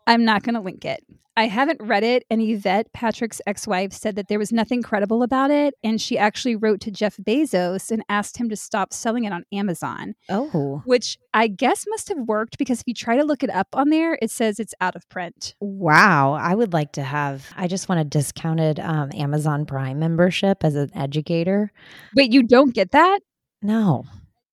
I'm 0.06 0.24
not 0.24 0.42
going 0.42 0.54
to 0.54 0.60
link 0.60 0.84
it. 0.84 1.04
I 1.38 1.48
haven't 1.48 1.82
read 1.82 2.02
it, 2.02 2.24
and 2.30 2.40
Yvette, 2.40 2.90
Patrick's 2.94 3.42
ex 3.46 3.66
wife, 3.66 3.92
said 3.92 4.16
that 4.16 4.28
there 4.28 4.38
was 4.38 4.52
nothing 4.52 4.82
credible 4.82 5.22
about 5.22 5.50
it. 5.50 5.74
And 5.84 6.00
she 6.00 6.16
actually 6.16 6.56
wrote 6.56 6.80
to 6.80 6.90
Jeff 6.90 7.18
Bezos 7.18 7.90
and 7.90 8.02
asked 8.08 8.38
him 8.38 8.48
to 8.48 8.56
stop 8.56 8.94
selling 8.94 9.24
it 9.24 9.34
on 9.34 9.44
Amazon, 9.52 10.14
Oh, 10.30 10.80
which 10.86 11.18
I 11.34 11.48
guess 11.48 11.84
must 11.88 12.08
have 12.08 12.16
worked 12.20 12.56
because 12.56 12.80
if 12.80 12.86
you 12.86 12.94
try 12.94 13.18
to 13.18 13.22
look 13.22 13.42
it 13.42 13.50
up 13.50 13.68
on 13.74 13.90
there, 13.90 14.18
it 14.22 14.30
says 14.30 14.58
it's 14.58 14.72
out 14.80 14.96
of 14.96 15.06
print. 15.10 15.54
wow. 15.60 16.32
I 16.32 16.54
would 16.54 16.72
like 16.72 16.92
to 16.92 17.02
have, 17.02 17.46
I 17.54 17.66
just 17.68 17.86
want 17.90 18.00
a 18.00 18.04
discounted 18.04 18.80
um, 18.80 19.10
Amazon 19.12 19.66
Prime 19.66 19.98
membership 19.98 20.64
as 20.64 20.74
an 20.74 20.90
educator. 20.96 21.70
Wait, 22.14 22.32
you 22.32 22.44
don't 22.44 22.72
get 22.72 22.92
that? 22.92 23.18
No, 23.60 24.04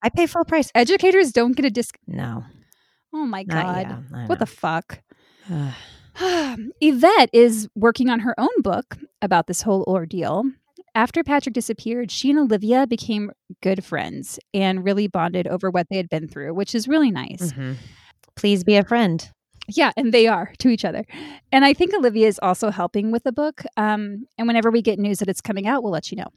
I 0.01 0.09
pay 0.09 0.27
full 0.27 0.43
price. 0.43 0.69
Educators 0.75 1.31
don't 1.31 1.55
get 1.55 1.63
a 1.63 1.69
disc. 1.69 1.97
No, 2.07 2.43
Oh 3.13 3.25
my 3.25 3.45
not 3.47 3.85
God. 3.85 4.27
What 4.27 4.39
the 4.39 4.45
fuck? 4.45 4.99
The? 5.49 5.73
Yvette 6.81 7.29
is 7.33 7.67
working 7.75 8.09
on 8.09 8.19
her 8.19 8.39
own 8.39 8.61
book 8.61 8.97
about 9.21 9.47
this 9.47 9.61
whole 9.61 9.83
ordeal. 9.87 10.43
After 10.95 11.23
Patrick 11.23 11.53
disappeared, 11.55 12.11
she 12.11 12.29
and 12.29 12.37
Olivia 12.39 12.85
became 12.85 13.31
good 13.61 13.83
friends 13.83 14.39
and 14.53 14.83
really 14.83 15.07
bonded 15.07 15.47
over 15.47 15.71
what 15.71 15.87
they 15.89 15.97
had 15.97 16.09
been 16.09 16.27
through, 16.27 16.53
which 16.53 16.75
is 16.75 16.87
really 16.87 17.09
nice. 17.09 17.51
Mhm. 17.53 17.77
Please 18.35 18.63
be 18.63 18.75
a 18.75 18.83
friend. 18.83 19.27
Yeah, 19.67 19.91
and 19.97 20.13
they 20.13 20.27
are 20.27 20.51
to 20.59 20.69
each 20.69 20.85
other. 20.85 21.05
And 21.51 21.65
I 21.65 21.73
think 21.73 21.93
Olivia 21.95 22.27
is 22.27 22.39
also 22.43 22.69
helping 22.69 23.11
with 23.11 23.23
the 23.23 23.31
book. 23.31 23.63
Um, 23.77 24.27
and 24.37 24.45
whenever 24.47 24.69
we 24.69 24.81
get 24.81 24.99
news 24.99 25.19
that 25.19 25.29
it's 25.29 25.41
coming 25.41 25.65
out, 25.67 25.81
we'll 25.81 25.93
let 25.93 26.11
you 26.11 26.17
know. 26.17 26.27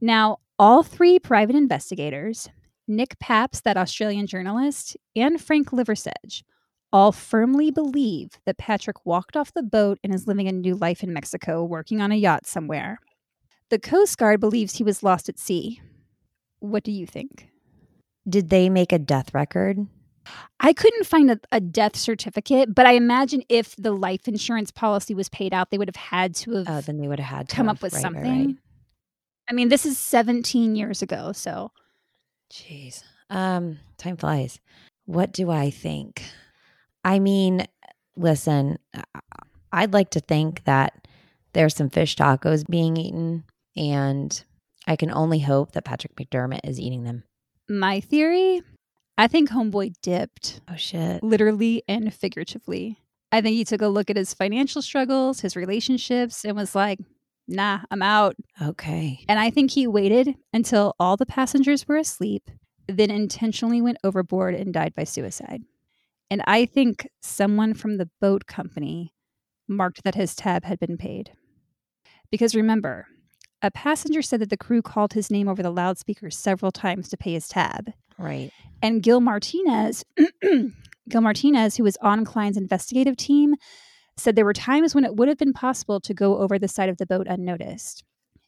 Now, 0.00 0.38
all 0.58 0.82
three 0.82 1.18
private 1.18 1.56
investigators, 1.56 2.48
Nick 2.86 3.18
Paps, 3.18 3.60
that 3.62 3.76
Australian 3.76 4.26
journalist, 4.26 4.96
and 5.16 5.40
Frank 5.40 5.70
Liversedge, 5.70 6.42
all 6.92 7.12
firmly 7.12 7.70
believe 7.70 8.30
that 8.46 8.58
Patrick 8.58 9.04
walked 9.04 9.36
off 9.36 9.52
the 9.52 9.62
boat 9.62 9.98
and 10.02 10.14
is 10.14 10.26
living 10.26 10.48
a 10.48 10.52
new 10.52 10.74
life 10.74 11.02
in 11.02 11.12
Mexico, 11.12 11.62
working 11.64 12.00
on 12.00 12.12
a 12.12 12.16
yacht 12.16 12.46
somewhere. 12.46 12.98
The 13.70 13.78
Coast 13.78 14.16
Guard 14.16 14.40
believes 14.40 14.74
he 14.76 14.84
was 14.84 15.02
lost 15.02 15.28
at 15.28 15.38
sea. 15.38 15.80
What 16.60 16.84
do 16.84 16.90
you 16.92 17.06
think? 17.06 17.48
Did 18.28 18.48
they 18.48 18.68
make 18.70 18.92
a 18.92 18.98
death 18.98 19.34
record? 19.34 19.86
I 20.60 20.72
couldn't 20.72 21.06
find 21.06 21.30
a, 21.30 21.40
a 21.52 21.60
death 21.60 21.96
certificate, 21.96 22.74
but 22.74 22.86
I 22.86 22.92
imagine 22.92 23.42
if 23.48 23.74
the 23.76 23.92
life 23.92 24.28
insurance 24.28 24.70
policy 24.70 25.14
was 25.14 25.28
paid 25.30 25.54
out, 25.54 25.70
they 25.70 25.78
would 25.78 25.88
have 25.88 25.96
had 25.96 26.34
to 26.36 26.52
have 26.52 26.66
Oh, 26.68 26.80
then 26.82 26.98
they 26.98 27.08
would 27.08 27.20
have 27.20 27.38
had 27.38 27.48
to 27.48 27.56
come 27.56 27.66
have- 27.66 27.76
up 27.76 27.82
with 27.82 27.94
right, 27.94 28.02
something. 28.02 28.46
right. 28.46 28.56
I 29.50 29.54
mean, 29.54 29.68
this 29.70 29.86
is 29.86 29.96
17 29.98 30.76
years 30.76 31.00
ago, 31.00 31.32
so 31.32 31.70
Jeez. 32.52 33.02
Um, 33.30 33.78
time 33.98 34.16
flies. 34.16 34.58
What 35.06 35.32
do 35.32 35.50
I 35.50 35.70
think? 35.70 36.22
I 37.04 37.18
mean, 37.18 37.66
listen, 38.16 38.78
I'd 39.72 39.92
like 39.92 40.10
to 40.10 40.20
think 40.20 40.64
that 40.64 41.06
there's 41.52 41.74
some 41.74 41.90
fish 41.90 42.16
tacos 42.16 42.66
being 42.68 42.96
eaten, 42.96 43.44
and 43.76 44.42
I 44.86 44.96
can 44.96 45.10
only 45.10 45.40
hope 45.40 45.72
that 45.72 45.84
Patrick 45.84 46.14
McDermott 46.16 46.60
is 46.64 46.78
eating 46.80 47.04
them. 47.04 47.24
my 47.68 48.00
theory, 48.00 48.62
I 49.16 49.26
think 49.28 49.50
Homeboy 49.50 49.94
dipped, 50.02 50.60
Oh 50.70 50.76
shit. 50.76 51.22
literally 51.22 51.82
and 51.88 52.12
figuratively. 52.14 52.98
I 53.32 53.40
think 53.42 53.56
he 53.56 53.64
took 53.64 53.82
a 53.82 53.88
look 53.88 54.08
at 54.10 54.16
his 54.16 54.32
financial 54.32 54.80
struggles, 54.80 55.40
his 55.40 55.56
relationships, 55.56 56.44
and 56.44 56.56
was 56.56 56.74
like, 56.74 56.98
nah, 57.46 57.80
I'm 57.90 58.00
out. 58.02 58.36
Okay. 58.62 59.24
And 59.28 59.38
I 59.38 59.50
think 59.50 59.70
he 59.72 59.86
waited 59.86 60.34
until 60.54 60.94
all 60.98 61.16
the 61.18 61.26
passengers 61.26 61.86
were 61.86 61.96
asleep, 61.96 62.50
then 62.86 63.10
intentionally 63.10 63.82
went 63.82 63.98
overboard 64.02 64.54
and 64.54 64.72
died 64.72 64.94
by 64.94 65.04
suicide. 65.04 65.62
And 66.30 66.42
I 66.46 66.66
think 66.66 67.08
someone 67.22 67.74
from 67.74 67.96
the 67.96 68.10
boat 68.20 68.46
company 68.46 69.14
marked 69.66 70.04
that 70.04 70.14
his 70.14 70.34
tab 70.34 70.64
had 70.64 70.78
been 70.78 70.96
paid. 70.96 71.32
Because 72.30 72.54
remember, 72.54 73.06
a 73.62 73.70
passenger 73.70 74.22
said 74.22 74.40
that 74.40 74.50
the 74.50 74.56
crew 74.56 74.82
called 74.82 75.14
his 75.14 75.30
name 75.30 75.48
over 75.48 75.62
the 75.62 75.70
loudspeaker 75.70 76.30
several 76.30 76.70
times 76.70 77.08
to 77.08 77.16
pay 77.16 77.32
his 77.32 77.48
tab. 77.48 77.92
Right. 78.18 78.52
And 78.82 79.02
Gil 79.02 79.20
Martinez, 79.20 80.04
Gil 81.08 81.20
Martinez, 81.20 81.76
who 81.76 81.84
was 81.84 81.96
on 82.00 82.24
Klein's 82.24 82.56
investigative 82.56 83.16
team, 83.16 83.54
said 84.16 84.36
there 84.36 84.44
were 84.44 84.52
times 84.52 84.94
when 84.94 85.04
it 85.04 85.16
would 85.16 85.28
have 85.28 85.38
been 85.38 85.52
possible 85.52 86.00
to 86.00 86.14
go 86.14 86.38
over 86.38 86.58
the 86.58 86.68
side 86.68 86.88
of 86.88 86.98
the 86.98 87.06
boat 87.06 87.26
unnoticed. 87.28 88.04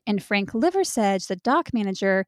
And 0.06 0.22
Frank 0.22 0.52
Liversedge, 0.52 1.28
the 1.28 1.36
dock 1.36 1.72
manager, 1.72 2.26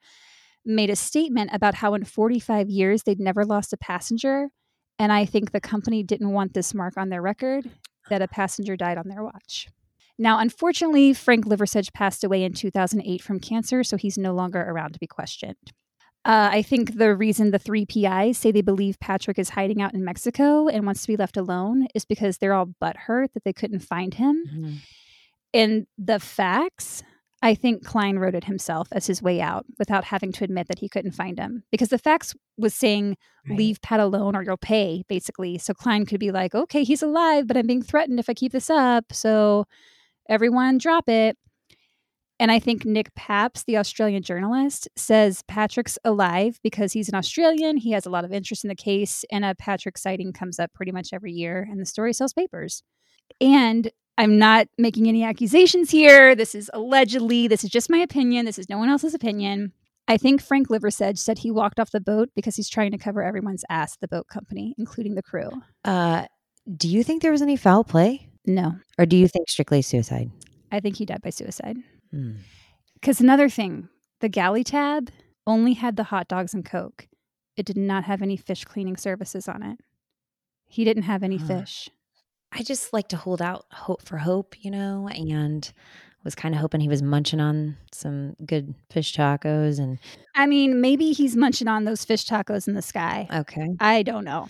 made 0.64 0.90
a 0.90 0.96
statement 0.96 1.50
about 1.53 1.74
how 1.74 1.94
in 1.94 2.05
45 2.05 2.70
years 2.70 3.03
they'd 3.03 3.18
never 3.18 3.44
lost 3.44 3.72
a 3.72 3.76
passenger. 3.76 4.48
And 5.03 5.11
I 5.11 5.24
think 5.24 5.50
the 5.50 5.61
company 5.61 6.05
didn't 6.05 6.30
want 6.30 6.55
this 6.55 6.72
mark 6.72 6.96
on 6.96 7.09
their 7.09 7.20
record 7.20 7.68
that 8.09 8.22
a 8.22 8.28
passenger 8.28 8.76
died 8.76 8.98
on 8.98 9.09
their 9.09 9.24
watch. 9.24 9.66
Now, 10.16 10.38
unfortunately, 10.38 11.12
Frank 11.12 11.44
Liversedge 11.44 11.92
passed 11.92 12.22
away 12.22 12.44
in 12.44 12.53
2008 12.53 13.20
from 13.20 13.40
cancer, 13.40 13.82
so 13.82 13.96
he's 13.96 14.16
no 14.16 14.32
longer 14.32 14.61
around 14.61 14.92
to 14.92 15.00
be 15.00 15.09
questioned. 15.09 15.72
Uh, 16.24 16.50
I 16.53 16.62
think 16.62 16.98
the 16.98 17.16
reason 17.16 17.50
the 17.50 17.59
three 17.59 17.84
PIs 17.84 18.38
say 18.38 18.53
they 18.53 18.62
believe 18.62 19.00
Patrick 19.00 19.40
is 19.40 19.48
hiding 19.48 19.82
out 19.82 19.92
in 19.92 20.05
Mexico 20.05 20.68
and 20.68 20.86
wants 20.86 21.03
to 21.03 21.09
be 21.09 21.16
left 21.16 21.36
alone 21.36 21.88
is 21.96 22.05
because 22.05 22.38
they're 22.38 22.55
all 22.55 22.68
butthurt 22.80 23.32
that 23.34 23.42
they 23.44 23.53
couldn't 23.53 23.80
find 23.80 24.14
him. 24.14 24.44
Mhm. 24.55 24.76
And 25.53 25.86
the 25.98 26.20
facts, 26.20 27.03
I 27.45 27.55
think 27.57 27.84
Klein 27.84 28.18
wrote 28.18 28.36
it 28.36 28.45
himself 28.45 28.88
as 28.93 29.07
his 29.07 29.20
way 29.20 29.40
out 29.40 29.66
without 29.78 30.05
having 30.05 30.30
to 30.32 30.45
admit 30.45 30.68
that 30.68 30.78
he 30.78 30.88
couldn't 30.88 31.12
find 31.12 31.38
him. 31.38 31.64
Because 31.72 31.88
the 31.88 31.99
fax 31.99 32.34
was 32.57 32.72
saying, 32.74 33.16
Right. 33.49 33.59
leave 33.59 33.82
Pat 33.82 33.99
alone 33.99 34.36
or 34.36 34.45
you'll 34.45 34.57
pay, 34.57 35.03
basically. 35.09 35.59
So 35.59 35.74
Klein 35.74 36.07
could 36.07 36.20
be 36.20 36.30
like, 36.30 36.55
okay, 36.55 36.84
he's 36.84 37.03
alive, 37.03 37.49
but 37.49 37.57
I'm 37.57 37.67
being 37.67 37.83
threatened 37.83 38.21
if 38.21 38.29
I 38.30 38.34
keep 38.34 38.53
this 38.53 38.71
up. 38.71 39.12
So 39.12 39.64
everyone 40.29 40.79
drop 40.79 41.08
it. 41.08 41.37
And 42.38 42.50
I 42.53 42.58
think 42.61 42.84
Nick 42.84 43.12
Paps, 43.17 43.64
the 43.64 43.76
Australian 43.79 44.22
journalist, 44.22 44.88
says 44.96 45.42
Patrick's 45.49 45.99
alive 46.04 46.58
because 46.62 46.92
he's 46.92 47.08
an 47.08 47.14
Australian. 47.17 47.76
He 47.76 47.91
has 47.92 48.07
a 48.07 48.11
lot 48.11 48.25
of 48.25 48.33
interest 48.33 48.64
in 48.64 48.68
the 48.68 48.75
case, 48.76 49.25
and 49.30 49.45
a 49.45 49.54
Patrick 49.54 49.99
sighting 49.99 50.33
comes 50.33 50.58
up 50.58 50.72
pretty 50.72 50.91
much 50.92 51.11
every 51.12 51.33
year, 51.33 51.67
and 51.71 51.80
the 51.80 51.87
story 51.87 52.12
sells 52.12 52.33
papers. 52.33 52.83
And 53.41 53.91
I'm 54.18 54.39
not 54.39 54.68
making 54.79 55.09
any 55.09 55.25
accusations 55.25 55.91
here. 55.91 56.34
This 56.34 56.55
is 56.55 56.71
allegedly, 56.75 57.49
this 57.49 57.64
is 57.64 57.71
just 57.71 57.91
my 57.91 57.99
opinion. 57.99 58.45
This 58.45 58.59
is 58.59 58.68
no 58.68 58.79
one 58.79 58.89
else's 58.89 59.14
opinion. 59.14 59.72
I 60.09 60.17
think 60.17 60.43
Frank 60.43 60.68
Liversedge 60.68 61.18
said 61.18 61.39
he 61.39 61.51
walked 61.51 61.80
off 61.80 61.93
the 61.93 62.01
boat 62.01 62.29
because 62.34 62.57
he's 62.57 62.68
trying 62.68 62.91
to 62.91 62.99
cover 62.99 63.22
everyone's 63.22 63.64
ass, 63.71 63.97
the 63.97 64.09
boat 64.09 64.26
company, 64.29 64.75
including 64.76 65.14
the 65.14 65.22
crew. 65.22 65.49
Uh, 65.84 66.26
do 66.76 66.89
you 66.89 67.03
think 67.03 67.22
there 67.22 67.30
was 67.33 67.43
any 67.43 67.57
foul 67.57 67.84
play, 67.84 68.29
No, 68.47 68.76
or 68.99 69.07
do 69.07 69.17
you 69.17 69.29
think 69.29 69.49
strictly 69.49 69.80
suicide? 69.80 70.30
I 70.71 70.80
think 70.80 70.97
he 70.97 71.07
died 71.07 71.22
by 71.22 71.30
suicide. 71.30 71.76
Hmm. 72.11 72.33
Because 72.95 73.21
another 73.21 73.49
thing, 73.49 73.89
the 74.21 74.29
galley 74.29 74.64
tab 74.64 75.11
only 75.47 75.72
had 75.75 75.97
the 75.97 76.05
hot 76.05 76.29
dogs 76.29 76.53
and 76.55 76.64
Coke. 76.64 77.09
It 77.57 77.67
did 77.67 77.76
not 77.76 78.05
have 78.05 78.22
any 78.22 78.37
fish 78.37 78.64
cleaning 78.64 78.97
services 78.97 79.49
on 79.49 79.63
it. 79.63 79.79
He 80.67 80.84
didn't 80.84 81.03
have 81.05 81.22
any 81.22 81.37
Huh. 81.37 81.47
fish. 81.61 81.89
I 82.53 82.62
just 82.62 82.92
like 82.92 83.08
to 83.08 83.16
hold 83.16 83.41
out 83.41 83.64
hope 83.70 84.03
for 84.03 84.18
hope, 84.18 84.54
you 84.62 84.70
know, 84.70 85.08
and 85.08 85.72
was 86.24 86.34
kind 86.34 86.54
of 86.54 86.61
hoping 86.61 86.80
he 86.80 86.88
was 86.88 87.03
munching 87.03 87.41
on 87.41 87.76
some 87.92 88.37
good 88.46 88.74
fish 88.91 89.16
tacos 89.16 89.79
and 89.79 89.99
I 90.34 90.46
mean, 90.46 90.80
maybe 90.80 91.12
he's 91.12 91.37
munching 91.37 91.68
on 91.68 91.84
those 91.84 92.04
fish 92.04 92.26
tacos 92.26 92.68
in 92.68 92.74
the 92.74 92.83
sky. 92.83 93.26
okay. 93.33 93.68
I 93.80 94.03
don't 94.03 94.24
know. 94.24 94.49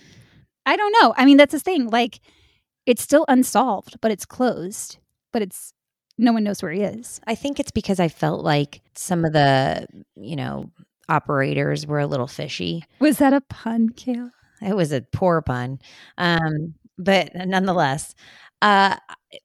I 0.67 0.77
don't 0.77 0.95
know. 1.01 1.15
I 1.17 1.25
mean, 1.25 1.37
that's 1.39 1.53
the 1.53 1.61
thing. 1.61 1.89
Like, 1.89 2.21
it's 2.87 3.03
still 3.03 3.25
unsolved, 3.29 4.01
but 4.01 4.11
it's 4.11 4.27
closed. 4.27 4.99
But 5.33 5.43
it's 5.43 5.73
no 6.19 6.33
one 6.33 6.45
knows 6.45 6.63
where 6.63 6.73
he 6.73 6.83
is. 6.83 7.21
I 7.27 7.35
think 7.35 7.59
it's 7.59 7.71
because 7.71 7.99
I 7.99 8.09
felt 8.09 8.45
like 8.45 8.81
some 8.95 9.25
of 9.25 9.33
the, 9.33 9.87
you 10.15 10.37
know, 10.37 10.71
operators 11.09 11.87
were 11.87 12.01
a 12.01 12.07
little 12.07 12.27
fishy. 12.27 12.85
Was 13.01 13.19
that 13.19 13.33
a 13.33 13.41
pun, 13.41 13.91
Kayla? 13.91 14.31
It 14.61 14.77
was 14.77 14.93
a 14.93 15.01
poor 15.01 15.43
pun. 15.43 15.81
Um, 16.19 16.75
but 17.03 17.31
nonetheless, 17.35 18.15
uh, 18.61 18.97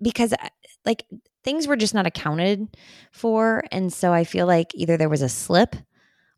because 0.02 0.34
uh, 0.34 0.50
like 0.86 1.04
things 1.44 1.68
were 1.68 1.76
just 1.76 1.94
not 1.94 2.06
accounted 2.08 2.68
for. 3.12 3.64
And 3.72 3.92
so 3.92 4.14
I 4.14 4.24
feel 4.24 4.48
like 4.48 4.72
either 4.74 4.98
there 4.98 5.10
was 5.10 5.22
a 5.22 5.30
slip 5.30 5.76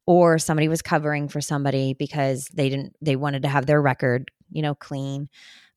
or 0.06 0.40
somebody 0.40 0.68
was 0.68 0.82
covering 0.82 1.28
for 1.28 1.42
somebody 1.42 1.94
because 1.94 2.48
they 2.54 2.70
didn't, 2.70 2.96
they 3.02 3.16
wanted 3.16 3.44
to 3.44 3.48
have 3.50 3.66
their 3.66 3.82
record, 3.82 4.32
you 4.52 4.62
know, 4.62 4.76
clean. 4.76 5.30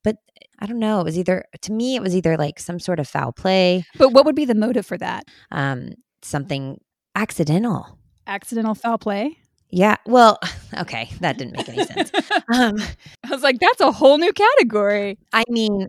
But 0.04 0.16
I 0.58 0.66
don't 0.66 0.78
know. 0.78 1.00
It 1.00 1.04
was 1.04 1.18
either, 1.18 1.44
to 1.62 1.72
me, 1.72 1.96
it 1.96 2.02
was 2.02 2.14
either 2.16 2.36
like 2.36 2.58
some 2.58 2.78
sort 2.78 2.98
of 3.00 3.08
foul 3.08 3.32
play, 3.32 3.84
But 3.98 4.12
what 4.12 4.24
would 4.24 4.34
be 4.34 4.44
the 4.44 4.54
motive 4.54 4.86
for 4.86 4.98
that? 4.98 5.24
um, 5.50 5.94
something 6.22 6.80
accidental. 7.14 7.98
Accidental 8.26 8.74
foul 8.74 8.98
play? 8.98 9.36
Yeah. 9.72 9.96
Well, 10.06 10.38
okay. 10.78 11.10
That 11.20 11.38
didn't 11.38 11.56
make 11.56 11.68
any 11.68 11.84
sense. 11.84 12.10
Um, 12.52 12.74
I 13.24 13.30
was 13.30 13.42
like, 13.42 13.58
that's 13.60 13.80
a 13.80 13.90
whole 13.92 14.18
new 14.18 14.32
category. 14.32 15.16
I 15.32 15.44
mean, 15.48 15.88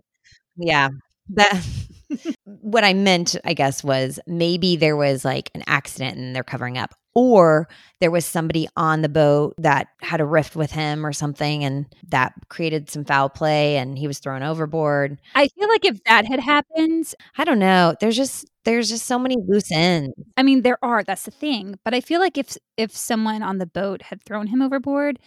yeah, 0.57 0.89
that 1.31 1.65
what 2.45 2.83
I 2.85 2.93
meant, 2.93 3.35
I 3.45 3.53
guess, 3.53 3.83
was 3.83 4.19
maybe 4.27 4.75
there 4.77 4.97
was 4.97 5.25
like 5.25 5.51
an 5.55 5.63
accident 5.67 6.17
and 6.17 6.35
they're 6.35 6.43
covering 6.43 6.77
up, 6.77 6.95
or 7.15 7.67
there 7.99 8.11
was 8.11 8.25
somebody 8.25 8.67
on 8.75 9.01
the 9.01 9.09
boat 9.09 9.53
that 9.57 9.87
had 10.01 10.19
a 10.21 10.25
rift 10.25 10.55
with 10.55 10.71
him 10.71 11.05
or 11.05 11.13
something, 11.13 11.63
and 11.63 11.85
that 12.09 12.33
created 12.49 12.89
some 12.89 13.05
foul 13.05 13.29
play, 13.29 13.77
and 13.77 13.97
he 13.97 14.07
was 14.07 14.19
thrown 14.19 14.43
overboard. 14.43 15.19
I 15.35 15.47
feel 15.47 15.67
like 15.69 15.85
if 15.85 16.03
that 16.05 16.25
had 16.25 16.39
happened, 16.39 17.13
I 17.37 17.43
don't 17.43 17.59
know. 17.59 17.95
There's 17.99 18.17
just 18.17 18.45
there's 18.65 18.89
just 18.89 19.05
so 19.05 19.19
many 19.19 19.37
loose 19.47 19.71
ends. 19.71 20.13
I 20.37 20.43
mean, 20.43 20.61
there 20.61 20.83
are. 20.83 21.03
That's 21.03 21.23
the 21.25 21.31
thing. 21.31 21.77
But 21.83 21.93
I 21.93 22.01
feel 22.01 22.19
like 22.19 22.37
if 22.37 22.57
if 22.77 22.95
someone 22.95 23.43
on 23.43 23.57
the 23.59 23.65
boat 23.67 24.01
had 24.03 24.21
thrown 24.23 24.47
him 24.47 24.61
overboard, 24.61 25.19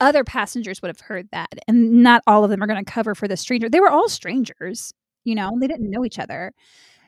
other 0.00 0.24
passengers 0.24 0.82
would 0.82 0.88
have 0.88 1.00
heard 1.00 1.28
that, 1.32 1.54
and 1.68 2.02
not 2.02 2.22
all 2.26 2.44
of 2.44 2.50
them 2.50 2.62
are 2.62 2.66
going 2.66 2.84
to 2.84 2.90
cover 2.90 3.14
for 3.14 3.28
the 3.28 3.36
stranger. 3.36 3.68
They 3.68 3.80
were 3.80 3.90
all 3.90 4.08
strangers, 4.08 4.92
you 5.24 5.34
know. 5.34 5.56
They 5.60 5.66
didn't 5.68 5.90
know 5.90 6.04
each 6.04 6.18
other, 6.18 6.52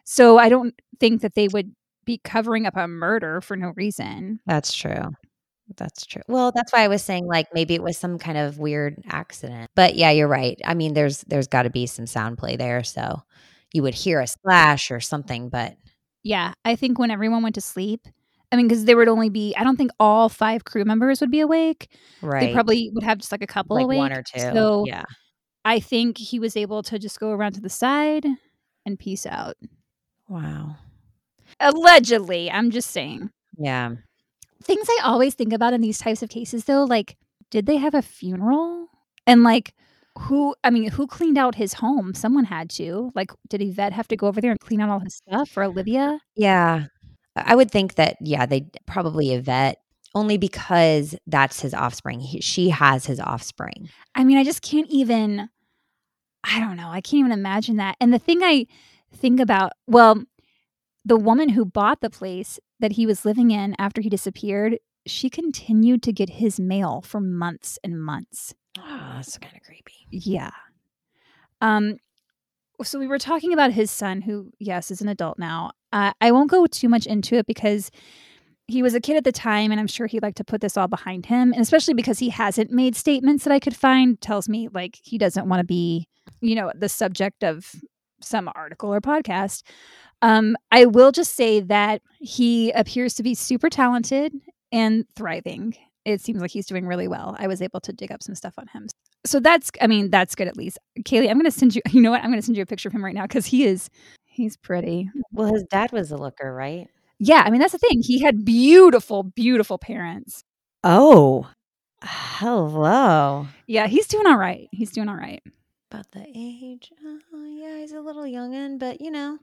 so 0.04 0.38
I 0.38 0.48
don't 0.48 0.74
think 1.00 1.22
that 1.22 1.34
they 1.34 1.48
would 1.48 1.74
be 2.08 2.18
covering 2.24 2.64
up 2.64 2.74
a 2.74 2.88
murder 2.88 3.40
for 3.42 3.54
no 3.54 3.74
reason. 3.76 4.40
That's 4.46 4.72
true. 4.72 5.02
That's 5.76 6.06
true. 6.06 6.22
Well, 6.26 6.50
that's 6.54 6.72
why 6.72 6.82
I 6.82 6.88
was 6.88 7.02
saying 7.02 7.26
like 7.26 7.48
maybe 7.52 7.74
it 7.74 7.82
was 7.82 7.98
some 7.98 8.18
kind 8.18 8.38
of 8.38 8.58
weird 8.58 8.96
accident. 9.10 9.70
But 9.76 9.94
yeah, 9.94 10.10
you're 10.10 10.26
right. 10.26 10.58
I 10.64 10.72
mean, 10.72 10.94
there's 10.94 11.20
there's 11.28 11.46
got 11.46 11.64
to 11.64 11.70
be 11.70 11.86
some 11.86 12.06
sound 12.06 12.38
play 12.38 12.56
there, 12.56 12.82
so 12.82 13.22
you 13.74 13.82
would 13.82 13.94
hear 13.94 14.20
a 14.20 14.26
splash 14.26 14.90
or 14.90 14.98
something, 14.98 15.50
but 15.50 15.76
Yeah, 16.22 16.54
I 16.64 16.74
think 16.74 16.98
when 16.98 17.10
everyone 17.10 17.42
went 17.42 17.54
to 17.56 17.60
sleep. 17.60 18.08
I 18.50 18.56
mean, 18.56 18.66
because 18.66 18.86
there 18.86 18.96
would 18.96 19.08
only 19.08 19.28
be, 19.28 19.54
I 19.58 19.62
don't 19.62 19.76
think 19.76 19.90
all 20.00 20.30
five 20.30 20.64
crew 20.64 20.82
members 20.86 21.20
would 21.20 21.30
be 21.30 21.40
awake. 21.40 21.94
right. 22.22 22.40
They 22.40 22.54
probably 22.54 22.90
would 22.94 23.04
have 23.04 23.18
just 23.18 23.30
like 23.30 23.42
a 23.42 23.46
couple 23.46 23.76
like 23.76 23.84
awake. 23.84 23.98
one 23.98 24.12
or 24.12 24.22
two. 24.22 24.40
So 24.40 24.84
yeah. 24.86 25.04
I 25.66 25.80
think 25.80 26.16
he 26.16 26.38
was 26.38 26.56
able 26.56 26.82
to 26.84 26.98
just 26.98 27.20
go 27.20 27.32
around 27.32 27.52
to 27.56 27.60
the 27.60 27.68
side 27.68 28.24
and 28.86 28.98
peace 28.98 29.26
out. 29.26 29.58
Wow. 30.28 30.76
Allegedly, 31.60 32.50
I'm 32.50 32.70
just 32.70 32.90
saying. 32.90 33.30
Yeah. 33.56 33.94
Things 34.62 34.86
I 34.88 35.00
always 35.04 35.34
think 35.34 35.52
about 35.52 35.72
in 35.72 35.80
these 35.80 35.98
types 35.98 36.22
of 36.22 36.28
cases, 36.28 36.64
though, 36.64 36.84
like, 36.84 37.16
did 37.50 37.66
they 37.66 37.76
have 37.76 37.94
a 37.94 38.02
funeral? 38.02 38.88
And 39.26 39.42
like, 39.42 39.74
who, 40.18 40.54
I 40.64 40.70
mean, 40.70 40.90
who 40.90 41.06
cleaned 41.06 41.38
out 41.38 41.54
his 41.54 41.74
home? 41.74 42.14
Someone 42.14 42.44
had 42.44 42.70
to. 42.70 43.12
Like, 43.14 43.30
did 43.48 43.62
Yvette 43.62 43.92
have 43.92 44.08
to 44.08 44.16
go 44.16 44.26
over 44.26 44.40
there 44.40 44.50
and 44.50 44.60
clean 44.60 44.80
out 44.80 44.90
all 44.90 45.00
his 45.00 45.16
stuff 45.16 45.48
for 45.48 45.62
Olivia? 45.62 46.18
Yeah. 46.34 46.86
I 47.36 47.52
I 47.52 47.54
would 47.54 47.70
think 47.70 47.94
that 47.94 48.16
yeah, 48.20 48.46
they 48.46 48.66
probably 48.86 49.32
Yvette 49.32 49.78
only 50.14 50.38
because 50.38 51.14
that's 51.26 51.60
his 51.60 51.74
offspring. 51.74 52.20
He, 52.20 52.40
she 52.40 52.70
has 52.70 53.06
his 53.06 53.20
offspring. 53.20 53.88
I 54.14 54.24
mean, 54.24 54.38
I 54.38 54.44
just 54.44 54.62
can't 54.62 54.88
even, 54.90 55.48
I 56.44 56.60
don't 56.60 56.76
know. 56.76 56.88
I 56.88 57.00
can't 57.00 57.20
even 57.20 57.32
imagine 57.32 57.76
that. 57.76 57.96
And 58.00 58.12
the 58.12 58.18
thing 58.18 58.42
I 58.42 58.66
think 59.14 59.40
about, 59.40 59.72
well, 59.86 60.24
the 61.08 61.16
woman 61.16 61.48
who 61.48 61.64
bought 61.64 62.02
the 62.02 62.10
place 62.10 62.60
that 62.80 62.92
he 62.92 63.06
was 63.06 63.24
living 63.24 63.50
in 63.50 63.74
after 63.78 64.02
he 64.02 64.10
disappeared, 64.10 64.78
she 65.06 65.30
continued 65.30 66.02
to 66.02 66.12
get 66.12 66.28
his 66.28 66.60
mail 66.60 67.00
for 67.00 67.18
months 67.18 67.78
and 67.82 68.00
months. 68.00 68.54
Oh, 68.78 69.12
that's 69.14 69.38
kind 69.38 69.56
of 69.56 69.62
creepy. 69.62 70.06
Yeah. 70.10 70.50
Um, 71.62 71.96
so 72.82 72.98
we 72.98 73.08
were 73.08 73.18
talking 73.18 73.54
about 73.54 73.72
his 73.72 73.90
son, 73.90 74.20
who, 74.20 74.52
yes, 74.58 74.90
is 74.90 75.00
an 75.00 75.08
adult 75.08 75.38
now. 75.38 75.70
Uh, 75.92 76.12
I 76.20 76.30
won't 76.30 76.50
go 76.50 76.66
too 76.66 76.90
much 76.90 77.06
into 77.06 77.36
it 77.36 77.46
because 77.46 77.90
he 78.66 78.82
was 78.82 78.94
a 78.94 79.00
kid 79.00 79.16
at 79.16 79.24
the 79.24 79.32
time, 79.32 79.70
and 79.70 79.80
I'm 79.80 79.86
sure 79.86 80.06
he'd 80.06 80.22
like 80.22 80.34
to 80.34 80.44
put 80.44 80.60
this 80.60 80.76
all 80.76 80.88
behind 80.88 81.24
him. 81.24 81.52
And 81.54 81.62
especially 81.62 81.94
because 81.94 82.18
he 82.18 82.28
hasn't 82.28 82.70
made 82.70 82.94
statements 82.94 83.44
that 83.44 83.52
I 83.52 83.60
could 83.60 83.74
find, 83.74 84.20
tells 84.20 84.46
me 84.46 84.68
like 84.68 84.98
he 85.02 85.16
doesn't 85.16 85.48
want 85.48 85.60
to 85.60 85.64
be, 85.64 86.06
you 86.42 86.54
know, 86.54 86.70
the 86.74 86.90
subject 86.90 87.42
of 87.42 87.74
some 88.20 88.50
article 88.54 88.92
or 88.92 89.00
podcast. 89.00 89.62
Um, 90.22 90.56
I 90.72 90.86
will 90.86 91.12
just 91.12 91.36
say 91.36 91.60
that 91.60 92.02
he 92.20 92.70
appears 92.72 93.14
to 93.14 93.22
be 93.22 93.34
super 93.34 93.70
talented 93.70 94.32
and 94.72 95.04
thriving. 95.14 95.76
It 96.04 96.20
seems 96.20 96.40
like 96.40 96.50
he's 96.50 96.66
doing 96.66 96.86
really 96.86 97.08
well. 97.08 97.36
I 97.38 97.46
was 97.46 97.62
able 97.62 97.80
to 97.80 97.92
dig 97.92 98.10
up 98.10 98.22
some 98.22 98.34
stuff 98.34 98.54
on 98.58 98.66
him. 98.68 98.88
So 99.26 99.40
that's, 99.40 99.70
I 99.80 99.86
mean, 99.86 100.10
that's 100.10 100.34
good 100.34 100.48
at 100.48 100.56
least. 100.56 100.78
Kaylee, 101.00 101.28
I'm 101.28 101.36
going 101.36 101.44
to 101.44 101.50
send 101.50 101.74
you, 101.74 101.82
you 101.90 102.00
know 102.00 102.10
what? 102.10 102.22
I'm 102.22 102.30
going 102.30 102.40
to 102.40 102.44
send 102.44 102.56
you 102.56 102.62
a 102.62 102.66
picture 102.66 102.88
of 102.88 102.94
him 102.94 103.04
right 103.04 103.14
now 103.14 103.22
because 103.22 103.46
he 103.46 103.64
is, 103.64 103.90
he's 104.24 104.56
pretty. 104.56 105.10
Well, 105.32 105.52
his 105.52 105.64
dad 105.64 105.92
was 105.92 106.10
a 106.10 106.16
looker, 106.16 106.52
right? 106.52 106.88
Yeah. 107.18 107.42
I 107.44 107.50
mean, 107.50 107.60
that's 107.60 107.72
the 107.72 107.78
thing. 107.78 108.02
He 108.02 108.20
had 108.20 108.44
beautiful, 108.44 109.22
beautiful 109.22 109.78
parents. 109.78 110.44
Oh. 110.82 111.48
Hello. 112.02 113.48
Yeah. 113.66 113.86
He's 113.86 114.06
doing 114.06 114.26
all 114.26 114.38
right. 114.38 114.68
He's 114.72 114.92
doing 114.92 115.08
all 115.08 115.16
right. 115.16 115.42
About 115.90 116.10
the 116.12 116.26
age. 116.34 116.92
Uh, 117.04 117.38
yeah, 117.46 117.78
he's 117.78 117.92
a 117.92 118.00
little 118.00 118.24
youngin', 118.24 118.78
but 118.78 119.00
you 119.00 119.10
know. 119.10 119.38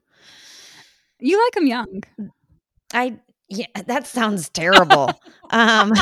You 1.25 1.43
like 1.43 1.53
them 1.53 1.67
young. 1.67 2.03
I 2.93 3.19
yeah, 3.49 3.65
that 3.87 4.05
sounds 4.07 4.49
terrible. 4.49 5.09
um 5.49 5.93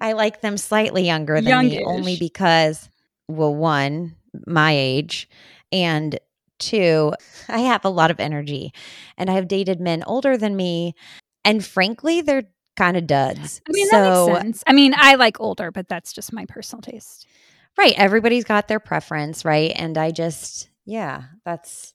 I 0.00 0.12
like 0.12 0.40
them 0.40 0.56
slightly 0.56 1.04
younger 1.04 1.40
than 1.40 1.68
me 1.68 1.82
only 1.84 2.16
because 2.16 2.88
well, 3.28 3.54
one, 3.54 4.16
my 4.46 4.72
age, 4.72 5.30
and 5.72 6.18
two, 6.58 7.14
I 7.48 7.60
have 7.60 7.84
a 7.84 7.90
lot 7.90 8.10
of 8.10 8.20
energy 8.20 8.72
and 9.16 9.30
I 9.30 9.34
have 9.34 9.48
dated 9.48 9.80
men 9.80 10.02
older 10.06 10.36
than 10.36 10.56
me 10.56 10.94
and 11.44 11.64
frankly, 11.64 12.22
they're 12.22 12.44
kind 12.76 12.96
of 12.96 13.06
duds. 13.06 13.60
I 13.68 13.72
mean, 13.72 13.88
so 13.88 14.26
that 14.26 14.28
makes 14.32 14.42
sense. 14.42 14.64
I 14.66 14.72
mean, 14.72 14.94
I 14.96 15.14
like 15.16 15.40
older, 15.40 15.70
but 15.70 15.88
that's 15.88 16.12
just 16.12 16.32
my 16.32 16.46
personal 16.46 16.80
taste. 16.80 17.26
right, 17.78 17.94
everybody's 17.96 18.44
got 18.44 18.68
their 18.68 18.80
preference, 18.80 19.44
right? 19.44 19.72
And 19.74 19.98
I 19.98 20.10
just 20.10 20.68
yeah, 20.86 21.24
that's 21.44 21.93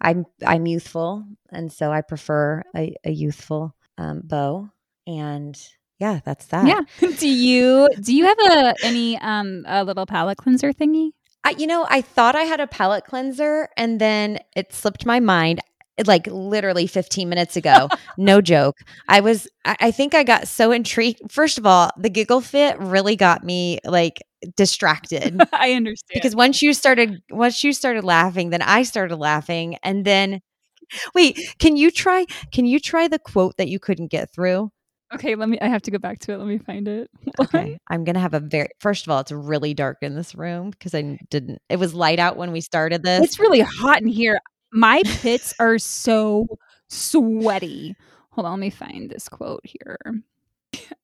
I'm 0.00 0.26
I'm 0.46 0.66
youthful 0.66 1.24
and 1.50 1.72
so 1.72 1.90
I 1.90 2.02
prefer 2.02 2.62
a, 2.76 2.94
a 3.04 3.10
youthful 3.10 3.74
um 3.96 4.22
beau 4.24 4.70
and 5.06 5.60
yeah, 5.98 6.20
that's 6.24 6.46
that. 6.46 6.66
Yeah. 6.66 7.08
do 7.18 7.28
you 7.28 7.88
do 8.00 8.14
you 8.14 8.24
have 8.24 8.38
a 8.38 8.74
any 8.84 9.18
um 9.18 9.64
a 9.66 9.84
little 9.84 10.06
palate 10.06 10.38
cleanser 10.38 10.72
thingy? 10.72 11.10
I, 11.44 11.50
you 11.50 11.66
know, 11.66 11.86
I 11.88 12.02
thought 12.02 12.34
I 12.34 12.42
had 12.42 12.60
a 12.60 12.66
palate 12.66 13.04
cleanser 13.04 13.68
and 13.76 14.00
then 14.00 14.38
it 14.56 14.72
slipped 14.72 15.06
my 15.06 15.20
mind 15.20 15.60
like 16.06 16.26
literally 16.26 16.86
15 16.86 17.28
minutes 17.28 17.56
ago. 17.56 17.88
no 18.16 18.40
joke. 18.42 18.76
I 19.08 19.20
was, 19.20 19.48
I, 19.64 19.76
I 19.80 19.90
think 19.90 20.14
I 20.14 20.24
got 20.24 20.48
so 20.48 20.72
intrigued. 20.72 21.20
First 21.30 21.58
of 21.58 21.66
all, 21.66 21.90
the 21.96 22.10
giggle 22.10 22.40
fit 22.40 22.78
really 22.78 23.16
got 23.16 23.44
me 23.44 23.80
like 23.84 24.22
distracted 24.56 25.40
I 25.52 25.72
understand. 25.72 26.14
because 26.14 26.36
once 26.36 26.62
you 26.62 26.72
started, 26.72 27.20
once 27.30 27.64
you 27.64 27.72
started 27.72 28.04
laughing, 28.04 28.50
then 28.50 28.62
I 28.62 28.82
started 28.82 29.16
laughing. 29.16 29.76
And 29.82 30.04
then, 30.04 30.40
wait, 31.14 31.38
can 31.58 31.76
you 31.76 31.90
try, 31.90 32.26
can 32.52 32.66
you 32.66 32.80
try 32.80 33.08
the 33.08 33.18
quote 33.18 33.56
that 33.56 33.68
you 33.68 33.78
couldn't 33.78 34.08
get 34.08 34.32
through? 34.32 34.70
okay, 35.14 35.34
let 35.34 35.48
me. 35.48 35.58
I 35.60 35.68
have 35.68 35.82
to 35.82 35.90
go 35.90 35.98
back 35.98 36.18
to 36.20 36.32
it. 36.32 36.38
Let 36.38 36.46
me 36.46 36.58
find 36.58 36.86
it. 36.86 37.10
Okay. 37.40 37.78
I'm 37.88 38.04
going 38.04 38.14
to 38.14 38.20
have 38.20 38.34
a 38.34 38.40
very, 38.40 38.68
first 38.80 39.06
of 39.06 39.10
all, 39.10 39.20
it's 39.20 39.32
really 39.32 39.74
dark 39.74 39.98
in 40.02 40.14
this 40.14 40.34
room 40.34 40.70
because 40.70 40.94
I 40.94 41.18
didn't, 41.30 41.60
it 41.68 41.76
was 41.76 41.94
light 41.94 42.18
out 42.18 42.36
when 42.36 42.52
we 42.52 42.60
started 42.60 43.02
this. 43.02 43.24
It's 43.24 43.38
really 43.38 43.60
hot 43.60 44.02
in 44.02 44.08
here. 44.08 44.40
My 44.72 45.02
pits 45.04 45.54
are 45.58 45.78
so 45.78 46.46
sweaty. 46.88 47.96
Hold 48.30 48.46
on, 48.46 48.52
let 48.52 48.60
me 48.60 48.70
find 48.70 49.10
this 49.10 49.28
quote 49.28 49.62
here. 49.64 49.98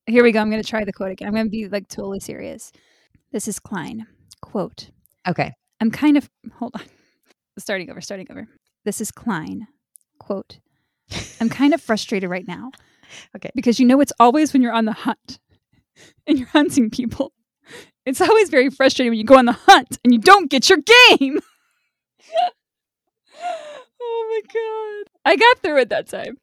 Here 0.07 0.23
we 0.23 0.32
go. 0.32 0.41
I'm 0.41 0.51
going 0.51 0.62
to 0.62 0.69
try 0.69 0.85
the 0.85 0.93
quote 0.93 1.11
again. 1.11 1.28
I'm 1.28 1.35
going 1.35 1.47
to 1.47 1.51
be 1.51 1.69
like 1.69 1.89
totally 1.89 2.20
serious. 2.20 2.73
This 3.32 3.49
is 3.49 3.59
Klein. 3.59 4.07
Quote 4.43 4.91
okay. 5.27 5.53
I'm 5.81 5.91
kind 5.91 6.16
of, 6.16 6.28
hold 6.53 6.73
on. 6.74 6.82
Starting 7.59 7.91
over, 7.91 8.01
starting 8.01 8.27
over. 8.31 8.47
This 8.85 9.01
is 9.01 9.11
Klein. 9.11 9.66
Quote 10.19 10.59
I'm 11.41 11.49
kind 11.49 11.74
of 11.74 11.81
frustrated 11.81 12.31
right 12.31 12.47
now. 12.47 12.70
Okay. 13.36 13.51
Because 13.55 13.78
you 13.78 13.86
know, 13.86 14.01
it's 14.01 14.15
always 14.19 14.53
when 14.53 14.62
you're 14.62 14.73
on 14.73 14.86
the 14.86 14.93
hunt 14.93 15.39
and 16.27 16.39
you're 16.39 16.49
hunting 16.49 16.91
people. 16.91 17.32
It's 18.07 18.20
always 18.20 18.49
very 18.49 18.70
frustrating 18.70 19.12
when 19.12 19.19
you 19.19 19.24
go 19.24 19.36
on 19.36 19.45
the 19.45 19.53
hunt 19.53 19.99
and 20.03 20.12
you 20.12 20.19
don't 20.19 20.51
get 20.51 20.69
your 20.69 20.78
game. 21.11 21.39
Oh 24.06 24.28
my 24.31 24.40
god. 24.52 25.32
I 25.32 25.36
got 25.36 25.59
through 25.59 25.78
it 25.78 25.89
that 25.89 26.09
time. 26.09 26.36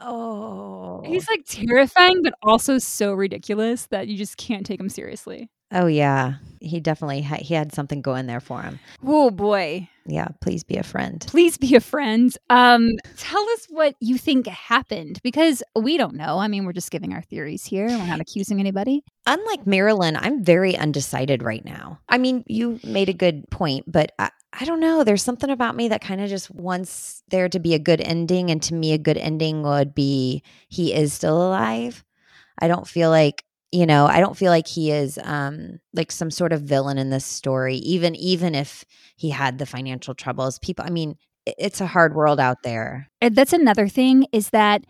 Oh. 0.00 1.02
He's 1.04 1.28
like 1.28 1.44
terrifying, 1.44 2.22
but 2.22 2.34
also 2.42 2.78
so 2.78 3.12
ridiculous 3.12 3.86
that 3.86 4.08
you 4.08 4.16
just 4.16 4.36
can't 4.36 4.64
take 4.64 4.78
him 4.80 4.88
seriously. 4.88 5.50
Oh 5.72 5.86
yeah. 5.86 6.34
He 6.60 6.80
definitely 6.80 7.22
ha- 7.22 7.38
he 7.40 7.54
had 7.54 7.74
something 7.74 8.00
going 8.00 8.26
there 8.26 8.40
for 8.40 8.62
him. 8.62 8.78
Oh 9.04 9.30
boy. 9.30 9.88
Yeah, 10.06 10.28
please 10.40 10.64
be 10.64 10.76
a 10.76 10.82
friend. 10.82 11.22
Please 11.28 11.58
be 11.58 11.74
a 11.74 11.80
friend. 11.80 12.34
Um, 12.48 12.92
tell 13.18 13.46
us 13.50 13.66
what 13.68 13.94
you 14.00 14.16
think 14.16 14.46
happened 14.46 15.20
because 15.22 15.62
we 15.76 15.98
don't 15.98 16.14
know. 16.14 16.38
I 16.38 16.48
mean, 16.48 16.64
we're 16.64 16.72
just 16.72 16.90
giving 16.90 17.12
our 17.12 17.20
theories 17.20 17.66
here. 17.66 17.86
We're 17.86 18.06
not 18.06 18.20
accusing 18.20 18.58
anybody. 18.58 19.04
Unlike 19.26 19.66
Marilyn, 19.66 20.16
I'm 20.16 20.42
very 20.42 20.74
undecided 20.76 21.42
right 21.42 21.62
now. 21.62 22.00
I 22.08 22.16
mean, 22.16 22.42
you 22.46 22.80
made 22.82 23.10
a 23.10 23.12
good 23.12 23.50
point, 23.50 23.84
but 23.86 24.12
I, 24.18 24.30
I 24.52 24.64
don't 24.64 24.80
know. 24.80 25.04
There's 25.04 25.22
something 25.22 25.50
about 25.50 25.76
me 25.76 25.88
that 25.88 26.00
kind 26.00 26.20
of 26.20 26.28
just 26.28 26.50
wants 26.50 27.22
there 27.28 27.48
to 27.50 27.58
be 27.60 27.74
a 27.74 27.78
good 27.78 28.00
ending. 28.00 28.50
And 28.50 28.62
to 28.62 28.74
me, 28.74 28.92
a 28.92 28.98
good 28.98 29.18
ending 29.18 29.62
would 29.62 29.94
be 29.94 30.42
he 30.68 30.94
is 30.94 31.12
still 31.12 31.46
alive. 31.46 32.04
I 32.60 32.68
don't 32.68 32.88
feel 32.88 33.10
like 33.10 33.44
you 33.72 33.86
know 33.86 34.06
i 34.06 34.20
don't 34.20 34.36
feel 34.36 34.50
like 34.50 34.66
he 34.66 34.90
is 34.90 35.18
um 35.24 35.78
like 35.92 36.10
some 36.10 36.30
sort 36.30 36.52
of 36.54 36.62
villain 36.62 36.96
in 36.98 37.10
this 37.10 37.24
story 37.26 37.76
even 37.76 38.14
even 38.16 38.54
if 38.54 38.84
he 39.16 39.30
had 39.30 39.58
the 39.58 39.66
financial 39.66 40.14
troubles 40.14 40.58
people 40.60 40.84
i 40.86 40.90
mean 40.90 41.16
it's 41.46 41.80
a 41.80 41.86
hard 41.86 42.14
world 42.14 42.40
out 42.40 42.62
there 42.62 43.08
And 43.20 43.36
that's 43.36 43.52
another 43.52 43.88
thing 43.88 44.26
is 44.32 44.50
that 44.50 44.84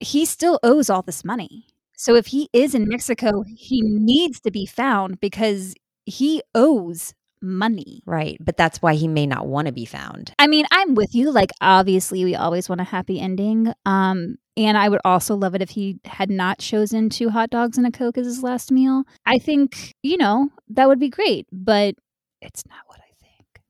he 0.00 0.24
still 0.24 0.58
owes 0.62 0.90
all 0.90 1.02
this 1.02 1.24
money. 1.24 1.66
So 1.96 2.14
if 2.14 2.26
he 2.26 2.48
is 2.52 2.74
in 2.74 2.88
Mexico, 2.88 3.42
he 3.56 3.80
needs 3.82 4.40
to 4.40 4.50
be 4.50 4.66
found 4.66 5.20
because 5.20 5.74
he 6.04 6.42
owes 6.54 7.14
money. 7.46 8.02
right 8.06 8.36
but 8.40 8.56
that's 8.56 8.82
why 8.82 8.94
he 8.94 9.08
may 9.08 9.26
not 9.26 9.46
want 9.46 9.66
to 9.66 9.72
be 9.72 9.84
found 9.84 10.32
I 10.38 10.46
mean, 10.46 10.66
I'm 10.70 10.94
with 10.94 11.14
you. 11.14 11.30
Like, 11.30 11.50
obviously, 11.60 12.24
we 12.24 12.34
always 12.34 12.68
want 12.68 12.80
a 12.80 12.84
happy 12.84 13.20
ending. 13.20 13.72
Um, 13.84 14.36
and 14.56 14.76
I 14.78 14.88
would 14.88 15.00
also 15.04 15.34
love 15.34 15.54
it 15.54 15.62
if 15.62 15.70
he 15.70 15.98
had 16.04 16.30
not 16.30 16.58
chosen 16.58 17.10
two 17.10 17.30
hot 17.30 17.50
dogs 17.50 17.78
and 17.78 17.86
a 17.86 17.90
Coke 17.90 18.18
as 18.18 18.26
his 18.26 18.42
last 18.42 18.70
meal. 18.70 19.04
I 19.24 19.38
think, 19.38 19.94
you 20.02 20.16
know, 20.16 20.50
that 20.70 20.88
would 20.88 20.98
be 21.00 21.08
great, 21.08 21.46
but 21.52 21.94
it's 22.40 22.64
not 22.66 22.78
what 22.86 22.98
I 23.00 23.12
think. 23.20 23.60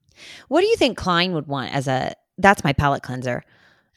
what 0.48 0.60
do 0.60 0.66
you 0.66 0.76
think 0.76 0.96
klein 0.98 1.32
would 1.34 1.46
want 1.46 1.74
as 1.74 1.88
a 1.88 2.12
that's 2.38 2.64
my 2.64 2.72
palate 2.72 3.02
cleanser 3.02 3.42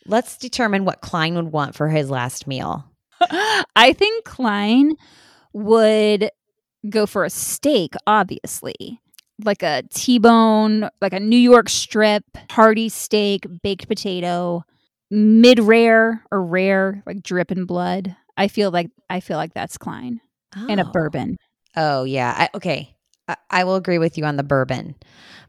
let's 0.06 0.38
determine 0.38 0.86
what 0.86 1.02
klein 1.02 1.36
would 1.36 1.52
want 1.52 1.76
for 1.76 1.90
his 1.90 2.10
last 2.10 2.48
meal 2.48 2.90
I 3.76 3.94
think 3.94 4.26
Klein 4.26 4.96
would 5.54 6.30
go 6.90 7.06
for 7.06 7.26
a 7.26 7.30
steak, 7.30 7.96
obviously. 8.08 9.02
Like 9.44 9.64
a 9.64 9.84
T 9.94 10.20
bone, 10.20 10.90
like 11.02 11.14
a 11.14 11.20
New 11.20 11.38
York 11.38 11.70
strip, 11.70 12.24
hearty 12.52 12.90
steak, 12.90 13.46
baked 13.64 13.88
potato, 13.88 14.64
mid 15.10 15.60
rare 15.60 16.24
or 16.32 16.44
rare, 16.44 17.02
like 17.06 17.24
drip 17.24 17.52
in 17.52 17.66
blood. 17.66 18.16
I 18.36 18.48
feel 18.50 18.72
like 18.72 18.90
I 19.10 19.20
feel 19.22 19.38
like 19.38 19.54
that's 19.54 19.78
Klein. 19.78 20.20
And 20.56 20.80
a 20.80 20.86
Oh. 20.86 20.92
bourbon. 20.92 21.38
Oh 21.76 22.04
yeah. 22.04 22.34
I, 22.36 22.50
okay. 22.58 22.96
I, 23.28 23.36
I 23.50 23.64
will 23.64 23.76
agree 23.76 23.98
with 24.00 24.18
you 24.18 24.26
on 24.26 24.36
the 24.38 24.44
bourbon, 24.44 24.96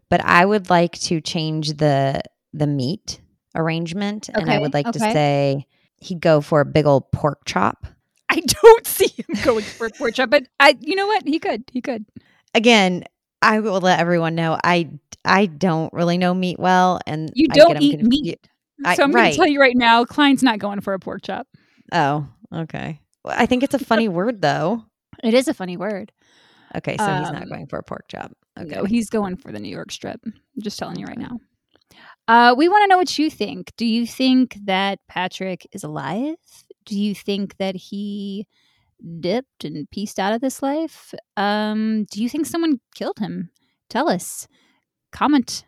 but 0.09 0.21
I 0.25 0.45
would 0.45 0.71
like 0.71 0.93
to 1.01 1.21
change 1.21 1.75
the 1.79 2.21
the 2.53 2.67
meat 2.67 3.21
arrangement, 3.57 4.29
and 4.33 4.51
I 4.51 4.59
would 4.59 4.75
like 4.75 4.87
to 4.93 4.99
say 4.99 5.67
he'd 5.97 6.21
go 6.21 6.41
for 6.41 6.61
a 6.61 6.65
big 6.65 6.87
old 6.87 7.11
pork 7.13 7.41
chop. 7.47 7.87
I 8.29 8.41
don't 8.41 8.87
see 8.87 9.09
him 9.09 9.43
going 9.43 9.65
for 9.65 9.87
a 9.87 9.91
pork 9.91 10.15
chop, 10.15 10.31
but 10.31 10.47
I 10.61 10.77
you 10.81 10.95
know 10.95 11.07
what? 11.07 11.27
He 11.27 11.39
could. 11.39 11.65
He 11.73 11.81
could. 11.81 12.05
Again, 12.55 13.05
I 13.43 13.61
will 13.61 13.81
let 13.81 14.01
everyone 14.01 14.35
know 14.35 14.59
I 14.63 14.91
I 15.25 15.47
don't 15.47 15.93
really 15.93 16.19
know 16.19 16.35
meat 16.35 16.59
well, 16.59 17.01
and 17.07 17.31
You 17.35 17.49
don't 17.49 17.81
eat 17.83 18.01
meat. 18.03 18.41
I- 18.85 18.95
so 18.97 19.03
I'm 19.03 19.13
right. 19.13 19.25
gonna 19.25 19.37
tell 19.37 19.47
you 19.47 19.61
right 19.61 19.77
now, 19.77 20.05
Klein's 20.05 20.43
not 20.43 20.59
going 20.59 20.81
for 20.81 20.95
a 20.95 20.99
pork 20.99 21.23
chop. 21.23 21.47
Oh, 21.93 22.27
okay. 22.55 23.01
Well, 23.25 23.35
I 23.37 23.47
think 23.47 23.63
it's 23.63 23.75
a 23.75 23.79
funny 23.85 24.09
word 24.09 24.41
though. 24.41 24.85
It 25.23 25.35
is 25.35 25.49
a 25.49 25.55
funny 25.55 25.77
word. 25.77 26.13
Okay, 26.77 26.97
so 26.97 27.05
he's 27.19 27.31
not 27.31 27.43
Um, 27.43 27.49
going 27.49 27.67
for 27.67 27.79
a 27.79 27.83
pork 27.83 28.05
chop. 28.09 28.33
Okay. 28.59 28.77
No, 28.77 28.85
he's 28.85 29.11
going 29.11 29.37
for 29.37 29.51
the 29.53 29.59
New 29.59 29.69
York 29.69 29.91
strip. 29.91 30.21
I'm 30.25 30.33
just 30.63 30.79
telling 30.79 30.99
you 30.99 31.07
right 31.07 31.19
now. 31.19 31.39
Uh, 32.29 32.55
we 32.57 32.69
want 32.69 32.85
to 32.85 32.89
know 32.89 32.97
what 32.97 33.19
you 33.19 33.29
think. 33.29 33.73
Do 33.77 33.85
you 33.85 34.07
think 34.07 34.57
that 34.67 35.01
Patrick 35.09 35.67
is 35.73 35.83
alive? 35.83 36.37
Do 36.87 36.99
you 36.99 37.15
think 37.15 37.57
that 37.59 37.75
he 37.75 38.47
dipped 39.21 39.65
and 39.65 39.91
pieced 39.91 40.19
out 40.19 40.33
of 40.33 40.41
this 40.41 40.63
life? 40.63 41.15
Um, 41.37 42.07
do 42.11 42.23
you 42.23 42.29
think 42.29 42.47
someone 42.47 42.81
killed 42.95 43.19
him? 43.19 43.51
Tell 43.89 44.09
us. 44.09 44.47
Comment. 45.13 45.65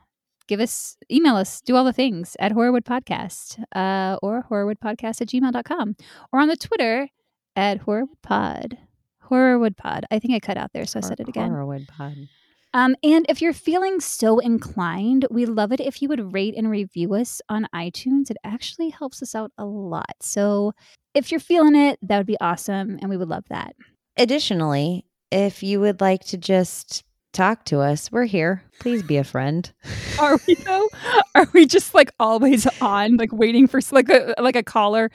Give 0.48 0.60
us, 0.60 0.96
email 1.10 1.36
us, 1.36 1.60
do 1.60 1.76
all 1.76 1.84
the 1.84 1.92
things 1.92 2.36
at 2.38 2.52
Horrorwood 2.52 2.84
Podcast 2.84 3.62
uh, 3.74 4.18
or 4.22 4.44
horrorwoodpodcast 4.50 5.20
at 5.20 5.28
gmail.com 5.28 5.96
or 6.32 6.40
on 6.40 6.48
the 6.48 6.56
Twitter 6.56 7.08
at 7.56 7.80
Horrorwood 7.86 8.22
Pod. 8.22 8.78
Horrorwood 9.30 9.76
Pod. 9.76 10.04
I 10.10 10.18
think 10.18 10.34
I 10.34 10.40
cut 10.40 10.56
out 10.56 10.72
there, 10.74 10.84
so 10.84 10.98
I 10.98 11.02
said 11.02 11.20
it 11.20 11.28
again. 11.28 11.50
Horrorwood 11.50 11.88
pod. 11.88 12.16
Um, 12.74 12.96
and 13.02 13.26
if 13.28 13.42
you're 13.42 13.52
feeling 13.52 14.00
so 14.00 14.38
inclined, 14.38 15.26
we 15.30 15.44
love 15.46 15.72
it 15.72 15.80
if 15.80 16.00
you 16.00 16.08
would 16.08 16.32
rate 16.32 16.54
and 16.56 16.70
review 16.70 17.14
us 17.14 17.40
on 17.48 17.68
iTunes. 17.74 18.30
It 18.30 18.38
actually 18.44 18.88
helps 18.88 19.22
us 19.22 19.34
out 19.34 19.52
a 19.58 19.64
lot. 19.64 20.14
So 20.20 20.72
if 21.14 21.30
you're 21.30 21.40
feeling 21.40 21.76
it, 21.76 21.98
that 22.02 22.16
would 22.18 22.26
be 22.26 22.40
awesome. 22.40 22.98
And 23.00 23.08
we 23.10 23.16
would 23.16 23.28
love 23.28 23.44
that. 23.50 23.74
Additionally, 24.16 25.04
if 25.30 25.62
you 25.62 25.80
would 25.80 26.00
like 26.00 26.22
to 26.26 26.36
just 26.36 27.04
talk 27.32 27.64
to 27.66 27.80
us, 27.80 28.12
we're 28.12 28.24
here. 28.26 28.62
Please 28.80 29.02
be 29.02 29.16
a 29.16 29.24
friend. 29.24 29.72
Are 30.20 30.38
we 30.46 30.54
though? 30.54 30.88
Are 31.34 31.48
we 31.52 31.66
just 31.66 31.94
like 31.94 32.10
always 32.20 32.66
on, 32.80 33.16
like 33.16 33.32
waiting 33.32 33.66
for 33.66 33.80
like 33.90 34.08
a 34.10 34.34
like 34.38 34.56
a 34.56 34.62
caller? 34.62 35.10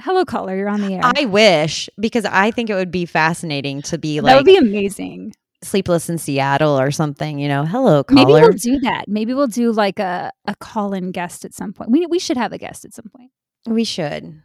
Hello, 0.00 0.24
caller. 0.24 0.56
You're 0.56 0.68
on 0.68 0.80
the 0.80 0.94
air. 0.94 1.00
I 1.02 1.24
wish 1.24 1.88
because 1.98 2.24
I 2.24 2.50
think 2.50 2.70
it 2.70 2.74
would 2.74 2.90
be 2.90 3.06
fascinating 3.06 3.82
to 3.82 3.98
be 3.98 4.20
like 4.20 4.32
that 4.32 4.36
would 4.36 4.46
be 4.46 4.56
amazing. 4.56 5.32
sleepless 5.64 6.08
in 6.08 6.18
Seattle 6.18 6.78
or 6.78 6.90
something. 6.90 7.38
You 7.38 7.48
know, 7.48 7.64
hello 7.64 8.04
caller. 8.04 8.26
Maybe 8.26 8.32
we'll 8.32 8.52
do 8.52 8.78
that. 8.80 9.06
Maybe 9.08 9.34
we'll 9.34 9.46
do 9.48 9.72
like 9.72 9.98
a, 9.98 10.30
a 10.46 10.54
call 10.56 10.92
in 10.92 11.10
guest 11.12 11.44
at 11.44 11.54
some 11.54 11.72
point. 11.72 11.90
We 11.90 12.06
we 12.06 12.18
should 12.18 12.36
have 12.36 12.52
a 12.52 12.58
guest 12.58 12.84
at 12.84 12.92
some 12.94 13.10
point. 13.16 13.30
we 13.66 13.84
should. 13.84 14.42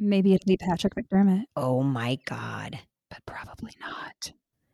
Maybe 0.00 0.32
it'll 0.34 0.46
be 0.46 0.56
Patrick 0.56 0.94
McDermott, 0.94 1.44
Oh 1.56 1.82
my 1.82 2.18
god! 2.24 2.78
but 3.10 3.18
probably 3.26 3.72
not. 3.80 4.32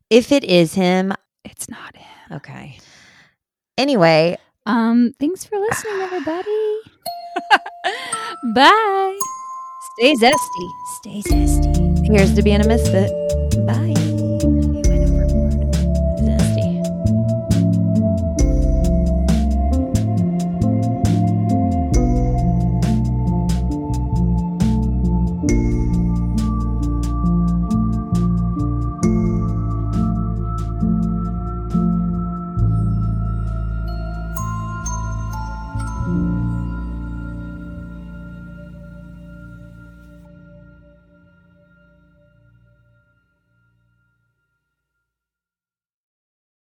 If 0.08 0.30
it 0.30 0.44
is 0.44 0.74
him, 0.74 1.12
It's 1.44 1.68
not 1.68 1.96
him. 1.96 2.06
okay. 2.36 2.78
Anyway, 3.76 4.38
Um, 4.66 5.12
thanks 5.18 5.44
for 5.44 5.58
listening, 5.58 6.00
everybody. 6.00 6.78
Bye. 8.54 9.18
Stay 9.98 10.14
zesty. 10.14 10.70
Stay 11.00 11.22
zesty. 11.22 12.06
here's 12.06 12.34
to 12.34 12.42
being 12.42 12.60
a 12.60 12.66
misfit. 12.68 13.10